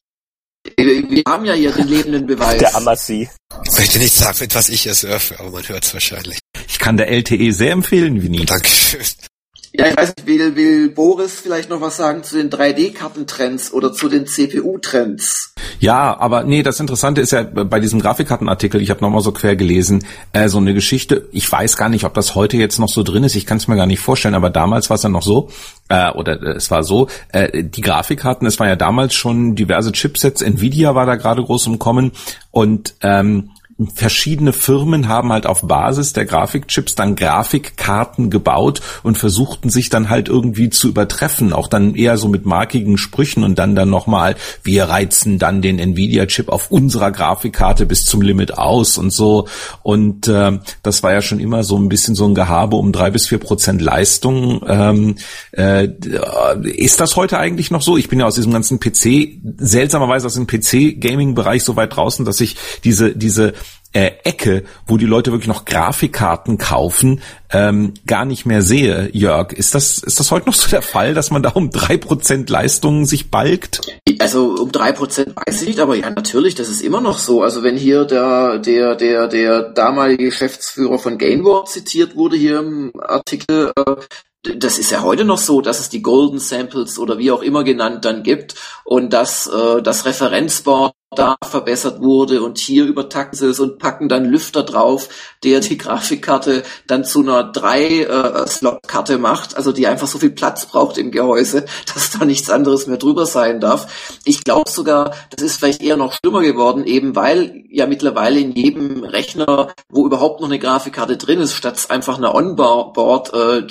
Wir 0.76 1.22
haben 1.26 1.44
ja 1.44 1.54
hier 1.54 1.72
den 1.72 1.88
lebenden 1.88 2.26
Beweis. 2.26 2.58
Der 2.58 2.74
Amassi. 2.76 3.28
Ich 3.64 3.78
möchte 3.78 3.98
nicht 3.98 4.14
sagen, 4.14 4.38
mit 4.40 4.54
was 4.54 4.68
ich 4.68 4.82
hier 4.82 4.94
surfe, 4.94 5.38
aber 5.40 5.50
man 5.50 5.68
hört 5.68 5.84
es 5.84 5.92
wahrscheinlich. 5.92 6.38
Ich 6.68 6.78
kann 6.78 6.96
der 6.96 7.08
LTE 7.08 7.52
sehr 7.52 7.72
empfehlen, 7.72 8.22
Vinny. 8.22 8.44
Dankeschön. 8.44 9.00
Ja, 9.74 9.86
ich 9.86 9.96
weiß 9.96 10.14
nicht, 10.16 10.26
will, 10.26 10.54
will 10.54 10.90
Boris 10.90 11.40
vielleicht 11.40 11.70
noch 11.70 11.80
was 11.80 11.96
sagen 11.96 12.22
zu 12.22 12.36
den 12.36 12.50
3D-Kartentrends 12.50 13.72
oder 13.72 13.94
zu 13.94 14.10
den 14.10 14.26
CPU-Trends? 14.26 15.54
Ja, 15.80 16.18
aber 16.20 16.44
nee, 16.44 16.62
das 16.62 16.78
Interessante 16.78 17.22
ist 17.22 17.32
ja 17.32 17.42
bei 17.42 17.80
diesem 17.80 17.98
Grafikkartenartikel, 18.00 18.82
ich 18.82 18.90
habe 18.90 19.00
nochmal 19.00 19.22
so 19.22 19.32
quer 19.32 19.56
gelesen, 19.56 20.04
äh, 20.34 20.50
so 20.50 20.58
eine 20.58 20.74
Geschichte, 20.74 21.26
ich 21.32 21.50
weiß 21.50 21.78
gar 21.78 21.88
nicht, 21.88 22.04
ob 22.04 22.12
das 22.12 22.34
heute 22.34 22.58
jetzt 22.58 22.78
noch 22.78 22.90
so 22.90 23.02
drin 23.02 23.24
ist, 23.24 23.34
ich 23.34 23.46
kann 23.46 23.56
es 23.56 23.66
mir 23.66 23.76
gar 23.76 23.86
nicht 23.86 24.00
vorstellen, 24.00 24.34
aber 24.34 24.50
damals 24.50 24.90
war 24.90 24.96
es 24.96 25.04
ja 25.04 25.08
noch 25.08 25.22
so, 25.22 25.48
äh, 25.88 26.10
oder 26.10 26.40
äh, 26.42 26.56
es 26.56 26.70
war 26.70 26.84
so, 26.84 27.08
äh, 27.32 27.64
die 27.64 27.80
Grafikkarten, 27.80 28.46
es 28.46 28.60
war 28.60 28.68
ja 28.68 28.76
damals 28.76 29.14
schon 29.14 29.54
diverse 29.54 29.92
Chipsets, 29.92 30.42
Nvidia 30.42 30.94
war 30.94 31.06
da 31.06 31.16
gerade 31.16 31.42
groß 31.42 31.66
im 31.68 31.78
Kommen. 31.78 32.12
Und 32.50 32.94
ähm, 33.00 33.50
verschiedene 33.88 34.52
Firmen 34.52 35.08
haben 35.08 35.32
halt 35.32 35.46
auf 35.46 35.62
Basis 35.62 36.12
der 36.12 36.24
Grafikchips 36.24 36.94
dann 36.94 37.16
Grafikkarten 37.16 38.30
gebaut 38.30 38.80
und 39.02 39.18
versuchten 39.18 39.70
sich 39.70 39.88
dann 39.88 40.08
halt 40.08 40.28
irgendwie 40.28 40.70
zu 40.70 40.88
übertreffen, 40.88 41.52
auch 41.52 41.68
dann 41.68 41.94
eher 41.94 42.18
so 42.18 42.28
mit 42.28 42.46
markigen 42.46 42.98
Sprüchen 42.98 43.44
und 43.44 43.58
dann 43.58 43.74
dann 43.74 43.90
nochmal, 43.90 44.36
wir 44.62 44.84
reizen 44.84 45.38
dann 45.38 45.62
den 45.62 45.78
Nvidia-Chip 45.78 46.48
auf 46.48 46.70
unserer 46.70 47.10
Grafikkarte 47.10 47.86
bis 47.86 48.04
zum 48.04 48.22
Limit 48.22 48.58
aus 48.58 48.98
und 48.98 49.10
so. 49.10 49.48
Und 49.82 50.28
äh, 50.28 50.58
das 50.82 51.02
war 51.02 51.12
ja 51.12 51.22
schon 51.22 51.40
immer 51.40 51.64
so 51.64 51.76
ein 51.76 51.88
bisschen 51.88 52.14
so 52.14 52.26
ein 52.26 52.34
Gehabe 52.34 52.76
um 52.76 52.92
drei 52.92 53.10
bis 53.10 53.28
vier 53.28 53.38
Prozent 53.38 53.80
Leistung. 53.80 54.62
Ähm, 54.66 55.16
äh, 55.52 55.88
ist 56.64 57.00
das 57.00 57.16
heute 57.16 57.38
eigentlich 57.38 57.70
noch 57.70 57.82
so? 57.82 57.96
Ich 57.96 58.08
bin 58.08 58.20
ja 58.20 58.26
aus 58.26 58.34
diesem 58.34 58.52
ganzen 58.52 58.80
PC, 58.80 59.40
seltsamerweise 59.58 60.26
aus 60.26 60.34
dem 60.34 60.46
PC-Gaming-Bereich 60.46 61.62
so 61.64 61.76
weit 61.76 61.96
draußen, 61.96 62.24
dass 62.24 62.40
ich 62.40 62.56
diese, 62.84 63.14
diese 63.16 63.54
äh, 63.92 64.12
Ecke, 64.24 64.64
wo 64.86 64.96
die 64.96 65.06
Leute 65.06 65.32
wirklich 65.32 65.48
noch 65.48 65.64
Grafikkarten 65.64 66.58
kaufen, 66.58 67.20
ähm, 67.50 67.92
gar 68.06 68.24
nicht 68.24 68.46
mehr 68.46 68.62
sehe, 68.62 69.10
Jörg. 69.12 69.52
Ist 69.52 69.74
das, 69.74 69.98
ist 69.98 70.18
das 70.18 70.30
heute 70.30 70.46
noch 70.46 70.54
so 70.54 70.68
der 70.70 70.82
Fall, 70.82 71.14
dass 71.14 71.30
man 71.30 71.42
da 71.42 71.50
um 71.50 71.70
drei 71.70 71.98
Prozent 71.98 72.48
Leistung 72.48 73.04
sich 73.04 73.30
balgt? 73.30 73.82
Also 74.18 74.54
um 74.54 74.72
drei 74.72 74.92
Prozent 74.92 75.36
weiß 75.36 75.62
ich 75.62 75.68
nicht, 75.68 75.80
aber 75.80 75.94
ja, 75.94 76.10
natürlich, 76.10 76.54
das 76.54 76.68
ist 76.68 76.80
immer 76.80 77.00
noch 77.00 77.18
so. 77.18 77.42
Also 77.42 77.62
wenn 77.62 77.76
hier 77.76 78.04
der, 78.04 78.58
der, 78.58 78.94
der, 78.94 79.28
der 79.28 79.62
damalige 79.70 80.24
Geschäftsführer 80.24 80.98
von 80.98 81.18
Gainward 81.18 81.68
zitiert 81.68 82.16
wurde 82.16 82.36
hier 82.36 82.60
im 82.60 82.92
Artikel, 82.98 83.72
äh, 83.76 83.96
das 84.56 84.78
ist 84.78 84.90
ja 84.90 85.02
heute 85.02 85.24
noch 85.24 85.38
so, 85.38 85.60
dass 85.60 85.78
es 85.78 85.88
die 85.88 86.02
Golden 86.02 86.40
Samples 86.40 86.98
oder 86.98 87.18
wie 87.18 87.30
auch 87.30 87.42
immer 87.42 87.62
genannt 87.62 88.04
dann 88.04 88.24
gibt 88.24 88.54
und 88.84 89.12
dass 89.12 89.46
äh, 89.46 89.82
das 89.82 90.04
Referenzboard 90.04 90.92
da 91.16 91.36
verbessert 91.44 92.00
wurde 92.00 92.42
und 92.42 92.58
hier 92.58 92.84
übertakten 92.84 93.38
sie 93.38 93.46
es 93.46 93.60
und 93.60 93.78
packen 93.78 94.08
dann 94.08 94.24
Lüfter 94.24 94.62
drauf, 94.62 95.08
der 95.44 95.60
die 95.60 95.78
Grafikkarte 95.78 96.62
dann 96.86 97.04
zu 97.04 97.20
einer 97.20 97.44
drei 97.44 98.02
äh, 98.02 99.18
macht, 99.18 99.56
also 99.56 99.72
die 99.72 99.86
einfach 99.86 100.06
so 100.06 100.18
viel 100.18 100.30
Platz 100.30 100.66
braucht 100.66 100.98
im 100.98 101.10
Gehäuse, 101.10 101.66
dass 101.94 102.10
da 102.10 102.24
nichts 102.24 102.50
anderes 102.50 102.86
mehr 102.86 102.98
drüber 102.98 103.26
sein 103.26 103.60
darf. 103.60 104.18
Ich 104.24 104.44
glaube 104.44 104.70
sogar, 104.70 105.14
das 105.30 105.42
ist 105.42 105.56
vielleicht 105.56 105.82
eher 105.82 105.96
noch 105.96 106.14
schlimmer 106.14 106.42
geworden, 106.42 106.84
eben 106.84 107.16
weil 107.16 107.64
ja 107.70 107.86
mittlerweile 107.86 108.40
in 108.40 108.52
jedem 108.52 109.04
Rechner, 109.04 109.74
wo 109.88 110.06
überhaupt 110.06 110.40
noch 110.40 110.48
eine 110.48 110.58
Grafikkarte 110.58 111.16
drin 111.16 111.40
ist, 111.40 111.54
statt 111.54 111.86
einfach 111.88 112.18
einer 112.18 112.34
Onboard 112.34 113.32
äh, 113.34 113.66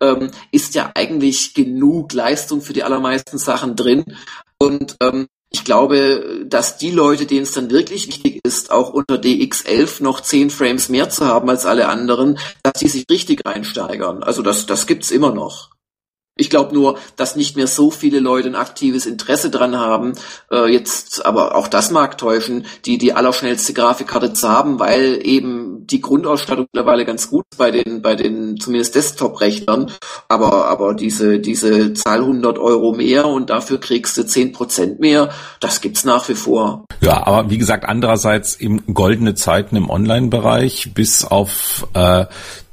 ähm, 0.00 0.30
ist 0.52 0.74
ja 0.74 0.90
eigentlich 0.94 1.54
genug 1.54 2.12
Leistung 2.12 2.60
für 2.60 2.72
die 2.72 2.84
allermeisten 2.84 3.38
Sachen 3.38 3.76
drin. 3.76 4.04
Und 4.58 4.96
ähm, 5.00 5.28
ich 5.50 5.64
glaube, 5.64 6.44
dass 6.46 6.76
die 6.76 6.90
Leute, 6.90 7.24
denen 7.24 7.42
es 7.42 7.52
dann 7.52 7.70
wirklich 7.70 8.06
wichtig 8.06 8.40
ist, 8.44 8.70
auch 8.70 8.90
unter 8.90 9.14
DX11 9.14 10.02
noch 10.02 10.20
10 10.20 10.50
Frames 10.50 10.88
mehr 10.90 11.08
zu 11.08 11.26
haben 11.26 11.48
als 11.48 11.64
alle 11.64 11.88
anderen, 11.88 12.38
dass 12.62 12.74
die 12.80 12.88
sich 12.88 13.06
richtig 13.10 13.46
reinsteigern. 13.46 14.22
Also 14.22 14.42
das, 14.42 14.66
das 14.66 14.86
gibt's 14.86 15.10
immer 15.10 15.32
noch. 15.32 15.70
Ich 16.36 16.50
glaube 16.50 16.72
nur, 16.72 16.98
dass 17.16 17.34
nicht 17.34 17.56
mehr 17.56 17.66
so 17.66 17.90
viele 17.90 18.20
Leute 18.20 18.48
ein 18.48 18.54
aktives 18.54 19.06
Interesse 19.06 19.50
dran 19.50 19.76
haben, 19.76 20.12
äh, 20.52 20.70
jetzt, 20.70 21.26
aber 21.26 21.56
auch 21.56 21.66
das 21.66 21.90
mag 21.90 22.16
täuschen, 22.16 22.64
die 22.84 22.96
die 22.96 23.12
allerschnellste 23.12 23.72
Grafikkarte 23.72 24.34
zu 24.34 24.48
haben, 24.48 24.78
weil 24.78 25.18
eben 25.26 25.77
die 25.90 26.00
Grundausstattung 26.00 26.66
mittlerweile 26.72 27.04
ganz 27.04 27.30
gut 27.30 27.44
bei 27.56 27.70
den, 27.70 28.02
bei 28.02 28.14
den 28.14 28.58
zumindest 28.58 28.94
Desktop-Rechnern, 28.94 29.90
aber, 30.28 30.66
aber 30.66 30.94
diese, 30.94 31.38
diese 31.38 31.94
Zahl 31.94 32.20
100 32.20 32.58
Euro 32.58 32.92
mehr 32.92 33.26
und 33.26 33.50
dafür 33.50 33.80
kriegst 33.80 34.16
du 34.16 34.24
10 34.24 34.52
Prozent 34.52 35.00
mehr, 35.00 35.30
das 35.60 35.80
gibt's 35.80 36.04
nach 36.04 36.28
wie 36.28 36.34
vor. 36.34 36.84
Ja, 37.00 37.26
aber 37.26 37.50
wie 37.50 37.58
gesagt, 37.58 37.84
andererseits 37.84 38.60
eben 38.60 38.82
goldene 38.92 39.34
Zeiten 39.34 39.76
im 39.76 39.88
Online-Bereich 39.88 40.92
bis 40.94 41.24
auf 41.24 41.86
äh, 41.94 42.26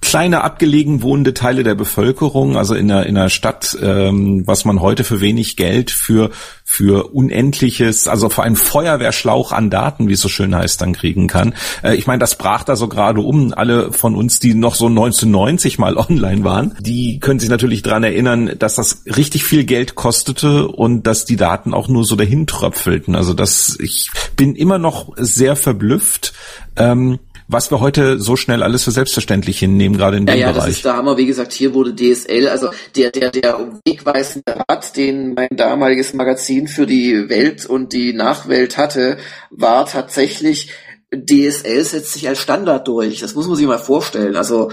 kleine 0.05 0.43
abgelegen 0.43 1.01
wohnende 1.01 1.33
Teile 1.33 1.63
der 1.63 1.73
Bevölkerung, 1.73 2.57
also 2.57 2.75
in 2.75 2.87
der, 2.87 3.07
in 3.07 3.15
der 3.15 3.29
Stadt, 3.29 3.75
ähm, 3.81 4.43
was 4.45 4.63
man 4.63 4.79
heute 4.79 5.03
für 5.03 5.19
wenig 5.19 5.57
Geld 5.57 5.89
für, 5.89 6.29
für 6.63 7.13
unendliches, 7.13 8.07
also 8.07 8.29
für 8.29 8.43
einen 8.43 8.55
Feuerwehrschlauch 8.55 9.51
an 9.51 9.69
Daten, 9.69 10.07
wie 10.07 10.13
es 10.13 10.21
so 10.21 10.29
schön 10.29 10.55
heißt, 10.55 10.79
dann 10.79 10.93
kriegen 10.93 11.27
kann. 11.27 11.55
Äh, 11.83 11.95
ich 11.95 12.05
meine, 12.05 12.19
das 12.19 12.37
brach 12.37 12.63
da 12.63 12.75
so 12.75 12.87
gerade 12.87 13.05
um. 13.14 13.53
Alle 13.53 13.91
von 13.91 14.15
uns, 14.15 14.40
die 14.40 14.53
noch 14.53 14.76
so 14.76 14.88
1990 14.88 15.80
mal 15.80 15.98
online 16.10 16.44
waren, 16.44 16.76
die 16.80 17.19
können 17.19 17.40
sich 17.40 17.49
natürlich 17.49 17.82
dran 17.82 18.03
erinnern, 18.03 18.52
dass 18.57 18.76
das 18.76 19.03
richtig 19.06 19.44
viel 19.44 19.64
Geld 19.64 19.95
kostete 19.95 20.68
und 20.68 21.03
dass 21.03 21.26
die 21.26 21.36
Daten 21.36 21.73
auch 21.73 21.88
nur 21.88 22.03
so 22.03 22.15
dahin 22.15 22.48
tröpfelten. 22.48 23.15
Also 23.15 23.34
das, 23.34 23.77
ich 23.80 24.10
bin 24.36 24.56
immer 24.56 24.77
noch 24.77 25.14
sehr 25.18 25.56
verblüfft. 25.56 26.34
Ähm, 26.76 27.19
was 27.48 27.69
wir 27.69 27.80
heute 27.80 28.19
so 28.19 28.36
schnell 28.36 28.64
alles 28.64 28.84
für 28.84 28.91
selbstverständlich 28.91 29.60
hinnehmen, 29.60 29.98
gerade 29.98 30.18
in 30.18 30.26
dem 30.26 30.36
ja, 30.36 30.48
ja, 30.48 30.52
Bereich. 30.52 30.65
Das 30.65 30.76
ist 30.77 30.86
der 30.86 30.98
Hammer. 30.98 31.18
Wie 31.18 31.27
gesagt, 31.27 31.53
hier 31.53 31.73
wurde 31.73 31.95
DSL, 31.95 32.48
also 32.48 32.69
der, 32.95 33.11
der, 33.11 33.30
der 33.30 33.80
wegweisende 33.86 34.64
Rat, 34.68 34.98
den 34.98 35.36
mein 35.36 35.49
damaliges 35.52 36.14
Magazin 36.14 36.68
für 36.68 36.88
die 36.88 37.30
Welt 37.30 37.65
und 37.65 37.94
die 37.94 38.14
Nachwelt 38.14 38.77
hatte, 38.77 39.18
war 39.52 39.86
tatsächlich 39.86 40.72
DSL 41.17 41.83
setzt 41.83 42.13
sich 42.13 42.27
als 42.27 42.39
Standard 42.39 42.87
durch. 42.87 43.19
Das 43.19 43.35
muss 43.35 43.47
man 43.47 43.55
sich 43.55 43.67
mal 43.67 43.79
vorstellen. 43.79 44.35
Also 44.35 44.71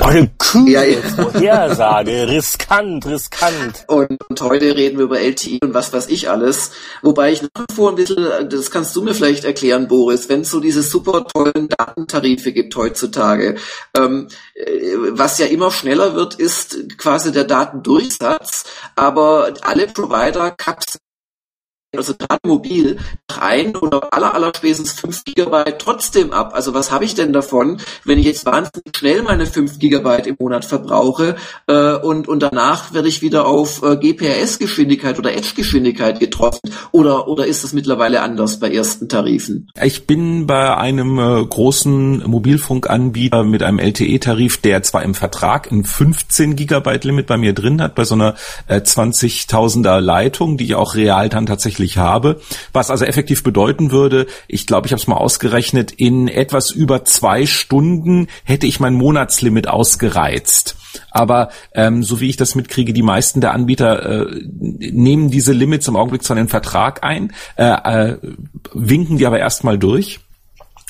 eine 0.00 0.28
kühne 0.38 0.70
ja, 0.70 0.82
ja. 0.82 1.00
Vorhersage, 1.00 2.28
riskant, 2.28 3.06
riskant. 3.06 3.84
Und, 3.86 4.18
und, 4.28 4.40
heute 4.40 4.76
reden 4.76 4.98
wir 4.98 5.04
über 5.04 5.20
LTE 5.20 5.58
und 5.62 5.74
was 5.74 5.92
weiß 5.92 6.08
ich 6.08 6.28
alles. 6.28 6.72
Wobei 7.02 7.32
ich 7.32 7.42
nach 7.42 7.64
wie 7.68 7.74
vor 7.74 7.90
ein 7.90 7.94
bisschen, 7.94 8.26
das 8.48 8.70
kannst 8.70 8.94
du 8.96 9.02
mir 9.02 9.14
vielleicht 9.14 9.44
erklären, 9.44 9.86
Boris, 9.88 10.28
wenn 10.28 10.40
es 10.40 10.50
so 10.50 10.60
diese 10.60 10.82
super 10.82 11.26
tollen 11.26 11.68
Datentarife 11.68 12.52
gibt 12.52 12.74
heutzutage, 12.76 13.56
ähm, 13.96 14.28
äh, 14.54 14.96
was 15.10 15.38
ja 15.38 15.46
immer 15.46 15.70
schneller 15.70 16.14
wird, 16.14 16.34
ist 16.34 16.98
quasi 16.98 17.30
der 17.30 17.44
Datendurchsatz, 17.44 18.64
aber 18.96 19.54
alle 19.62 19.86
Provider 19.86 20.50
kapseln 20.50 21.03
also 21.96 22.14
gerade 22.14 22.40
mobil, 22.46 22.98
nach 23.28 23.38
ein 23.38 23.76
oder 23.76 24.12
aller, 24.12 24.34
aller 24.34 24.52
spätestens 24.56 24.92
fünf 24.92 25.24
Gigabyte 25.24 25.78
trotzdem 25.78 26.32
ab. 26.32 26.52
Also 26.54 26.74
was 26.74 26.90
habe 26.90 27.04
ich 27.04 27.14
denn 27.14 27.32
davon, 27.32 27.78
wenn 28.04 28.18
ich 28.18 28.26
jetzt 28.26 28.46
wahnsinnig 28.46 28.96
schnell 28.96 29.22
meine 29.22 29.46
fünf 29.46 29.78
Gigabyte 29.78 30.26
im 30.26 30.36
Monat 30.38 30.64
verbrauche 30.64 31.36
äh, 31.66 31.94
und, 31.94 32.28
und 32.28 32.40
danach 32.42 32.92
werde 32.92 33.08
ich 33.08 33.22
wieder 33.22 33.46
auf 33.46 33.82
äh, 33.82 33.96
GPRS-Geschwindigkeit 33.96 35.18
oder 35.18 35.34
Edge-Geschwindigkeit 35.34 36.20
getroffen? 36.20 36.70
Oder, 36.92 37.28
oder 37.28 37.46
ist 37.46 37.64
das 37.64 37.72
mittlerweile 37.72 38.22
anders 38.22 38.60
bei 38.60 38.70
ersten 38.70 39.08
Tarifen? 39.08 39.70
Ich 39.82 40.06
bin 40.06 40.46
bei 40.46 40.76
einem 40.76 41.18
äh, 41.18 41.44
großen 41.44 42.28
Mobilfunkanbieter 42.28 43.44
mit 43.44 43.62
einem 43.62 43.78
LTE-Tarif, 43.78 44.58
der 44.58 44.82
zwar 44.82 45.02
im 45.02 45.14
Vertrag 45.14 45.70
ein 45.70 45.84
15 45.84 46.56
Gigabyte 46.56 47.04
Limit 47.04 47.26
bei 47.26 47.36
mir 47.36 47.52
drin 47.52 47.80
hat, 47.80 47.94
bei 47.94 48.04
so 48.04 48.14
einer 48.14 48.34
äh, 48.66 48.78
20.000er 48.78 50.00
Leitung, 50.00 50.56
die 50.56 50.64
ich 50.64 50.74
auch 50.74 50.94
real 50.94 51.28
dann 51.28 51.46
tatsächlich 51.46 51.83
habe. 51.92 52.40
Was 52.72 52.90
also 52.90 53.04
effektiv 53.04 53.42
bedeuten 53.42 53.90
würde, 53.90 54.26
ich 54.48 54.66
glaube, 54.66 54.86
ich 54.86 54.92
habe 54.92 55.00
es 55.00 55.06
mal 55.06 55.16
ausgerechnet, 55.16 55.92
in 55.92 56.28
etwas 56.28 56.70
über 56.70 57.04
zwei 57.04 57.46
Stunden 57.46 58.28
hätte 58.44 58.66
ich 58.66 58.80
mein 58.80 58.94
Monatslimit 58.94 59.68
ausgereizt. 59.68 60.76
Aber 61.10 61.50
ähm, 61.74 62.02
so 62.02 62.20
wie 62.20 62.28
ich 62.28 62.36
das 62.36 62.54
mitkriege, 62.54 62.92
die 62.92 63.02
meisten 63.02 63.40
der 63.40 63.52
Anbieter 63.52 64.26
äh, 64.26 64.42
nehmen 64.44 65.30
diese 65.30 65.52
Limits 65.52 65.88
im 65.88 65.96
Augenblick 65.96 66.22
zwar 66.22 66.36
in 66.36 66.44
den 66.44 66.50
Vertrag 66.50 67.04
ein, 67.04 67.32
äh, 67.56 67.64
äh, 67.64 68.18
winken 68.72 69.18
die 69.18 69.26
aber 69.26 69.38
erstmal 69.38 69.78
durch. 69.78 70.20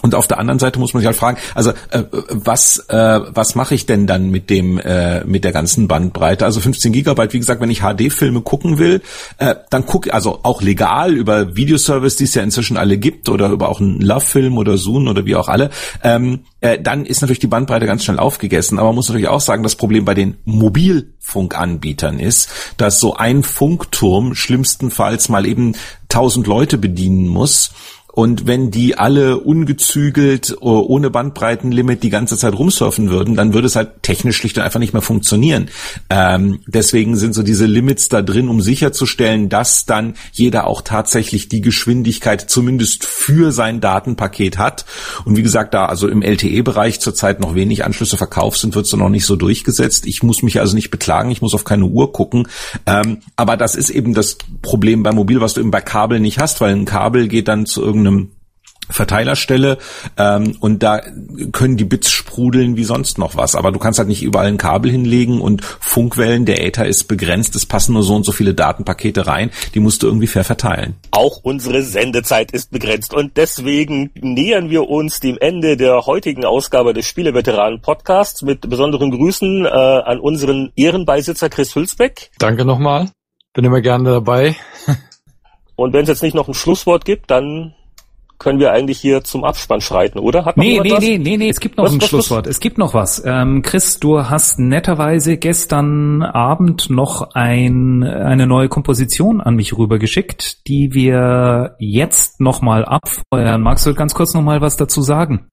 Und 0.05 0.15
auf 0.15 0.27
der 0.27 0.39
anderen 0.39 0.59
Seite 0.59 0.79
muss 0.79 0.93
man 0.93 1.01
sich 1.01 1.07
halt 1.07 1.17
fragen, 1.17 1.39
also 1.55 1.71
äh, 1.71 2.03
was 2.29 2.77
äh, 2.91 3.21
was 3.27 3.55
mache 3.55 3.75
ich 3.75 3.87
denn 3.87 4.07
dann 4.07 4.29
mit 4.29 4.51
dem 4.51 4.79
äh, 4.79 5.25
mit 5.25 5.45
der 5.45 5.53
ganzen 5.53 5.89
Bandbreite? 5.89 6.45
Also 6.45 6.61
15 6.61 6.93
Gigabyte, 6.93 7.33
wie 7.33 7.39
gesagt, 7.39 7.63
wenn 7.63 7.71
ich 7.71 7.81
HD-Filme 7.81 8.43
gucken 8.43 8.77
will, 8.77 9.01
äh, 9.39 9.55
dann 9.71 9.87
gucke 9.87 10.13
also 10.13 10.41
auch 10.43 10.61
legal 10.61 11.15
über 11.15 11.57
Videoservice, 11.57 12.17
die 12.17 12.25
es 12.25 12.35
ja 12.35 12.43
inzwischen 12.43 12.77
alle 12.77 12.99
gibt, 12.99 13.31
oder 13.31 13.49
über 13.49 13.71
auch 13.71 13.81
einen 13.81 13.99
Love-Film 14.03 14.59
oder 14.59 14.77
Zoom 14.77 15.09
oder 15.09 15.25
wie 15.25 15.37
auch 15.37 15.49
alle, 15.49 15.71
ähm, 16.03 16.41
äh, 16.61 16.79
dann 16.79 17.07
ist 17.07 17.23
natürlich 17.23 17.39
die 17.39 17.47
Bandbreite 17.47 17.87
ganz 17.87 18.05
schnell 18.05 18.19
aufgegessen. 18.19 18.79
Aber 18.79 18.89
man 18.89 18.97
muss 18.97 19.09
natürlich 19.09 19.29
auch 19.29 19.41
sagen, 19.41 19.63
das 19.63 19.77
Problem 19.77 20.05
bei 20.05 20.13
den 20.13 20.37
Mobilfunkanbietern 20.45 22.19
ist, 22.21 22.51
dass 22.77 23.01
so 23.01 23.15
ein 23.17 23.43
Funkturm 23.43 24.35
schlimmstenfalls 24.35 25.31
mal 25.31 25.47
eben 25.47 25.77
1000 26.11 26.47
Leute 26.47 26.77
bedienen 26.77 27.27
muss 27.27 27.71
und 28.15 28.47
wenn 28.47 28.71
die 28.71 28.97
alle 28.97 29.39
ungezügelt, 29.39 30.51
äh, 30.51 30.65
ohne 30.65 31.11
Bandbreitenlimit 31.11 32.05
die 32.05 32.11
ganze 32.11 32.39
Zeit 32.39 32.57
rumsurfen 32.57 33.11
würden, 33.11 33.35
dann 33.35 33.55
würde 33.55 33.67
es 33.67 33.75
halt 33.75 34.03
technisch 34.03 34.37
schlicht 34.37 34.57
und 34.57 34.63
einfach 34.63 34.79
nicht 34.79 34.93
mehr 34.93 35.03
funktionieren. 35.03 35.69
Ähm, 36.11 36.61
deswegen 36.69 37.17
sind 37.17 37.35
so 37.35 37.43
diese 37.43 37.67
Limits 37.67 38.09
da 38.09 38.23
drin, 38.23 38.49
um 38.49 38.61
sicherzustellen, 38.61 39.49
dass 39.49 39.85
dann 39.85 40.15
jeder 40.31 40.69
auch 40.69 40.83
tatsächlich 40.83 41.49
die 41.49 41.61
Geschwindigkeit 41.61 42.49
zumindest 42.49 43.05
für 43.05 43.51
sein 43.51 43.81
Datenpaket 43.81 44.59
hat. 44.59 44.85
Und 45.25 45.37
wie 45.37 45.43
gesagt, 45.43 45.75
da 45.75 45.87
also 45.87 46.07
im 46.07 46.23
LTE-Bereich 46.23 47.01
zurzeit 47.01 47.41
noch 47.41 47.57
wenig 47.57 47.85
Anschlüsse 47.85 48.17
verkauft 48.17 48.61
sind, 48.61 48.77
wird 48.77 48.87
es 48.87 48.93
noch 48.93 49.09
nicht 49.09 49.27
so 49.27 49.35
durchgesetzt. 49.35 50.07
Ich 50.07 50.23
muss 50.23 50.45
mich 50.45 50.61
also 50.61 50.77
nicht 50.77 50.93
beklagen, 50.93 51.33
ich 51.33 51.43
muss 51.43 51.55
auf 51.55 51.65
keine 51.65 51.87
Uhr 51.87 52.13
gucken. 52.13 52.47
Ähm, 52.87 53.19
aber 53.35 53.57
das 53.57 53.75
ist 53.75 53.91
eben 53.91 54.15
das 54.15 54.39
Problem 54.63 55.03
bei 55.03 55.11
Mobil, 55.11 55.41
was 55.41 55.55
du 55.55 55.61
eben 55.61 55.73
bei 55.73 55.81
Kabel 55.81 56.21
nicht 56.21 56.39
hast, 56.39 56.61
weil 56.61 56.77
ein 56.77 56.85
Kabel 56.85 57.27
geht 57.27 57.49
dann 57.49 57.67
zu 57.67 57.83
irgendeinem 57.83 58.04
irgendeinem 58.05 58.31
Verteilerstelle 58.91 59.79
ähm, 60.19 60.57
und 60.61 60.83
da 60.83 61.01
können 61.53 61.79
die 61.79 61.85
Bits 61.85 62.11
sprudeln 62.11 62.77
wie 62.77 62.85
sonst 62.85 63.17
noch 63.17 63.35
was. 63.35 63.55
Aber 63.55 63.73
du 63.73 63.79
kannst 63.79 63.99
halt 63.99 64.09
nicht 64.09 64.23
überall 64.23 64.47
ein 64.47 64.59
Kabel 64.59 64.91
hinlegen 64.91 65.41
und 65.41 65.65
Funkwellen, 65.65 66.45
der 66.45 66.63
Äther 66.63 66.87
ist 66.87 67.05
begrenzt, 67.05 67.57
es 67.57 67.65
passen 67.65 67.95
nur 67.95 68.03
so 68.03 68.15
und 68.15 68.25
so 68.25 68.33
viele 68.33 68.53
Datenpakete 68.53 69.27
rein, 69.27 69.51
die 69.75 69.81
musst 69.81 70.03
du 70.03 70.07
irgendwie 70.07 70.27
fair 70.27 70.45
verteilen. 70.45 70.97
Auch 71.13 71.39
unsere 71.43 71.83
Sendezeit 71.83 72.53
ist 72.53 72.71
begrenzt 72.71 73.15
und 73.15 73.39
deswegen 73.39 74.11
nähern 74.21 74.69
wir 74.69 74.89
uns 74.89 75.21
dem 75.21 75.39
Ende 75.39 75.79
der 75.79 76.05
heutigen 76.05 76.45
Ausgabe 76.45 76.93
des 76.93 77.07
Spieleveteranen 77.07 77.81
Podcasts 77.81 78.43
mit 78.43 78.69
besonderen 78.69 79.11
Grüßen 79.11 79.65
äh, 79.65 79.69
an 79.69 80.21
unseren 80.21 80.73
Ehrenbeisitzer 80.77 81.49
Chris 81.49 81.75
Hülsbeck. 81.75 82.31
Danke 82.39 82.67
nochmal. 82.67 83.11
Bin 83.55 83.65
immer 83.65 83.81
gerne 83.81 84.11
dabei. 84.11 84.57
und 85.77 85.95
wenn 85.95 86.03
es 86.03 86.09
jetzt 86.09 86.23
nicht 86.23 86.35
noch 86.35 86.49
ein 86.49 86.55
Schlusswort 86.55 87.05
gibt, 87.07 87.31
dann 87.31 87.75
können 88.45 88.61
wir 88.61 88.73
eigentlich 88.73 89.01
hier 89.01 89.25
zum 89.25 89.43
Abspann 89.43 89.81
schreiten, 89.81 90.19
oder? 90.19 90.45
Hat 90.45 90.59
nee, 90.59 90.79
nee, 90.83 90.95
nee, 91.01 91.19
nee, 91.19 91.37
nee, 91.39 91.49
es 91.49 91.61
gibt 91.61 91.79
noch 91.79 91.87
was, 91.87 91.93
ein 91.95 92.01
was, 92.03 92.09
Schlusswort. 92.09 92.47
Was? 92.47 92.51
Es 92.51 92.61
gibt 92.61 92.77
noch 92.77 92.93
was. 92.93 93.23
Ähm, 93.25 93.63
Chris, 93.63 93.99
du 93.99 94.29
hast 94.29 94.59
netterweise 94.59 95.39
gestern 95.39 96.23
Abend 96.23 96.91
noch 96.91 97.31
ein, 97.33 98.05
eine 98.05 98.47
neue 98.47 98.69
Komposition 98.69 99.41
an 99.41 99.57
mich 99.57 99.77
rübergeschickt, 99.77 100.69
die 100.69 100.91
wir 100.93 101.75
jetzt 101.79 102.39
nochmal 102.41 102.85
abfeuern. 102.85 103.63
Magst 103.63 103.87
du 103.87 103.95
ganz 103.95 104.13
kurz 104.13 104.35
nochmal 104.35 104.61
was 104.61 104.77
dazu 104.77 105.01
sagen? 105.01 105.49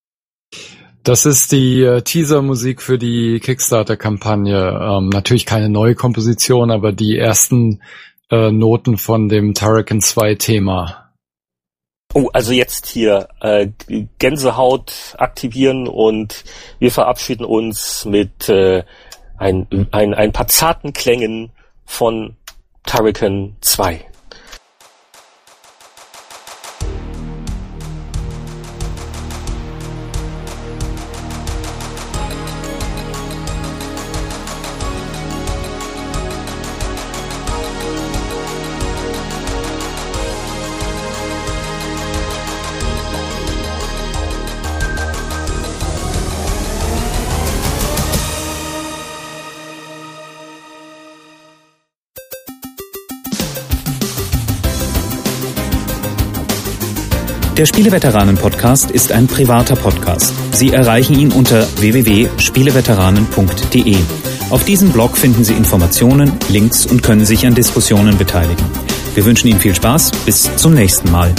Das 1.03 1.25
ist 1.25 1.53
die 1.53 1.81
äh, 1.81 2.01
Teaser-Musik 2.01 2.81
für 2.81 2.97
die 2.97 3.39
Kickstarter-Kampagne. 3.39 4.79
Ähm, 4.81 5.07
natürlich 5.07 5.45
keine 5.45 5.69
neue 5.69 5.95
Komposition, 5.95 6.69
aber 6.69 6.91
die 6.91 7.17
ersten 7.17 7.81
äh, 8.29 8.51
Noten 8.51 8.97
von 8.97 9.29
dem 9.29 9.53
Turrican 9.53 10.01
2 10.01 10.35
Thema. 10.35 11.00
Oh, 12.13 12.29
also 12.33 12.51
jetzt 12.51 12.87
hier 12.87 13.29
äh, 13.39 13.69
Gänsehaut 14.19 15.15
aktivieren 15.17 15.87
und 15.87 16.43
wir 16.79 16.91
verabschieden 16.91 17.45
uns 17.45 18.03
mit 18.05 18.49
äh, 18.49 18.83
ein, 19.37 19.87
ein, 19.91 20.13
ein 20.13 20.31
paar 20.33 20.47
zarten 20.47 20.91
Klängen 20.93 21.51
von 21.85 22.35
Turrican 22.83 23.55
2. 23.61 24.10
Der 57.61 57.67
Spieleveteranen-Podcast 57.67 58.89
ist 58.89 59.11
ein 59.11 59.27
privater 59.27 59.75
Podcast. 59.75 60.33
Sie 60.51 60.73
erreichen 60.73 61.13
ihn 61.13 61.31
unter 61.31 61.67
www.spieleveteranen.de. 61.79 63.97
Auf 64.49 64.65
diesem 64.65 64.91
Blog 64.91 65.15
finden 65.15 65.43
Sie 65.43 65.53
Informationen, 65.53 66.31
Links 66.49 66.87
und 66.87 67.03
können 67.03 67.23
sich 67.23 67.45
an 67.45 67.53
Diskussionen 67.53 68.17
beteiligen. 68.17 68.65
Wir 69.13 69.25
wünschen 69.25 69.47
Ihnen 69.47 69.59
viel 69.59 69.75
Spaß. 69.75 70.09
Bis 70.25 70.55
zum 70.55 70.73
nächsten 70.73 71.11
Mal. 71.11 71.35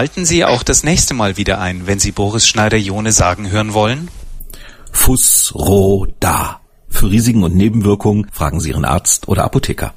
Schalten 0.00 0.24
Sie 0.24 0.46
auch 0.46 0.62
das 0.62 0.82
nächste 0.82 1.12
Mal 1.12 1.36
wieder 1.36 1.60
ein, 1.60 1.86
wenn 1.86 1.98
Sie 1.98 2.10
Boris 2.10 2.48
Schneider-Jone 2.48 3.12
sagen 3.12 3.50
hören 3.50 3.74
wollen. 3.74 4.08
Fuss, 4.90 5.52
Ro, 5.54 6.06
Da. 6.20 6.62
Für 6.88 7.10
Risiken 7.10 7.42
und 7.42 7.54
Nebenwirkungen 7.54 8.26
fragen 8.32 8.60
Sie 8.60 8.70
Ihren 8.70 8.86
Arzt 8.86 9.28
oder 9.28 9.44
Apotheker. 9.44 9.92